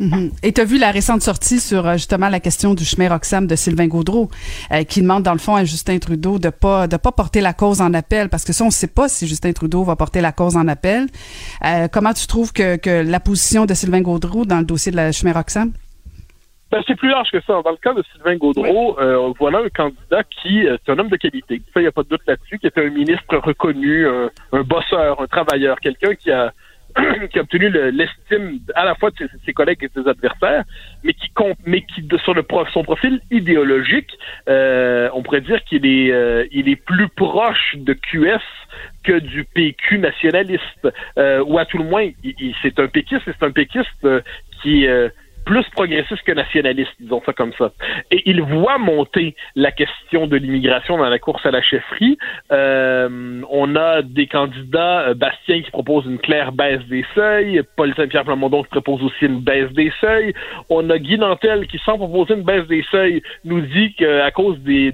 Mhm. 0.00 0.30
Et 0.42 0.52
tu 0.52 0.60
as 0.60 0.64
vu 0.64 0.78
la 0.78 0.90
récente 0.90 1.22
sortie 1.22 1.60
sur 1.60 1.86
euh, 1.86 1.92
justement 1.92 2.28
la 2.28 2.40
question 2.40 2.74
du 2.74 2.84
chemin 2.84 3.08
Roxham 3.08 3.46
de 3.46 3.54
Sylvain 3.54 3.86
Gaudreau, 3.86 4.28
euh, 4.72 4.82
qui 4.82 5.00
demande 5.02 5.22
dans 5.22 5.32
le 5.32 5.38
fond 5.38 5.54
à 5.54 5.64
Justin 5.64 5.98
Trudeau 5.98 6.40
de 6.40 6.50
pas 6.50 6.88
de 6.88 6.96
pas 6.96 7.12
porter 7.12 7.40
la 7.40 7.52
cause 7.52 7.80
en 7.80 7.94
appel, 7.94 8.28
parce 8.28 8.44
que 8.44 8.52
ça 8.52 8.64
on 8.64 8.68
ne 8.68 8.72
sait 8.72 8.92
pas 8.92 9.08
si 9.08 9.28
Justin 9.28 9.52
Trudeau 9.52 9.84
va 9.84 9.94
porter 9.94 10.20
la 10.20 10.32
cause 10.32 10.56
en 10.56 10.66
appel. 10.66 11.06
Euh, 11.64 11.86
comment 11.92 12.12
tu 12.12 12.26
trouves 12.26 12.52
que, 12.52 12.76
que 12.76 13.08
la 13.08 13.20
position 13.20 13.66
de 13.66 13.74
Sylvain 13.74 14.00
Gaudreau 14.00 14.44
dans 14.44 14.58
le 14.58 14.64
dossier 14.64 14.90
de 14.90 14.96
la 14.96 15.12
chemin 15.12 15.32
Roxham? 15.32 15.72
Ben, 16.72 16.82
c'est 16.88 16.96
plus 16.96 17.10
large 17.10 17.30
que 17.30 17.40
ça. 17.42 17.62
Dans 17.62 17.70
le 17.70 17.76
cas 17.76 17.94
de 17.94 18.02
Sylvain 18.12 18.34
Gaudreau, 18.34 18.96
voilà 19.38 19.60
un 19.60 19.68
candidat 19.68 20.24
qui 20.24 20.62
est 20.62 20.88
un 20.88 20.98
homme 20.98 21.08
de 21.08 21.16
qualité. 21.16 21.62
Ça, 21.72 21.78
il 21.78 21.82
n'y 21.82 21.88
a 21.88 21.92
pas 21.92 22.02
de 22.02 22.08
doute 22.08 22.22
là-dessus, 22.26 22.58
qui 22.58 22.66
est 22.66 22.76
un 22.78 22.90
ministre 22.90 23.36
reconnu, 23.36 24.08
un 24.08 24.62
bosseur, 24.62 25.20
un 25.20 25.26
travailleur, 25.28 25.78
quelqu'un 25.78 26.16
qui 26.16 26.32
a 26.32 26.52
qui 27.30 27.38
a 27.38 27.42
obtenu 27.42 27.70
l'estime 27.92 28.60
à 28.74 28.84
la 28.84 28.94
fois 28.94 29.10
de 29.10 29.28
ses, 29.44 29.52
collègues 29.52 29.82
et 29.82 29.88
de 29.88 30.02
ses 30.02 30.08
adversaires, 30.08 30.64
mais 31.02 31.12
qui 31.12 31.28
compte, 31.30 31.58
mais 31.66 31.82
qui 31.82 32.06
sur 32.22 32.34
le 32.34 32.44
son 32.72 32.84
profil 32.84 33.20
idéologique, 33.30 34.16
euh, 34.48 35.08
on 35.12 35.22
pourrait 35.22 35.40
dire 35.40 35.62
qu'il 35.64 35.86
est 35.86 36.12
euh, 36.12 36.46
il 36.52 36.68
est 36.68 36.76
plus 36.76 37.08
proche 37.08 37.74
de 37.76 37.92
QS 37.94 38.40
que 39.02 39.18
du 39.18 39.44
PQ 39.44 39.98
nationaliste, 39.98 40.88
euh, 41.18 41.42
ou 41.44 41.58
à 41.58 41.64
tout 41.64 41.78
le 41.78 41.84
moins, 41.84 42.08
c'est 42.62 42.78
un 42.78 42.88
péquiste, 42.88 43.22
c'est 43.26 43.42
un 43.42 43.50
péquiste 43.50 44.06
qui 44.62 44.86
plus 45.44 45.68
progressiste 45.70 46.22
que 46.22 46.32
nationaliste, 46.32 46.92
disons 47.00 47.22
ça 47.24 47.32
comme 47.32 47.52
ça. 47.58 47.72
Et 48.10 48.22
il 48.26 48.42
voit 48.42 48.78
monter 48.78 49.34
la 49.54 49.72
question 49.72 50.26
de 50.26 50.36
l'immigration 50.36 50.96
dans 50.96 51.08
la 51.08 51.18
course 51.18 51.44
à 51.46 51.50
la 51.50 51.62
chefferie. 51.62 52.18
Euh, 52.52 53.42
on 53.50 53.76
a 53.76 54.02
des 54.02 54.26
candidats, 54.26 55.08
euh, 55.08 55.14
Bastien 55.14 55.62
qui 55.62 55.70
propose 55.70 56.06
une 56.06 56.18
claire 56.18 56.52
baisse 56.52 56.82
des 56.88 57.04
seuils, 57.14 57.62
Paul 57.76 57.94
Saint-Pierre 57.94 58.24
Plamondon 58.24 58.62
qui 58.62 58.70
propose 58.70 59.02
aussi 59.02 59.26
une 59.26 59.40
baisse 59.40 59.70
des 59.72 59.92
seuils. 60.00 60.34
On 60.70 60.88
a 60.90 60.98
Guy 60.98 61.18
Nantel 61.18 61.66
qui, 61.66 61.78
sans 61.84 61.96
proposer 61.96 62.34
une 62.34 62.42
baisse 62.42 62.66
des 62.66 62.84
seuils, 62.90 63.22
nous 63.44 63.60
dit 63.60 63.94
qu'à 63.94 64.30
cause 64.30 64.58
des, 64.60 64.92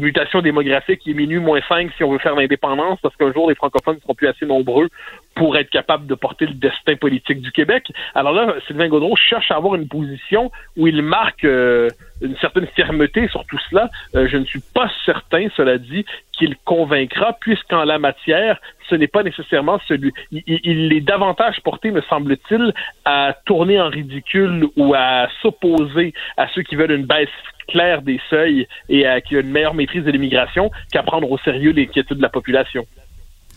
mutations 0.00 0.40
démographiques, 0.40 1.02
il 1.06 1.20
est 1.20 1.38
moins 1.38 1.60
5 1.68 1.90
si 1.96 2.04
on 2.04 2.10
veut 2.10 2.18
faire 2.18 2.34
l'indépendance, 2.34 2.98
parce 3.02 3.16
qu'un 3.16 3.32
jour 3.32 3.48
les 3.48 3.54
francophones 3.54 3.96
ne 3.96 4.00
seront 4.00 4.14
plus 4.14 4.28
assez 4.28 4.46
nombreux 4.46 4.88
pour 5.34 5.56
être 5.56 5.70
capable 5.70 6.06
de 6.06 6.14
porter 6.14 6.46
le 6.46 6.54
destin 6.54 6.96
politique 6.96 7.40
du 7.40 7.52
Québec. 7.52 7.92
Alors 8.14 8.32
là, 8.32 8.54
Sylvain 8.66 8.88
Gaudreau 8.88 9.16
cherche 9.16 9.50
à 9.50 9.56
avoir 9.56 9.74
une 9.74 9.88
position 9.88 10.50
où 10.76 10.86
il 10.86 11.02
marque 11.02 11.44
euh, 11.44 11.88
une 12.20 12.36
certaine 12.36 12.66
fermeté 12.68 13.28
sur 13.28 13.44
tout 13.46 13.58
cela. 13.70 13.90
Euh, 14.14 14.28
je 14.28 14.36
ne 14.36 14.44
suis 14.44 14.62
pas 14.74 14.90
certain, 15.04 15.48
cela 15.56 15.78
dit, 15.78 16.04
qu'il 16.32 16.56
convaincra, 16.64 17.36
puisqu'en 17.40 17.84
la 17.84 17.98
matière, 17.98 18.60
ce 18.88 18.94
n'est 18.94 19.08
pas 19.08 19.22
nécessairement 19.22 19.80
celui. 19.86 20.12
Il, 20.30 20.42
il, 20.46 20.92
est 20.92 21.00
davantage 21.00 21.60
porté, 21.62 21.90
me 21.90 22.02
semble-t-il, 22.02 22.72
à 23.04 23.34
tourner 23.46 23.80
en 23.80 23.88
ridicule 23.88 24.66
ou 24.76 24.94
à 24.94 25.28
s'opposer 25.42 26.12
à 26.36 26.48
ceux 26.48 26.62
qui 26.62 26.76
veulent 26.76 26.92
une 26.92 27.06
baisse 27.06 27.28
claire 27.68 28.02
des 28.02 28.20
seuils 28.30 28.66
et 28.88 29.06
à 29.06 29.20
qui 29.20 29.36
a 29.36 29.40
une 29.40 29.50
meilleure 29.50 29.74
maîtrise 29.74 30.04
de 30.04 30.10
l'immigration 30.10 30.70
qu'à 30.92 31.02
prendre 31.02 31.30
au 31.30 31.38
sérieux 31.38 31.72
l'inquiétude 31.72 32.18
de 32.18 32.22
la 32.22 32.28
population. 32.28 32.86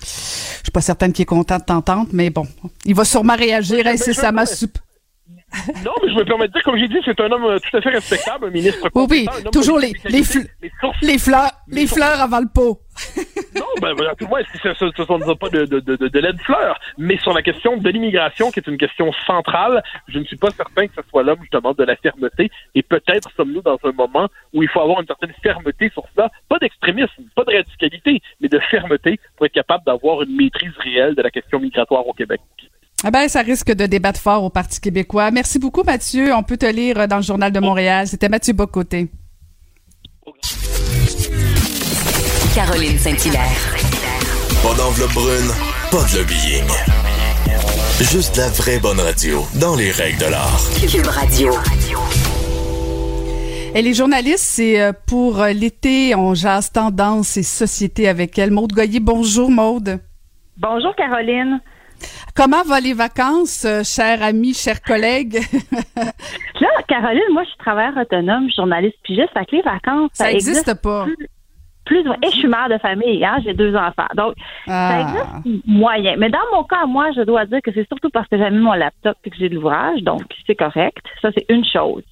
Je 0.01 0.63
suis 0.63 0.71
pas 0.73 0.81
certaine 0.81 1.13
qu'il 1.13 1.23
est 1.23 1.25
content 1.25 1.57
de 1.57 1.63
t'entendre, 1.63 2.09
mais 2.11 2.29
bon, 2.29 2.47
il 2.85 2.95
va 2.95 3.05
sûrement 3.05 3.35
réagir 3.35 3.85
incessamment. 3.87 4.43
Non, 5.85 5.93
mais 6.03 6.09
je 6.09 6.15
me 6.15 6.25
permets 6.25 6.47
de 6.47 6.53
dire, 6.53 6.63
comme 6.63 6.77
j'ai 6.77 6.87
dit, 6.87 6.97
c'est 7.05 7.19
un 7.21 7.31
homme 7.31 7.45
euh, 7.45 7.57
tout 7.59 7.77
à 7.77 7.81
fait 7.81 7.89
respectable, 7.89 8.47
un 8.47 8.49
ministre. 8.49 8.89
Oui, 8.93 9.05
oui, 9.09 9.27
toujours 9.51 9.79
les, 9.79 9.93
les, 10.05 10.21
les, 11.01 11.17
fleurs, 11.17 11.51
les 11.67 11.87
fleurs 11.87 12.21
avant 12.21 12.39
le 12.39 12.47
pot. 12.53 12.81
non, 13.55 13.65
ben, 13.81 13.93
ben, 13.95 14.09
tout 14.17 14.25
le 14.25 14.29
moins, 14.29 14.41
ce 14.51 14.85
ne 14.85 15.05
sont 15.05 15.35
pas 15.35 15.49
de, 15.49 15.65
de, 15.65 15.79
de, 15.79 15.95
de 15.95 16.19
laide 16.19 16.39
fleurs. 16.41 16.79
Mais 16.97 17.17
sur 17.17 17.33
la 17.33 17.41
question 17.41 17.77
de 17.77 17.89
l'immigration, 17.89 18.51
qui 18.51 18.59
est 18.59 18.67
une 18.67 18.77
question 18.77 19.11
centrale, 19.25 19.83
je 20.07 20.19
ne 20.19 20.25
suis 20.25 20.35
pas 20.35 20.51
certain 20.51 20.87
que 20.87 20.93
ce 20.95 21.09
soit 21.09 21.23
l'homme, 21.23 21.39
justement, 21.41 21.73
de 21.73 21.83
la 21.83 21.95
fermeté. 21.95 22.51
Et 22.75 22.83
peut-être 22.83 23.29
sommes-nous 23.35 23.61
dans 23.61 23.77
un 23.83 23.91
moment 23.91 24.27
où 24.53 24.63
il 24.63 24.69
faut 24.69 24.81
avoir 24.81 24.99
une 24.99 25.07
certaine 25.07 25.33
fermeté 25.41 25.89
sur 25.91 26.03
cela. 26.13 26.29
Pas 26.49 26.59
d'extrémisme, 26.59 27.23
pas 27.35 27.43
de 27.45 27.55
radicalité, 27.55 28.21
mais 28.41 28.49
de 28.49 28.59
fermeté 28.59 29.19
pour 29.37 29.45
être 29.45 29.53
capable 29.53 29.85
d'avoir 29.85 30.23
une 30.23 30.35
maîtrise 30.35 30.75
réelle 30.77 31.15
de 31.15 31.21
la 31.21 31.29
question 31.29 31.59
migratoire 31.59 32.05
au 32.05 32.13
Québec. 32.13 32.41
Ah 33.03 33.11
ben, 33.11 33.27
ça 33.27 33.41
risque 33.41 33.71
de 33.71 33.85
débattre 33.85 34.19
fort 34.19 34.43
au 34.43 34.49
Parti 34.49 34.81
québécois. 34.81 35.29
Merci 35.29 35.59
beaucoup, 35.59 35.83
Mathieu. 35.83 36.33
On 36.33 36.41
peut 36.41 36.57
te 36.57 36.65
lire 36.65 37.07
dans 37.07 37.17
le 37.17 37.21
Journal 37.21 37.51
de 37.51 37.59
Montréal. 37.59 38.07
C'était 38.07 38.27
Mathieu 38.27 38.53
Bocoté. 38.53 39.07
Caroline 42.55 42.97
Saint-Hilaire. 42.97 43.75
Pas 44.63 44.73
d'enveloppe 44.73 45.13
brune, 45.13 45.51
pas 45.91 46.03
de 46.11 46.17
lobbying. 46.17 46.65
Juste 48.01 48.37
la 48.37 48.49
vraie 48.49 48.79
bonne 48.79 48.99
radio, 48.99 49.45
dans 49.59 49.75
les 49.75 49.91
règles 49.91 50.19
de 50.19 50.25
l'art. 50.25 50.59
Cube 50.91 51.05
Radio. 51.05 51.53
Et 53.75 53.81
les 53.83 53.93
journalistes, 53.93 54.39
c'est 54.39 54.81
euh, 54.81 54.91
pour 55.05 55.39
euh, 55.39 55.51
l'été, 55.51 56.15
on 56.15 56.33
jase 56.33 56.71
tendance 56.71 57.37
et 57.37 57.43
société 57.43 58.07
avec 58.07 58.39
elle. 58.39 58.49
Maude 58.49 58.73
Goyer, 58.73 58.99
bonjour 58.99 59.51
Maude. 59.51 59.99
Bonjour 60.57 60.95
Caroline. 60.95 61.61
Comment 62.35 62.63
vont 62.63 62.81
les 62.83 62.93
vacances, 62.93 63.65
euh, 63.65 63.83
chers 63.83 64.21
amis, 64.21 64.53
chers 64.53 64.81
collègues? 64.81 65.39
Là, 66.61 66.69
Caroline, 66.87 67.21
moi, 67.31 67.43
je 67.43 67.49
suis 67.49 67.57
travailleur 67.57 67.97
autonome, 67.97 68.49
journaliste 68.55 68.97
pigiste, 69.03 69.29
fait 69.33 69.45
que 69.45 69.55
les 69.55 69.61
vacances, 69.61 70.11
ça 70.13 70.31
n'existe 70.31 70.81
pas. 70.81 71.05
Plus, 71.85 72.01
et 72.01 72.31
je 72.31 72.37
suis 72.37 72.47
mère 72.47 72.67
de 72.69 72.77
famille, 72.79 73.23
hein, 73.23 73.37
j'ai 73.43 73.53
deux 73.53 73.73
enfants. 73.75 74.07
Donc, 74.15 74.33
ça 74.65 74.89
ah. 74.89 75.01
existe 75.01 75.65
moyen. 75.65 76.15
Mais 76.17 76.29
dans 76.29 76.39
mon 76.53 76.63
cas, 76.63 76.85
moi, 76.85 77.11
je 77.15 77.21
dois 77.21 77.45
dire 77.45 77.59
que 77.63 77.71
c'est 77.73 77.87
surtout 77.87 78.09
parce 78.09 78.27
que 78.27 78.37
j'ai 78.37 78.49
mis 78.49 78.59
mon 78.59 78.73
laptop 78.73 79.17
et 79.23 79.29
que 79.29 79.37
j'ai 79.37 79.49
de 79.49 79.55
l'ouvrage, 79.55 80.01
donc 80.01 80.21
c'est 80.45 80.55
correct. 80.55 81.03
Ça, 81.21 81.29
c'est 81.35 81.45
une 81.49 81.65
chose. 81.65 82.03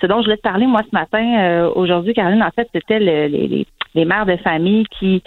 Ce 0.00 0.06
dont 0.06 0.20
je 0.20 0.24
voulais 0.24 0.36
te 0.36 0.42
parler, 0.42 0.66
moi, 0.66 0.82
ce 0.88 0.94
matin, 0.96 1.38
euh, 1.40 1.70
aujourd'hui, 1.74 2.14
Caroline, 2.14 2.42
en 2.42 2.50
fait, 2.52 2.68
c'était 2.72 3.00
les, 3.00 3.28
les, 3.28 3.66
les 3.94 4.04
mères 4.04 4.26
de 4.26 4.36
famille 4.36 4.86
qui 4.98 5.22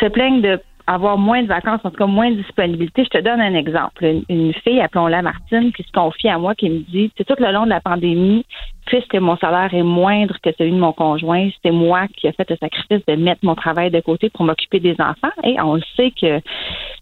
se 0.00 0.06
plaignent 0.06 0.40
de 0.40 0.58
avoir 0.86 1.18
moins 1.18 1.42
de 1.42 1.48
vacances, 1.48 1.80
en 1.84 1.90
tout 1.90 1.96
cas 1.96 2.06
moins 2.06 2.30
de 2.30 2.36
disponibilité. 2.36 3.04
Je 3.04 3.18
te 3.18 3.22
donne 3.22 3.40
un 3.40 3.54
exemple. 3.54 4.04
Une, 4.28 4.52
fille, 4.54 4.80
appelons-la 4.80 5.22
Martine, 5.22 5.72
qui 5.72 5.82
se 5.82 5.92
confie 5.92 6.28
à 6.28 6.38
moi, 6.38 6.54
qui 6.54 6.68
me 6.68 6.80
dit, 6.80 7.10
c'est 7.16 7.24
tout 7.24 7.36
le 7.38 7.52
long 7.52 7.64
de 7.64 7.70
la 7.70 7.80
pandémie, 7.80 8.44
puisque 8.86 9.14
mon 9.14 9.36
salaire 9.36 9.72
est 9.72 9.82
moindre 9.82 10.36
que 10.42 10.50
celui 10.58 10.72
de 10.72 10.78
mon 10.78 10.92
conjoint, 10.92 11.48
c'est 11.62 11.70
moi 11.70 12.06
qui 12.08 12.26
ai 12.26 12.32
fait 12.32 12.48
le 12.50 12.56
sacrifice 12.56 13.04
de 13.06 13.14
mettre 13.14 13.44
mon 13.44 13.54
travail 13.54 13.90
de 13.90 14.00
côté 14.00 14.30
pour 14.30 14.44
m'occuper 14.44 14.80
des 14.80 14.96
enfants. 14.98 15.32
Et 15.44 15.60
on 15.60 15.74
le 15.74 15.82
sait 15.96 16.10
que 16.10 16.40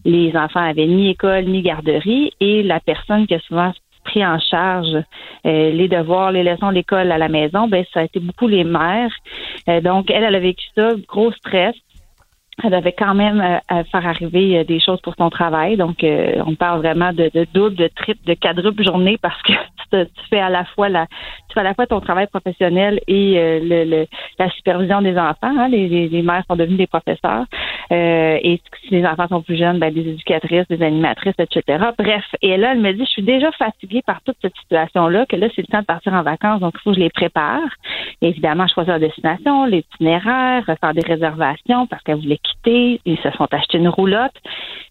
les 0.04 0.36
enfants 0.36 0.60
avaient 0.60 0.86
ni 0.86 1.10
école 1.10 1.44
ni 1.44 1.62
garderie 1.62 2.32
et 2.40 2.62
la 2.62 2.80
personne 2.80 3.26
qui 3.26 3.34
a 3.34 3.40
souvent 3.40 3.72
pris 4.04 4.24
en 4.24 4.38
charge 4.38 4.96
euh, 5.46 5.70
les 5.70 5.88
devoirs, 5.88 6.32
les 6.32 6.42
leçons 6.42 6.72
d'école 6.72 7.12
à 7.12 7.18
la 7.18 7.28
maison, 7.28 7.68
ben 7.68 7.84
ça 7.92 8.00
a 8.00 8.04
été 8.04 8.18
beaucoup 8.18 8.48
les 8.48 8.64
mères. 8.64 9.12
Euh, 9.68 9.80
donc 9.80 10.10
elle, 10.10 10.24
elle 10.24 10.34
a 10.34 10.40
vécu 10.40 10.64
ça, 10.74 10.92
gros 11.06 11.32
stress 11.32 11.74
elle 12.62 12.70
devait 12.70 12.92
quand 12.92 13.14
même 13.14 13.40
euh, 13.40 13.84
faire 13.84 14.06
arriver 14.06 14.58
euh, 14.58 14.64
des 14.64 14.80
choses 14.80 15.00
pour 15.00 15.14
son 15.16 15.30
travail. 15.30 15.76
Donc, 15.76 16.02
euh, 16.04 16.42
on 16.46 16.54
parle 16.54 16.80
vraiment 16.80 17.12
de, 17.12 17.30
de, 17.32 17.46
double, 17.52 17.76
de 17.76 17.88
triple, 17.88 18.24
de 18.26 18.34
quadruple 18.34 18.84
journée 18.84 19.18
parce 19.20 19.40
que 19.42 19.52
tu, 19.92 20.06
fais 20.28 20.40
à 20.40 20.48
la 20.48 20.64
fois 20.64 20.88
la, 20.88 21.06
tu 21.06 21.54
fais 21.54 21.60
à 21.60 21.64
la 21.64 21.74
fois 21.74 21.86
ton 21.86 22.00
travail 22.00 22.26
professionnel 22.28 23.00
et 23.06 23.34
le, 23.62 23.84
le, 23.84 24.06
la 24.38 24.50
supervision 24.50 25.02
des 25.02 25.16
enfants. 25.16 25.36
Hein. 25.42 25.68
Les, 25.68 25.88
les, 25.88 26.08
les, 26.08 26.22
mères 26.22 26.44
sont 26.48 26.56
devenues 26.56 26.76
des 26.76 26.86
professeurs 26.86 27.44
et 27.90 28.60
si 28.82 28.90
les 28.90 29.04
enfants 29.04 29.28
sont 29.28 29.42
plus 29.42 29.56
jeunes, 29.56 29.78
ben, 29.78 29.92
des 29.92 30.08
éducatrices, 30.08 30.66
des 30.68 30.82
animatrices, 30.82 31.34
etc. 31.38 31.86
Bref, 31.98 32.24
et 32.40 32.56
là, 32.56 32.72
elle 32.72 32.80
me 32.80 32.92
dit, 32.92 33.04
je 33.04 33.10
suis 33.10 33.22
déjà 33.22 33.50
fatiguée 33.52 34.02
par 34.06 34.22
toute 34.22 34.36
cette 34.40 34.56
situation-là, 34.56 35.26
que 35.26 35.36
là, 35.36 35.48
c'est 35.54 35.62
le 35.62 35.66
temps 35.66 35.80
de 35.80 35.86
partir 35.86 36.12
en 36.12 36.22
vacances, 36.22 36.60
donc 36.60 36.74
il 36.76 36.80
faut 36.82 36.90
que 36.90 36.96
je 36.96 37.00
les 37.00 37.10
prépare. 37.10 37.68
évidemment, 38.22 38.66
choisir 38.68 38.94
la 38.94 39.00
destination, 39.00 39.64
l'itinéraire, 39.66 40.64
faire 40.80 40.94
des 40.94 41.06
réservations 41.06 41.86
parce 41.86 42.02
qu'elle 42.02 42.20
voulait 42.20 42.38
quitter, 42.38 43.00
ils 43.04 43.18
se 43.18 43.30
sont 43.32 43.48
achetés 43.50 43.78
une 43.78 43.88
roulotte, 43.88 44.36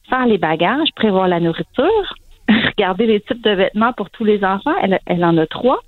faire 0.09 0.25
les 0.25 0.37
bagages, 0.37 0.89
prévoir 0.95 1.27
la 1.27 1.39
nourriture, 1.39 2.15
regarder 2.49 3.05
les 3.05 3.21
types 3.21 3.43
de 3.43 3.51
vêtements 3.51 3.93
pour 3.93 4.09
tous 4.09 4.25
les 4.25 4.43
enfants. 4.43 4.75
Elle, 4.81 4.99
elle 5.05 5.23
en 5.23 5.37
a 5.37 5.45
trois 5.45 5.79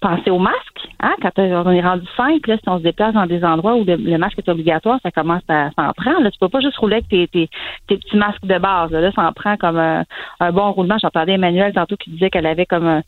penser 0.00 0.30
au 0.30 0.38
masque. 0.38 0.88
Hein? 1.00 1.14
Quand 1.22 1.30
on 1.38 1.70
est 1.70 1.80
rendu 1.80 2.06
cinq, 2.16 2.46
là, 2.46 2.56
si 2.56 2.68
on 2.68 2.78
se 2.78 2.82
déplace 2.82 3.14
dans 3.14 3.26
des 3.26 3.44
endroits 3.44 3.74
où 3.74 3.84
le, 3.84 4.16
masque 4.18 4.38
est 4.38 4.48
obligatoire, 4.48 4.98
ça 5.02 5.10
commence 5.10 5.42
à 5.48 5.70
s'en 5.70 5.92
prendre. 5.92 6.22
Là, 6.22 6.30
tu 6.30 6.38
peux 6.38 6.48
pas 6.48 6.60
juste 6.60 6.76
rouler 6.78 6.96
avec 6.96 7.08
tes, 7.08 7.28
tes, 7.28 7.48
petits 7.86 8.16
masques 8.16 8.44
de 8.44 8.58
base. 8.58 8.90
Là, 8.90 9.12
ça 9.12 9.28
en 9.28 9.32
prend 9.32 9.56
comme 9.56 9.78
un, 9.78 10.04
bon 10.52 10.72
roulement. 10.72 10.96
J'entendais 11.00 11.32
Emmanuel 11.32 11.72
tantôt 11.72 11.96
qui 11.96 12.10
disait 12.10 12.30
qu'elle 12.30 12.46
avait 12.46 12.66
comme 12.66 13.02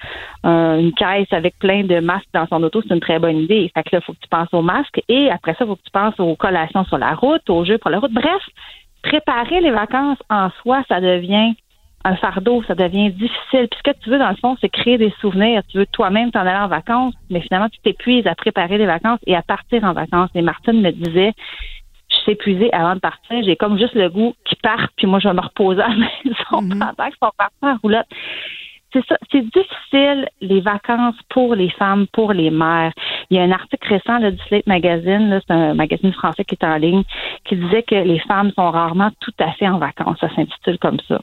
une 0.45 0.93
caisse 0.95 1.33
avec 1.33 1.59
plein 1.59 1.85
de 1.85 2.01
masques 2.01 2.29
dans 2.35 2.47
son 2.47 2.63
auto. 2.63 2.83
C'est 2.83 2.95
une 2.95 3.01
très 3.01 3.19
bonne 3.19 3.39
idée. 3.39 3.71
Fait 3.75 3.83
que 3.83 3.97
là, 3.97 4.01
faut 4.01 4.13
que 4.13 4.21
tu 4.21 4.29
penses 4.29 4.53
au 4.53 4.63
masque. 4.63 5.01
Et 5.09 5.31
après 5.31 5.55
ça, 5.55 5.67
faut 5.67 5.77
que 5.77 5.83
tu 5.85 5.91
penses 5.93 6.19
aux 6.19 6.37
collations 6.37 6.85
sur 6.85 6.99
la 6.99 7.15
route, 7.15 7.49
aux 7.49 7.65
jeux 7.65 7.79
pour 7.79 7.91
la 7.91 8.01
route. 8.01 8.13
Bref, 8.13 8.43
préparer 9.03 9.61
les 9.61 9.71
vacances 9.71 10.19
en 10.31 10.51
soi, 10.63 10.83
ça 10.89 11.01
devient 11.01 11.55
un 12.05 12.17
fardeau, 12.17 12.63
ça 12.65 12.75
devient 12.75 13.11
difficile. 13.11 13.69
Puis 13.69 13.79
ce 13.79 13.91
que 13.91 13.97
tu 13.99 14.11
veux, 14.11 14.19
dans 14.19 14.31
le 14.31 14.37
fond, 14.37 14.57
c'est 14.61 14.69
créer 14.69 14.99
des 14.99 15.13
souvenirs. 15.21 15.63
Tu 15.69 15.79
veux 15.79 15.87
toi-même 15.87 16.31
t'en 16.31 16.41
aller 16.41 16.59
en 16.59 16.69
vacances, 16.69 17.15
mais 17.31 17.41
finalement, 17.41 17.69
tu 17.69 17.79
t'épuises 17.81 18.27
à 18.27 18.35
préparer 18.35 18.79
les 18.79 18.87
vacances 18.87 19.21
et 19.27 19.37
à 19.37 19.43
partir 19.43 19.85
en 19.85 19.93
vacances. 19.93 20.31
Et 20.35 20.43
Martine 20.43 20.81
me 20.81 20.91
disait, 20.91 21.33
je 22.11 22.17
suis 22.17 22.33
épuisée 22.33 22.73
avant 22.73 22.95
de 22.95 23.01
partir. 23.01 23.43
J'ai 23.45 23.57
comme 23.57 23.79
juste 23.79 23.95
le 23.95 24.09
goût 24.09 24.35
qui 24.45 24.57
part, 24.57 24.89
puis 24.97 25.07
moi, 25.07 25.19
je 25.21 25.29
vais 25.29 25.35
me 25.35 25.41
reposer 25.41 25.81
à 25.81 25.89
la 25.89 25.97
maison 26.25 26.35
mm-hmm. 26.53 26.79
pendant 26.79 27.11
qu'ils 27.11 27.19
sont 27.23 27.31
partis 27.37 27.57
en 27.63 27.77
roulotte. 27.83 28.07
C'est 28.93 29.07
ça, 29.07 29.17
c'est 29.31 29.41
difficile 29.41 30.29
les 30.43 30.61
vacances 30.61 31.17
pour 31.31 31.55
les 31.55 31.71
femmes, 31.71 32.07
pour 32.13 32.35
les 32.35 32.51
mères. 32.51 32.93
Il 33.31 33.39
y 33.39 33.41
a 33.41 33.43
un 33.43 33.51
article 33.51 33.89
récent 33.89 34.19
là, 34.19 34.31
du 34.31 34.39
Slate 34.49 34.67
Magazine, 34.67 35.41
c'est 35.41 35.55
un 35.55 35.73
magazine 35.73 36.13
français 36.13 36.45
qui 36.45 36.57
est 36.57 36.65
en 36.65 36.77
ligne, 36.77 37.03
qui 37.47 37.57
disait 37.57 37.85
que 37.85 37.95
les 37.95 38.19
femmes 38.19 38.51
sont 38.51 38.71
rarement 38.71 39.11
tout 39.21 39.33
à 39.39 39.53
fait 39.53 39.67
en 39.67 39.79
vacances. 39.79 40.19
Ça 40.21 40.29
s'intitule 40.35 40.79
comme 40.79 41.01
ça 41.09 41.23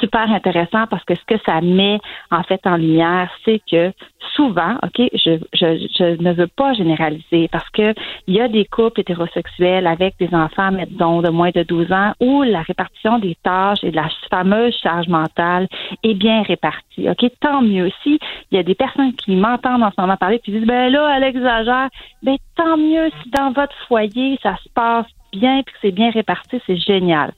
super 0.00 0.30
intéressant 0.30 0.86
parce 0.88 1.04
que 1.04 1.14
ce 1.14 1.24
que 1.26 1.40
ça 1.44 1.60
met 1.60 2.00
en 2.30 2.42
fait 2.42 2.60
en 2.66 2.76
lumière, 2.76 3.30
c'est 3.44 3.60
que 3.70 3.92
souvent, 4.34 4.76
ok, 4.82 5.08
je, 5.14 5.38
je, 5.52 5.86
je 5.98 6.22
ne 6.22 6.32
veux 6.32 6.46
pas 6.46 6.72
généraliser 6.74 7.48
parce 7.48 7.68
que 7.70 7.94
il 8.26 8.34
y 8.34 8.40
a 8.40 8.48
des 8.48 8.64
couples 8.64 9.00
hétérosexuels 9.00 9.86
avec 9.86 10.14
des 10.18 10.34
enfants, 10.34 10.72
mettons, 10.72 11.22
de 11.22 11.28
moins 11.28 11.50
de 11.50 11.62
12 11.62 11.92
ans 11.92 12.12
où 12.20 12.42
la 12.42 12.62
répartition 12.62 13.18
des 13.18 13.36
tâches 13.42 13.82
et 13.82 13.90
de 13.90 13.96
la 13.96 14.08
fameuse 14.30 14.76
charge 14.82 15.08
mentale 15.08 15.68
est 16.02 16.14
bien 16.14 16.42
répartie. 16.42 17.08
Ok, 17.08 17.24
tant 17.40 17.62
mieux. 17.62 17.90
Si 18.02 18.18
il 18.50 18.56
y 18.56 18.58
a 18.58 18.62
des 18.62 18.74
personnes 18.74 19.14
qui 19.14 19.36
m'entendent 19.36 19.82
en 19.82 19.90
ce 19.90 20.00
moment 20.00 20.16
parler 20.16 20.38
puis 20.38 20.52
disent 20.52 20.66
ben 20.66 20.90
là, 20.90 21.16
elle 21.16 21.24
exagère, 21.24 21.88
ben 22.22 22.36
tant 22.56 22.76
mieux 22.76 23.10
si 23.22 23.30
dans 23.30 23.52
votre 23.52 23.74
foyer 23.88 24.38
ça 24.42 24.56
se 24.62 24.68
passe 24.74 25.06
bien 25.32 25.62
puis 25.62 25.72
que 25.74 25.78
c'est 25.82 25.92
bien 25.92 26.10
réparti, 26.10 26.60
c'est 26.66 26.76
génial. 26.76 27.32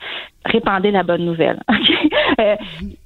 Répandez 0.45 0.90
la 0.90 1.03
bonne 1.03 1.24
nouvelle. 1.24 1.61
Euh, 2.40 2.57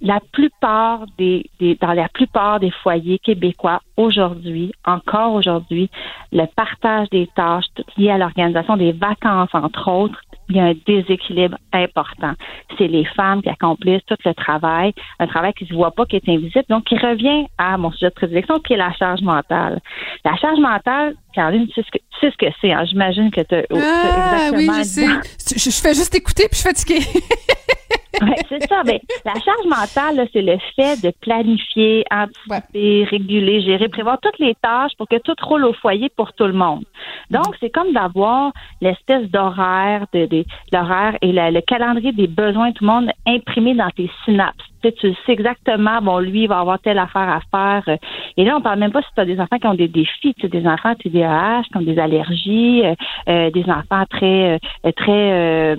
la 0.01 0.21
plupart 0.33 1.05
des, 1.19 1.51
dans 1.83 1.93
la 1.93 2.09
plupart 2.09 2.61
des 2.61 2.71
foyers 2.71 3.19
québécois 3.19 3.81
aujourd'hui, 3.99 4.73
encore 4.87 5.35
aujourd'hui, 5.35 5.91
le 6.33 6.47
partage 6.47 7.11
des 7.11 7.29
tâches 7.37 7.67
liées 7.99 8.11
à 8.11 8.17
l'organisation 8.17 8.79
des 8.79 8.93
vacances, 8.93 9.51
entre 9.53 9.91
autres, 9.91 10.19
il 10.49 10.57
y 10.57 10.61
a 10.61 10.65
un 10.65 10.75
déséquilibre 10.87 11.59
important. 11.73 12.33
C'est 12.79 12.89
les 12.89 13.05
femmes 13.05 13.43
qui 13.43 13.51
accomplissent 13.51 14.05
tout 14.07 14.17
le 14.25 14.33
travail, 14.33 14.95
un 15.19 15.27
travail 15.27 15.53
qui 15.53 15.65
ne 15.65 15.69
se 15.69 15.75
voit 15.75 15.91
pas, 15.91 16.07
qui 16.07 16.17
est 16.17 16.29
invisible, 16.29 16.65
donc 16.69 16.85
qui 16.85 16.97
revient 16.97 17.47
à 17.59 17.77
mon 17.77 17.93
sujet 17.93 18.09
de 18.09 18.15
prédilection, 18.15 18.59
qui 18.61 18.73
est 18.73 18.79
la 18.79 18.93
charge 18.93 19.21
mentale. 19.21 19.81
La 20.25 20.37
charge 20.37 20.59
mentale, 20.59 21.15
Caroline, 21.35 21.67
tu 21.69 21.75
sais 21.75 21.83
ce 21.83 21.91
que, 21.91 21.99
tu 21.99 22.21
sais 22.21 22.31
ce 22.31 22.37
que 22.37 22.53
c'est. 22.61 22.73
Hein? 22.73 22.85
J'imagine 22.85 23.31
que 23.31 23.41
tu 23.41 23.55
as, 23.55 23.65
ah, 23.71 24.51
oui, 24.55 24.69
je 24.79 24.83
sais. 24.83 25.07
Je, 25.07 25.71
je 25.71 25.83
fais 25.83 25.95
juste 25.95 26.15
écouter 26.15 26.49
puis 26.49 26.57
je 26.57 26.69
suis 26.69 26.69
fatiguée. 26.69 27.07
ouais, 28.23 28.37
c'est 28.49 28.67
ça. 28.67 28.83
Mais 28.85 29.01
ben, 29.25 29.33
la 29.35 29.41
charge 29.41 29.67
mentale, 29.67 30.29
c'est 30.33 30.43
le 30.43 30.59
fait 30.77 31.01
de 31.03 31.13
planifier, 31.21 32.05
anticiper, 32.11 33.05
réguler, 33.05 33.61
gérer, 33.63 33.89
prévoir 33.89 34.19
toutes 34.21 34.39
les 34.39 34.55
tâches 34.57 34.93
pour 34.97 35.09
que 35.09 35.17
tout 35.19 35.35
roule 35.43 35.65
au 35.65 35.73
foyer 35.73 36.09
pour 36.17 36.33
tout 36.33 36.47
le 36.47 36.53
monde. 36.53 36.85
Donc, 37.31 37.55
c'est 37.61 37.71
comme 37.71 37.93
d'avoir 37.93 38.53
l'espèce 38.81 39.29
d'horaire, 39.31 40.07
de, 40.13 40.45
l'horaire 40.73 41.17
et 41.23 41.33
le 41.33 41.61
calendrier 41.61 42.13
des 42.13 42.27
besoins 42.27 42.71
de 42.71 42.75
tout 42.75 42.85
le 42.85 42.91
monde 42.91 43.11
imprimé 43.27 43.75
dans 43.75 43.91
tes 43.91 44.11
synapses 44.25 44.57
tu 44.83 45.15
sais 45.27 45.33
exactement, 45.33 46.01
bon, 46.03 46.19
lui, 46.19 46.43
il 46.43 46.49
va 46.49 46.61
avoir 46.61 46.79
telle 46.79 46.99
affaire 46.99 47.29
à 47.29 47.41
faire. 47.51 47.99
Et 48.37 48.45
là, 48.45 48.57
on 48.57 48.61
parle 48.61 48.79
même 48.79 48.93
pas 48.93 49.03
si 49.03 49.09
tu 49.15 49.21
as 49.21 49.25
des 49.25 49.41
enfants 49.41 49.59
qui 49.59 49.67
ont 49.67 49.75
des 49.75 49.89
défis, 49.89 50.35
tu 50.35 50.43
sais, 50.43 50.49
des 50.49 50.67
enfants 50.67 50.95
TDAH, 50.95 51.63
qui 51.71 51.77
ont 51.77 51.83
des 51.83 51.99
allergies, 51.99 52.83
euh, 52.85 52.95
euh, 53.29 53.51
des 53.51 53.65
enfants 53.65 54.05
très 54.11 54.59
euh, 54.85 54.93
très 54.97 55.77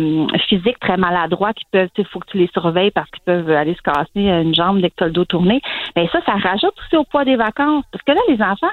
physiques, 0.47 0.79
très 0.79 0.97
maladroits, 0.97 1.53
qui 1.53 1.65
peuvent, 1.71 1.89
il 1.97 2.05
faut 2.05 2.19
que 2.19 2.31
tu 2.31 2.37
les 2.37 2.49
surveilles 2.53 2.91
parce 2.91 3.09
qu'ils 3.09 3.23
peuvent 3.23 3.49
aller 3.51 3.75
se 3.75 3.81
casser 3.81 4.07
une 4.15 4.53
jambe 4.53 4.81
dès 4.81 4.89
que 4.89 4.95
tu 4.97 5.03
le 5.05 5.11
dos 5.11 5.25
tourné. 5.25 5.61
Mais 5.95 6.07
ça, 6.07 6.19
ça 6.25 6.33
rajoute 6.33 6.73
aussi 6.79 6.97
au 6.97 7.03
poids 7.03 7.25
des 7.25 7.35
vacances. 7.35 7.85
Parce 7.91 8.03
que 8.03 8.11
là, 8.11 8.21
les 8.27 8.41
enfants, 8.41 8.67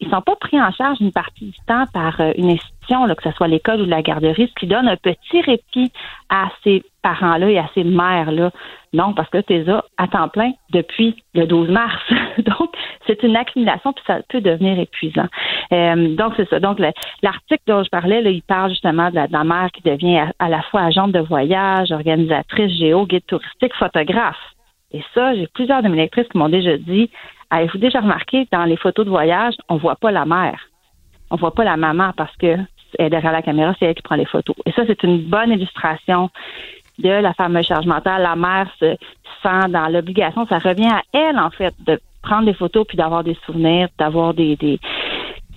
ils 0.00 0.08
sont 0.10 0.22
pas 0.22 0.36
pris 0.36 0.60
en 0.60 0.70
charge 0.70 1.00
une 1.00 1.12
partie 1.12 1.46
du 1.46 1.58
temps 1.66 1.84
par 1.92 2.20
une 2.36 2.50
institution, 2.50 3.04
là, 3.04 3.14
que 3.14 3.22
ce 3.22 3.32
soit 3.32 3.48
l'école 3.48 3.82
ou 3.82 3.84
la 3.84 4.02
garderie, 4.02 4.48
ce 4.48 4.60
qui 4.60 4.66
donne 4.66 4.88
un 4.88 4.96
petit 4.96 5.40
répit 5.40 5.92
à 6.28 6.48
ces 6.62 6.82
parents-là 7.02 7.50
et 7.50 7.58
à 7.58 7.68
ces 7.74 7.84
mères-là. 7.84 8.50
Non, 8.92 9.12
parce 9.12 9.28
que 9.28 9.38
tu 9.38 9.54
es 9.54 9.64
là 9.64 9.84
à 9.96 10.06
temps 10.06 10.28
plein 10.28 10.52
depuis 10.70 11.16
le 11.34 11.46
12 11.46 11.68
mars. 11.68 12.00
donc, 12.38 12.70
c'est 13.06 13.22
une 13.22 13.36
accumulation, 13.36 13.92
puis 13.92 14.04
ça 14.06 14.20
peut 14.28 14.40
devenir 14.40 14.78
épuisant. 14.78 15.26
Euh, 15.72 16.14
donc, 16.14 16.34
c'est 16.36 16.48
ça. 16.48 16.60
Donc, 16.60 16.78
l'article 17.22 17.62
dont 17.66 17.82
je 17.82 17.90
parlais, 17.90 18.22
là, 18.22 18.30
il 18.30 18.42
parle 18.42 18.70
justement 18.70 19.10
de 19.10 19.16
la, 19.16 19.44
mère 19.44 19.70
qui 19.72 19.82
devient 19.82 20.26
à, 20.38 20.48
la 20.48 20.62
fois 20.62 20.82
agente 20.82 21.12
de 21.12 21.20
voyage, 21.20 21.90
organisatrice, 21.90 22.72
géo, 22.78 23.04
guide 23.06 23.26
touristique, 23.26 23.74
photographe. 23.74 24.36
Et 24.92 25.02
ça, 25.12 25.34
j'ai 25.34 25.46
plusieurs 25.48 25.82
de 25.82 25.88
mes 25.88 25.98
lectrices 25.98 26.28
qui 26.28 26.38
m'ont 26.38 26.48
déjà 26.48 26.76
dit 26.78 27.10
Avez-vous 27.50 27.78
déjà 27.78 28.00
remarqué 28.00 28.46
dans 28.52 28.64
les 28.64 28.76
photos 28.76 29.04
de 29.04 29.10
voyage, 29.10 29.54
on 29.68 29.76
voit 29.76 29.96
pas 29.96 30.10
la 30.10 30.24
mère? 30.24 30.60
On 31.30 31.36
voit 31.36 31.54
pas 31.54 31.64
la 31.64 31.76
maman 31.76 32.12
parce 32.16 32.34
que 32.36 32.56
est 32.98 33.10
derrière 33.10 33.32
la 33.32 33.42
caméra, 33.42 33.74
c'est 33.78 33.86
elle 33.86 33.94
qui 33.94 34.02
prend 34.02 34.16
les 34.16 34.24
photos. 34.24 34.56
Et 34.64 34.72
ça, 34.72 34.82
c'est 34.86 35.02
une 35.02 35.22
bonne 35.22 35.50
illustration 35.50 36.30
de 36.98 37.08
la 37.08 37.34
fameuse 37.34 37.66
charge 37.66 37.86
mentale. 37.86 38.22
La 38.22 38.36
mère 38.36 38.68
se 38.78 38.96
sent 39.42 39.68
dans 39.68 39.88
l'obligation, 39.88 40.46
ça 40.46 40.58
revient 40.58 40.88
à 40.88 41.02
elle, 41.12 41.38
en 41.38 41.50
fait, 41.50 41.74
de 41.86 42.00
prendre 42.22 42.46
des 42.46 42.54
photos 42.54 42.86
puis 42.86 42.96
d'avoir 42.96 43.24
des 43.24 43.36
souvenirs, 43.46 43.88
d'avoir 43.98 44.34
des, 44.34 44.56
des, 44.56 44.80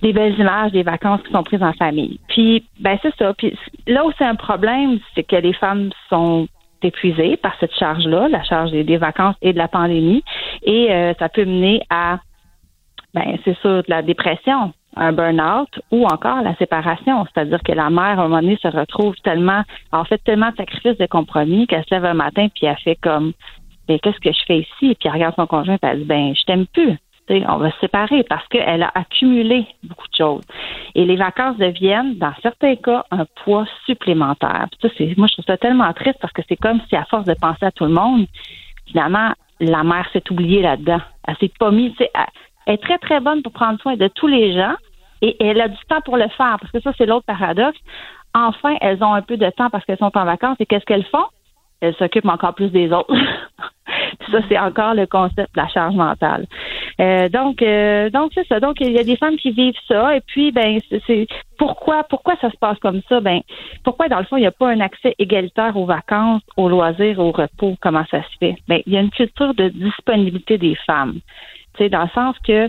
des 0.02 0.12
belles 0.12 0.38
images 0.38 0.72
des 0.72 0.82
vacances 0.82 1.22
qui 1.22 1.32
sont 1.32 1.42
prises 1.42 1.62
en 1.62 1.72
famille. 1.72 2.20
Puis, 2.28 2.64
ben 2.78 2.98
c'est 3.02 3.14
ça. 3.16 3.34
Puis 3.34 3.56
là 3.86 4.04
où 4.04 4.12
c'est 4.18 4.24
un 4.24 4.36
problème, 4.36 4.98
c'est 5.14 5.24
que 5.24 5.36
les 5.36 5.52
femmes 5.52 5.90
sont 6.08 6.46
épuisées 6.84 7.36
par 7.36 7.54
cette 7.60 7.74
charge-là, 7.74 8.28
la 8.28 8.42
charge 8.42 8.70
des, 8.70 8.96
vacances 8.96 9.36
et 9.42 9.52
de 9.52 9.58
la 9.58 9.68
pandémie, 9.68 10.22
et 10.62 10.92
euh, 10.92 11.14
ça 11.18 11.28
peut 11.28 11.44
mener 11.44 11.82
à, 11.90 12.18
ben 13.14 13.38
c'est 13.44 13.56
ça, 13.62 13.82
de 13.82 13.88
la 13.88 14.02
dépression, 14.02 14.72
un 14.96 15.12
burn-out 15.12 15.68
ou 15.90 16.04
encore 16.06 16.42
la 16.42 16.54
séparation, 16.56 17.24
c'est-à-dire 17.26 17.62
que 17.62 17.72
la 17.72 17.90
mère, 17.90 18.20
à 18.20 18.24
un 18.24 18.28
moment 18.28 18.40
donné, 18.40 18.58
se 18.60 18.68
retrouve 18.68 19.14
tellement, 19.22 19.62
en 19.90 20.04
fait 20.04 20.18
tellement 20.18 20.50
de 20.50 20.56
sacrifices, 20.56 20.98
de 20.98 21.06
compromis 21.06 21.66
qu'elle 21.66 21.84
se 21.84 21.94
lève 21.94 22.04
un 22.04 22.14
matin 22.14 22.48
puis 22.54 22.66
elle 22.66 22.76
fait 22.78 22.96
comme, 22.96 23.32
ben, 23.88 23.98
qu'est-ce 24.00 24.20
que 24.20 24.32
je 24.32 24.44
fais 24.46 24.58
ici? 24.58 24.94
Puis 24.94 24.96
elle 25.04 25.12
regarde 25.12 25.34
son 25.34 25.46
conjoint 25.46 25.74
et 25.74 25.86
elle 25.86 26.00
dit, 26.00 26.04
ben, 26.04 26.34
je 26.34 26.42
t'aime 26.44 26.66
plus. 26.66 26.98
On 27.48 27.56
va 27.56 27.70
se 27.70 27.78
séparer 27.80 28.22
parce 28.24 28.46
qu'elle 28.48 28.82
a 28.82 28.90
accumulé 28.94 29.66
beaucoup 29.82 30.08
de 30.08 30.16
choses. 30.16 30.42
Et 30.94 31.04
les 31.04 31.16
vacances 31.16 31.56
deviennent, 31.56 32.16
dans 32.16 32.32
certains 32.42 32.76
cas, 32.76 33.04
un 33.10 33.24
poids 33.44 33.66
supplémentaire. 33.86 34.66
moi, 35.16 35.26
je 35.26 35.32
trouve 35.32 35.44
ça 35.46 35.56
tellement 35.56 35.92
triste 35.92 36.18
parce 36.20 36.32
que 36.32 36.42
c'est 36.48 36.56
comme 36.56 36.80
si, 36.88 36.96
à 36.96 37.04
force 37.04 37.24
de 37.24 37.34
penser 37.34 37.64
à 37.64 37.70
tout 37.70 37.84
le 37.84 37.92
monde, 37.92 38.26
finalement, 38.86 39.32
la 39.60 39.84
mère 39.84 40.08
s'est 40.12 40.24
oubliée 40.30 40.62
là-dedans. 40.62 41.00
Elle 41.26 41.36
s'est 41.36 41.52
pas 41.58 41.70
mise, 41.70 41.92
est 42.66 42.82
très, 42.82 42.98
très 42.98 43.20
bonne 43.20 43.42
pour 43.42 43.52
prendre 43.52 43.80
soin 43.80 43.96
de 43.96 44.08
tous 44.08 44.26
les 44.26 44.52
gens 44.54 44.74
et 45.22 45.36
elle 45.40 45.60
a 45.60 45.68
du 45.68 45.78
temps 45.88 46.00
pour 46.04 46.16
le 46.16 46.28
faire, 46.28 46.56
parce 46.60 46.72
que 46.72 46.80
ça, 46.80 46.92
c'est 46.98 47.06
l'autre 47.06 47.26
paradoxe. 47.26 47.78
Enfin, 48.34 48.76
elles 48.80 49.02
ont 49.04 49.14
un 49.14 49.22
peu 49.22 49.36
de 49.36 49.48
temps 49.50 49.70
parce 49.70 49.84
qu'elles 49.84 49.98
sont 49.98 50.16
en 50.16 50.24
vacances 50.24 50.56
et 50.58 50.66
qu'est-ce 50.66 50.84
qu'elles 50.84 51.06
font? 51.06 51.26
Elles 51.80 51.94
s'occupent 51.96 52.28
encore 52.28 52.54
plus 52.54 52.70
des 52.70 52.92
autres. 52.92 53.14
ça, 54.30 54.38
c'est 54.48 54.58
encore 54.58 54.94
le 54.94 55.06
concept 55.06 55.54
de 55.54 55.60
la 55.60 55.68
charge 55.68 55.94
mentale. 55.94 56.46
Euh, 57.00 57.28
donc, 57.28 57.62
euh, 57.62 58.10
donc 58.10 58.32
c'est 58.34 58.46
ça. 58.46 58.60
Donc, 58.60 58.76
il 58.80 58.92
y 58.92 58.98
a 58.98 59.04
des 59.04 59.16
femmes 59.16 59.36
qui 59.36 59.50
vivent 59.50 59.74
ça. 59.88 60.16
Et 60.16 60.20
puis, 60.20 60.52
ben, 60.52 60.78
c'est 61.06 61.26
pourquoi, 61.58 62.04
pourquoi 62.04 62.36
ça 62.40 62.50
se 62.50 62.56
passe 62.56 62.78
comme 62.78 63.00
ça? 63.08 63.20
Ben, 63.20 63.40
pourquoi 63.84 64.08
dans 64.08 64.18
le 64.18 64.24
fond 64.24 64.36
il 64.36 64.40
n'y 64.40 64.46
a 64.46 64.52
pas 64.52 64.70
un 64.70 64.80
accès 64.80 65.14
égalitaire 65.18 65.76
aux 65.76 65.86
vacances, 65.86 66.42
aux 66.56 66.68
loisirs, 66.68 67.18
au 67.18 67.32
repos? 67.32 67.76
Comment 67.80 68.04
ça 68.10 68.22
se 68.22 68.38
fait? 68.38 68.56
Ben, 68.68 68.80
il 68.86 68.92
y 68.92 68.96
a 68.96 69.00
une 69.00 69.10
culture 69.10 69.54
de 69.54 69.68
disponibilité 69.68 70.58
des 70.58 70.76
femmes. 70.86 71.20
Tu 71.74 71.84
sais, 71.84 71.88
dans 71.88 72.02
le 72.02 72.10
sens 72.10 72.36
que 72.46 72.68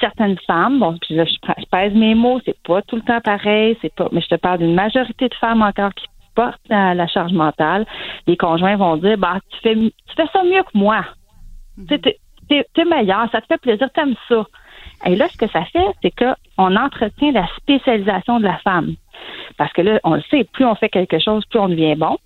certaines 0.00 0.38
femmes, 0.46 0.78
bon, 0.78 0.96
là, 1.10 1.24
je, 1.24 1.64
pèse 1.70 1.94
mes 1.94 2.14
mots, 2.14 2.40
c'est 2.44 2.60
pas 2.62 2.82
tout 2.82 2.96
le 2.96 3.02
temps 3.02 3.20
pareil, 3.20 3.76
c'est 3.80 3.94
pas, 3.94 4.08
mais 4.12 4.20
je 4.20 4.28
te 4.28 4.34
parle 4.34 4.58
d'une 4.58 4.74
majorité 4.74 5.28
de 5.28 5.34
femmes 5.34 5.62
encore 5.62 5.94
qui 5.94 6.06
la, 6.68 7.06
charge 7.06 7.32
mentale. 7.32 7.86
Les 8.26 8.36
conjoints 8.36 8.76
vont 8.76 8.96
dire, 8.96 9.18
bah, 9.18 9.38
tu 9.50 9.58
fais, 9.60 9.74
tu 9.74 10.14
fais 10.16 10.26
ça 10.32 10.42
mieux 10.44 10.62
que 10.62 10.76
moi. 10.76 11.04
Tu 11.88 11.98
sais, 12.48 12.66
t'es 12.74 12.84
meilleur, 12.84 13.30
ça 13.30 13.40
te 13.40 13.46
fait 13.46 13.60
plaisir, 13.60 13.88
t'aimes 13.92 14.14
ça. 14.28 14.44
Et 15.06 15.16
là, 15.16 15.28
ce 15.28 15.36
que 15.36 15.46
ça 15.48 15.64
fait, 15.66 15.86
c'est 16.02 16.12
qu'on 16.12 16.76
entretient 16.76 17.32
la 17.32 17.46
spécialisation 17.56 18.40
de 18.40 18.44
la 18.44 18.58
femme. 18.58 18.94
Parce 19.56 19.72
que 19.72 19.82
là, 19.82 20.00
on 20.04 20.14
le 20.14 20.22
sait, 20.30 20.44
plus 20.44 20.64
on 20.64 20.74
fait 20.74 20.88
quelque 20.88 21.18
chose, 21.18 21.44
plus 21.46 21.58
on 21.58 21.68
devient 21.68 21.94
bon. 21.94 22.16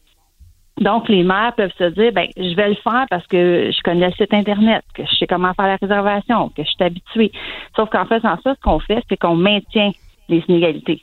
Donc, 0.80 1.08
les 1.08 1.22
mères 1.22 1.54
peuvent 1.54 1.72
se 1.76 1.84
dire, 1.84 2.12
ben, 2.12 2.26
je 2.36 2.54
vais 2.54 2.70
le 2.70 2.74
faire 2.76 3.04
parce 3.10 3.26
que 3.26 3.70
je 3.70 3.82
connais 3.82 4.06
le 4.06 4.12
site 4.14 4.32
Internet, 4.32 4.82
que 4.94 5.04
je 5.04 5.14
sais 5.16 5.26
comment 5.26 5.52
faire 5.52 5.66
la 5.66 5.76
réservation, 5.76 6.48
que 6.48 6.64
je 6.64 6.70
suis 6.70 6.82
habituée. 6.82 7.30
Sauf 7.76 7.90
qu'en 7.90 8.06
faisant 8.06 8.38
ça, 8.42 8.54
ce 8.54 8.60
qu'on 8.60 8.80
fait, 8.80 9.02
c'est 9.08 9.18
qu'on 9.18 9.36
maintient 9.36 9.90
les 10.28 10.42
inégalités. 10.48 11.02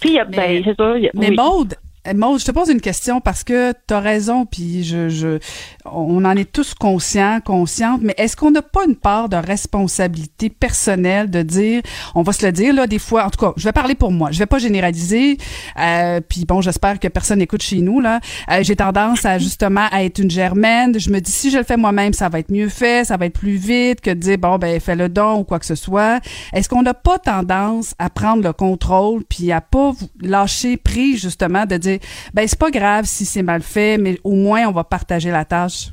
Puis, 0.00 0.18
ben, 0.28 0.62
c'est 0.64 0.76
ça. 0.76 0.94
mais 1.14 1.30
Maude, 1.30 1.74
Maud, 2.14 2.40
je 2.40 2.44
te 2.44 2.50
pose 2.50 2.68
une 2.68 2.80
question 2.80 3.20
parce 3.20 3.44
que 3.44 3.72
tu 3.86 3.94
as 3.94 4.00
raison, 4.00 4.46
puis 4.46 4.84
je, 4.84 5.08
je, 5.08 5.38
on 5.84 6.24
en 6.24 6.36
est 6.36 6.50
tous 6.50 6.74
conscients, 6.74 7.40
conscientes, 7.44 8.00
mais 8.02 8.14
est-ce 8.16 8.36
qu'on 8.36 8.50
n'a 8.50 8.62
pas 8.62 8.84
une 8.86 8.96
part 8.96 9.28
de 9.28 9.36
responsabilité 9.36 10.50
personnelle 10.50 11.30
de 11.30 11.42
dire, 11.42 11.82
on 12.14 12.22
va 12.22 12.32
se 12.32 12.44
le 12.44 12.52
dire 12.52 12.74
là, 12.74 12.86
des 12.86 12.98
fois, 12.98 13.24
en 13.24 13.30
tout 13.30 13.38
cas, 13.44 13.52
je 13.56 13.64
vais 13.64 13.72
parler 13.72 13.94
pour 13.94 14.12
moi, 14.12 14.30
je 14.30 14.38
vais 14.38 14.46
pas 14.46 14.58
généraliser, 14.58 15.38
euh, 15.78 16.20
puis 16.26 16.44
bon, 16.44 16.60
j'espère 16.60 16.98
que 16.98 17.08
personne 17.08 17.38
n'écoute 17.38 17.62
chez 17.62 17.80
nous 17.80 18.00
là. 18.00 18.20
Euh, 18.50 18.62
J'ai 18.62 18.76
tendance 18.76 19.24
à 19.24 19.38
justement 19.38 19.86
à 19.90 20.04
être 20.04 20.18
une 20.18 20.30
germaine. 20.30 20.98
Je 20.98 21.10
me 21.10 21.20
dis 21.20 21.30
si 21.30 21.50
je 21.50 21.58
le 21.58 21.64
fais 21.64 21.76
moi-même, 21.76 22.12
ça 22.12 22.28
va 22.28 22.38
être 22.38 22.50
mieux 22.50 22.68
fait, 22.68 23.06
ça 23.06 23.16
va 23.16 23.26
être 23.26 23.38
plus 23.38 23.56
vite 23.56 24.00
que 24.00 24.10
de 24.10 24.14
dire 24.14 24.38
bon 24.38 24.58
ben 24.58 24.80
fais 24.80 24.96
le 24.96 25.08
don 25.08 25.40
ou 25.40 25.44
quoi 25.44 25.58
que 25.58 25.66
ce 25.66 25.74
soit. 25.74 26.20
Est-ce 26.52 26.68
qu'on 26.68 26.82
n'a 26.82 26.94
pas 26.94 27.18
tendance 27.18 27.94
à 27.98 28.10
prendre 28.10 28.42
le 28.42 28.52
contrôle 28.52 29.24
puis 29.24 29.52
à 29.52 29.60
pas 29.60 29.92
lâcher 30.20 30.76
prise 30.76 31.20
justement 31.20 31.66
de 31.66 31.76
dire 31.76 31.97
ben 32.34 32.46
c'est 32.46 32.58
pas 32.58 32.70
grave 32.70 33.04
si 33.04 33.24
c'est 33.24 33.42
mal 33.42 33.62
fait, 33.62 33.98
mais 33.98 34.18
au 34.24 34.34
moins 34.34 34.66
on 34.66 34.72
va 34.72 34.84
partager 34.84 35.30
la 35.30 35.44
tâche. 35.44 35.88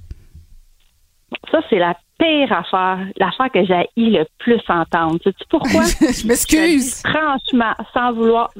Ça, 1.52 1.60
c'est 1.70 1.80
la 1.80 1.96
pire 2.18 2.52
affaire, 2.52 3.00
l'affaire 3.18 3.52
que 3.52 3.66
j'ai 3.66 3.88
le 3.98 4.24
plus 4.40 4.62
entendre. 4.70 5.18
Sais-tu 5.24 5.44
pourquoi? 5.50 5.84
je 6.00 6.28
m'excuse. 6.28 7.02
Franchement, 7.02 7.74
sans 7.94 8.14
vouloir. 8.14 8.52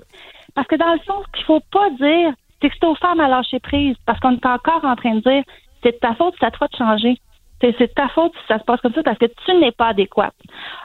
Parce 0.54 0.68
que 0.68 0.76
dans 0.76 0.94
le 0.94 1.00
fond, 1.00 1.22
ce 1.28 1.38
qu'il 1.38 1.46
faut 1.46 1.62
pas 1.72 1.90
dire, 1.92 2.34
c'est 2.62 2.70
que 2.70 2.76
c'est 2.80 2.88
aux 2.88 2.96
femmes 2.96 3.20
à 3.20 3.28
lâcher 3.28 3.60
prise. 3.60 3.96
Parce 4.06 4.20
qu'on 4.20 4.34
est 4.34 4.46
encore 4.46 4.84
en 4.84 4.96
train 4.96 5.16
de 5.16 5.22
dire, 5.22 5.44
c'est 5.84 5.94
de 5.94 5.98
ta 5.98 6.16
faute, 6.16 6.34
c'est 6.40 6.46
à 6.46 6.52
toi 6.52 6.68
de 6.68 6.76
changer. 6.76 7.18
C'est 7.62 7.80
de 7.80 7.86
ta 7.86 8.10
faute 8.10 8.34
si 8.34 8.48
ça 8.48 8.60
se 8.60 8.64
passe 8.64 8.82
comme 8.82 8.94
ça 8.94 9.02
parce 9.02 9.18
que 9.18 9.26
tu 9.26 9.54
n'es 9.56 9.72
pas 9.72 9.88
adéquate. 9.88 10.36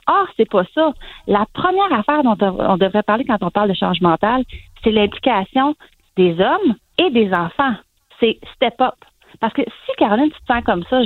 Or, 0.06 0.26
c'est 0.36 0.48
pas 0.48 0.62
ça. 0.72 0.92
La 1.26 1.44
première 1.52 1.92
affaire 1.92 2.22
dont 2.22 2.36
on 2.40 2.76
devrait 2.76 3.02
parler 3.02 3.24
quand 3.24 3.42
on 3.42 3.50
parle 3.50 3.68
de 3.68 3.74
changement 3.74 4.10
mental, 4.10 4.44
c'est 4.82 4.92
l'implication 4.92 5.74
des 6.20 6.42
hommes 6.42 6.74
et 6.98 7.10
des 7.10 7.32
enfants. 7.32 7.74
C'est 8.18 8.38
step 8.54 8.80
up. 8.80 8.94
Parce 9.40 9.54
que 9.54 9.62
si, 9.62 9.92
Caroline, 9.96 10.30
tu 10.30 10.40
te 10.40 10.52
sens 10.52 10.62
comme 10.64 10.84
ça, 10.90 11.02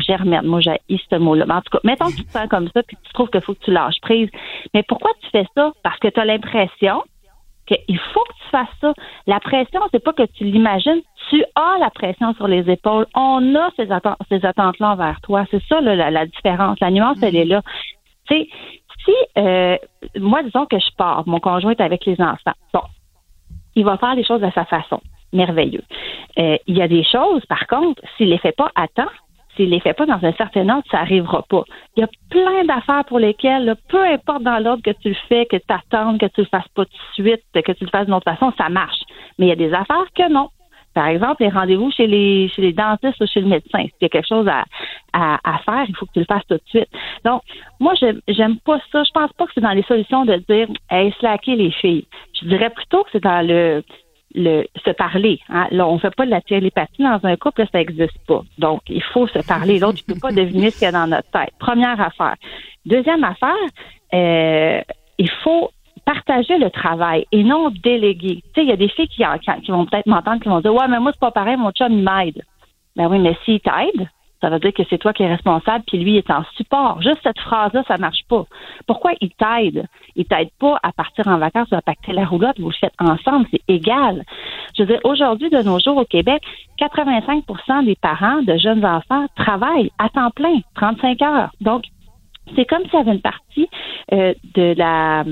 germaine, 0.00 0.46
moi, 0.46 0.60
j'ai 0.60 0.78
ce 0.88 1.16
mot-là. 1.16 1.46
Mais 1.46 1.54
en 1.54 1.62
tout 1.62 1.70
cas, 1.70 1.80
mettons 1.84 2.06
que 2.06 2.16
tu 2.16 2.24
te 2.24 2.32
sens 2.32 2.48
comme 2.48 2.68
ça, 2.74 2.82
puis 2.82 2.96
tu 3.02 3.12
trouves 3.14 3.30
qu'il 3.30 3.40
faut 3.40 3.54
que 3.54 3.64
tu 3.64 3.70
lâches 3.70 4.00
prise. 4.02 4.28
Mais 4.74 4.82
pourquoi 4.82 5.10
tu 5.22 5.30
fais 5.30 5.46
ça? 5.56 5.72
Parce 5.82 5.98
que 5.98 6.08
tu 6.08 6.20
as 6.20 6.24
l'impression 6.24 7.02
qu'il 7.66 7.98
faut 7.98 8.24
que 8.24 8.34
tu 8.42 8.50
fasses 8.50 8.76
ça. 8.80 8.92
La 9.26 9.40
pression, 9.40 9.80
c'est 9.90 10.02
pas 10.02 10.12
que 10.12 10.24
tu 10.24 10.44
l'imagines, 10.44 11.00
tu 11.30 11.44
as 11.54 11.78
la 11.78 11.90
pression 11.90 12.34
sur 12.34 12.48
les 12.48 12.68
épaules. 12.70 13.06
On 13.14 13.54
a 13.54 13.70
ces, 13.76 13.88
ces 14.28 14.44
attentes-là 14.44 14.92
envers 14.92 15.20
toi. 15.22 15.44
C'est 15.50 15.62
ça 15.68 15.80
la, 15.80 16.10
la, 16.10 16.26
différence. 16.26 16.78
La 16.80 16.90
nuance, 16.90 17.22
elle 17.22 17.36
est 17.36 17.44
là. 17.44 17.62
Tu 18.26 18.34
sais, 18.34 18.48
si, 19.04 19.14
euh, 19.38 19.76
moi, 20.18 20.42
disons 20.42 20.66
que 20.66 20.78
je 20.78 20.94
pars, 20.96 21.22
mon 21.26 21.40
conjoint 21.40 21.72
est 21.72 21.80
avec 21.80 22.04
les 22.04 22.20
enfants. 22.20 22.52
Bon, 22.72 22.82
il 23.78 23.84
va 23.84 23.96
faire 23.96 24.14
les 24.16 24.24
choses 24.24 24.42
à 24.42 24.50
sa 24.50 24.64
façon. 24.64 25.00
Merveilleux. 25.32 25.82
Euh, 26.38 26.56
il 26.66 26.76
y 26.76 26.82
a 26.82 26.88
des 26.88 27.04
choses, 27.04 27.44
par 27.46 27.66
contre, 27.66 28.02
s'il 28.16 28.30
les 28.30 28.38
fait 28.38 28.56
pas 28.56 28.70
à 28.74 28.88
temps, 28.88 29.14
s'il 29.54 29.70
les 29.70 29.80
fait 29.80 29.92
pas 29.92 30.06
dans 30.06 30.22
un 30.22 30.32
certain 30.32 30.68
ordre, 30.68 30.84
ça 30.90 31.00
arrivera 31.00 31.42
pas. 31.48 31.62
Il 31.96 32.00
y 32.00 32.02
a 32.02 32.08
plein 32.28 32.64
d'affaires 32.64 33.04
pour 33.06 33.18
lesquelles, 33.20 33.76
peu 33.88 34.04
importe 34.04 34.42
dans 34.42 34.58
l'ordre 34.58 34.82
que 34.82 34.90
tu 34.90 35.10
le 35.10 35.16
fais, 35.28 35.46
que 35.46 35.56
tu 35.56 35.72
attendes, 35.72 36.18
que 36.18 36.26
tu 36.26 36.40
le 36.40 36.46
fasses 36.46 36.68
pas 36.74 36.84
tout 36.84 36.90
de 36.90 37.14
suite, 37.14 37.42
que 37.54 37.72
tu 37.72 37.84
le 37.84 37.90
fasses 37.90 38.06
d'une 38.06 38.14
autre 38.14 38.30
façon, 38.32 38.52
ça 38.58 38.68
marche. 38.68 39.00
Mais 39.38 39.46
il 39.46 39.48
y 39.48 39.52
a 39.52 39.56
des 39.56 39.72
affaires 39.72 40.06
que 40.14 40.28
non. 40.30 40.48
Par 40.98 41.06
exemple, 41.06 41.44
les 41.44 41.48
rendez-vous 41.48 41.92
chez 41.92 42.08
les 42.08 42.48
chez 42.48 42.60
les 42.60 42.72
dentistes 42.72 43.20
ou 43.20 43.26
chez 43.28 43.40
le 43.40 43.46
médecin. 43.46 43.82
S'il 43.82 44.02
y 44.02 44.04
a 44.06 44.08
quelque 44.08 44.26
chose 44.26 44.48
à, 44.48 44.64
à, 45.12 45.58
faire, 45.58 45.84
il 45.88 45.94
faut 45.94 46.06
que 46.06 46.12
tu 46.12 46.18
le 46.18 46.24
fasses 46.24 46.44
tout 46.48 46.56
de 46.56 46.62
suite. 46.66 46.88
Donc, 47.24 47.42
moi, 47.78 47.94
j'aime 48.26 48.56
pas 48.58 48.80
ça. 48.90 49.04
Je 49.04 49.10
pense 49.12 49.32
pas 49.34 49.46
que 49.46 49.52
c'est 49.54 49.60
dans 49.60 49.70
les 49.70 49.84
solutions 49.84 50.24
de 50.24 50.42
dire 50.48 50.66
hey, 50.90 51.14
slacker 51.20 51.54
les 51.54 51.70
filles. 51.70 52.04
Je 52.32 52.48
dirais 52.48 52.70
plutôt 52.70 53.04
que 53.04 53.10
c'est 53.12 53.22
dans 53.22 53.46
le 53.46 53.84
le 54.34 54.64
se 54.84 54.90
parler. 54.90 55.38
Hein. 55.50 55.68
Là, 55.70 55.86
on 55.86 56.00
fait 56.00 56.12
pas 56.16 56.26
de 56.26 56.30
la 56.30 56.40
télépathie 56.40 57.04
dans 57.04 57.20
un 57.22 57.36
couple, 57.36 57.64
ça 57.70 57.78
n'existe 57.78 58.18
pas. 58.26 58.42
Donc, 58.58 58.80
il 58.88 59.02
faut 59.04 59.28
se 59.28 59.38
parler. 59.46 59.78
L'autre, 59.82 59.98
tu 59.98 60.04
peux 60.04 60.18
pas 60.18 60.32
deviner 60.32 60.72
ce 60.72 60.80
qu'il 60.80 60.86
y 60.86 60.88
a 60.88 60.92
dans 60.92 61.06
notre 61.06 61.30
tête. 61.30 61.52
Première 61.60 62.00
affaire. 62.00 62.34
Deuxième 62.84 63.22
affaire, 63.22 63.54
euh, 64.14 64.80
il 65.16 65.30
faut 65.44 65.70
partager 66.08 66.56
le 66.56 66.70
travail 66.70 67.26
et 67.32 67.44
non 67.44 67.68
déléguer. 67.68 68.42
Tu 68.42 68.50
sais, 68.54 68.62
il 68.62 68.68
y 68.68 68.72
a 68.72 68.76
des 68.76 68.88
filles 68.88 69.08
qui, 69.08 69.22
qui 69.62 69.70
vont 69.70 69.84
peut-être 69.84 70.06
m'entendre 70.06 70.40
qui 70.40 70.48
vont 70.48 70.60
dire 70.60 70.72
Ouais, 70.72 70.88
mais 70.88 71.00
moi, 71.00 71.12
c'est 71.12 71.20
pas 71.20 71.30
pareil, 71.30 71.58
mon 71.58 71.70
chum, 71.70 71.92
il 71.92 72.02
m'aide. 72.02 72.42
Ben 72.96 73.08
oui, 73.08 73.18
mais 73.18 73.36
s'il 73.44 73.60
t'aide, 73.60 74.08
ça 74.40 74.48
veut 74.48 74.58
dire 74.58 74.72
que 74.72 74.84
c'est 74.88 74.96
toi 74.96 75.12
qui 75.12 75.22
es 75.22 75.28
responsable, 75.28 75.84
puis 75.86 75.98
lui 75.98 76.16
est 76.16 76.30
en 76.30 76.44
support. 76.56 77.02
Juste 77.02 77.18
cette 77.22 77.38
phrase-là, 77.38 77.82
ça 77.86 77.98
marche 77.98 78.22
pas. 78.26 78.44
Pourquoi 78.86 79.12
il 79.20 79.30
t'aide? 79.32 79.86
Il 80.16 80.24
t'aide 80.24 80.48
pas 80.58 80.78
à 80.82 80.92
partir 80.92 81.26
en 81.28 81.36
vacances 81.36 81.70
ou 81.72 81.74
à 81.74 81.82
pacter 81.82 82.12
la 82.12 82.24
roulotte, 82.24 82.58
vous 82.58 82.70
le 82.70 82.74
faites 82.74 82.94
ensemble, 82.98 83.46
c'est 83.50 83.62
égal. 83.68 84.24
Je 84.78 84.84
veux 84.84 84.88
dire, 84.88 85.00
aujourd'hui, 85.04 85.50
de 85.50 85.60
nos 85.60 85.78
jours 85.78 85.98
au 85.98 86.06
Québec, 86.06 86.42
85% 86.80 87.84
des 87.84 87.96
parents 87.96 88.42
de 88.42 88.56
jeunes 88.56 88.86
enfants 88.86 89.26
travaillent 89.36 89.90
à 89.98 90.08
temps 90.08 90.30
plein, 90.30 90.60
35 90.74 91.20
heures. 91.20 91.50
Donc, 91.60 91.84
c'est 92.56 92.64
comme 92.64 92.82
s'il 92.84 92.94
y 92.94 93.02
avait 93.02 93.12
une 93.12 93.20
partie 93.20 93.68
euh, 94.12 94.32
de 94.54 94.74
la 94.78 95.24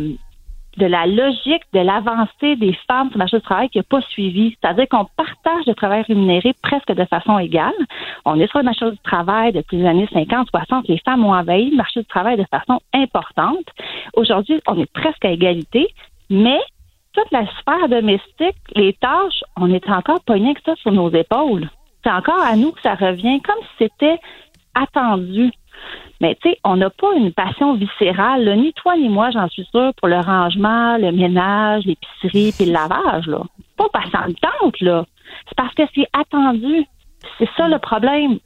de 0.77 0.87
la 0.87 1.07
logique 1.07 1.63
de 1.73 1.81
l'avancée 1.81 2.57
des 2.57 2.77
femmes 2.87 3.09
sur 3.09 3.17
le 3.17 3.19
marché 3.19 3.39
du 3.39 3.43
travail 3.43 3.69
qui 3.69 3.79
n'a 3.79 3.85
pas 3.85 4.01
suivi. 4.03 4.57
C'est-à-dire 4.61 4.89
qu'on 4.89 5.07
partage 5.17 5.65
le 5.67 5.75
travail 5.75 6.03
rémunéré 6.03 6.55
presque 6.63 6.93
de 6.93 7.05
façon 7.05 7.39
égale. 7.39 7.73
On 8.25 8.39
est 8.39 8.49
sur 8.49 8.59
le 8.59 8.65
marché 8.65 8.91
du 8.91 8.99
travail 8.99 9.53
depuis 9.53 9.79
les 9.79 9.87
années 9.87 10.09
50, 10.13 10.49
60. 10.51 10.89
Les 10.89 10.99
femmes 10.99 11.25
ont 11.25 11.35
envahi 11.35 11.71
le 11.71 11.77
marché 11.77 12.01
du 12.01 12.07
travail 12.07 12.37
de 12.37 12.45
façon 12.51 12.81
importante. 12.93 13.67
Aujourd'hui, 14.15 14.61
on 14.67 14.79
est 14.79 14.93
presque 14.93 15.25
à 15.25 15.31
égalité, 15.31 15.89
mais 16.31 16.61
toute 17.13 17.31
la 17.33 17.47
sphère 17.47 17.89
domestique, 17.89 18.57
les 18.75 18.93
tâches, 18.93 19.43
on 19.57 19.73
est 19.73 19.89
encore 19.89 20.21
pogné 20.25 20.55
que 20.55 20.61
ça 20.65 20.75
sur 20.77 20.93
nos 20.93 21.11
épaules. 21.11 21.69
C'est 22.05 22.13
encore 22.13 22.41
à 22.41 22.55
nous 22.57 22.73
que 22.73 22.81
ça 22.83 22.95
revient 22.95 23.41
comme 23.41 23.63
si 23.63 23.85
c'était 23.85 24.19
attendu. 24.75 25.51
Mais 26.21 26.37
tu 26.37 26.51
sais, 26.51 26.59
on 26.65 26.77
n'a 26.77 26.91
pas 26.91 27.13
une 27.15 27.33
passion 27.33 27.75
viscérale, 27.75 28.59
ni 28.59 28.73
toi 28.73 28.97
ni 28.97 29.09
moi, 29.09 29.31
j'en 29.31 29.49
suis 29.49 29.65
sûre, 29.67 29.93
pour 29.97 30.09
le 30.09 30.19
rangement, 30.19 30.97
le 30.97 31.13
ménage, 31.13 31.85
l'épicerie 31.85 32.53
puis 32.57 32.67
le 32.67 32.73
lavage. 32.73 33.27
Là. 33.27 33.43
Pas 33.77 33.89
tente, 34.13 34.81
là. 34.81 35.05
C'est 35.49 35.57
parce 35.57 35.75
que 35.75 35.83
c'est 35.95 36.07
attendu. 36.13 36.87
C'est 37.39 37.49
ça 37.57 37.69
le 37.69 37.79
problème. 37.79 38.39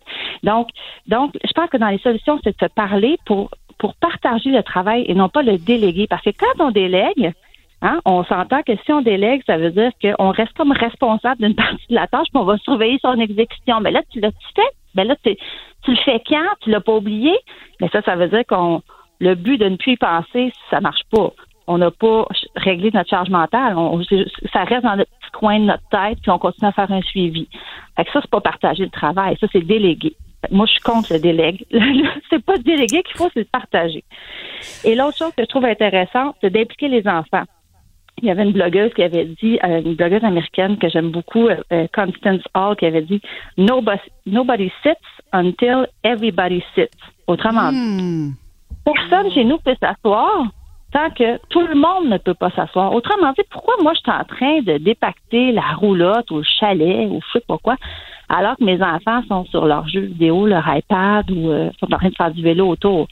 Donc, 0.43 0.69
donc, 1.07 1.37
je 1.45 1.53
pense 1.53 1.69
que 1.69 1.77
dans 1.77 1.89
les 1.89 1.99
solutions, 1.99 2.41
c'est 2.43 2.59
de 2.59 2.67
se 2.67 2.73
parler 2.73 3.19
pour 3.27 3.51
pour 3.79 3.95
partager 3.95 4.51
le 4.51 4.63
travail 4.63 5.05
et 5.09 5.15
non 5.15 5.31
pas 5.31 5.43
le 5.43 5.57
déléguer. 5.57 6.07
Parce 6.07 6.23
que 6.23 6.31
quand 6.31 6.65
on 6.65 6.71
délègue, 6.71 7.33
Hein? 7.83 8.01
On 8.05 8.25
s'entend 8.25 8.63
que 8.63 8.73
si 8.85 8.93
on 8.93 9.01
délègue, 9.01 9.43
ça 9.47 9.57
veut 9.57 9.71
dire 9.71 9.91
qu'on 10.03 10.31
reste 10.31 10.53
comme 10.53 10.73
responsable 10.73 11.43
d'une 11.43 11.55
partie 11.55 11.87
de 11.89 11.95
la 11.95 12.07
tâche, 12.07 12.27
puis 12.31 12.41
on 12.41 12.45
va 12.45 12.59
surveiller 12.59 12.99
son 13.01 13.19
exécution. 13.19 13.81
Mais 13.81 13.91
là, 13.91 14.03
tu 14.11 14.21
l'as 14.21 14.33
fait? 14.55 14.77
Ben 14.95 15.07
là, 15.07 15.17
tu, 15.23 15.37
le 15.87 15.97
fais 15.97 16.23
quand? 16.27 16.47
Tu 16.61 16.71
l'as 16.71 16.81
pas 16.81 16.95
oublié? 16.95 17.37
Mais 17.81 17.89
ça, 17.89 18.03
ça 18.03 18.17
veut 18.17 18.29
dire 18.29 18.45
qu'on 18.47 18.83
le 19.21 19.35
but 19.35 19.59
de 19.59 19.69
ne 19.69 19.77
plus 19.77 19.93
y 19.93 19.97
penser, 19.97 20.53
ça 20.71 20.81
marche 20.81 21.03
pas. 21.11 21.33
On 21.67 21.79
n'a 21.79 21.91
pas 21.91 22.27
réglé 22.57 22.91
notre 22.93 23.11
charge 23.11 23.29
mentale. 23.29 23.77
ça 24.53 24.65
reste 24.65 24.83
dans 24.83 24.97
notre 24.97 25.11
petit 25.11 25.31
coin 25.33 25.61
de 25.61 25.65
notre 25.67 25.89
tête, 25.91 26.19
puis 26.21 26.31
on 26.31 26.39
continue 26.39 26.69
à 26.69 26.73
faire 26.73 26.91
un 26.91 27.03
suivi. 27.03 27.49
Fait 27.97 28.05
que 28.05 28.13
ça, 28.13 28.21
c'est 28.23 28.31
pas 28.31 28.41
partager 28.41 28.85
le 28.85 28.91
travail. 28.91 29.37
Ça, 29.41 29.47
c'est 29.53 29.61
déléguer. 29.61 30.17
Moi, 30.51 30.67
je 30.67 30.73
suis 30.73 30.81
contre 30.81 31.13
le 31.13 31.21
délègue. 31.21 31.65
c'est 32.31 32.45
pas 32.45 32.57
déléguer 32.57 33.03
qu'il 33.03 33.17
faut, 33.17 33.29
c'est 33.35 33.49
partager. 33.49 34.03
Et 34.85 34.95
l'autre 34.95 35.19
chose 35.19 35.33
que 35.37 35.43
je 35.43 35.49
trouve 35.49 35.67
intéressante, 35.67 36.35
c'est 36.41 36.51
d'impliquer 36.51 36.89
les 36.89 37.07
enfants 37.07 37.45
il 38.23 38.29
y 38.29 38.31
avait 38.31 38.45
une 38.45 38.53
blogueuse 38.53 38.93
qui 38.95 39.03
avait 39.03 39.25
dit, 39.25 39.59
euh, 39.65 39.83
une 39.85 39.95
blogueuse 39.95 40.25
américaine 40.25 40.79
que 40.79 40.89
j'aime 40.89 41.11
beaucoup, 41.11 41.49
euh, 41.49 41.87
Constance 41.95 42.43
Hall, 42.55 42.77
qui 42.77 42.87
avait 42.87 43.03
dit 43.03 43.21
nobody, 43.57 44.01
nobody 44.27 44.71
sits 44.83 45.23
until 45.33 45.87
everybody 46.05 46.63
sits. 46.75 46.89
Autrement 47.27 47.71
dit, 47.73 48.33
personne 48.85 49.31
chez 49.33 49.45
nous 49.45 49.59
peut 49.59 49.77
s'asseoir 49.81 50.47
tant 50.93 51.11
que 51.11 51.39
tout 51.49 51.67
le 51.67 51.75
monde 51.75 52.09
ne 52.09 52.19
peut 52.19 52.35
pas 52.35 52.51
s'asseoir. 52.51 52.93
Autrement 52.93 53.33
dit, 53.33 53.45
pourquoi 53.51 53.75
moi 53.83 53.93
je 53.95 54.01
suis 54.01 54.11
en 54.11 54.25
train 54.25 54.61
de 54.63 54.79
dépacter 54.79 55.53
la 55.53 55.73
roulotte 55.75 56.31
ou 56.31 56.39
le 56.39 56.43
chalet 56.43 57.07
ou 57.09 57.21
je 57.21 57.39
sais 57.39 57.45
pas 57.47 57.59
quoi, 57.59 57.77
alors 58.29 58.57
que 58.57 58.65
mes 58.65 58.83
enfants 58.83 59.23
sont 59.29 59.45
sur 59.47 59.67
leur 59.67 59.89
jeu 59.89 60.01
vidéo, 60.01 60.47
leur 60.47 60.65
iPad 60.67 61.31
ou 61.31 61.51
euh, 61.51 61.71
sont 61.79 61.93
en 61.93 61.99
train 61.99 62.09
de 62.09 62.17
faire 62.17 62.33
du 62.33 62.43
vélo 62.43 62.69
autour? 62.69 63.07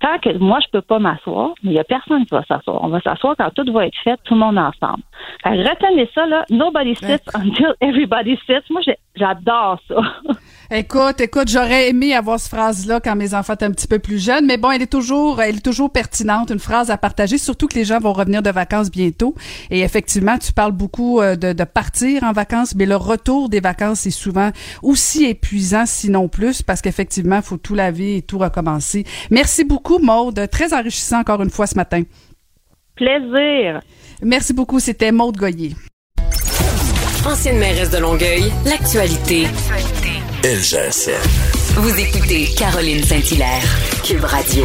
Tant 0.00 0.18
que 0.18 0.36
moi, 0.38 0.58
je 0.60 0.70
peux 0.72 0.80
pas 0.80 0.98
m'asseoir, 0.98 1.50
mais 1.62 1.72
il 1.72 1.74
y 1.74 1.78
a 1.78 1.84
personne 1.84 2.24
qui 2.24 2.34
va 2.34 2.42
s'asseoir. 2.44 2.82
On 2.82 2.88
va 2.88 3.00
s'asseoir 3.00 3.34
quand 3.36 3.50
tout 3.54 3.70
va 3.72 3.86
être 3.86 3.96
fait, 4.02 4.18
tout 4.24 4.34
le 4.34 4.40
monde 4.40 4.58
ensemble. 4.58 5.02
Fait 5.42 5.50
retenez 5.50 6.08
ça, 6.14 6.26
là. 6.26 6.44
Nobody 6.50 6.94
sits 6.96 7.28
until 7.34 7.74
everybody 7.80 8.38
sits. 8.46 8.70
Moi, 8.70 8.80
j'adore 9.14 9.78
ça. 9.86 9.96
Écoute, 10.72 11.20
écoute, 11.20 11.48
j'aurais 11.48 11.88
aimé 11.88 12.14
avoir 12.14 12.38
cette 12.38 12.52
phrase-là 12.52 13.00
quand 13.00 13.16
mes 13.16 13.34
enfants 13.34 13.54
étaient 13.54 13.64
un 13.64 13.72
petit 13.72 13.88
peu 13.88 13.98
plus 13.98 14.24
jeunes, 14.24 14.46
mais 14.46 14.56
bon, 14.56 14.70
elle 14.70 14.82
est 14.82 14.86
toujours, 14.86 15.42
elle 15.42 15.56
est 15.56 15.64
toujours 15.64 15.90
pertinente, 15.90 16.50
une 16.50 16.60
phrase 16.60 16.92
à 16.92 16.96
partager, 16.96 17.38
surtout 17.38 17.66
que 17.66 17.74
les 17.74 17.84
gens 17.84 17.98
vont 17.98 18.12
revenir 18.12 18.40
de 18.40 18.50
vacances 18.50 18.88
bientôt. 18.88 19.34
Et 19.70 19.80
effectivement, 19.80 20.38
tu 20.38 20.52
parles 20.52 20.70
beaucoup 20.70 21.20
euh, 21.20 21.34
de, 21.34 21.52
de 21.52 21.64
partir 21.64 22.22
en 22.22 22.30
vacances, 22.30 22.76
mais 22.76 22.86
le 22.86 22.94
retour 22.94 23.48
des 23.48 23.58
vacances 23.58 24.06
est 24.06 24.12
souvent 24.12 24.52
aussi 24.80 25.24
épuisant, 25.24 25.86
sinon 25.86 26.28
plus, 26.28 26.62
parce 26.62 26.82
qu'effectivement, 26.82 27.36
il 27.36 27.42
faut 27.42 27.56
tout 27.56 27.74
laver 27.74 28.18
et 28.18 28.22
tout 28.22 28.38
recommencer. 28.38 29.04
Merci 29.32 29.64
beaucoup, 29.64 29.98
Maude. 29.98 30.48
Très 30.52 30.72
enrichissant 30.72 31.18
encore 31.18 31.42
une 31.42 31.50
fois 31.50 31.66
ce 31.66 31.74
matin. 31.74 32.04
Plaisir. 32.94 33.80
Merci 34.22 34.52
beaucoup. 34.52 34.78
C'était 34.78 35.10
Maude 35.10 35.36
Goyer. 35.36 35.74
Ancienne 37.26 37.58
mairesse 37.58 37.90
de 37.90 37.98
Longueuil, 37.98 38.52
l'actualité. 38.64 39.48
Vous 41.76 41.98
écoutez 42.00 42.46
Caroline 42.56 43.02
Saint-Hilaire, 43.02 43.62
Cube 44.02 44.24
Radio. 44.24 44.64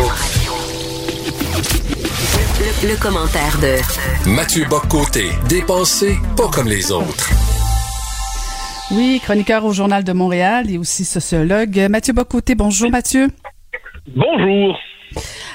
Le, 2.59 2.89
le 2.89 2.95
commentaire 3.01 3.59
de 3.59 4.29
Mathieu 4.29 4.65
Boccoté, 4.69 5.31
dépensé 5.49 6.15
pas 6.37 6.47
comme 6.47 6.69
les 6.69 6.93
autres. 6.93 7.29
Oui, 8.91 9.19
chroniqueur 9.21 9.65
au 9.65 9.73
Journal 9.73 10.05
de 10.05 10.13
Montréal 10.13 10.71
et 10.71 10.77
aussi 10.77 11.03
sociologue. 11.03 11.87
Mathieu 11.89 12.13
Bocoté, 12.13 12.55
bonjour 12.55 12.89
Mathieu. 12.89 13.27
Bonjour. 14.15 14.77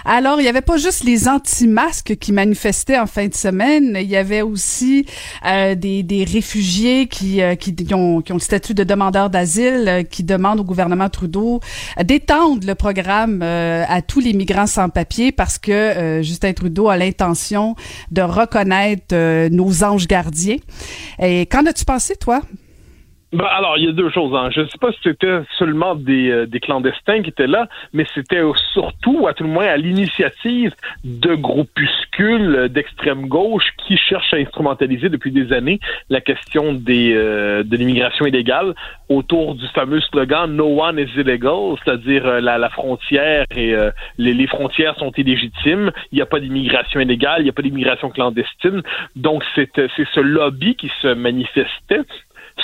Alors, 0.05 0.40
il 0.40 0.44
n'y 0.44 0.48
avait 0.48 0.62
pas 0.62 0.77
juste 0.77 1.05
les 1.05 1.28
anti-masques 1.28 2.16
qui 2.16 2.32
manifestaient 2.32 2.98
en 2.98 3.06
fin 3.06 3.27
de 3.27 3.35
semaine, 3.35 3.97
il 4.01 4.09
y 4.09 4.16
avait 4.16 4.43
aussi 4.43 5.06
euh, 5.47 5.74
des, 5.74 6.27
réfugiés 6.31 7.06
qui, 7.06 7.43
euh, 7.43 7.55
qui, 7.55 7.74
ont, 7.93 8.22
le 8.28 8.39
statut 8.39 8.74
de 8.74 8.85
demandeurs 8.85 9.31
d'asile, 9.31 9.85
euh, 9.89 10.02
qui 10.02 10.24
demandent 10.24 10.60
au 10.60 10.64
gouvernement 10.64 11.09
Trudeau 11.09 11.60
d'étendre 12.02 12.66
le 12.66 12.74
programme 12.74 13.43
à 13.43 14.02
tous 14.02 14.20
les 14.20 14.32
migrants 14.32 14.66
sans 14.66 14.89
papier 14.89 15.32
parce 15.32 15.59
que 15.59 16.20
Justin 16.22 16.52
Trudeau 16.52 16.89
a 16.89 16.97
l'intention 16.97 17.74
de 18.10 18.22
reconnaître 18.22 19.48
nos 19.48 19.85
anges 19.85 20.06
gardiens. 20.06 20.56
Et 21.20 21.47
qu'en 21.47 21.66
as-tu 21.66 21.85
pensé, 21.85 22.16
toi? 22.16 22.43
Ben, 23.32 23.44
alors, 23.44 23.78
il 23.78 23.85
y 23.85 23.89
a 23.89 23.93
deux 23.93 24.11
choses. 24.11 24.35
Hein. 24.35 24.51
Je 24.51 24.62
ne 24.62 24.66
sais 24.66 24.78
pas 24.78 24.90
si 24.90 24.98
c'était 25.05 25.43
seulement 25.57 25.94
des, 25.94 26.31
euh, 26.31 26.47
des, 26.47 26.59
clandestins 26.59 27.23
qui 27.23 27.31
étaient 27.31 27.47
là, 27.47 27.69
mais 27.93 28.05
c'était 28.12 28.43
surtout, 28.73 29.28
à 29.28 29.35
tout 29.35 29.44
le 29.44 29.51
moins, 29.51 29.66
à 29.66 29.77
l'initiative 29.77 30.74
de 31.05 31.36
groupuscules 31.36 32.69
d'extrême 32.70 33.28
gauche 33.28 33.69
qui 33.86 33.97
cherchent 33.97 34.35
à 34.35 34.39
instrumentaliser 34.39 35.11
depuis 35.11 35.31
des 35.31 35.52
années 35.52 35.78
la 36.09 36.20
question 36.20 36.73
des, 36.73 37.15
euh, 37.15 37.62
de 37.62 37.77
l'immigration 37.77 38.27
illégale 38.27 38.74
autour 39.09 39.55
du 39.55 39.66
fameux 39.69 40.01
slogan 40.01 40.52
No 40.52 40.82
one 40.82 40.98
is 40.98 41.11
illegal, 41.16 41.77
c'est-à-dire 41.85 42.27
euh, 42.27 42.40
la, 42.40 42.59
la, 42.59 42.69
frontière 42.69 43.44
et 43.55 43.77
les, 44.19 44.35
les, 44.35 44.47
frontières 44.48 44.97
sont 44.97 45.12
illégitimes, 45.12 45.93
il 46.11 46.16
n'y 46.16 46.23
a 46.23 46.27
pas 46.27 46.40
d'immigration 46.40 46.98
illégale, 46.98 47.43
il 47.43 47.44
n'y 47.44 47.51
a 47.51 47.52
pas 47.52 47.62
d'immigration 47.62 48.11
clandestine. 48.11 48.82
Donc, 49.15 49.44
c'est 49.55 49.70
ce 49.77 50.20
lobby 50.20 50.74
qui 50.74 50.90
se 51.01 51.15
manifestait 51.15 52.01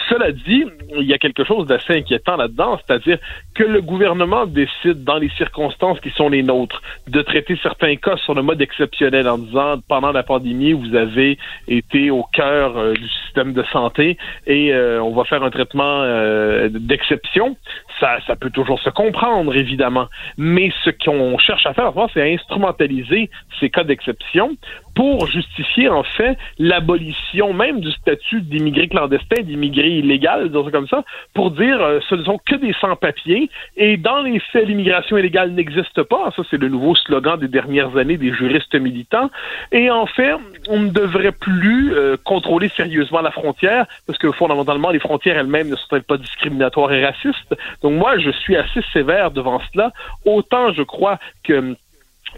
cela 0.08 0.32
dit, 0.32 0.64
il 0.96 1.04
y 1.04 1.12
a 1.12 1.18
quelque 1.18 1.44
chose 1.44 1.66
d'assez 1.66 1.94
inquiétant 1.94 2.36
là-dedans, 2.36 2.78
c'est-à-dire 2.86 3.18
que 3.54 3.64
le 3.64 3.80
gouvernement 3.80 4.46
décide, 4.46 5.04
dans 5.04 5.18
les 5.18 5.30
circonstances 5.30 6.00
qui 6.00 6.10
sont 6.10 6.28
les 6.28 6.42
nôtres, 6.42 6.82
de 7.08 7.22
traiter 7.22 7.58
certains 7.62 7.96
cas 7.96 8.16
sur 8.18 8.34
le 8.34 8.42
mode 8.42 8.60
exceptionnel 8.60 9.28
en 9.28 9.38
disant, 9.38 9.76
pendant 9.88 10.12
la 10.12 10.22
pandémie, 10.22 10.72
vous 10.72 10.94
avez 10.94 11.38
été 11.68 12.10
au 12.10 12.24
cœur 12.32 12.76
euh, 12.76 12.94
du 12.94 13.08
système 13.08 13.52
de 13.52 13.62
santé 13.64 14.16
et 14.46 14.72
euh, 14.72 15.02
on 15.02 15.14
va 15.14 15.24
faire 15.24 15.42
un 15.42 15.50
traitement 15.50 16.02
euh, 16.02 16.68
d'exception. 16.70 17.56
Ça, 18.00 18.18
ça 18.26 18.36
peut 18.36 18.50
toujours 18.50 18.80
se 18.80 18.90
comprendre, 18.90 19.54
évidemment. 19.56 20.06
Mais 20.36 20.70
ce 20.84 20.90
qu'on 20.90 21.38
cherche 21.38 21.66
à 21.66 21.72
faire, 21.72 21.92
c'est 22.12 22.20
à 22.20 22.24
instrumentaliser 22.24 23.30
ces 23.58 23.70
cas 23.70 23.84
d'exception 23.84 24.56
pour 24.96 25.26
justifier 25.26 25.88
en 25.88 26.02
fait 26.02 26.36
l'abolition 26.58 27.52
même 27.52 27.80
du 27.80 27.92
statut 27.92 28.40
d'immigré 28.40 28.88
clandestin, 28.88 29.42
d'immigré 29.42 29.88
illégal, 29.88 30.48
disons 30.48 30.70
comme 30.70 30.88
ça, 30.88 31.04
pour 31.34 31.50
dire 31.50 31.80
euh, 31.80 32.00
ce 32.08 32.14
ne 32.14 32.24
sont 32.24 32.40
que 32.44 32.56
des 32.56 32.74
sans-papiers 32.80 33.50
et 33.76 33.98
dans 33.98 34.22
les 34.22 34.40
faits 34.40 34.66
l'immigration 34.66 35.18
illégale 35.18 35.52
n'existe 35.52 36.02
pas. 36.02 36.32
Ça 36.34 36.42
c'est 36.50 36.56
le 36.56 36.68
nouveau 36.68 36.94
slogan 36.94 37.38
des 37.38 37.48
dernières 37.48 37.94
années 37.96 38.16
des 38.16 38.32
juristes 38.32 38.74
militants. 38.74 39.30
Et 39.70 39.90
en 39.90 40.06
fait, 40.06 40.34
on 40.68 40.80
ne 40.80 40.90
devrait 40.90 41.32
plus 41.32 41.92
euh, 41.92 42.16
contrôler 42.24 42.70
sérieusement 42.70 43.20
la 43.20 43.30
frontière 43.30 43.86
parce 44.06 44.18
que 44.18 44.32
fondamentalement 44.32 44.90
les 44.90 44.98
frontières 44.98 45.36
elles-mêmes 45.36 45.68
ne 45.68 45.76
sont 45.76 46.00
pas 46.00 46.16
discriminatoires 46.16 46.92
et 46.92 47.04
racistes. 47.04 47.54
Donc 47.86 48.00
moi 48.00 48.18
je 48.18 48.30
suis 48.30 48.56
assez 48.56 48.80
sévère 48.92 49.30
devant 49.30 49.60
cela. 49.72 49.92
Autant 50.24 50.72
je 50.72 50.82
crois 50.82 51.20
que 51.44 51.76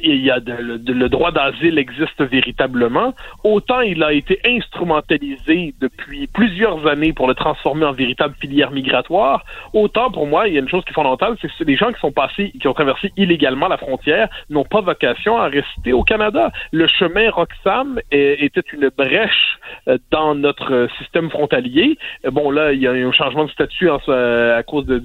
il 0.02 0.24
y 0.24 0.30
a 0.30 0.38
le 0.38 1.08
droit 1.08 1.32
d'asile 1.32 1.78
existe 1.78 2.22
véritablement, 2.22 3.14
autant 3.44 3.80
il 3.80 4.02
a 4.02 4.12
été 4.12 4.40
instrumentalisé 4.44 5.74
depuis 5.80 6.26
plusieurs 6.26 6.86
années 6.86 7.12
pour 7.12 7.28
le 7.28 7.34
transformer 7.34 7.86
en 7.86 7.92
véritable 7.92 8.34
filière 8.40 8.70
migratoire, 8.70 9.44
autant 9.72 10.10
pour 10.10 10.26
moi, 10.26 10.48
il 10.48 10.54
y 10.54 10.56
a 10.56 10.60
une 10.60 10.68
chose 10.68 10.84
qui 10.84 10.90
est 10.90 10.94
fondamentale, 10.94 11.36
c'est 11.40 11.48
que 11.48 11.64
les 11.64 11.76
gens 11.76 11.92
qui 11.92 12.00
sont 12.00 12.12
passés, 12.12 12.52
qui 12.60 12.68
ont 12.68 12.74
traversé 12.74 13.12
illégalement 13.16 13.68
la 13.68 13.76
frontière, 13.76 14.28
n'ont 14.50 14.64
pas 14.64 14.80
vocation 14.80 15.38
à 15.38 15.48
rester 15.48 15.92
au 15.92 16.02
Canada. 16.02 16.50
Le 16.72 16.86
chemin 16.86 17.30
Roxham 17.30 18.00
était 18.10 18.62
une 18.72 18.90
brèche 18.96 19.58
euh, 19.86 19.98
dans 20.10 20.34
notre 20.34 20.88
système 20.98 21.30
frontalier. 21.30 21.98
Euh, 22.24 22.30
bon, 22.30 22.50
là, 22.50 22.72
il 22.72 22.80
y 22.80 22.86
a 22.86 22.92
un 22.92 23.12
changement 23.12 23.44
de 23.44 23.50
statut 23.50 23.90
à 23.90 24.62
cause 24.66 24.86
de, 24.86 25.02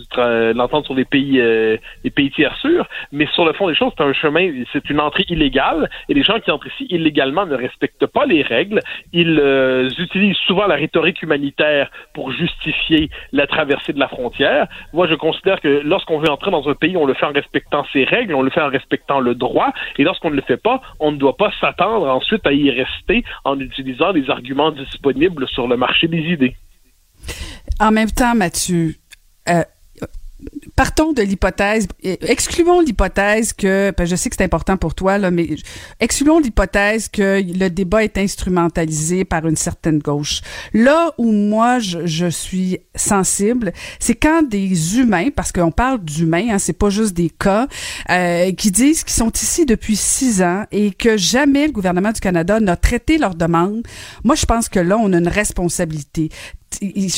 l'entente 0.53 0.85
sur 0.85 0.95
les 0.95 1.05
pays, 1.05 1.39
euh, 1.39 1.77
les 2.03 2.09
pays 2.09 2.31
tiers 2.31 2.55
sûrs, 2.57 2.87
mais 3.11 3.27
sur 3.33 3.45
le 3.45 3.53
fond 3.53 3.67
des 3.67 3.75
choses, 3.75 3.91
c'est 3.97 4.03
un 4.03 4.13
chemin, 4.13 4.63
une 4.89 4.99
entrée 4.99 5.25
illégale 5.29 5.89
et 6.09 6.13
les 6.13 6.23
gens 6.23 6.39
qui 6.39 6.51
entrent 6.51 6.67
ici 6.67 6.87
illégalement 6.89 7.45
ne 7.45 7.55
respectent 7.55 8.05
pas 8.05 8.25
les 8.25 8.41
règles. 8.41 8.79
Ils 9.11 9.39
euh, 9.39 9.89
utilisent 9.97 10.37
souvent 10.47 10.67
la 10.67 10.75
rhétorique 10.75 11.21
humanitaire 11.21 11.89
pour 12.13 12.31
justifier 12.31 13.09
la 13.31 13.47
traversée 13.47 13.93
de 13.93 13.99
la 13.99 14.07
frontière. 14.07 14.67
Moi, 14.93 15.07
je 15.07 15.15
considère 15.15 15.61
que 15.61 15.81
lorsqu'on 15.83 16.19
veut 16.19 16.29
entrer 16.29 16.51
dans 16.51 16.67
un 16.67 16.75
pays, 16.75 16.97
on 16.97 17.05
le 17.05 17.13
fait 17.13 17.25
en 17.25 17.31
respectant 17.31 17.85
ses 17.93 18.03
règles, 18.03 18.35
on 18.35 18.41
le 18.41 18.49
fait 18.49 18.61
en 18.61 18.69
respectant 18.69 19.19
le 19.19 19.35
droit 19.35 19.71
et 19.97 20.03
lorsqu'on 20.03 20.29
ne 20.29 20.35
le 20.35 20.41
fait 20.41 20.61
pas, 20.61 20.81
on 20.99 21.11
ne 21.11 21.17
doit 21.17 21.37
pas 21.37 21.51
s'attendre 21.59 22.07
ensuite 22.07 22.45
à 22.45 22.53
y 22.53 22.69
rester 22.71 23.23
en 23.45 23.59
utilisant 23.59 24.13
des 24.13 24.29
arguments 24.29 24.71
disponibles 24.71 25.47
sur 25.47 25.67
le 25.67 25.77
marché 25.77 26.07
des 26.07 26.19
idées. 26.19 26.55
En 27.79 27.91
même 27.91 28.11
temps, 28.11 28.35
Mathieu, 28.35 28.95
euh, 29.49 29.63
partons 30.75 31.13
de 31.13 31.21
l'hypothèse, 31.21 31.87
excluons 32.03 32.81
l'hypothèse 32.81 33.53
que, 33.53 33.93
je 34.03 34.15
sais 34.15 34.29
que 34.29 34.35
c'est 34.37 34.43
important 34.43 34.77
pour 34.77 34.95
toi, 34.95 35.17
là, 35.17 35.31
mais 35.31 35.49
excluons 35.99 36.39
l'hypothèse 36.39 37.09
que 37.09 37.41
le 37.41 37.69
débat 37.69 38.03
est 38.03 38.17
instrumentalisé 38.17 39.25
par 39.25 39.47
une 39.47 39.55
certaine 39.55 39.99
gauche. 39.99 40.41
Là 40.73 41.13
où 41.17 41.31
moi 41.31 41.79
je, 41.79 42.05
je 42.05 42.27
suis 42.27 42.79
sensible, 42.95 43.71
c'est 43.99 44.15
quand 44.15 44.47
des 44.47 44.97
humains, 44.97 45.29
parce 45.35 45.51
qu'on 45.51 45.71
parle 45.71 46.03
d'humains, 46.03 46.49
hein, 46.51 46.59
c'est 46.59 46.73
pas 46.73 46.89
juste 46.89 47.13
des 47.13 47.29
cas, 47.29 47.67
euh, 48.09 48.51
qui 48.53 48.71
disent 48.71 49.03
qu'ils 49.03 49.13
sont 49.13 49.31
ici 49.31 49.65
depuis 49.65 49.95
six 49.95 50.41
ans 50.41 50.65
et 50.71 50.91
que 50.91 51.17
jamais 51.17 51.67
le 51.67 51.71
gouvernement 51.71 52.11
du 52.11 52.19
Canada 52.19 52.59
n'a 52.59 52.75
traité 52.75 53.17
leurs 53.17 53.35
demandes. 53.35 53.83
Moi, 54.23 54.35
je 54.35 54.45
pense 54.45 54.69
que 54.69 54.79
là, 54.79 54.97
on 54.97 55.13
a 55.13 55.17
une 55.17 55.27
responsabilité 55.27 56.29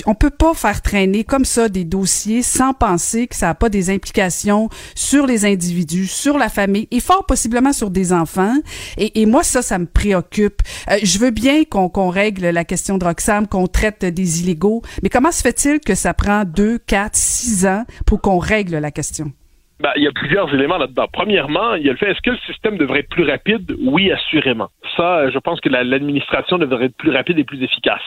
on 0.06 0.16
peut 0.16 0.30
pas 0.30 0.54
faire 0.54 0.82
traîner 0.82 1.24
comme 1.24 1.46
ça 1.46 1.70
des 1.70 1.84
dossiers 1.84 2.44
sans 2.44 2.74
penser 2.74 3.28
que 3.28 3.36
ça 3.36 3.48
n'a 3.48 3.56
pas 3.56 3.70
des 3.70 3.90
implications 3.90 4.70
sur 4.96 5.26
les 5.26 5.46
individus, 5.46 6.08
sur 6.08 6.38
la 6.38 6.50
famille 6.50 6.88
et 6.92 7.00
fort 7.00 7.26
possiblement 7.26 7.74
sur 7.74 7.90
des 7.90 8.14
enfants. 8.14 8.56
Et, 8.98 9.26
moi, 9.26 9.44
ça, 9.44 9.62
ça 9.62 9.78
me 9.78 9.86
préoccupe. 9.86 10.62
Euh, 10.90 10.98
je 11.04 11.20
veux 11.20 11.32
bien 11.32 11.64
qu'on 11.66 12.10
règle 12.10 12.48
la 12.48 12.64
question 12.64 12.98
de 12.98 13.06
Roxham, 13.06 13.48
qu'on 13.48 13.68
traite 13.68 14.06
des 14.06 14.42
illégaux, 14.42 14.82
mais 15.04 15.10
comment 15.10 15.32
se 15.32 15.42
fait-il 15.42 15.80
que 15.80 15.96
ça 15.96 16.14
prend 16.14 16.44
deux, 16.46 16.78
quatre, 16.78 17.16
six 17.16 17.66
ans 17.66 17.86
pour 18.06 18.22
qu'on 18.22 18.40
règle 18.40 18.78
la 18.78 18.92
question? 18.92 19.32
Ben, 19.82 19.92
il 19.98 20.04
y 20.04 20.08
a 20.08 20.12
plusieurs 20.12 20.54
éléments 20.54 20.78
là-dedans. 20.78 21.08
Premièrement, 21.12 21.76
il 21.76 21.86
y 21.86 21.90
a 21.90 21.92
le 21.92 21.98
fait, 21.98 22.12
est-ce 22.12 22.22
que 22.22 22.32
le 22.32 22.38
système 22.48 22.78
devrait 22.78 23.00
être 23.00 23.10
plus 23.10 23.30
rapide? 23.30 23.76
Oui, 23.82 24.10
assurément. 24.10 24.70
ça, 24.96 25.30
je 25.30 25.38
pense 25.40 25.60
que 25.60 25.68
l'administration 25.68 26.58
devrait 26.58 26.86
être 26.86 26.96
plus 26.96 27.12
rapide 27.12 27.38
et 27.40 27.44
plus 27.44 27.62
efficace. 27.62 28.02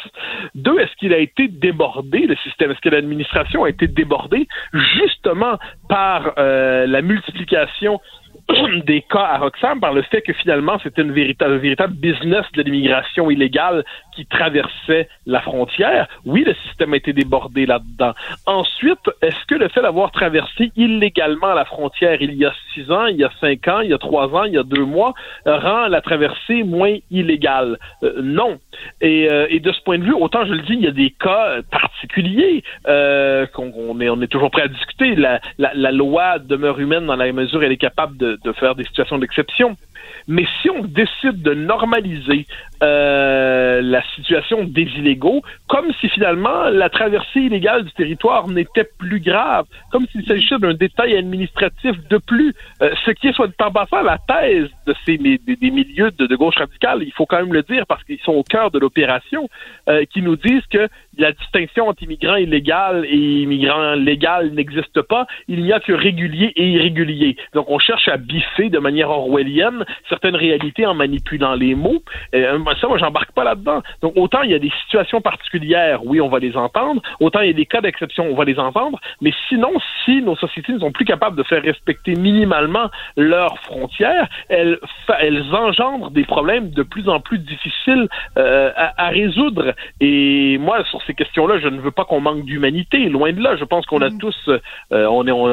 Deux, 0.55 0.79
est-ce 0.79 0.95
qu'il 0.97 1.13
a 1.13 1.19
été 1.19 1.49
débordé, 1.49 2.21
le 2.27 2.37
système? 2.37 2.71
Est-ce 2.71 2.81
que 2.81 2.89
l'administration 2.89 3.65
a 3.65 3.69
été 3.69 3.87
débordée 3.87 4.49
justement 4.73 5.59
par 5.89 6.33
euh, 6.39 6.87
la 6.87 7.03
multiplication 7.03 8.01
des 8.87 9.03
cas 9.03 9.25
à 9.25 9.39
Roxham 9.39 9.81
par 9.81 9.93
le 9.93 10.03
fait 10.03 10.23
que 10.23 10.33
finalement 10.33 10.79
c'était 10.83 11.03
une 11.03 11.13
véritable, 11.13 11.57
véritable 11.57 11.95
business 11.95 12.45
de 12.55 12.63
l'immigration 12.63 13.31
illégale 13.31 13.85
qui 14.15 14.27
traversait 14.27 15.09
la 15.27 15.41
frontière. 15.41 16.09
Oui, 16.25 16.45
le 16.45 16.55
système 16.67 16.95
a 16.95 16.97
été 16.97 17.13
débordé 17.13 17.67
là-dedans. 17.67 18.15
Ensuite, 18.47 18.99
est-ce 19.23 19.45
que 19.47 19.55
le 19.55 19.69
fait 19.69 19.83
d'avoir 19.83 20.11
traversé 20.11 20.73
illégalement 20.77 21.55
la 21.55 21.65
frontière 21.65 22.21
il 22.21 22.35
y 22.35 22.45
a 22.45 22.53
six 22.75 22.91
ans, 22.91 23.07
il 23.07 23.17
y 23.17 23.25
a 23.25 23.31
cinq 23.41 23.69
ans, 23.69 23.81
il 23.81 23.91
y 23.91 23.95
a 23.95 23.99
trois 23.99 24.35
ans, 24.35 24.45
il 24.45 24.55
y 24.55 24.59
a 24.59 24.63
deux 24.63 24.85
mois, 24.85 25.15
rend 25.47 25.89
la 25.89 26.01
traversée 26.01 26.63
moins 26.63 26.97
illégale? 27.11 27.79
Euh, 28.03 28.21
non. 28.23 28.59
Et, 29.01 29.31
euh, 29.31 29.47
et, 29.51 29.61
de 29.61 29.73
ce 29.73 29.81
point 29.83 29.99
de 29.99 30.05
vue, 30.05 30.15
autant 30.15 30.45
je 30.47 30.53
le 30.53 30.63
dis, 30.63 30.75
il 30.75 30.81
y 30.81 30.87
a 30.87 30.93
des 30.93 31.11
cas 31.11 31.61
particuliers 31.71 32.63
euh, 32.89 33.47
qu'on 33.47 34.01
est, 34.01 34.09
on 34.09 34.21
est 34.23 34.29
toujours 34.29 34.51
prêt 34.51 34.63
à 34.63 34.69
discuter. 34.69 35.15
La, 35.15 35.41
la, 35.59 35.73
la 35.75 35.93
loi 35.93 36.39
demeure 36.39 36.79
humaine 36.81 37.07
dans 37.07 37.17
la 37.17 37.31
mesure 37.33 37.61
où 37.61 37.63
elle 37.63 37.73
est 37.73 37.77
capable 37.77 38.17
de, 38.17 38.38
de 38.45 38.53
faire 38.53 38.75
des 38.75 38.85
situations 38.85 39.19
d'exception. 39.19 39.77
Mais 40.27 40.47
si 40.61 40.71
on 40.71 40.85
décide 40.85 41.43
de 41.43 41.55
normaliser 41.55 42.47
euh, 42.83 43.81
la 43.83 44.03
situation 44.15 44.65
des 44.65 44.83
illégaux, 44.83 45.43
comme 45.69 45.93
si 46.01 46.09
finalement 46.09 46.65
la 46.71 46.89
traversée 46.89 47.41
illégale 47.41 47.85
du 47.85 47.93
territoire 47.93 48.49
n'était 48.49 48.89
plus 48.99 49.21
grave, 49.21 49.67
comme 49.91 50.07
s'il 50.09 50.25
s'agissait 50.25 50.59
d'un 50.59 50.75
détail 50.75 51.17
administratif 51.17 51.97
de 52.09 52.19
plus, 52.19 52.55
euh, 52.83 52.91
ce 53.05 53.11
qui 53.11 53.29
est 53.29 53.33
soit 53.33 53.49
en 53.61 53.71
passant 53.71 54.03
la 54.03 54.19
thèse 54.19 54.69
de 54.87 54.95
ces 55.05 55.19
des, 55.19 55.71
milieux 55.71 56.11
de, 56.13 56.37
gauche 56.37 56.57
radicale, 56.57 57.03
il 57.03 57.13
faut 57.13 57.27
quand 57.27 57.39
même 57.39 57.53
le 57.53 57.63
dire 57.63 57.85
parce 57.87 58.05
qu'ils 58.05 58.21
sont 58.21 58.33
au 58.33 58.43
cœur 58.43 58.71
de 58.71 58.79
l'opération, 58.79 59.49
euh, 59.89 60.05
qui 60.05 60.23
nous 60.23 60.37
disent 60.37 60.67
que 60.71 60.89
la 61.19 61.33
distinction 61.33 61.89
entre 61.89 62.03
immigrants 62.05 62.37
illégaux 62.37 63.03
et 63.05 63.43
immigrants 63.43 63.95
légaux 63.95 64.51
n'existe 64.53 65.03
pas, 65.03 65.27
il 65.49 65.63
n'y 65.63 65.73
a 65.73 65.81
que 65.81 65.93
réguliers 65.93 66.53
et 66.55 66.69
irréguliers. 66.69 67.37
Donc 67.55 67.67
on 67.71 67.79
cherche 67.79 68.09
à 68.09 68.17
biffer 68.17 68.69
de 68.69 68.79
manière 68.79 69.11
orwellienne 69.11 69.85
certaines 70.09 70.37
réalités 70.37 70.87
en 70.87 70.95
manipulant 70.95 71.55
les 71.55 71.75
mots. 71.75 72.03
Euh, 72.35 72.59
ça, 72.81 72.89
moi, 72.89 72.99
j'embarque 72.99 73.33
pas 73.33 73.45
là-dedans. 73.45 73.83
Donc, 74.03 74.13
autant 74.17 74.43
il 74.43 74.51
y 74.51 74.55
a 74.55 74.59
des 74.59 74.73
situations 74.85 75.21
particulières, 75.21 76.05
oui, 76.05 76.21
on 76.21 76.29
va 76.29 76.39
les 76.39 76.57
entendre. 76.57 77.03
Autant 77.21 77.41
il 77.41 77.49
y 77.49 77.51
a 77.51 77.55
des 77.55 77.67
cas 77.67 77.81
d'exception, 77.81 78.27
on 78.31 78.35
va 78.35 78.45
les 78.45 78.59
entendre. 78.59 78.99
Mais 79.21 79.33
sinon, 79.49 79.73
si 80.05 80.23
nos 80.23 80.37
sociétés 80.37 80.73
ne 80.73 80.81
sont 80.81 80.93
plus 80.93 81.05
capables 81.05 81.37
de 81.37 81.43
faire 81.43 81.63
respecter 81.63 82.15
minimalement 82.15 82.91
leurs 83.17 83.59
frontières, 83.61 84.29
elles, 84.49 84.79
elles 85.21 85.43
engendrent 85.55 86.11
des 86.11 86.25
problèmes 86.25 86.71
de 86.71 86.83
plus 86.83 87.09
en 87.09 87.21
plus 87.21 87.39
difficiles 87.39 88.09
euh, 88.37 88.71
à, 88.75 89.09
résoudre. 89.09 89.75
Et 90.01 90.59
moi, 90.59 90.85
sur 90.85 91.03
ces 91.03 91.15
questions-là, 91.15 91.59
je 91.59 91.69
ne 91.69 91.81
veux 91.81 91.91
pas 91.91 92.05
qu'on 92.05 92.21
manque 92.21 92.45
d'humanité. 92.45 93.09
Loin 93.09 93.33
de 93.33 93.43
là, 93.43 93.57
je 93.57 93.65
pense 93.65 93.87
qu'on 93.87 94.03
a 94.03 94.11
mm. 94.11 94.19
tous, 94.19 94.37
euh, 94.49 95.07
on 95.07 95.27
est, 95.27 95.33
on, 95.33 95.47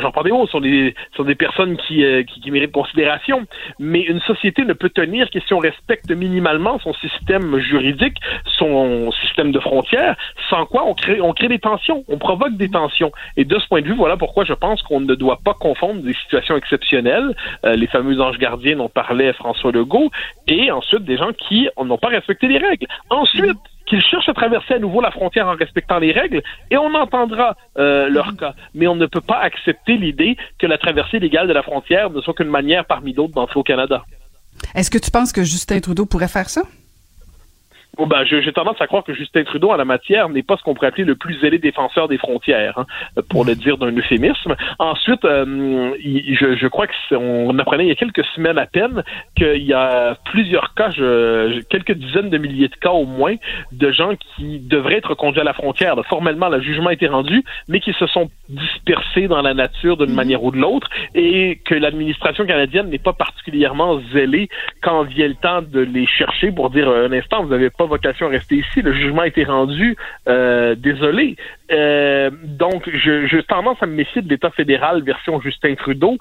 j'en 0.00 0.10
parle 0.10 0.26
des 0.26 0.32
mots, 0.32 0.46
sont 0.46 0.60
des, 0.60 0.94
sont 1.16 1.24
des 1.24 1.34
personnes 1.34 1.76
qui, 1.76 2.04
qui, 2.26 2.40
qui 2.40 2.50
méritent 2.50 2.72
considération 2.72 3.33
mais 3.78 4.00
une 4.00 4.20
société 4.20 4.64
ne 4.64 4.72
peut 4.72 4.90
tenir 4.90 5.30
que 5.30 5.40
si 5.40 5.54
on 5.54 5.58
respecte 5.58 6.10
minimalement 6.10 6.78
son 6.78 6.92
système 6.94 7.58
juridique, 7.58 8.16
son 8.58 9.10
système 9.22 9.52
de 9.52 9.60
frontières, 9.60 10.16
sans 10.48 10.66
quoi 10.66 10.84
on 10.86 10.94
crée, 10.94 11.48
des 11.48 11.58
tensions, 11.58 12.04
on 12.08 12.18
provoque 12.18 12.56
des 12.56 12.70
tensions. 12.70 13.12
Et 13.36 13.44
de 13.44 13.58
ce 13.58 13.66
point 13.68 13.82
de 13.82 13.86
vue, 13.86 13.94
voilà 13.94 14.16
pourquoi 14.16 14.44
je 14.44 14.52
pense 14.52 14.82
qu'on 14.82 15.00
ne 15.00 15.14
doit 15.14 15.40
pas 15.44 15.54
confondre 15.54 16.02
des 16.02 16.14
situations 16.14 16.56
exceptionnelles, 16.56 17.34
euh, 17.66 17.74
les 17.74 17.86
fameux 17.86 18.20
anges 18.20 18.38
gardiens 18.38 18.76
dont 18.76 18.88
parlait 18.88 19.32
François 19.34 19.72
Legault, 19.72 20.10
et 20.46 20.70
ensuite 20.70 21.04
des 21.04 21.16
gens 21.16 21.32
qui 21.32 21.68
n'ont 21.82 21.98
pas 21.98 22.08
respecté 22.08 22.48
les 22.48 22.58
règles. 22.58 22.86
Ensuite, 23.10 23.58
qu'ils 23.86 24.02
cherchent 24.02 24.28
à 24.28 24.34
traverser 24.34 24.74
à 24.74 24.78
nouveau 24.78 25.00
la 25.00 25.10
frontière 25.10 25.46
en 25.46 25.54
respectant 25.54 25.98
les 25.98 26.12
règles 26.12 26.42
et 26.70 26.76
on 26.76 26.94
entendra 26.94 27.56
euh, 27.78 28.08
leur 28.08 28.36
cas. 28.36 28.54
Mais 28.74 28.86
on 28.86 28.96
ne 28.96 29.06
peut 29.06 29.20
pas 29.20 29.38
accepter 29.38 29.96
l'idée 29.96 30.36
que 30.58 30.66
la 30.66 30.78
traversée 30.78 31.18
légale 31.18 31.48
de 31.48 31.52
la 31.52 31.62
frontière 31.62 32.10
ne 32.10 32.20
soit 32.20 32.34
qu'une 32.34 32.48
manière 32.48 32.84
parmi 32.84 33.12
d'autres 33.12 33.34
d'entrer 33.34 33.60
au 33.60 33.62
Canada. 33.62 34.04
Est-ce 34.74 34.90
que 34.90 34.98
tu 34.98 35.10
penses 35.10 35.32
que 35.32 35.42
Justin 35.42 35.80
Trudeau 35.80 36.06
pourrait 36.06 36.28
faire 36.28 36.48
ça? 36.48 36.62
Bon, 37.96 38.06
ben, 38.06 38.24
j'ai 38.24 38.52
tendance 38.52 38.80
à 38.80 38.86
croire 38.86 39.04
que 39.04 39.14
Justin 39.14 39.44
Trudeau, 39.44 39.70
en 39.70 39.76
la 39.76 39.84
matière, 39.84 40.28
n'est 40.28 40.42
pas 40.42 40.56
ce 40.56 40.62
qu'on 40.62 40.74
pourrait 40.74 40.88
appeler 40.88 41.04
le 41.04 41.14
plus 41.14 41.38
zélé 41.40 41.58
défenseur 41.58 42.08
des 42.08 42.18
frontières, 42.18 42.78
hein, 42.78 42.86
pour 43.30 43.44
le 43.44 43.54
dire 43.54 43.78
d'un 43.78 43.92
euphémisme. 43.92 44.56
Ensuite, 44.78 45.24
euh, 45.24 45.94
je, 46.02 46.56
je, 46.56 46.66
crois 46.66 46.86
qu'on 46.86 47.58
apprenait 47.58 47.84
il 47.84 47.88
y 47.88 47.92
a 47.92 47.94
quelques 47.94 48.24
semaines 48.34 48.58
à 48.58 48.66
peine 48.66 49.02
qu'il 49.36 49.64
y 49.64 49.72
a 49.72 50.16
plusieurs 50.24 50.74
cas, 50.74 50.90
je, 50.90 51.60
quelques 51.62 51.92
dizaines 51.92 52.30
de 52.30 52.38
milliers 52.38 52.68
de 52.68 52.74
cas 52.76 52.90
au 52.90 53.04
moins, 53.04 53.36
de 53.72 53.92
gens 53.92 54.12
qui 54.36 54.58
devraient 54.58 54.96
être 54.96 55.14
conduits 55.14 55.40
à 55.40 55.44
la 55.44 55.52
frontière. 55.52 55.94
Formellement, 56.08 56.48
le 56.48 56.60
jugement 56.60 56.88
a 56.88 56.92
été 56.92 57.06
rendu, 57.06 57.44
mais 57.68 57.80
qui 57.80 57.92
se 57.92 58.06
sont 58.06 58.30
dispersés 58.48 59.28
dans 59.28 59.42
la 59.42 59.54
nature 59.54 59.96
d'une 59.96 60.14
manière 60.14 60.42
ou 60.42 60.50
de 60.50 60.58
l'autre, 60.58 60.88
et 61.14 61.60
que 61.64 61.74
l'administration 61.74 62.44
canadienne 62.46 62.88
n'est 62.88 62.98
pas 62.98 63.12
particulièrement 63.12 64.00
zélée 64.12 64.48
quand 64.82 65.04
vient 65.04 65.28
le 65.28 65.34
temps 65.34 65.62
de 65.62 65.80
les 65.80 66.06
chercher 66.06 66.50
pour 66.50 66.70
dire 66.70 66.88
un 66.88 67.12
instant, 67.12 67.42
vous 67.42 67.50
n'avez 67.50 67.70
pas 67.70 67.83
vocation 67.86 68.26
à 68.26 68.30
rester 68.30 68.56
ici. 68.56 68.82
Le 68.82 68.92
jugement 68.92 69.22
a 69.22 69.26
été 69.26 69.44
rendu. 69.44 69.96
Euh, 70.28 70.74
désolé. 70.74 71.36
Euh, 71.70 72.30
donc, 72.44 72.88
je, 72.92 73.26
je 73.26 73.38
tendance 73.38 73.82
à 73.82 73.86
me 73.86 73.94
méfier 73.94 74.22
de 74.22 74.28
l'État 74.28 74.50
fédéral 74.50 75.02
version 75.02 75.40
Justin 75.40 75.74
Trudeau 75.74 76.18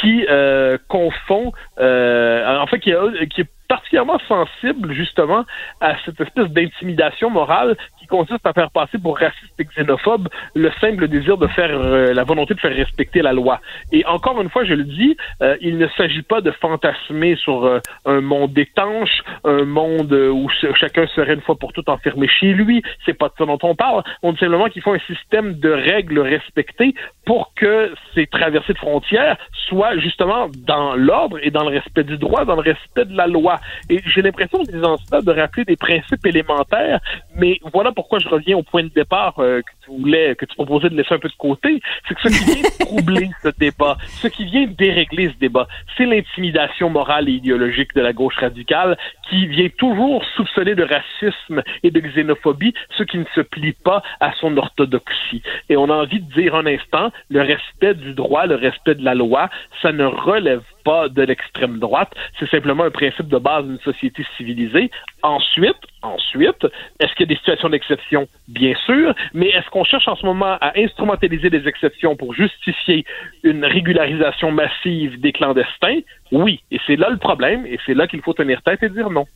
qui 0.00 0.26
euh, 0.28 0.78
confond, 0.88 1.52
en 1.78 2.66
fait, 2.66 2.80
qui, 2.80 2.92
qui 3.30 3.40
est 3.42 3.48
particulièrement 3.68 4.18
sensible 4.28 4.92
justement 4.92 5.44
à 5.80 5.94
cette 6.04 6.20
espèce 6.20 6.48
d'intimidation 6.48 7.30
morale 7.30 7.76
consiste 8.06 8.46
à 8.46 8.52
faire 8.52 8.70
passer 8.70 8.98
pour 8.98 9.18
raciste 9.18 9.54
et 9.58 9.64
xénophobe 9.64 10.28
le 10.54 10.70
simple 10.80 11.08
désir 11.08 11.36
de 11.36 11.46
faire 11.48 11.70
euh, 11.70 12.12
la 12.12 12.24
volonté 12.24 12.54
de 12.54 12.60
faire 12.60 12.74
respecter 12.74 13.22
la 13.22 13.32
loi. 13.32 13.60
Et 13.92 14.04
encore 14.06 14.40
une 14.40 14.50
fois, 14.50 14.64
je 14.64 14.74
le 14.74 14.84
dis, 14.84 15.16
euh, 15.42 15.56
il 15.60 15.78
ne 15.78 15.86
s'agit 15.96 16.22
pas 16.22 16.40
de 16.40 16.50
fantasmer 16.50 17.36
sur 17.36 17.64
euh, 17.64 17.80
un 18.04 18.20
monde 18.20 18.56
étanche, 18.56 19.22
un 19.44 19.64
monde 19.64 20.12
où 20.12 20.48
chacun 20.74 21.06
serait 21.08 21.34
une 21.34 21.40
fois 21.40 21.56
pour 21.56 21.72
toutes 21.72 21.88
enfermé 21.88 22.28
chez 22.28 22.52
lui. 22.52 22.82
C'est 23.04 23.14
pas 23.14 23.28
de 23.28 23.34
ça 23.38 23.46
dont 23.46 23.58
on 23.62 23.74
parle. 23.74 24.02
On 24.22 24.32
dit 24.32 24.38
simplement 24.38 24.68
qu'il 24.68 24.82
faut 24.82 24.92
un 24.92 24.98
système 25.00 25.54
de 25.54 25.70
règles 25.70 26.20
respectées 26.20 26.94
pour 27.24 27.52
que 27.54 27.92
ces 28.14 28.26
traversées 28.26 28.74
de 28.74 28.78
frontières 28.78 29.36
soient 29.68 29.96
justement 29.98 30.48
dans 30.66 30.94
l'ordre 30.94 31.38
et 31.42 31.50
dans 31.50 31.64
le 31.68 31.70
respect 31.70 32.04
du 32.04 32.18
droit, 32.18 32.44
dans 32.44 32.56
le 32.56 32.62
respect 32.62 33.04
de 33.04 33.16
la 33.16 33.26
loi. 33.26 33.60
Et 33.88 34.00
j'ai 34.06 34.22
l'impression, 34.22 34.62
disant 34.62 34.96
cela, 34.98 35.20
de 35.22 35.30
rappeler 35.32 35.64
des 35.64 35.76
principes 35.76 36.24
élémentaires, 36.26 37.00
mais 37.36 37.58
voilà 37.72 37.92
pourquoi 37.94 38.18
je 38.18 38.28
reviens 38.28 38.56
au 38.56 38.62
point 38.62 38.82
de 38.82 38.88
départ 38.88 39.38
euh, 39.38 39.60
que 39.62 39.72
tu 39.84 39.90
voulais, 39.98 40.34
que 40.34 40.44
tu 40.44 40.54
proposais 40.54 40.88
de 40.90 40.96
laisser 40.96 41.14
un 41.14 41.18
peu 41.18 41.28
de 41.28 41.34
côté, 41.36 41.80
c'est 42.06 42.14
que 42.14 42.28
ce 42.28 42.28
qui 42.28 42.44
vient 42.44 42.70
troubler 42.80 43.30
ce 43.42 43.48
débat, 43.58 43.96
ce 44.20 44.28
qui 44.28 44.44
vient 44.44 44.66
dérégler 44.66 45.30
ce 45.30 45.38
débat, 45.38 45.68
c'est 45.96 46.06
l'intimidation 46.06 46.90
morale 46.90 47.28
et 47.28 47.32
idéologique 47.32 47.94
de 47.94 48.00
la 48.00 48.12
gauche 48.12 48.36
radicale 48.36 48.98
qui 49.28 49.46
vient 49.46 49.68
toujours 49.78 50.24
soupçonner 50.36 50.74
de 50.74 50.84
racisme 50.84 51.62
et 51.82 51.90
de 51.90 52.00
xénophobie 52.00 52.74
ceux 52.96 53.04
qui 53.04 53.18
ne 53.18 53.24
se 53.34 53.40
plient 53.40 53.76
pas 53.84 54.02
à 54.20 54.32
son 54.40 54.56
orthodoxie. 54.56 55.42
Et 55.68 55.76
on 55.76 55.90
a 55.90 55.94
envie 55.94 56.20
de 56.20 56.32
dire 56.32 56.54
un 56.54 56.66
instant, 56.66 57.10
le 57.30 57.42
respect 57.42 57.94
du 57.94 58.12
droit, 58.14 58.46
le 58.46 58.56
respect 58.56 58.94
de 58.94 59.04
la 59.04 59.14
loi, 59.14 59.48
ça 59.82 59.92
ne 59.92 60.04
relève 60.04 60.62
pas 60.84 61.08
de 61.08 61.22
l'extrême 61.22 61.78
droite, 61.78 62.12
c'est 62.38 62.48
simplement 62.48 62.84
un 62.84 62.90
principe 62.90 63.28
de 63.28 63.38
base 63.38 63.64
d'une 63.64 63.80
société 63.80 64.24
civilisée. 64.36 64.90
Ensuite, 65.22 65.80
ensuite, 66.02 66.66
est-ce 67.00 67.12
qu'il 67.14 67.20
y 67.20 67.30
a 67.30 67.34
des 67.34 67.36
situations 67.36 67.70
d'exception? 67.70 68.28
Bien 68.48 68.74
sûr, 68.86 69.14
mais 69.32 69.48
est-ce 69.48 69.68
qu'on 69.70 69.84
cherche 69.84 70.06
en 70.08 70.16
ce 70.16 70.26
moment 70.26 70.58
à 70.60 70.72
instrumentaliser 70.76 71.50
les 71.50 71.66
exceptions 71.66 72.16
pour 72.16 72.34
justifier 72.34 73.04
une 73.42 73.64
régularisation 73.64 74.52
massive 74.52 75.20
des 75.20 75.32
clandestins? 75.32 76.00
Oui, 76.30 76.60
et 76.70 76.78
c'est 76.86 76.96
là 76.96 77.08
le 77.10 77.18
problème, 77.18 77.66
et 77.66 77.78
c'est 77.86 77.94
là 77.94 78.06
qu'il 78.06 78.22
faut 78.22 78.34
tenir 78.34 78.62
tête 78.62 78.82
et 78.82 78.88
dire 78.88 79.10
non. 79.10 79.26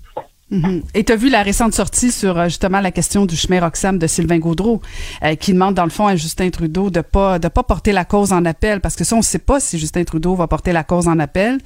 Mhm. 0.50 0.82
Et 0.94 1.04
tu 1.04 1.12
as 1.12 1.16
vu 1.16 1.28
la 1.28 1.42
récente 1.42 1.74
sortie 1.74 2.10
sur 2.10 2.38
euh, 2.38 2.44
justement 2.44 2.80
la 2.80 2.90
question 2.90 3.26
du 3.26 3.36
chemin 3.36 3.60
Roxham 3.60 3.98
de 3.98 4.06
Sylvain 4.06 4.38
Gaudreau, 4.38 4.80
euh, 5.22 5.34
qui 5.34 5.52
demande 5.52 5.74
dans 5.74 5.84
le 5.84 5.90
fond 5.90 6.06
à 6.06 6.16
Justin 6.16 6.48
Trudeau 6.48 6.88
de 6.88 7.02
pas 7.02 7.38
de 7.38 7.48
pas 7.48 7.62
porter 7.62 7.92
la 7.92 8.06
cause 8.06 8.32
en 8.32 8.44
appel, 8.46 8.80
parce 8.80 8.96
que 8.96 9.04
ça 9.04 9.14
on 9.14 9.18
ne 9.18 9.24
sait 9.24 9.44
pas 9.44 9.60
si 9.60 9.78
Justin 9.78 10.04
Trudeau 10.04 10.34
va 10.34 10.46
porter 10.46 10.72
la 10.72 10.84
cause 10.84 11.06
en 11.06 11.18
appel. 11.18 11.58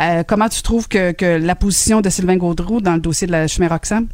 Euh, 0.00 0.22
comment 0.26 0.48
tu 0.48 0.62
trouves 0.62 0.88
que, 0.88 1.12
que 1.12 1.44
la 1.44 1.54
position 1.54 2.00
de 2.00 2.08
Sylvain 2.08 2.36
Gaudreau 2.36 2.80
dans 2.80 2.94
le 2.94 3.00
dossier 3.00 3.26
de 3.26 3.32
la 3.32 3.48
chemin 3.48 3.68
Roxham? 3.68 4.08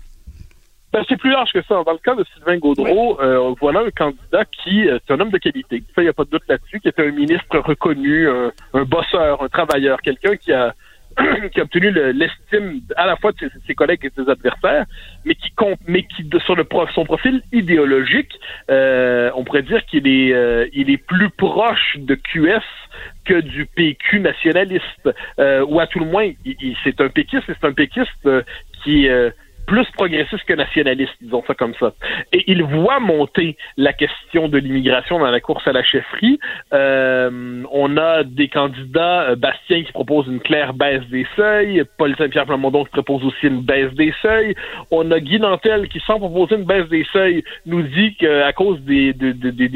Ben, 0.93 1.05
c'est 1.09 1.19
plus 1.19 1.31
large 1.31 1.51
que 1.53 1.63
ça. 1.63 1.83
Dans 1.85 1.93
le 1.93 1.99
cas 1.99 2.17
de 2.17 2.25
Sylvain 2.35 2.59
Gaudreau, 2.59 3.19
voilà 3.61 3.81
un 3.81 3.91
candidat 3.91 4.45
qui 4.47 4.81
est 4.81 5.11
un 5.11 5.21
homme 5.21 5.31
de 5.31 5.39
qualité. 5.39 5.85
Ça, 5.95 6.01
il 6.01 6.05
n'y 6.05 6.09
a 6.09 6.15
pas 6.15 6.25
de 6.25 6.31
doute 6.31 6.43
là-dessus, 6.49 6.81
qui 6.81 6.89
est 6.89 6.99
un 6.99 7.11
ministre 7.13 7.59
reconnu, 7.59 8.27
un 8.27 8.85
bosseur, 8.85 9.43
un 9.43 9.49
travailleur, 9.49 10.01
quelqu'un 10.01 10.37
qui 10.37 10.51
a 10.53 10.75
qui 11.53 11.61
a 11.61 11.65
obtenu 11.65 11.91
l'estime 12.13 12.81
à 12.97 13.07
la 13.07 13.17
fois 13.17 13.33
de 13.33 13.51
ses, 13.67 13.75
collègues 13.75 14.05
et 14.05 14.11
de 14.11 14.25
ses 14.25 14.31
adversaires, 14.31 14.87
mais 15.25 15.35
qui 15.35 15.51
compte, 15.53 15.79
mais 15.87 16.03
qui 16.03 16.25
de, 16.25 16.39
sur 16.41 16.55
le 16.55 16.67
son 16.95 17.05
profil 17.05 17.43
idéologique, 17.53 18.39
euh, 18.71 19.31
on 19.35 19.45
pourrait 19.45 19.63
dire 19.63 19.85
qu'il 19.87 20.07
est 20.07 20.33
euh, 20.33 20.67
il 20.73 20.91
est 20.91 20.99
plus 20.99 21.31
proche 21.31 21.97
de 21.97 22.15
QS 22.15 22.63
que 23.25 23.41
du 23.41 23.67
PQ 23.67 24.21
nationaliste, 24.21 25.11
euh, 25.39 25.65
ou 25.67 25.81
à 25.81 25.87
tout 25.87 25.99
le 25.99 26.07
moins, 26.07 26.31
c'est 26.85 27.01
un 27.01 27.09
péquiste, 27.09 27.45
c'est 27.47 27.67
un 27.67 27.73
péquiste 27.73 28.29
qui 28.83 29.09
plus 29.69 29.87
progressiste 29.93 30.45
que 30.45 30.55
nationaliste, 30.55 31.13
disons 31.21 31.45
ça 31.47 31.55
comme 31.55 31.75
ça. 31.79 31.93
Et 32.33 32.43
il 32.47 32.63
voit 32.63 33.01
monter 33.01 33.57
la 33.77 33.93
question 33.93 34.49
de 34.49 34.57
l'immigration 34.57 35.19
dans 35.19 35.31
la 35.31 35.41
course 35.41 35.69
à 35.69 35.73
la 35.73 35.85
chefferie. 35.85 36.41
Euh, 36.73 37.63
on 37.71 37.97
a 37.99 38.25
des 38.25 38.49
candidats, 38.49 39.29
euh, 39.29 39.37
Bastien 39.37 39.85
qui 39.85 39.93
propose 39.93 40.27
une 40.27 40.41
claire 40.41 40.73
baisse 40.73 41.07
des 41.11 41.27
seuils, 41.37 41.85
Paul 41.99 42.17
Saint-Pierre 42.17 42.47
Plamondon 42.47 42.85
qui 42.85 42.93
propose 42.93 43.23
aussi 43.25 43.47
une 43.47 43.61
baisse 43.61 43.93
des 43.93 44.15
seuils. 44.23 44.55
On 44.91 45.11
a 45.11 45.21
Guy 45.21 45.39
Nantel 45.39 45.89
qui, 45.89 46.01
sans 46.01 46.19
proposer 46.19 46.57
une 46.57 46.65
baisse 46.65 46.89
des 46.89 47.05
seuils, 47.13 47.45
nous 47.67 47.83
dit 47.83 48.17
qu'à 48.17 48.53
cause 48.55 48.81
des, 48.81 49.15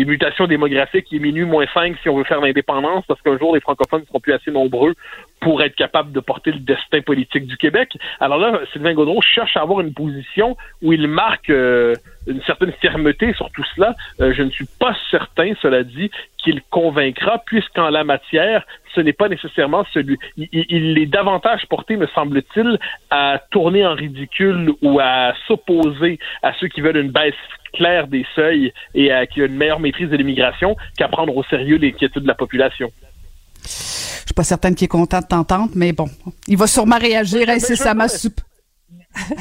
mutations 0.07 0.47
démographiques, 0.47 1.09
il 1.13 1.17
est 1.17 1.21
minuit 1.21 1.45
moins 1.45 1.67
5 1.75 1.97
si 2.03 2.09
on 2.09 2.17
veut 2.17 2.25
faire 2.25 2.41
l'indépendance, 2.41 3.05
parce 3.07 3.21
qu'un 3.21 3.39
jour 3.39 3.55
les 3.55 3.61
francophones 3.61 4.01
ne 4.01 4.07
seront 4.07 4.21
plus 4.21 4.33
assez 4.33 4.51
nombreux 4.51 4.95
pour 5.43 5.61
être 5.63 5.75
capable 5.75 6.13
de 6.13 6.21
porter 6.21 6.53
le 6.53 6.61
destin 6.61 7.01
politique 7.01 7.47
du 7.47 7.57
Québec. 7.57 7.99
Alors 8.21 8.39
là, 8.39 8.61
Sylvain 8.73 8.95
Gaudreau 8.95 9.21
cherche 9.21 9.57
à 9.57 9.61
avoir 9.61 9.81
une 9.81 9.93
position 9.93 10.57
où 10.83 10.93
il 10.93 11.09
marque 11.09 11.51
euh, 11.51 11.95
une 12.29 12.41
certaine 12.43 12.73
fermeté 12.81 13.35
sur 13.35 13.51
tout 13.51 13.65
cela. 13.75 13.95
Euh, 14.21 14.33
je 14.33 14.43
ne 14.43 14.51
suis 14.51 14.69
pas 14.79 14.97
certain, 15.11 15.53
cela 15.61 15.83
dit, 15.83 16.13
qu'il 16.39 16.63
convaincra, 16.71 17.43
puisqu'en 17.45 17.91
la 17.91 18.05
matière, 18.05 18.65
ce 18.95 19.01
n'est 19.01 19.13
pas 19.13 19.29
nécessairement 19.29 19.85
celui. 19.93 20.17
Il, 20.37 20.97
est 20.99 21.07
davantage 21.07 21.67
porté, 21.67 21.97
me 21.97 22.07
semble-t-il, 22.09 22.79
à 23.11 23.41
tourner 23.51 23.85
en 23.85 23.95
ridicule 23.95 24.73
ou 24.81 25.01
à 25.01 25.35
s'opposer 25.49 26.21
à 26.45 26.53
ceux 26.55 26.69
qui 26.69 26.81
veulent 26.81 26.99
une 26.99 27.11
baisse 27.11 27.35
claire 27.73 28.07
des 28.07 28.25
seuils 28.37 28.73
et 28.95 29.11
à 29.11 29.27
qui 29.27 29.41
une 29.41 29.57
meilleure 29.57 29.81
maîtrise 29.81 30.09
de 30.09 30.17
l'immigration 30.17 30.77
qu'à 30.97 31.09
prendre 31.09 31.37
au 31.37 31.43
sérieux 31.45 31.79
l'inquiétude 31.79 32.23
de 32.23 32.29
la 32.29 32.35
population. 32.35 32.93
Je 33.65 34.27
suis 34.27 34.35
pas 34.35 34.45
certaine 34.45 34.75
qu'il 34.75 34.87
est 34.87 34.89
content 34.89 35.21
de 35.21 35.27
t'entendre, 35.27 35.71
mais 35.75 35.93
bon, 35.93 36.09
il 36.49 36.57
va 36.57 36.67
sûrement 36.67 36.99
réagir 36.99 37.49
incessamment. 37.49 38.07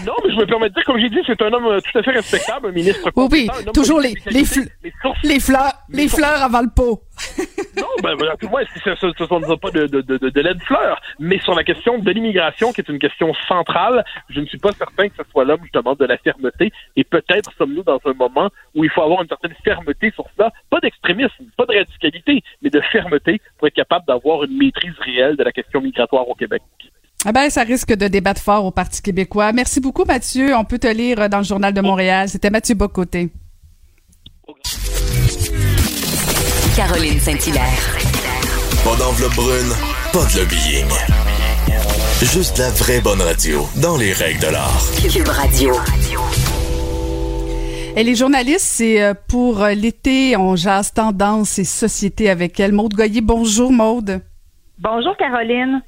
Non, 0.06 0.14
mais 0.24 0.32
je 0.32 0.36
me 0.36 0.46
permets 0.46 0.70
de 0.70 0.74
dire, 0.74 0.84
comme 0.84 1.00
j'ai 1.00 1.10
dit, 1.10 1.20
c'est 1.26 1.42
un 1.42 1.54
homme 1.54 1.66
euh, 1.66 1.80
tout 1.80 1.98
à 1.98 2.04
fait 2.04 2.12
respectable, 2.12 2.68
un 2.68 2.72
ministre 2.72 3.10
Oui, 3.16 3.28
oui, 3.32 3.50
toujours 3.74 4.00
les, 4.00 4.14
les, 4.26 4.44
les, 5.24 5.40
fleurs, 5.40 5.74
les, 5.90 6.10
fleurs 6.10 6.44
avant 6.44 6.62
le 6.62 6.70
pot. 6.74 7.02
non, 7.78 7.88
ben, 8.04 8.16
ben 8.16 8.28
tout 8.40 8.48
le 8.48 8.50
moins, 8.50 8.64
ce 8.84 8.90
ne 8.90 9.14
sont 9.14 9.58
pas 9.58 9.72
de, 9.72 9.88
de, 9.88 10.02
de, 10.02 10.18
de 10.18 10.42
laide 10.42 10.62
fleurs, 10.64 11.02
mais 11.20 11.40
sur 11.40 11.56
la 11.56 11.64
question 11.64 11.98
de 11.98 12.12
l'immigration, 12.12 12.74
qui 12.74 12.82
est 12.82 12.90
une 12.90 13.00
question 13.00 13.34
centrale, 13.48 14.04
je 14.30 14.42
ne 14.42 14.46
suis 14.46 14.58
pas 14.58 14.72
certain 14.74 15.08
que 15.08 15.16
ce 15.18 15.30
soit 15.32 15.46
l'homme, 15.46 15.62
justement, 15.64 15.96
de 15.96 16.06
la 16.06 16.18
fermeté, 16.18 16.72
et 16.96 17.04
peut-être 17.04 17.52
sommes-nous 17.58 17.84
dans 17.84 18.00
un 18.06 18.14
moment 18.14 18.50
où 18.76 18.84
il 18.84 18.90
faut 18.90 19.04
avoir 19.04 19.22
une 19.22 19.30
certaine 19.30 19.56
fermeté 19.64 20.12
sur 20.12 20.26
ça, 20.38 20.52
pas 20.70 20.80
d'extrémisme, 20.80 21.46
pas 21.58 21.66
de 21.66 21.78
radicalité, 21.78 22.44
mais 22.62 22.70
de 22.70 22.82
fermeté 22.92 23.42
pour 23.58 23.68
être 23.68 23.76
capable 23.76 24.06
d'avoir 24.06 24.44
une 24.44 24.58
maîtrise 24.58 24.98
réelle 25.00 25.38
de 25.38 25.44
la 25.44 25.52
question 25.52 25.82
migratoire 25.82 26.28
au 26.28 26.36
Québec. 26.36 26.62
Ah 27.24 27.32
ben, 27.32 27.52
ça 27.52 27.62
risque 27.62 27.94
de 27.94 28.08
débattre 28.08 28.42
fort 28.42 28.66
au 28.66 28.72
Parti 28.72 29.02
québécois. 29.02 29.52
Merci 29.54 29.80
beaucoup, 29.80 30.06
Mathieu. 30.06 30.56
On 30.56 30.64
peut 30.64 30.80
te 30.80 30.88
lire 30.88 31.30
dans 31.30 31.38
le 31.38 31.44
Journal 31.44 31.72
de 31.72 31.82
Montréal. 31.82 32.28
C'était 32.30 32.50
Mathieu 32.50 32.74
Bocoté. 32.74 33.30
Caroline 36.76 37.20
Saint-Hilaire. 37.20 37.98
Pas 38.84 38.96
d'enveloppe 38.96 39.36
brune, 39.36 39.72
pas 40.12 40.26
de 40.26 40.40
lobbying. 40.40 40.88
Juste 42.24 42.58
la 42.58 42.72
vraie 42.72 43.02
bonne 43.02 43.22
radio, 43.22 43.68
dans 43.82 43.98
les 43.98 44.14
règles 44.14 44.40
de 44.40 44.48
l'art. 44.48 44.82
Cube 45.12 45.28
Radio. 45.28 45.76
Et 47.96 48.04
les 48.04 48.16
journalistes, 48.16 48.62
c'est 48.62 49.04
euh, 49.04 49.14
pour 49.28 49.64
l'été, 49.66 50.38
on 50.38 50.56
jase 50.56 50.94
tendance 50.94 51.60
et 51.60 51.66
société 51.66 52.30
avec 52.32 52.60
elle. 52.60 52.72
Maude 52.72 52.94
Goyer, 52.96 53.22
bonjour 53.22 53.72
Maude. 53.72 54.22
Bonjour 54.80 55.16
Caroline. 55.18 55.84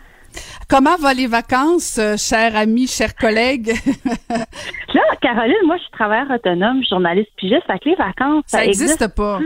Comment 0.69 0.95
vont 0.97 1.15
les 1.15 1.27
vacances, 1.27 1.97
euh, 1.99 2.15
chers 2.18 2.55
amis, 2.55 2.88
chers 2.88 3.15
collègues? 3.15 3.72
Là, 4.30 5.01
Caroline, 5.22 5.55
moi, 5.65 5.77
je 5.77 5.84
suis 5.84 5.91
travailleur 5.91 6.31
autonome, 6.31 6.84
journaliste 6.88 7.31
pigiste, 7.38 7.64
fait 7.68 7.80
que 7.80 7.89
les 7.89 7.95
vacances, 7.95 8.43
ça 8.47 8.65
n'existe 8.65 9.15
pas. 9.15 9.39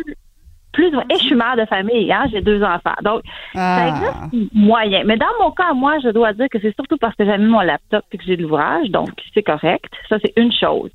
Plus, 0.73 0.87
et 1.09 1.15
je 1.15 1.23
suis 1.23 1.35
mère 1.35 1.55
de 1.57 1.65
famille, 1.65 2.11
hein, 2.11 2.25
j'ai 2.31 2.41
deux 2.41 2.61
enfants. 2.63 2.95
Donc, 3.01 3.21
ça 3.53 3.85
ah. 3.85 3.89
existe 3.89 4.53
moyen. 4.53 5.03
Mais 5.05 5.17
dans 5.17 5.25
mon 5.39 5.51
cas, 5.51 5.73
moi, 5.73 5.97
je 6.03 6.09
dois 6.09 6.33
dire 6.33 6.47
que 6.51 6.59
c'est 6.61 6.75
surtout 6.75 6.97
parce 6.97 7.15
que 7.15 7.25
j'ai 7.25 7.37
mis 7.37 7.47
mon 7.47 7.61
laptop 7.61 8.05
et 8.11 8.17
que 8.17 8.23
j'ai 8.23 8.37
de 8.37 8.43
l'ouvrage, 8.43 8.89
donc 8.89 9.09
c'est 9.33 9.43
correct. 9.43 9.91
Ça, 10.07 10.17
c'est 10.23 10.33
une 10.37 10.51
chose. 10.51 10.91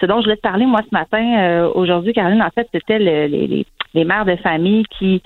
Ce 0.00 0.06
dont 0.06 0.18
je 0.20 0.24
voulais 0.24 0.36
te 0.36 0.40
parler, 0.40 0.66
moi, 0.66 0.80
ce 0.82 0.92
matin, 0.92 1.38
euh, 1.38 1.70
aujourd'hui, 1.74 2.12
Caroline, 2.12 2.42
en 2.42 2.50
fait, 2.50 2.68
c'était 2.72 2.98
les, 2.98 3.28
les, 3.28 3.66
les 3.94 4.04
mères 4.04 4.24
de 4.24 4.36
famille 4.36 4.84
qui 4.98 5.22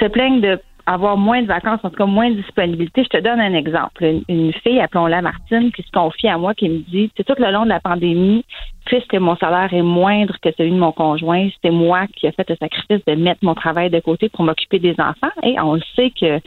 se 0.00 0.06
plaignent 0.06 0.40
de 0.40 0.60
avoir 0.86 1.16
moins 1.16 1.42
de 1.42 1.46
vacances, 1.46 1.80
en 1.82 1.90
tout 1.90 1.96
cas 1.96 2.06
moins 2.06 2.30
de 2.30 2.36
disponibilité. 2.36 3.04
Je 3.04 3.18
te 3.18 3.22
donne 3.22 3.40
un 3.40 3.54
exemple. 3.54 4.04
Une, 4.28 4.52
fille, 4.52 4.80
appelons-la 4.80 5.22
Martine, 5.22 5.72
qui 5.72 5.82
se 5.82 5.90
confie 5.90 6.28
à 6.28 6.38
moi, 6.38 6.54
qui 6.54 6.68
me 6.68 6.78
dit, 6.78 7.10
c'est 7.16 7.24
tout 7.24 7.34
le 7.38 7.50
long 7.50 7.64
de 7.64 7.70
la 7.70 7.80
pandémie, 7.80 8.44
puisque 8.84 9.14
mon 9.14 9.36
salaire 9.36 9.72
est 9.72 9.82
moindre 9.82 10.36
que 10.42 10.50
celui 10.56 10.72
de 10.72 10.76
mon 10.76 10.92
conjoint, 10.92 11.48
c'était 11.54 11.70
moi 11.70 12.06
qui 12.14 12.26
ai 12.26 12.32
fait 12.32 12.48
le 12.48 12.56
sacrifice 12.56 13.04
de 13.06 13.14
mettre 13.14 13.44
mon 13.44 13.54
travail 13.54 13.90
de 13.90 14.00
côté 14.00 14.28
pour 14.28 14.44
m'occuper 14.44 14.78
des 14.78 14.94
enfants. 14.98 15.32
Et 15.42 15.58
on 15.60 15.74
le 15.74 15.82
sait 15.96 16.10
que 16.10 16.40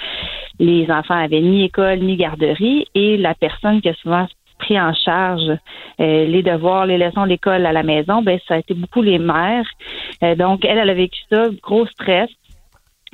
les 0.60 0.90
enfants 0.92 1.18
avaient 1.18 1.42
ni 1.42 1.64
école 1.64 2.00
ni 2.00 2.16
garderie 2.16 2.86
et 2.94 3.18
la 3.18 3.34
personne 3.34 3.82
qui 3.82 3.90
a 3.90 3.94
souvent 3.96 4.28
pris 4.60 4.80
en 4.80 4.94
charge 4.94 5.50
euh, 6.00 6.26
les 6.26 6.42
devoirs, 6.42 6.86
les 6.86 6.98
leçons 6.98 7.24
de 7.24 7.30
l'école 7.30 7.66
à 7.66 7.72
la 7.72 7.84
maison, 7.84 8.24
ben 8.24 8.40
ça 8.48 8.56
a 8.56 8.58
été 8.58 8.74
beaucoup 8.74 9.02
les 9.02 9.20
mères. 9.20 9.68
Euh, 10.24 10.36
donc 10.36 10.66
elle, 10.66 10.80
elle 10.80 10.90
a 10.90 10.94
vécu 10.96 11.20
ça, 11.32 11.46
gros 11.62 11.86
stress 11.86 12.30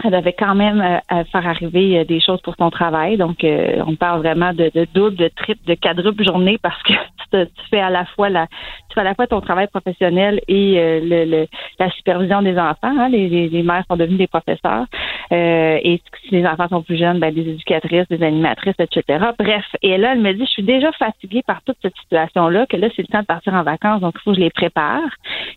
elle 0.04 0.16
avait 0.16 0.34
quand 0.34 0.56
même 0.56 0.82
euh, 0.82 1.24
faire 1.26 1.48
arriver 1.48 2.00
euh, 2.00 2.04
des 2.04 2.20
choses 2.20 2.42
pour 2.42 2.56
son 2.56 2.70
travail. 2.70 3.18
Donc, 3.18 3.44
euh, 3.44 3.82
on 3.86 3.96
parle 3.96 4.22
vraiment 4.22 4.54
de, 4.54 4.72
de, 4.74 4.88
double, 4.94 5.16
de 5.16 5.28
triple, 5.28 5.64
de 5.68 5.76
quadruple 5.76 6.24
journée 6.26 6.58
parce 6.62 6.82
que 6.84 6.94
tu, 7.32 7.48
fais 7.70 7.80
à 7.80 7.90
la 7.90 8.06
fois 8.06 8.30
la, 8.30 8.48
tu 8.48 8.96
fais 8.96 9.02
à 9.02 9.04
la 9.04 9.14
fois 9.14 9.28
ton 9.28 9.42
travail 9.42 9.68
professionnel 9.68 10.42
et 10.48 10.76
le, 11.02 11.48
la 11.80 11.92
supervision 11.92 12.42
des 12.42 12.58
enfants. 12.58 12.78
Hein. 12.84 13.10
Les, 13.10 13.50
les, 13.50 13.64
mères 13.64 13.84
sont 13.90 13.98
devenues 13.98 14.18
des 14.18 14.28
professeurs. 14.28 14.86
et 15.32 16.02
si 16.24 16.30
les 16.32 16.46
enfants 16.46 16.68
sont 16.70 16.82
plus 16.82 16.98
jeunes, 16.98 17.20
ben, 17.20 17.34
des 17.34 17.42
éducatrices, 17.42 18.08
des 18.10 18.24
animatrices, 18.24 18.76
etc. 18.80 19.26
Bref. 19.38 19.66
Et 19.82 19.98
là, 19.98 20.14
elle 20.14 20.22
me 20.22 20.34
dit, 20.34 20.46
je 20.46 20.52
suis 20.52 20.64
déjà 20.64 20.92
fatiguée 20.94 21.42
par 21.46 21.62
toute 21.64 21.78
cette 21.82 21.96
situation-là, 21.98 22.66
que 22.68 22.78
là, 22.78 22.88
c'est 22.96 23.02
le 23.02 23.08
temps 23.08 23.22
de 23.22 23.26
partir 23.26 23.54
en 23.54 23.64
vacances, 23.64 24.02
donc 24.02 24.14
il 24.16 24.22
faut 24.22 24.32
que 24.32 24.38
je 24.38 24.42
les 24.42 24.52
prépare. 24.52 25.10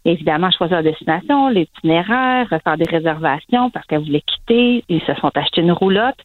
évidemment, 0.04 0.50
choisir 0.50 0.78
la 0.78 0.82
destination, 0.82 1.48
l'itinéraire, 1.48 2.48
faire 2.48 2.76
des 2.76 2.88
réservations 2.88 3.70
parce 3.70 3.86
qu'elle 3.86 4.04
voulait 4.04 4.22
quitter, 4.26 4.84
ils 4.88 5.02
se 5.02 5.14
sont 5.14 5.30
achetés 5.34 5.60
une 5.60 5.72
roulotte, 5.72 6.18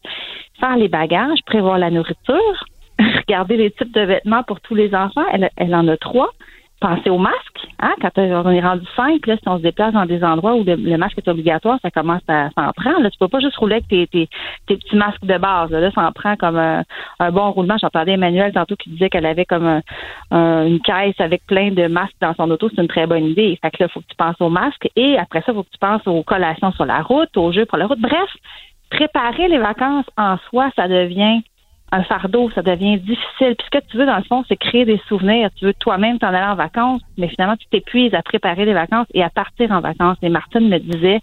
faire 0.60 0.76
les 0.76 0.88
bagages, 0.88 1.40
prévoir 1.46 1.78
la 1.78 1.90
nourriture, 1.90 2.64
regarder 2.98 3.56
les 3.56 3.70
types 3.70 3.92
de 3.92 4.02
vêtements 4.02 4.42
pour 4.42 4.60
tous 4.60 4.74
les 4.74 4.94
enfants. 4.94 5.24
Elle 5.56 5.74
en 5.74 5.88
a 5.88 5.96
trois 5.96 6.30
penser 6.82 7.10
au 7.10 7.18
masque. 7.18 7.68
Hein? 7.80 7.92
Quand 8.00 8.10
on 8.18 8.50
est 8.50 8.60
rendu 8.60 8.86
là, 9.26 9.36
si 9.36 9.48
on 9.48 9.58
se 9.58 9.62
déplace 9.62 9.94
dans 9.94 10.04
des 10.04 10.22
endroits 10.24 10.54
où 10.54 10.64
le, 10.64 10.96
masque 10.96 11.18
est 11.18 11.28
obligatoire, 11.28 11.78
ça 11.80 11.90
commence 11.90 12.22
à 12.28 12.50
s'en 12.50 12.72
prendre. 12.72 13.00
Là, 13.00 13.10
tu 13.10 13.18
peux 13.18 13.28
pas 13.28 13.40
juste 13.40 13.56
rouler 13.56 13.76
avec 13.76 13.88
tes, 13.88 14.06
tes, 14.08 14.28
petits 14.66 14.96
masques 14.96 15.24
de 15.24 15.38
base. 15.38 15.70
Là, 15.70 15.90
ça 15.92 16.06
en 16.06 16.12
prend 16.12 16.36
comme 16.36 16.58
un, 16.58 16.82
bon 17.30 17.50
roulement. 17.52 17.76
J'entendais 17.80 18.12
Emmanuel 18.12 18.52
tantôt 18.52 18.76
qui 18.76 18.90
disait 18.90 19.08
qu'elle 19.08 19.26
avait 19.26 19.44
comme 19.44 19.80
une 20.30 20.80
caisse 20.80 21.18
avec 21.20 21.46
plein 21.46 21.70
de 21.70 21.86
masques 21.86 22.16
dans 22.20 22.34
son 22.34 22.50
auto. 22.50 22.68
C'est 22.68 22.82
une 22.82 22.88
très 22.88 23.06
bonne 23.06 23.24
idée. 23.24 23.58
Fait 23.62 23.70
que 23.70 23.82
là, 23.82 23.88
faut 23.88 24.00
que 24.00 24.08
tu 24.08 24.16
penses 24.16 24.40
au 24.40 24.50
masque. 24.50 24.88
Et 24.96 25.16
après 25.18 25.42
ça, 25.42 25.52
faut 25.52 25.62
que 25.62 25.70
tu 25.70 25.78
penses 25.78 26.06
aux 26.06 26.22
collations 26.22 26.72
sur 26.72 26.84
la 26.84 27.00
route, 27.02 27.36
aux 27.36 27.52
jeux 27.52 27.66
pour 27.66 27.78
la 27.78 27.86
route. 27.86 28.00
Bref, 28.00 28.30
préparer 28.90 29.48
les 29.48 29.58
vacances 29.58 30.06
en 30.16 30.36
soi, 30.48 30.70
ça 30.76 30.88
devient 30.88 31.40
un 31.92 32.02
fardeau, 32.04 32.50
ça 32.54 32.62
devient 32.62 32.98
difficile. 32.98 33.54
Puis 33.54 33.66
ce 33.66 33.78
que 33.78 33.84
tu 33.86 33.98
veux, 33.98 34.06
dans 34.06 34.16
le 34.16 34.24
fond, 34.24 34.44
c'est 34.48 34.56
créer 34.56 34.86
des 34.86 35.00
souvenirs. 35.08 35.50
Tu 35.56 35.66
veux 35.66 35.74
toi-même 35.74 36.18
t'en 36.18 36.28
aller 36.28 36.38
en 36.38 36.54
vacances, 36.54 37.02
mais 37.18 37.28
finalement, 37.28 37.56
tu 37.56 37.66
t'épuises 37.68 38.14
à 38.14 38.22
préparer 38.22 38.64
les 38.64 38.72
vacances 38.72 39.06
et 39.12 39.22
à 39.22 39.28
partir 39.28 39.70
en 39.70 39.80
vacances. 39.80 40.16
Et 40.22 40.30
Martine 40.30 40.68
me 40.68 40.78
disait, 40.78 41.20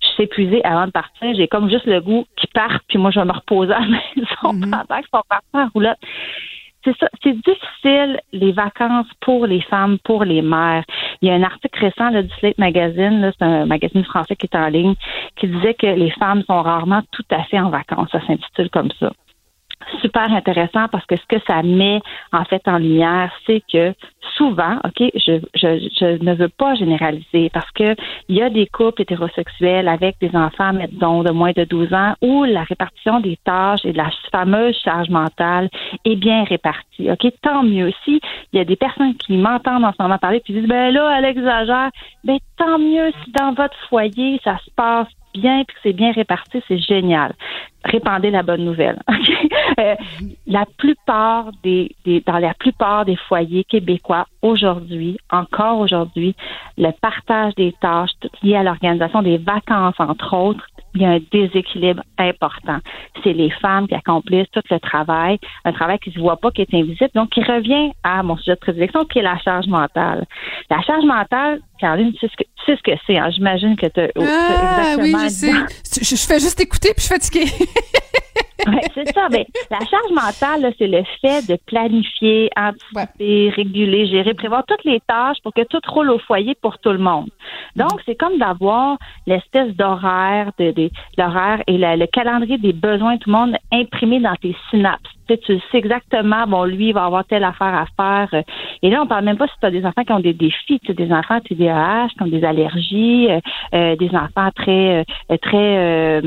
je 0.00 0.06
suis 0.08 0.24
épuisée 0.24 0.62
avant 0.64 0.86
de 0.86 0.92
partir. 0.92 1.34
J'ai 1.34 1.48
comme 1.48 1.70
juste 1.70 1.86
le 1.86 2.02
goût 2.02 2.26
qu'ils 2.36 2.50
partent, 2.50 2.84
puis 2.88 2.98
moi, 2.98 3.10
je 3.10 3.18
vais 3.18 3.26
me 3.26 3.32
reposer 3.32 3.72
à 3.72 3.80
la 3.80 3.86
maison 4.16 4.52
mm 4.52 4.64
-hmm. 4.64 4.70
pendant 4.70 5.00
qu'ils 5.00 5.14
sont 5.14 5.22
partis 5.28 5.54
en 5.54 5.68
roulotte. 5.74 5.98
C'est 6.84 6.96
ça, 7.00 7.08
c'est 7.22 7.36
difficile, 7.50 8.20
les 8.32 8.52
vacances 8.52 9.10
pour 9.20 9.46
les 9.46 9.62
femmes, 9.62 9.98
pour 10.04 10.22
les 10.24 10.42
mères. 10.42 10.84
Il 11.20 11.28
y 11.28 11.32
a 11.32 11.34
un 11.34 11.42
article 11.42 11.78
récent 11.86 12.10
là, 12.10 12.22
du 12.22 12.32
Slate 12.38 12.58
Magazine, 12.58 13.32
c'est 13.32 13.44
un 13.44 13.66
magazine 13.66 14.04
français 14.04 14.36
qui 14.36 14.46
est 14.46 14.56
en 14.64 14.68
ligne, 14.68 14.94
qui 15.36 15.48
disait 15.48 15.74
que 15.74 15.90
les 16.02 16.12
femmes 16.20 16.42
sont 16.48 16.62
rarement 16.62 17.02
tout 17.10 17.28
à 17.30 17.42
fait 17.48 17.58
en 17.58 17.70
vacances. 17.70 18.10
Ça 18.12 18.20
s'intitule 18.26 18.70
comme 18.70 18.92
ça. 19.00 19.10
Super 20.00 20.32
intéressant 20.32 20.88
parce 20.88 21.06
que 21.06 21.16
ce 21.16 21.26
que 21.28 21.42
ça 21.46 21.62
met 21.62 22.00
en 22.32 22.44
fait 22.44 22.62
en 22.66 22.78
lumière, 22.78 23.32
c'est 23.46 23.62
que 23.72 23.94
souvent, 24.36 24.76
ok, 24.84 25.10
je, 25.14 25.40
je, 25.54 25.88
je 25.98 26.22
ne 26.22 26.34
veux 26.34 26.48
pas 26.48 26.74
généraliser 26.74 27.50
parce 27.50 27.70
que 27.72 27.94
il 28.28 28.36
y 28.36 28.42
a 28.42 28.50
des 28.50 28.66
couples 28.66 29.02
hétérosexuels 29.02 29.88
avec 29.88 30.16
des 30.20 30.34
enfants, 30.34 30.72
mettons, 30.72 31.22
de 31.22 31.30
moins 31.30 31.52
de 31.52 31.64
12 31.64 31.92
ans 31.94 32.14
où 32.22 32.44
la 32.44 32.62
répartition 32.64 33.20
des 33.20 33.38
tâches 33.44 33.84
et 33.84 33.92
de 33.92 33.98
la 33.98 34.10
fameuse 34.32 34.76
charge 34.84 35.08
mentale 35.08 35.68
est 36.04 36.16
bien 36.16 36.44
répartie. 36.44 37.10
Ok, 37.10 37.26
tant 37.42 37.62
mieux. 37.62 37.92
Si 38.04 38.20
il 38.52 38.58
y 38.58 38.60
a 38.60 38.64
des 38.64 38.76
personnes 38.76 39.14
qui 39.14 39.36
m'entendent 39.36 39.84
en 39.84 39.92
ce 39.92 40.02
moment 40.02 40.18
parler 40.18 40.40
puis 40.40 40.54
disent 40.54 40.68
ben 40.68 40.92
là, 40.92 41.18
elle 41.18 41.24
exagère, 41.24 41.90
ben 42.24 42.38
tant 42.56 42.78
mieux 42.78 43.12
si 43.24 43.32
dans 43.32 43.52
votre 43.52 43.76
foyer 43.88 44.40
ça 44.44 44.58
se 44.64 44.70
passe 44.74 45.08
bien 45.38 45.64
puis 45.64 45.74
que 45.74 45.80
c'est 45.82 45.92
bien 45.92 46.12
réparti, 46.12 46.62
c'est 46.68 46.78
génial. 46.78 47.34
Répandez 47.84 48.30
la 48.30 48.42
bonne 48.42 48.64
nouvelle. 48.64 49.00
Euh, 49.78 49.94
la 50.46 50.64
plupart 50.78 51.50
des, 51.62 51.94
des, 52.06 52.22
dans 52.26 52.38
la 52.38 52.54
plupart 52.54 53.04
des 53.04 53.16
foyers 53.16 53.64
québécois 53.64 54.26
aujourd'hui, 54.40 55.18
encore 55.30 55.80
aujourd'hui, 55.80 56.34
le 56.78 56.92
partage 56.92 57.54
des 57.56 57.74
tâches 57.78 58.12
liées 58.42 58.56
à 58.56 58.62
l'organisation 58.62 59.20
des 59.20 59.36
vacances, 59.36 59.96
entre 59.98 60.34
autres, 60.34 60.66
il 60.96 61.02
y 61.02 61.04
a 61.04 61.10
un 61.10 61.20
déséquilibre 61.30 62.02
important. 62.18 62.78
C'est 63.22 63.34
les 63.34 63.50
femmes 63.50 63.86
qui 63.86 63.94
accomplissent 63.94 64.50
tout 64.50 64.62
le 64.70 64.80
travail, 64.80 65.38
un 65.64 65.72
travail 65.72 65.98
qui 65.98 66.10
se 66.10 66.18
voit 66.18 66.38
pas, 66.38 66.50
qui 66.50 66.62
est 66.62 66.74
invisible, 66.74 67.10
donc 67.14 67.30
qui 67.30 67.42
revient 67.42 67.92
à 68.02 68.22
mon 68.22 68.36
sujet 68.38 68.54
de 68.54 68.60
prédilection, 68.60 69.04
qui 69.04 69.18
est 69.18 69.22
la 69.22 69.38
charge 69.38 69.66
mentale. 69.66 70.24
La 70.70 70.80
charge 70.82 71.04
mentale, 71.04 71.60
Caroline, 71.78 72.12
tu 72.12 72.20
sais 72.20 72.28
ce 72.28 72.36
que, 72.36 72.44
tu 72.44 72.64
sais 72.64 72.76
ce 72.76 72.82
que 72.82 72.98
c'est. 73.06 73.18
Hein? 73.18 73.30
J'imagine 73.30 73.76
que 73.76 73.86
tu 73.86 74.00
ah, 74.00 74.96
oui, 74.98 75.14
je 75.24 75.28
sais. 75.28 75.52
Je, 76.00 76.16
je, 76.16 76.26
fais 76.26 76.40
juste 76.40 76.60
écouter 76.60 76.92
puis 76.94 77.02
je 77.02 77.06
suis 77.06 77.14
fatiguée. 77.14 77.50
ouais, 78.66 78.80
c'est 78.94 79.12
ça. 79.12 79.28
Mais 79.30 79.46
la 79.70 79.78
charge 79.78 80.10
mentale, 80.12 80.72
c'est 80.78 80.86
le 80.86 81.02
fait 81.20 81.46
de 81.48 81.58
planifier, 81.66 82.50
anticiper, 82.56 83.50
réguler, 83.50 84.06
gérer, 84.06 84.34
prévoir 84.34 84.64
toutes 84.66 84.84
les 84.84 85.00
tâches 85.00 85.38
pour 85.42 85.52
que 85.52 85.62
tout 85.62 85.80
roule 85.88 86.10
au 86.10 86.18
foyer 86.18 86.54
pour 86.60 86.78
tout 86.78 86.92
le 86.92 86.98
monde. 86.98 87.28
Donc, 87.76 88.00
c'est 88.04 88.16
comme 88.16 88.38
d'avoir 88.38 88.98
l'espèce 89.26 89.74
d'horaire, 89.74 90.52
de, 90.58 90.70
de 90.72 90.90
l'horaire 91.18 91.62
et 91.66 91.78
le 91.78 92.06
calendrier 92.06 92.58
des 92.58 92.72
besoins 92.72 93.14
de 93.14 93.20
tout 93.20 93.30
le 93.30 93.36
monde 93.36 93.56
imprimé 93.72 94.20
dans 94.20 94.34
tes 94.36 94.56
synapses 94.70 95.15
tu 95.34 95.58
sais 95.70 95.78
exactement, 95.78 96.46
bon, 96.46 96.64
lui, 96.64 96.88
il 96.88 96.92
va 96.92 97.04
avoir 97.04 97.24
telle 97.24 97.44
affaire 97.44 97.74
à 97.74 97.86
faire. 97.96 98.42
Et 98.82 98.90
là, 98.90 99.02
on 99.02 99.06
parle 99.06 99.24
même 99.24 99.36
pas 99.36 99.46
si 99.46 99.54
tu 99.60 99.66
as 99.66 99.70
des 99.70 99.84
enfants 99.84 100.04
qui 100.04 100.12
ont 100.12 100.20
des 100.20 100.32
défis, 100.32 100.80
tu 100.80 100.94
des 100.94 101.12
enfants 101.12 101.40
TDAH, 101.40 102.08
qui 102.16 102.22
ont 102.22 102.26
des 102.26 102.44
allergies, 102.44 103.28
euh, 103.30 103.40
euh, 103.74 103.96
des 103.96 104.10
enfants 104.14 104.50
très 104.54 105.04
euh, 105.30 105.36
très 105.42 106.22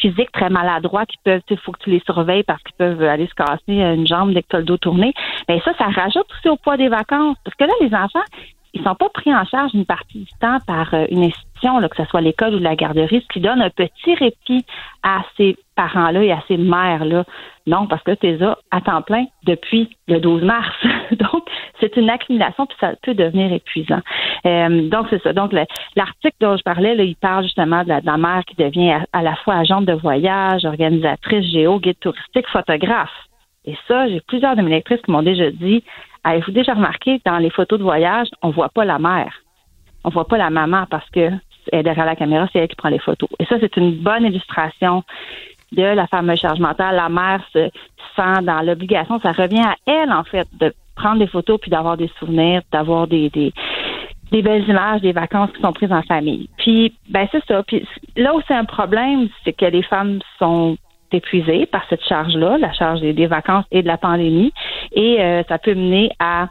physiques, 0.00 0.32
très 0.32 0.50
maladroits, 0.50 1.06
qui 1.06 1.16
peuvent, 1.24 1.42
il 1.50 1.58
faut 1.58 1.72
que 1.72 1.80
tu 1.82 1.90
les 1.90 2.02
surveilles 2.04 2.44
parce 2.44 2.62
qu'ils 2.62 2.76
peuvent 2.76 3.02
aller 3.02 3.26
se 3.26 3.34
casser 3.34 3.58
une 3.68 4.06
jambe 4.06 4.32
dès 4.32 4.42
que 4.42 4.48
tu 4.48 4.56
as 4.56 4.60
le 4.60 4.64
dos 4.64 4.76
tourné. 4.76 5.12
Mais 5.48 5.60
ça, 5.60 5.72
ça 5.78 5.86
rajoute 5.86 6.26
aussi 6.38 6.48
au 6.48 6.56
poids 6.56 6.76
des 6.76 6.88
vacances. 6.88 7.36
Parce 7.44 7.56
que 7.56 7.64
là, 7.64 7.72
les 7.80 7.94
enfants, 7.94 8.24
ils 8.74 8.82
sont 8.82 8.94
pas 8.96 9.08
pris 9.08 9.32
en 9.32 9.44
charge 9.44 9.72
une 9.72 9.86
partie 9.86 10.18
du 10.18 10.32
temps 10.40 10.58
par 10.66 10.92
euh, 10.94 11.06
une 11.08 11.22
institution, 11.22 11.78
là, 11.78 11.88
que 11.88 11.96
ce 11.96 12.04
soit 12.06 12.20
l'école 12.20 12.56
ou 12.56 12.58
la 12.58 12.74
garderie, 12.74 13.22
ce 13.22 13.32
qui 13.32 13.40
donne 13.40 13.62
un 13.62 13.70
petit 13.70 14.14
répit 14.16 14.66
à 15.04 15.22
ces 15.36 15.56
parents-là 15.76 16.24
et 16.24 16.32
à 16.32 16.42
ces 16.48 16.56
mères-là. 16.56 17.24
Non, 17.66 17.86
parce 17.86 18.02
que 18.02 18.12
tu 18.12 18.36
là 18.36 18.58
à 18.72 18.80
temps 18.80 19.02
plein 19.02 19.26
depuis 19.44 19.96
le 20.08 20.18
12 20.18 20.42
mars. 20.42 20.74
donc, 21.12 21.44
c'est 21.80 21.96
une 21.96 22.10
accumulation, 22.10 22.66
puis 22.66 22.76
ça 22.80 22.94
peut 23.02 23.14
devenir 23.14 23.52
épuisant. 23.52 24.00
Euh, 24.44 24.88
donc, 24.88 25.06
c'est 25.08 25.22
ça. 25.22 25.32
Donc, 25.32 25.52
l'article 25.94 26.36
dont 26.40 26.56
je 26.56 26.62
parlais, 26.64 26.96
là, 26.96 27.04
il 27.04 27.16
parle 27.16 27.44
justement 27.44 27.84
de 27.84 27.88
la, 27.88 28.16
mère 28.16 28.42
qui 28.44 28.56
devient 28.56 28.90
à, 28.90 29.06
à 29.12 29.22
la 29.22 29.36
fois 29.36 29.54
agente 29.54 29.86
de 29.86 29.94
voyage, 29.94 30.64
organisatrice, 30.64 31.46
géo, 31.52 31.78
guide 31.78 31.98
touristique, 32.00 32.48
photographe. 32.48 33.14
Et 33.66 33.76
ça, 33.88 34.08
j'ai 34.08 34.20
plusieurs 34.20 34.56
de 34.56 34.62
mes 34.62 34.70
lectrices 34.70 35.00
qui 35.00 35.10
m'ont 35.10 35.22
déjà 35.22 35.50
dit 35.50 35.82
Avez-vous 36.24 36.52
déjà 36.52 36.74
remarqué 36.74 37.20
dans 37.24 37.38
les 37.38 37.50
photos 37.50 37.78
de 37.78 37.84
voyage, 37.84 38.28
on 38.42 38.50
voit 38.50 38.70
pas 38.70 38.84
la 38.84 38.98
mère? 38.98 39.32
On 40.04 40.10
voit 40.10 40.26
pas 40.26 40.38
la 40.38 40.50
maman 40.50 40.86
parce 40.90 41.08
que 41.10 41.30
elle 41.72 41.80
est 41.80 41.82
derrière 41.82 42.06
la 42.06 42.16
caméra, 42.16 42.46
c'est 42.52 42.58
elle 42.58 42.68
qui 42.68 42.76
prend 42.76 42.90
les 42.90 42.98
photos. 42.98 43.28
Et 43.38 43.44
ça, 43.46 43.56
c'est 43.58 43.76
une 43.76 43.92
bonne 43.96 44.24
illustration 44.24 45.02
de 45.72 45.82
la 45.82 46.06
fameuse 46.06 46.40
charge 46.40 46.60
mentale. 46.60 46.96
La 46.96 47.08
mère 47.08 47.42
se 47.52 47.70
sent 48.16 48.42
dans 48.42 48.60
l'obligation, 48.62 49.18
ça 49.20 49.32
revient 49.32 49.62
à 49.62 49.76
elle, 49.86 50.12
en 50.12 50.24
fait, 50.24 50.46
de 50.60 50.72
prendre 50.94 51.18
des 51.18 51.26
photos 51.26 51.58
puis 51.60 51.70
d'avoir 51.70 51.96
des 51.96 52.10
souvenirs, 52.18 52.62
d'avoir 52.70 53.06
des, 53.06 53.30
des, 53.30 53.52
des 54.30 54.42
belles 54.42 54.68
images 54.68 55.00
des 55.00 55.12
vacances 55.12 55.50
qui 55.52 55.60
sont 55.60 55.72
prises 55.72 55.92
en 55.92 56.02
famille. 56.02 56.48
Puis, 56.58 56.94
ben 57.08 57.26
c'est 57.32 57.44
ça. 57.46 57.62
Puis 57.62 57.86
là 58.16 58.34
où 58.34 58.40
c'est 58.46 58.54
un 58.54 58.64
problème, 58.64 59.28
c'est 59.44 59.52
que 59.52 59.66
les 59.66 59.82
femmes 59.82 60.20
sont 60.38 60.76
épuisé 61.14 61.66
par 61.66 61.84
cette 61.88 62.04
charge-là, 62.04 62.58
la 62.58 62.72
charge 62.72 63.00
des, 63.00 63.26
vacances 63.26 63.64
et 63.70 63.82
de 63.82 63.86
la 63.86 63.96
pandémie, 63.98 64.52
et 64.92 65.20
euh, 65.20 65.42
ça 65.48 65.58
peut 65.58 65.74
mener 65.74 66.10
à, 66.18 66.48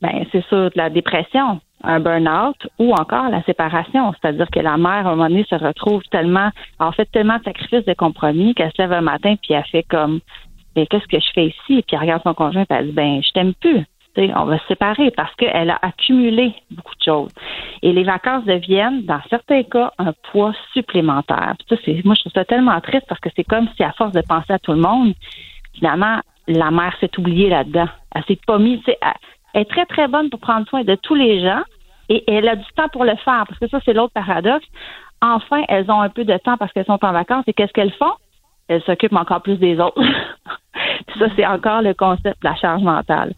ben, 0.00 0.24
c'est 0.30 0.44
sûr, 0.46 0.70
de 0.70 0.76
la 0.76 0.90
dépression, 0.90 1.60
un 1.82 2.00
burn-out 2.00 2.56
ou 2.78 2.92
encore 2.92 3.28
la 3.28 3.42
séparation, 3.42 4.12
c'est-à-dire 4.12 4.48
que 4.50 4.60
la 4.60 4.76
mère, 4.76 5.06
à 5.06 5.10
un 5.10 5.16
moment 5.16 5.28
donné, 5.28 5.44
se 5.48 5.54
retrouve 5.54 6.02
tellement, 6.10 6.50
en 6.78 6.92
fait, 6.92 7.06
tellement 7.06 7.38
de 7.38 7.44
sacrifices, 7.44 7.84
de 7.84 7.94
compromis 7.94 8.54
qu'elle 8.54 8.70
se 8.72 8.80
lève 8.80 8.92
un 8.92 9.00
matin 9.00 9.34
puis 9.42 9.54
elle 9.54 9.64
fait 9.64 9.82
comme, 9.84 10.20
mais 10.76 10.86
qu'est-ce 10.86 11.06
que 11.06 11.18
je 11.18 11.32
fais 11.34 11.46
ici? 11.46 11.82
Puis 11.82 11.84
elle 11.92 11.98
regarde 11.98 12.22
son 12.22 12.34
conjoint 12.34 12.62
et 12.62 12.66
elle 12.70 12.86
dit, 12.86 12.92
ben, 12.92 13.20
je 13.22 13.30
t'aime 13.32 13.54
plus 13.54 13.84
on 14.16 14.44
va 14.44 14.58
se 14.58 14.66
séparer 14.66 15.10
parce 15.10 15.34
qu'elle 15.36 15.70
a 15.70 15.78
accumulé 15.82 16.54
beaucoup 16.70 16.94
de 16.94 17.02
choses. 17.02 17.30
Et 17.82 17.92
les 17.92 18.04
vacances 18.04 18.44
deviennent, 18.44 19.02
dans 19.04 19.20
certains 19.30 19.62
cas, 19.62 19.92
un 19.98 20.12
poids 20.30 20.52
supplémentaire. 20.72 21.54
Ça, 21.68 21.76
moi, 22.04 22.14
je 22.14 22.20
trouve 22.20 22.32
ça 22.32 22.44
tellement 22.44 22.80
triste 22.80 23.06
parce 23.08 23.20
que 23.20 23.30
c'est 23.34 23.44
comme 23.44 23.68
si, 23.76 23.82
à 23.82 23.92
force 23.92 24.12
de 24.12 24.22
penser 24.22 24.52
à 24.52 24.58
tout 24.58 24.72
le 24.72 24.80
monde, 24.80 25.14
finalement, 25.74 26.20
la 26.46 26.70
mère 26.70 26.94
s'est 27.00 27.10
oubliée 27.18 27.48
là-dedans. 27.48 27.88
Elle 28.14 28.24
s'est 28.24 28.38
pas 28.46 28.58
mise. 28.58 28.80
Elle 29.54 29.62
est 29.62 29.70
très, 29.70 29.86
très 29.86 30.08
bonne 30.08 30.30
pour 30.30 30.40
prendre 30.40 30.66
soin 30.68 30.82
de 30.84 30.94
tous 30.96 31.14
les 31.14 31.40
gens 31.40 31.62
et 32.08 32.24
elle 32.30 32.48
a 32.48 32.56
du 32.56 32.66
temps 32.76 32.88
pour 32.88 33.04
le 33.04 33.16
faire 33.16 33.44
parce 33.48 33.58
que 33.58 33.68
ça, 33.68 33.78
c'est 33.84 33.92
l'autre 33.92 34.12
paradoxe. 34.12 34.66
Enfin, 35.20 35.62
elles 35.68 35.90
ont 35.90 36.00
un 36.00 36.08
peu 36.08 36.24
de 36.24 36.36
temps 36.38 36.56
parce 36.56 36.72
qu'elles 36.72 36.86
sont 36.86 37.02
en 37.02 37.12
vacances 37.12 37.44
et 37.46 37.52
qu'est-ce 37.52 37.72
qu'elles 37.72 37.92
font? 37.92 38.12
Elles 38.68 38.82
s'occupent 38.82 39.16
encore 39.16 39.42
plus 39.42 39.56
des 39.56 39.78
autres. 39.78 40.00
ça, 41.18 41.26
c'est 41.36 41.46
encore 41.46 41.82
le 41.82 41.94
concept 41.94 42.42
de 42.42 42.48
la 42.48 42.54
charge 42.56 42.82
mentale. 42.82 43.34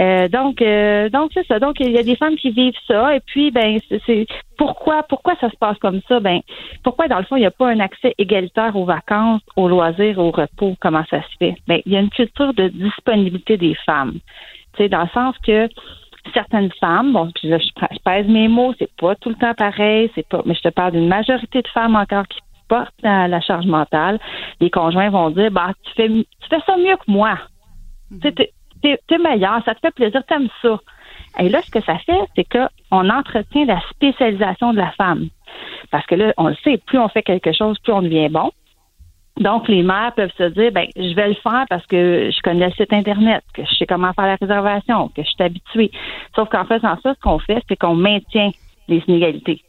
Euh, 0.00 0.28
donc, 0.28 0.60
euh, 0.62 1.08
donc 1.08 1.30
c'est 1.34 1.46
ça. 1.46 1.58
Donc, 1.58 1.80
il 1.80 1.90
y 1.90 1.98
a 1.98 2.02
des 2.02 2.16
femmes 2.16 2.36
qui 2.36 2.50
vivent 2.50 2.78
ça. 2.86 3.14
Et 3.14 3.20
puis, 3.20 3.50
ben, 3.50 3.78
c'est 4.06 4.26
pourquoi, 4.56 5.02
pourquoi 5.04 5.34
ça 5.40 5.50
se 5.50 5.56
passe 5.56 5.78
comme 5.78 6.00
ça? 6.08 6.20
Ben, 6.20 6.40
pourquoi 6.82 7.08
dans 7.08 7.18
le 7.18 7.24
fond 7.24 7.36
il 7.36 7.40
n'y 7.40 7.46
a 7.46 7.50
pas 7.50 7.68
un 7.68 7.80
accès 7.80 8.14
égalitaire 8.18 8.76
aux 8.76 8.84
vacances, 8.84 9.42
aux 9.56 9.68
loisirs, 9.68 10.18
au 10.18 10.30
repos? 10.30 10.76
Comment 10.80 11.04
ça 11.10 11.22
se 11.22 11.36
fait? 11.38 11.54
Ben, 11.66 11.80
il 11.86 11.92
y 11.92 11.96
a 11.96 12.00
une 12.00 12.10
culture 12.10 12.54
de 12.54 12.68
disponibilité 12.68 13.56
des 13.56 13.74
femmes. 13.86 14.18
Tu 14.76 14.82
sais, 14.82 14.88
dans 14.88 15.02
le 15.02 15.08
sens 15.08 15.36
que 15.46 15.68
certaines 16.32 16.70
femmes, 16.80 17.12
bon, 17.12 17.30
puis 17.34 17.48
là, 17.48 17.58
je, 17.58 17.98
pèse 18.04 18.26
mes 18.26 18.48
mots, 18.48 18.74
c'est 18.78 18.90
pas 18.96 19.14
tout 19.16 19.28
le 19.28 19.34
temps 19.34 19.54
pareil, 19.54 20.10
c'est 20.14 20.26
pas, 20.26 20.42
mais 20.46 20.54
je 20.54 20.62
te 20.62 20.68
parle 20.68 20.92
d'une 20.92 21.08
majorité 21.08 21.60
de 21.60 21.68
femmes 21.68 21.96
encore 21.96 22.26
qui 22.28 22.38
portent 22.68 22.94
la, 23.02 23.40
charge 23.40 23.66
mentale. 23.66 24.18
Les 24.60 24.70
conjoints 24.70 25.10
vont 25.10 25.30
dire, 25.30 25.50
bah, 25.50 25.72
tu 25.84 25.92
fais, 25.94 26.08
tu 26.08 26.48
fais 26.48 26.60
ça 26.66 26.76
mieux 26.76 26.96
que 26.96 27.10
moi. 27.10 27.38
Mm 28.10 28.30
t'es 29.08 29.18
meilleur, 29.18 29.64
ça 29.64 29.74
te 29.74 29.80
fait 29.80 29.94
plaisir, 29.94 30.22
t'aimes 30.26 30.48
ça. 30.60 30.78
Et 31.40 31.48
là, 31.48 31.60
ce 31.62 31.70
que 31.70 31.80
ça 31.80 31.98
fait, 31.98 32.20
c'est 32.36 32.44
qu'on 32.44 33.08
entretient 33.10 33.64
la 33.64 33.80
spécialisation 33.90 34.72
de 34.72 34.78
la 34.78 34.92
femme. 34.92 35.28
Parce 35.90 36.06
que 36.06 36.14
là, 36.14 36.32
on 36.36 36.48
le 36.48 36.54
sait, 36.56 36.78
plus 36.86 36.98
on 36.98 37.08
fait 37.08 37.22
quelque 37.22 37.52
chose, 37.52 37.78
plus 37.80 37.92
on 37.92 38.02
devient 38.02 38.28
bon. 38.28 38.50
Donc, 39.38 39.66
les 39.68 39.82
mères 39.82 40.12
peuvent 40.14 40.32
se 40.38 40.44
dire, 40.44 40.70
ben, 40.70 40.86
je 40.94 41.14
vais 41.14 41.28
le 41.28 41.34
faire 41.34 41.64
parce 41.68 41.84
que 41.86 42.30
je 42.30 42.40
connais 42.42 42.66
le 42.66 42.72
site 42.72 42.92
Internet, 42.92 43.42
que 43.52 43.64
je 43.64 43.74
sais 43.74 43.86
comment 43.86 44.12
faire 44.12 44.26
la 44.26 44.36
réservation, 44.40 45.08
que 45.08 45.22
je 45.22 45.28
suis 45.28 45.42
habituée. 45.42 45.90
Sauf 46.36 46.48
qu'en 46.50 46.64
faisant 46.64 46.96
ça, 47.02 47.14
ce 47.14 47.20
qu'on 47.20 47.40
fait, 47.40 47.60
c'est 47.68 47.76
qu'on 47.76 47.96
maintient 47.96 48.50
les 48.86 49.02
inégalités. 49.08 49.60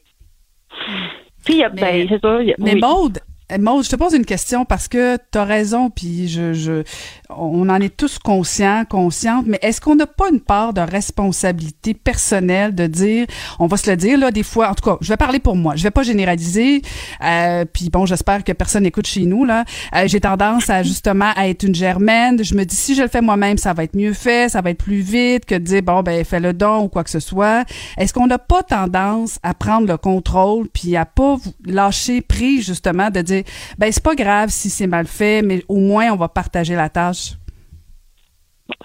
Puis, 1.46 1.64
ben, 1.74 2.08
c'est 2.10 2.22
ça. 2.22 2.40
mais 2.58 2.76
Maude, 2.76 3.20
Maud, 3.60 3.84
je 3.84 3.90
te 3.90 3.96
pose 3.96 4.14
une 4.14 4.26
question 4.26 4.66
parce 4.66 4.88
que 4.88 5.18
tu 5.32 5.38
as 5.38 5.44
raison, 5.44 5.92
puis 5.92 6.28
je, 6.28 6.54
je, 6.54 6.84
on 7.30 7.70
en 7.70 7.80
est 7.80 7.96
tous 7.96 8.18
conscients, 8.18 8.86
conscientes, 8.90 9.46
mais 9.48 9.60
est-ce 9.62 9.80
qu'on 9.80 9.96
n'a 9.96 10.08
pas 10.08 10.30
une 10.32 10.40
part 10.40 10.74
de 10.74 10.82
responsabilité 10.82 11.94
personnelle 11.94 12.74
de 12.74 12.88
dire, 12.88 13.28
on 13.60 13.68
va 13.68 13.78
se 13.78 13.90
le 13.90 13.98
dire 13.98 14.18
là, 14.18 14.32
des 14.32 14.42
fois, 14.42 14.70
en 14.70 14.74
tout 14.74 14.84
cas, 14.84 14.98
je 15.00 15.10
vais 15.10 15.18
parler 15.18 15.40
pour 15.40 15.56
moi, 15.56 15.76
je 15.76 15.84
vais 15.84 15.92
pas 15.92 16.02
généraliser, 16.02 16.82
euh, 17.24 17.66
puis 17.72 17.90
bon, 17.92 18.08
j'espère 18.08 18.44
que 18.44 18.52
personne 18.52 18.82
n'écoute 18.82 19.06
chez 19.06 19.26
nous 19.26 19.46
là. 19.46 19.64
Euh, 19.96 20.08
J'ai 20.08 20.20
tendance 20.20 20.70
à 20.72 20.82
justement 20.82 21.32
à 21.36 21.48
être 21.48 21.64
une 21.64 21.76
germaine. 21.76 22.44
Je 22.44 22.56
me 22.56 22.64
dis 22.64 22.76
si 22.76 22.96
je 22.96 23.04
le 23.04 23.08
fais 23.10 23.22
moi-même, 23.22 23.60
ça 23.60 23.74
va 23.74 23.84
être 23.84 23.96
mieux 23.96 24.14
fait, 24.14 24.50
ça 24.50 24.62
va 24.62 24.72
être 24.72 24.84
plus 24.84 25.02
vite 25.02 25.46
que 25.46 25.56
de 25.56 25.60
dire 25.60 25.84
bon 25.84 26.02
ben 26.02 26.26
fais 26.26 26.40
le 26.40 26.54
don 26.54 26.86
ou 26.86 26.88
quoi 26.88 27.04
que 27.04 27.12
ce 27.12 27.20
soit. 27.20 27.64
Est-ce 27.98 28.12
qu'on 28.12 28.26
n'a 28.28 28.40
pas 28.40 28.64
tendance 28.64 29.38
à 29.44 29.54
prendre 29.54 29.88
le 29.88 29.98
contrôle 29.98 30.68
puis 30.70 30.96
à 30.96 31.06
pas 31.06 31.38
lâcher 31.66 32.22
prise 32.22 32.66
justement 32.66 33.12
de 33.12 33.22
dire 33.22 33.35
ben 33.78 33.92
c'est 33.92 34.04
pas 34.04 34.16
grave 34.16 34.50
si 34.50 34.70
c'est 34.70 34.88
mal 34.88 35.08
fait, 35.08 35.42
mais 35.42 35.64
au 35.68 35.78
moins 35.78 36.12
on 36.12 36.16
va 36.16 36.28
partager 36.28 36.76
la 36.76 36.90
tâche. 36.90 37.34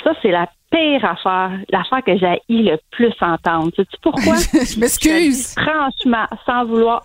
Ça 0.03 0.13
c'est 0.23 0.31
la 0.31 0.49
pire 0.71 1.05
affaire, 1.05 1.59
l'affaire 1.71 2.03
que 2.05 2.17
j'ai 2.17 2.41
le 2.49 2.77
plus 2.91 3.13
entendre. 3.21 3.71
Sais-tu 3.77 3.97
pourquoi? 4.03 4.37
Je 4.53 4.79
m'excuse. 4.81 5.55
Franchement, 5.55 6.27
sans 6.47 6.65
vouloir, 6.65 7.03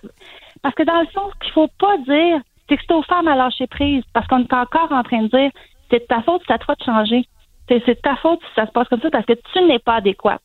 parce 0.61 0.75
que 0.75 0.83
dans 0.83 0.99
le 0.99 1.07
fond, 1.07 1.29
ce 1.33 1.45
qu'il 1.45 1.53
faut 1.53 1.69
pas 1.79 1.97
dire, 1.99 2.41
c'est 2.67 2.77
que 2.77 2.83
c'est 2.87 2.93
aux 2.93 3.03
femmes 3.03 3.27
à 3.27 3.35
lâcher 3.35 3.67
prise, 3.67 4.03
parce 4.13 4.27
qu'on 4.27 4.41
est 4.41 4.53
encore 4.53 4.91
en 4.91 5.03
train 5.03 5.23
de 5.23 5.27
dire 5.27 5.51
C'est 5.89 5.99
de 5.99 6.05
ta 6.05 6.21
faute, 6.21 6.41
c'est 6.47 6.53
à 6.53 6.57
toi 6.57 6.75
de 6.75 6.83
changer. 6.83 7.27
C'est 7.67 7.85
de 7.87 7.93
ta 7.93 8.15
faute 8.17 8.39
si 8.41 8.55
ça 8.55 8.67
se 8.67 8.71
passe 8.71 8.87
comme 8.89 9.01
ça 9.01 9.09
parce 9.09 9.25
que 9.25 9.33
tu 9.33 9.61
n'es 9.63 9.79
pas 9.79 9.95
adéquate. 9.95 10.41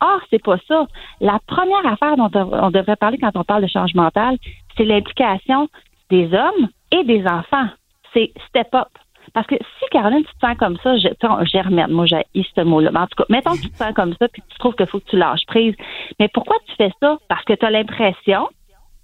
Or, 0.00 0.20
c'est 0.30 0.42
pas 0.42 0.56
ça. 0.66 0.86
La 1.20 1.38
première 1.46 1.86
affaire 1.86 2.16
dont 2.16 2.30
on 2.34 2.70
devrait 2.70 2.96
parler 2.96 3.18
quand 3.18 3.30
on 3.36 3.44
parle 3.44 3.62
de 3.62 3.68
changement 3.68 4.02
mental, 4.02 4.36
c'est 4.76 4.84
l'implication 4.84 5.68
des 6.10 6.32
hommes 6.32 6.68
et 6.92 7.04
des 7.04 7.26
enfants. 7.26 7.68
C'est 8.12 8.32
step 8.48 8.74
up. 8.74 8.88
Parce 9.34 9.46
que 9.46 9.56
si, 9.56 9.88
Caroline, 9.90 10.24
tu 10.24 10.32
te 10.34 10.46
sens 10.46 10.56
comme 10.56 10.78
ça, 10.82 10.96
germaine, 11.44 11.90
moi, 11.90 12.06
j'ai 12.06 12.24
ce 12.34 12.60
mot-là. 12.62 12.90
Mais 12.92 13.00
en 13.00 13.06
tout 13.06 13.16
cas, 13.16 13.24
mettons 13.28 13.52
que 13.52 13.62
tu 13.62 13.70
te 13.70 13.76
sens 13.76 13.92
comme 13.94 14.14
ça 14.18 14.28
puis 14.28 14.42
tu 14.48 14.58
trouves 14.58 14.74
qu'il 14.74 14.86
faut 14.86 15.00
que 15.00 15.10
tu 15.10 15.16
lâches 15.16 15.44
prise. 15.46 15.74
Mais 16.18 16.28
pourquoi 16.28 16.56
tu 16.66 16.74
fais 16.76 16.92
ça? 17.00 17.18
Parce 17.28 17.44
que 17.44 17.52
tu 17.52 17.66
as 17.66 17.70
l'impression 17.70 18.48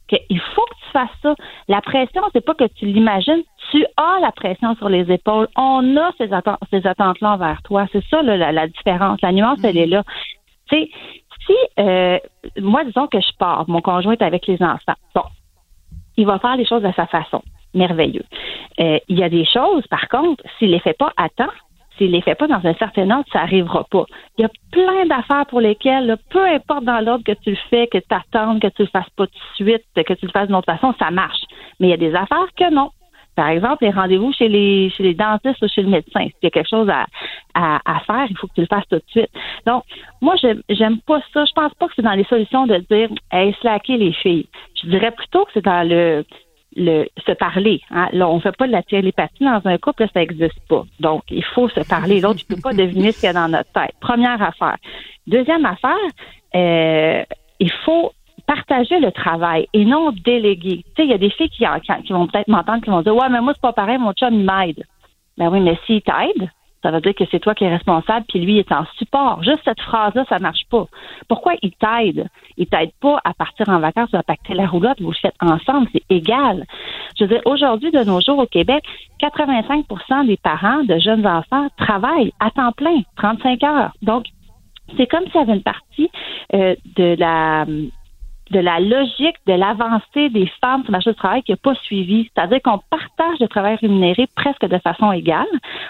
qu'il 0.08 0.40
faut 0.40 0.64
que 0.64 0.74
tu 0.74 0.90
fasses 0.92 1.18
ça. 1.22 1.34
La 1.68 1.80
pression, 1.80 2.22
c'est 2.32 2.44
pas 2.44 2.54
que 2.54 2.64
tu 2.64 2.86
l'imagines, 2.86 3.42
tu 3.70 3.84
as 3.96 4.20
la 4.20 4.32
pression 4.32 4.74
sur 4.76 4.88
les 4.88 5.10
épaules. 5.10 5.48
On 5.56 5.96
a 5.96 6.12
ces, 6.18 6.30
ces 6.70 6.86
attentes-là 6.86 7.32
envers 7.32 7.62
toi. 7.62 7.86
C'est 7.92 8.04
ça 8.08 8.22
la, 8.22 8.66
différence. 8.68 9.20
La 9.22 9.32
nuance, 9.32 9.62
elle 9.64 9.78
est 9.78 9.86
là. 9.86 10.02
Tu 10.70 10.76
sais, 10.76 10.90
si 11.46 11.54
euh, 11.78 12.18
moi, 12.60 12.84
disons 12.84 13.06
que 13.06 13.20
je 13.20 13.36
pars, 13.38 13.64
mon 13.68 13.80
conjoint 13.80 14.12
est 14.12 14.22
avec 14.22 14.46
les 14.46 14.62
enfants. 14.62 14.94
Bon, 15.14 15.24
il 16.22 16.26
va 16.26 16.38
faire 16.38 16.56
les 16.56 16.64
choses 16.64 16.82
de 16.82 16.92
sa 16.94 17.06
façon. 17.06 17.42
Merveilleux. 17.74 18.24
Euh, 18.78 18.98
il 19.08 19.18
y 19.18 19.24
a 19.24 19.28
des 19.28 19.44
choses, 19.44 19.84
par 19.88 20.08
contre, 20.08 20.44
s'il 20.56 20.70
les 20.70 20.78
fait 20.78 20.96
pas 20.96 21.12
à 21.16 21.28
temps, 21.28 21.56
s'il 21.98 22.12
les 22.12 22.20
fait 22.22 22.36
pas 22.36 22.46
dans 22.46 22.64
un 22.64 22.74
certain 22.74 23.10
ordre, 23.10 23.26
ça 23.32 23.40
arrivera 23.40 23.84
pas. 23.90 24.04
Il 24.38 24.42
y 24.42 24.44
a 24.44 24.50
plein 24.70 25.06
d'affaires 25.06 25.46
pour 25.46 25.60
lesquelles, 25.60 26.16
peu 26.30 26.44
importe 26.46 26.84
dans 26.84 27.00
l'ordre 27.04 27.24
que 27.24 27.32
tu 27.32 27.50
le 27.50 27.58
fais, 27.70 27.88
que 27.88 27.98
tu 27.98 28.14
attendes, 28.14 28.60
que 28.60 28.68
tu 28.68 28.82
le 28.82 28.88
fasses 28.88 29.10
pas 29.16 29.26
tout 29.26 29.32
de 29.32 29.64
suite, 29.64 29.84
que 29.94 30.14
tu 30.14 30.26
le 30.26 30.30
fasses 30.30 30.46
d'une 30.46 30.56
autre 30.56 30.72
façon, 30.72 30.94
ça 30.98 31.10
marche. 31.10 31.42
Mais 31.80 31.88
il 31.88 31.90
y 31.90 31.94
a 31.94 31.96
des 31.96 32.14
affaires 32.14 32.48
que 32.56 32.72
non. 32.72 32.90
Par 33.34 33.48
exemple, 33.48 33.84
les 33.84 33.90
rendez-vous 33.90 34.32
chez 34.32 34.48
les 34.48 34.90
chez 34.90 35.02
les 35.02 35.14
dentistes 35.14 35.62
ou 35.62 35.68
chez 35.68 35.82
le 35.82 35.88
médecin. 35.88 36.24
S'il 36.24 36.42
y 36.42 36.46
a 36.46 36.50
quelque 36.50 36.68
chose 36.68 36.88
à, 36.90 37.06
à, 37.54 38.00
faire, 38.00 38.26
il 38.28 38.36
faut 38.36 38.46
que 38.46 38.54
tu 38.54 38.60
le 38.60 38.66
fasses 38.66 38.88
tout 38.90 38.96
de 38.96 39.04
suite. 39.08 39.30
Donc, 39.66 39.84
moi, 40.20 40.34
j'aime 40.68 41.00
pas 41.00 41.20
ça. 41.32 41.44
Je 41.44 41.52
pense 41.52 41.72
pas 41.74 41.86
que 41.88 41.94
c'est 41.96 42.02
dans 42.02 42.12
les 42.12 42.24
solutions 42.24 42.66
de 42.66 42.76
dire 42.90 43.08
hey, 43.30 43.54
slacker 43.60 43.96
les 43.96 44.12
filles. 44.12 44.46
Je 44.82 44.88
dirais 44.88 45.12
plutôt 45.12 45.44
que 45.44 45.50
c'est 45.54 45.64
dans 45.64 45.86
le 45.88 46.24
le 46.74 47.06
se 47.26 47.32
parler. 47.32 47.80
Hein. 47.90 48.08
Là, 48.12 48.28
on 48.28 48.40
fait 48.40 48.56
pas 48.56 48.66
de 48.66 48.72
la 48.72 48.82
télépathie 48.82 49.44
dans 49.44 49.60
un 49.64 49.78
couple, 49.78 50.06
ça 50.12 50.20
n'existe 50.20 50.58
pas. 50.68 50.84
Donc, 51.00 51.22
il 51.30 51.44
faut 51.44 51.68
se 51.68 51.80
parler. 51.86 52.20
L'autre, 52.20 52.40
tu 52.40 52.46
peux 52.46 52.60
pas 52.60 52.72
deviner 52.72 53.12
ce 53.12 53.20
qu'il 53.20 53.26
y 53.26 53.30
a 53.30 53.32
dans 53.34 53.48
notre 53.48 53.70
tête. 53.72 53.92
Première 54.00 54.40
affaire. 54.40 54.76
Deuxième 55.26 55.66
affaire, 55.66 55.96
euh, 56.54 57.24
il 57.60 57.70
faut 57.84 58.12
partager 58.54 59.00
le 59.00 59.12
travail 59.12 59.66
et 59.72 59.84
non 59.84 60.12
déléguer. 60.12 60.84
Tu 60.84 60.92
sais, 60.96 61.04
il 61.04 61.10
y 61.10 61.14
a 61.14 61.18
des 61.18 61.30
filles 61.30 61.48
qui, 61.48 61.64
vont 62.12 62.26
peut-être 62.26 62.48
m'entendre 62.48 62.82
qui 62.82 62.90
vont 62.90 63.02
dire 63.02 63.16
Ouais, 63.16 63.28
mais 63.30 63.40
moi, 63.40 63.52
c'est 63.54 63.62
pas 63.62 63.72
pareil, 63.72 63.98
mon 63.98 64.12
chum, 64.12 64.34
il 64.34 64.44
m'aide. 64.44 64.84
Ben 65.38 65.48
oui, 65.48 65.60
mais 65.60 65.78
s'il 65.86 66.02
t'aide, 66.02 66.50
ça 66.82 66.90
veut 66.90 67.00
dire 67.00 67.14
que 67.14 67.24
c'est 67.30 67.38
toi 67.38 67.54
qui 67.54 67.64
es 67.64 67.70
responsable, 67.70 68.26
puis 68.28 68.40
lui 68.40 68.58
est 68.58 68.70
en 68.70 68.84
support. 68.98 69.42
Juste 69.42 69.60
cette 69.64 69.80
phrase-là, 69.80 70.24
ça 70.28 70.38
marche 70.38 70.66
pas. 70.70 70.86
Pourquoi 71.28 71.54
il 71.62 71.72
t'aide? 71.72 72.28
Il 72.58 72.66
t'aide 72.66 72.90
pas 73.00 73.20
à 73.24 73.32
partir 73.32 73.68
en 73.70 73.78
vacances 73.78 74.10
ou 74.12 74.16
à 74.16 74.22
pacter 74.22 74.52
la 74.52 74.66
roulotte, 74.66 75.00
vous 75.00 75.12
le 75.12 75.16
faites 75.16 75.36
ensemble, 75.40 75.88
c'est 75.92 76.04
égal. 76.10 76.66
Je 77.16 77.24
veux 77.24 77.28
dire, 77.28 77.42
aujourd'hui, 77.46 77.90
de 77.90 78.04
nos 78.04 78.20
jours 78.20 78.38
au 78.38 78.46
Québec, 78.46 78.84
85% 79.22 80.26
des 80.26 80.36
parents 80.36 80.82
de 80.82 80.98
jeunes 80.98 81.26
enfants 81.26 81.68
travaillent 81.78 82.32
à 82.40 82.50
temps 82.50 82.72
plein, 82.72 83.00
35 83.16 83.62
heures. 83.62 83.92
Donc, 84.02 84.26
c'est 84.98 85.06
comme 85.06 85.24
s'il 85.26 85.36
y 85.36 85.38
avait 85.38 85.54
une 85.54 85.62
partie 85.62 86.10
euh, 86.52 86.74
de 86.96 87.16
la 87.18 87.64
de 88.52 88.60
la 88.60 88.78
logique 88.78 89.36
de 89.46 89.54
l'avancée 89.54 90.28
des 90.28 90.46
femmes 90.60 90.82
sur 90.82 90.90
le 90.90 90.92
marché 90.92 91.10
du 91.10 91.16
travail 91.16 91.42
qui 91.42 91.52
n'a 91.52 91.56
pas 91.56 91.74
suivi. 91.74 92.30
C'est-à-dire 92.32 92.60
qu'on 92.62 92.78
partage 92.90 93.38
le 93.40 93.48
travail 93.48 93.76
rémunéré 93.80 94.28
presque 94.36 94.66
de 94.66 94.78
façon 94.78 95.10
égale. 95.10 95.46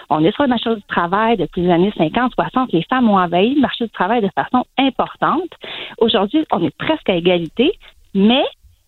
On 0.09 0.23
est 0.23 0.31
sur 0.31 0.43
le 0.43 0.49
marché 0.49 0.73
du 0.73 0.81
travail 0.83 1.37
depuis 1.37 1.61
les 1.61 1.71
années 1.71 1.93
50, 1.97 2.33
60. 2.33 2.71
Les 2.71 2.83
femmes 2.89 3.09
ont 3.09 3.17
envahi 3.17 3.55
le 3.55 3.61
marché 3.61 3.83
du 3.85 3.91
travail 3.91 4.21
de 4.21 4.29
façon 4.33 4.63
importante. 4.77 5.51
Aujourd'hui, 5.97 6.45
on 6.51 6.63
est 6.63 6.75
presque 6.77 7.09
à 7.09 7.15
égalité, 7.15 7.73
mais 8.15 8.45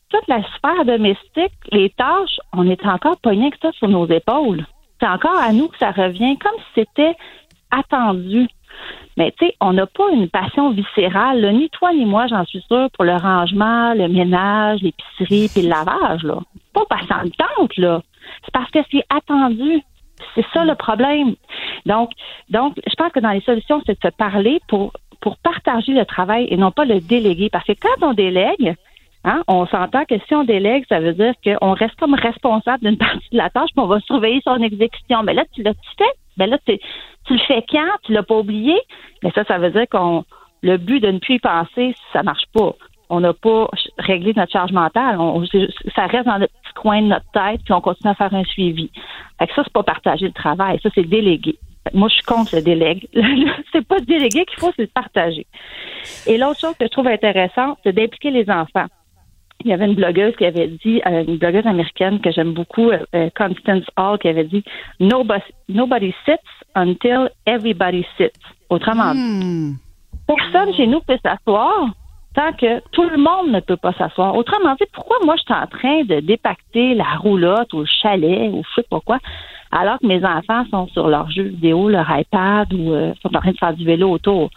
toute 0.09 0.27
la 0.27 0.41
sphère 0.55 0.85
domestique, 0.85 1.53
les 1.71 1.89
tâches, 1.89 2.39
on 2.53 2.69
est 2.69 2.85
encore 2.85 3.17
pogné 3.17 3.51
que 3.51 3.57
ça 3.61 3.71
sur 3.73 3.89
nos 3.89 4.07
épaules. 4.07 4.65
C'est 4.99 5.07
encore 5.07 5.37
à 5.37 5.51
nous 5.51 5.67
que 5.67 5.77
ça 5.77 5.91
revient 5.91 6.37
comme 6.37 6.57
si 6.57 6.81
c'était 6.81 7.15
attendu. 7.71 8.47
Mais 9.17 9.33
tu 9.37 9.45
sais, 9.45 9.55
on 9.61 9.73
n'a 9.73 9.85
pas 9.85 10.09
une 10.11 10.29
passion 10.29 10.71
viscérale, 10.71 11.53
ni 11.53 11.69
toi 11.69 11.93
ni 11.93 12.05
moi, 12.05 12.27
j'en 12.27 12.45
suis 12.45 12.61
sûre, 12.61 12.89
pour 12.93 13.05
le 13.05 13.15
rangement, 13.15 13.93
le 13.93 14.07
ménage, 14.07 14.81
l'épicerie 14.81 15.49
puis 15.53 15.63
le 15.63 15.69
lavage. 15.69 16.23
Là. 16.23 16.39
Pas 16.73 16.85
tente, 17.09 17.77
là. 17.77 18.01
C'est 18.43 18.51
parce 18.51 18.69
que 18.71 18.79
c'est 18.91 19.05
attendu. 19.09 19.81
C'est 20.33 20.45
ça 20.53 20.63
le 20.65 20.75
problème. 20.75 21.35
Donc, 21.85 22.11
donc, 22.49 22.75
je 22.87 22.95
pense 22.95 23.11
que 23.11 23.19
dans 23.19 23.31
les 23.31 23.41
solutions, 23.41 23.81
c'est 23.85 24.01
de 24.01 24.09
se 24.09 24.15
parler 24.15 24.59
pour 24.67 24.91
pour 25.21 25.37
partager 25.37 25.91
le 25.91 26.05
travail 26.05 26.47
et 26.51 26.57
non 26.57 26.71
pas 26.71 26.85
le 26.85 26.99
déléguer. 26.99 27.49
Parce 27.49 27.65
que 27.65 27.73
quand 27.73 28.07
on 28.07 28.13
délègue, 28.13 28.75
Hein, 29.27 29.41
on 29.47 29.65
s'entend 29.65 30.05
que 30.05 30.13
si 30.27 30.35
on 30.35 30.43
délègue, 30.43 30.85
ça 30.87 30.99
veut 30.99 31.13
dire 31.13 31.33
qu'on 31.43 31.73
reste 31.73 31.95
comme 31.95 32.13
responsable 32.13 32.83
d'une 32.83 32.97
partie 32.97 33.27
de 33.31 33.37
la 33.37 33.49
tâche, 33.49 33.71
puis 33.73 33.83
on 33.83 33.87
va 33.87 33.99
surveiller 34.01 34.39
son 34.43 34.61
exécution. 34.61 35.23
Mais 35.23 35.33
là, 35.33 35.43
tu 35.51 35.63
l'as 35.63 35.73
fait? 35.97 36.03
Ben 36.37 36.49
là, 36.49 36.57
tu 36.65 36.77
le 37.29 37.39
fais 37.47 37.63
quand? 37.69 37.87
Tu 38.03 38.13
l'as 38.13 38.23
pas 38.23 38.37
oublié? 38.37 38.75
Mais 39.23 39.31
ça, 39.31 39.43
ça 39.45 39.57
veut 39.57 39.71
dire 39.71 39.87
qu'on 39.89 40.25
le 40.61 40.77
but 40.77 40.99
de 40.99 41.11
ne 41.11 41.19
plus 41.19 41.35
y 41.35 41.39
penser, 41.39 41.95
ça 42.11 42.23
marche 42.23 42.45
pas. 42.53 42.73
On 43.09 43.19
n'a 43.19 43.33
pas 43.33 43.69
réglé 43.99 44.33
notre 44.35 44.51
charge 44.51 44.71
mentale. 44.71 45.17
ça 45.95 46.07
reste 46.07 46.25
dans 46.25 46.37
le 46.37 46.47
petit 46.47 46.73
coin 46.75 47.01
de 47.03 47.07
notre 47.07 47.29
tête, 47.31 47.61
puis 47.63 47.73
on 47.73 47.81
continue 47.81 48.09
à 48.09 48.15
faire 48.15 48.33
un 48.33 48.43
suivi. 48.43 48.89
Fait 49.37 49.45
que 49.45 49.53
ça, 49.53 49.61
c'est 49.63 49.73
pas 49.73 49.83
partager 49.83 50.25
le 50.25 50.33
travail. 50.33 50.79
Ça, 50.81 50.89
c'est 50.95 51.03
déléguer. 51.03 51.55
Moi, 51.93 52.09
je 52.09 52.15
suis 52.15 52.23
contre 52.23 52.55
le 52.55 52.63
délègue. 52.63 53.07
c'est 53.71 53.87
pas 53.87 53.99
déléguer 53.99 54.45
qu'il 54.45 54.59
faut, 54.59 54.71
c'est 54.75 54.91
partager. 54.91 55.45
Et 56.25 56.39
l'autre 56.39 56.59
chose 56.59 56.73
que 56.79 56.85
je 56.85 56.91
trouve 56.91 57.07
intéressante, 57.07 57.77
c'est 57.83 57.93
d'impliquer 57.93 58.31
les 58.31 58.49
enfants. 58.49 58.87
Il 59.65 59.71
y 59.71 59.73
avait 59.73 59.85
une 59.85 59.95
blogueuse 59.95 60.35
qui 60.35 60.45
avait 60.45 60.67
dit, 60.67 61.01
euh, 61.07 61.23
une 61.27 61.37
blogueuse 61.37 61.65
américaine 61.65 62.21
que 62.21 62.31
j'aime 62.31 62.53
beaucoup, 62.53 62.91
euh, 62.91 62.99
euh, 63.15 63.31
Constance 63.35 63.83
Hall, 63.97 64.19
qui 64.19 64.27
avait 64.27 64.43
dit 64.43 64.63
nobody, 64.99 65.43
nobody 65.69 66.13
sits 66.23 66.35
until 66.75 67.31
everybody 67.47 68.05
sits. 68.15 68.29
Autrement 68.69 69.13
dit, 69.15 69.19
hmm. 69.19 69.75
personne 70.27 70.71
chez 70.75 70.85
nous 70.85 71.01
peut 71.01 71.17
s'asseoir 71.23 71.87
tant 72.35 72.51
que 72.53 72.79
tout 72.91 73.09
le 73.09 73.17
monde 73.17 73.51
ne 73.51 73.59
peut 73.59 73.77
pas 73.77 73.93
s'asseoir. 73.93 74.35
Autrement 74.35 74.75
dit, 74.75 74.85
pourquoi 74.93 75.17
moi 75.25 75.35
je 75.37 75.41
suis 75.41 75.53
en 75.53 75.65
train 75.65 76.03
de 76.03 76.19
dépacter 76.19 76.93
la 76.93 77.15
roulotte 77.17 77.73
ou 77.73 77.79
le 77.79 77.85
chalet 77.85 78.51
ou 78.51 78.61
je 78.63 78.81
sais 78.81 78.87
pas 78.87 78.99
quoi, 78.99 79.17
alors 79.77 79.99
que 79.99 80.07
mes 80.07 80.23
enfants 80.25 80.65
sont 80.71 80.87
sur 80.87 81.07
leur 81.07 81.29
jeu 81.29 81.43
vidéo, 81.43 81.89
leur 81.89 82.07
iPad 82.09 82.71
ou 82.73 82.93
sont 83.21 83.35
en 83.35 83.39
train 83.39 83.51
de 83.51 83.57
faire 83.57 83.73
du 83.73 83.85
vélo 83.85 84.09
autour 84.09 84.49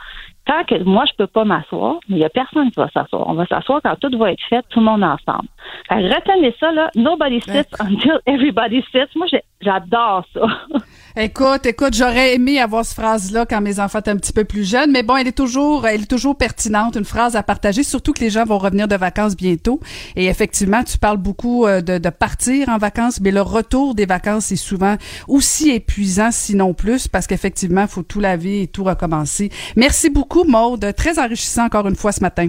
tant 0.48 0.64
que 0.64 0.82
moi, 0.82 1.04
je 1.06 1.12
peux 1.16 1.26
pas 1.26 1.44
m'asseoir, 1.44 1.96
mais 2.08 2.16
il 2.16 2.20
y 2.20 2.24
a 2.24 2.30
personne 2.30 2.70
qui 2.70 2.80
va 2.80 2.88
s'asseoir. 2.88 3.28
On 3.28 3.34
va 3.34 3.46
s'asseoir 3.46 3.80
quand 3.82 3.94
tout 4.00 4.18
va 4.18 4.32
être 4.32 4.42
fait, 4.48 4.64
tout 4.70 4.80
le 4.80 4.86
monde 4.86 5.04
ensemble. 5.04 5.48
retenez 5.90 6.54
ça, 6.58 6.72
là. 6.72 6.90
Nobody 6.96 7.40
sits 7.42 7.68
until 7.78 8.18
everybody 8.26 8.82
sits. 8.90 9.14
Moi, 9.14 9.26
j'adore 9.60 10.24
ça. 10.32 10.40
écoute, 11.16 11.66
écoute, 11.66 11.94
j'aurais 11.94 12.34
aimé 12.34 12.60
avoir 12.60 12.84
cette 12.84 12.96
phrase-là 12.96 13.46
quand 13.46 13.60
mes 13.60 13.80
enfants 13.80 14.00
étaient 14.00 14.10
un 14.10 14.16
petit 14.16 14.32
peu 14.32 14.44
plus 14.44 14.68
jeunes, 14.68 14.90
mais 14.92 15.02
bon, 15.02 15.16
elle 15.16 15.28
est 15.28 15.36
toujours, 15.36 15.86
elle 15.86 16.02
est 16.02 16.10
toujours 16.10 16.36
pertinente, 16.36 16.96
une 16.96 17.04
phrase 17.04 17.36
à 17.36 17.42
partager, 17.42 17.82
surtout 17.82 18.12
que 18.12 18.20
les 18.20 18.30
gens 18.30 18.44
vont 18.44 18.58
revenir 18.58 18.88
de 18.88 18.96
vacances 18.96 19.36
bientôt. 19.36 19.80
Et 20.16 20.26
effectivement, 20.26 20.84
tu 20.84 20.98
parles 20.98 21.16
beaucoup 21.18 21.66
euh, 21.66 21.80
de, 21.80 21.98
de 21.98 22.10
partir 22.10 22.68
en 22.68 22.78
vacances, 22.78 23.20
mais 23.20 23.30
le 23.30 23.42
retour 23.42 23.94
des 23.94 24.06
vacances 24.06 24.52
est 24.52 24.56
souvent 24.56 24.96
aussi 25.26 25.70
épuisant, 25.70 26.30
sinon 26.30 26.74
plus, 26.74 27.08
parce 27.08 27.26
qu'effectivement, 27.26 27.82
il 27.82 27.88
faut 27.88 28.02
tout 28.02 28.20
laver 28.20 28.62
et 28.62 28.66
tout 28.66 28.84
recommencer. 28.84 29.50
Merci 29.76 30.10
beaucoup, 30.10 30.44
Maude. 30.44 30.94
Très 30.96 31.18
enrichissant 31.18 31.66
encore 31.66 31.88
une 31.88 31.96
fois 31.96 32.12
ce 32.12 32.20
matin. 32.20 32.48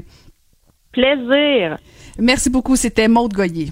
Plaisir. 0.92 1.78
Merci 2.18 2.50
beaucoup. 2.50 2.76
C'était 2.76 3.08
Maude 3.08 3.34
Goyer. 3.34 3.72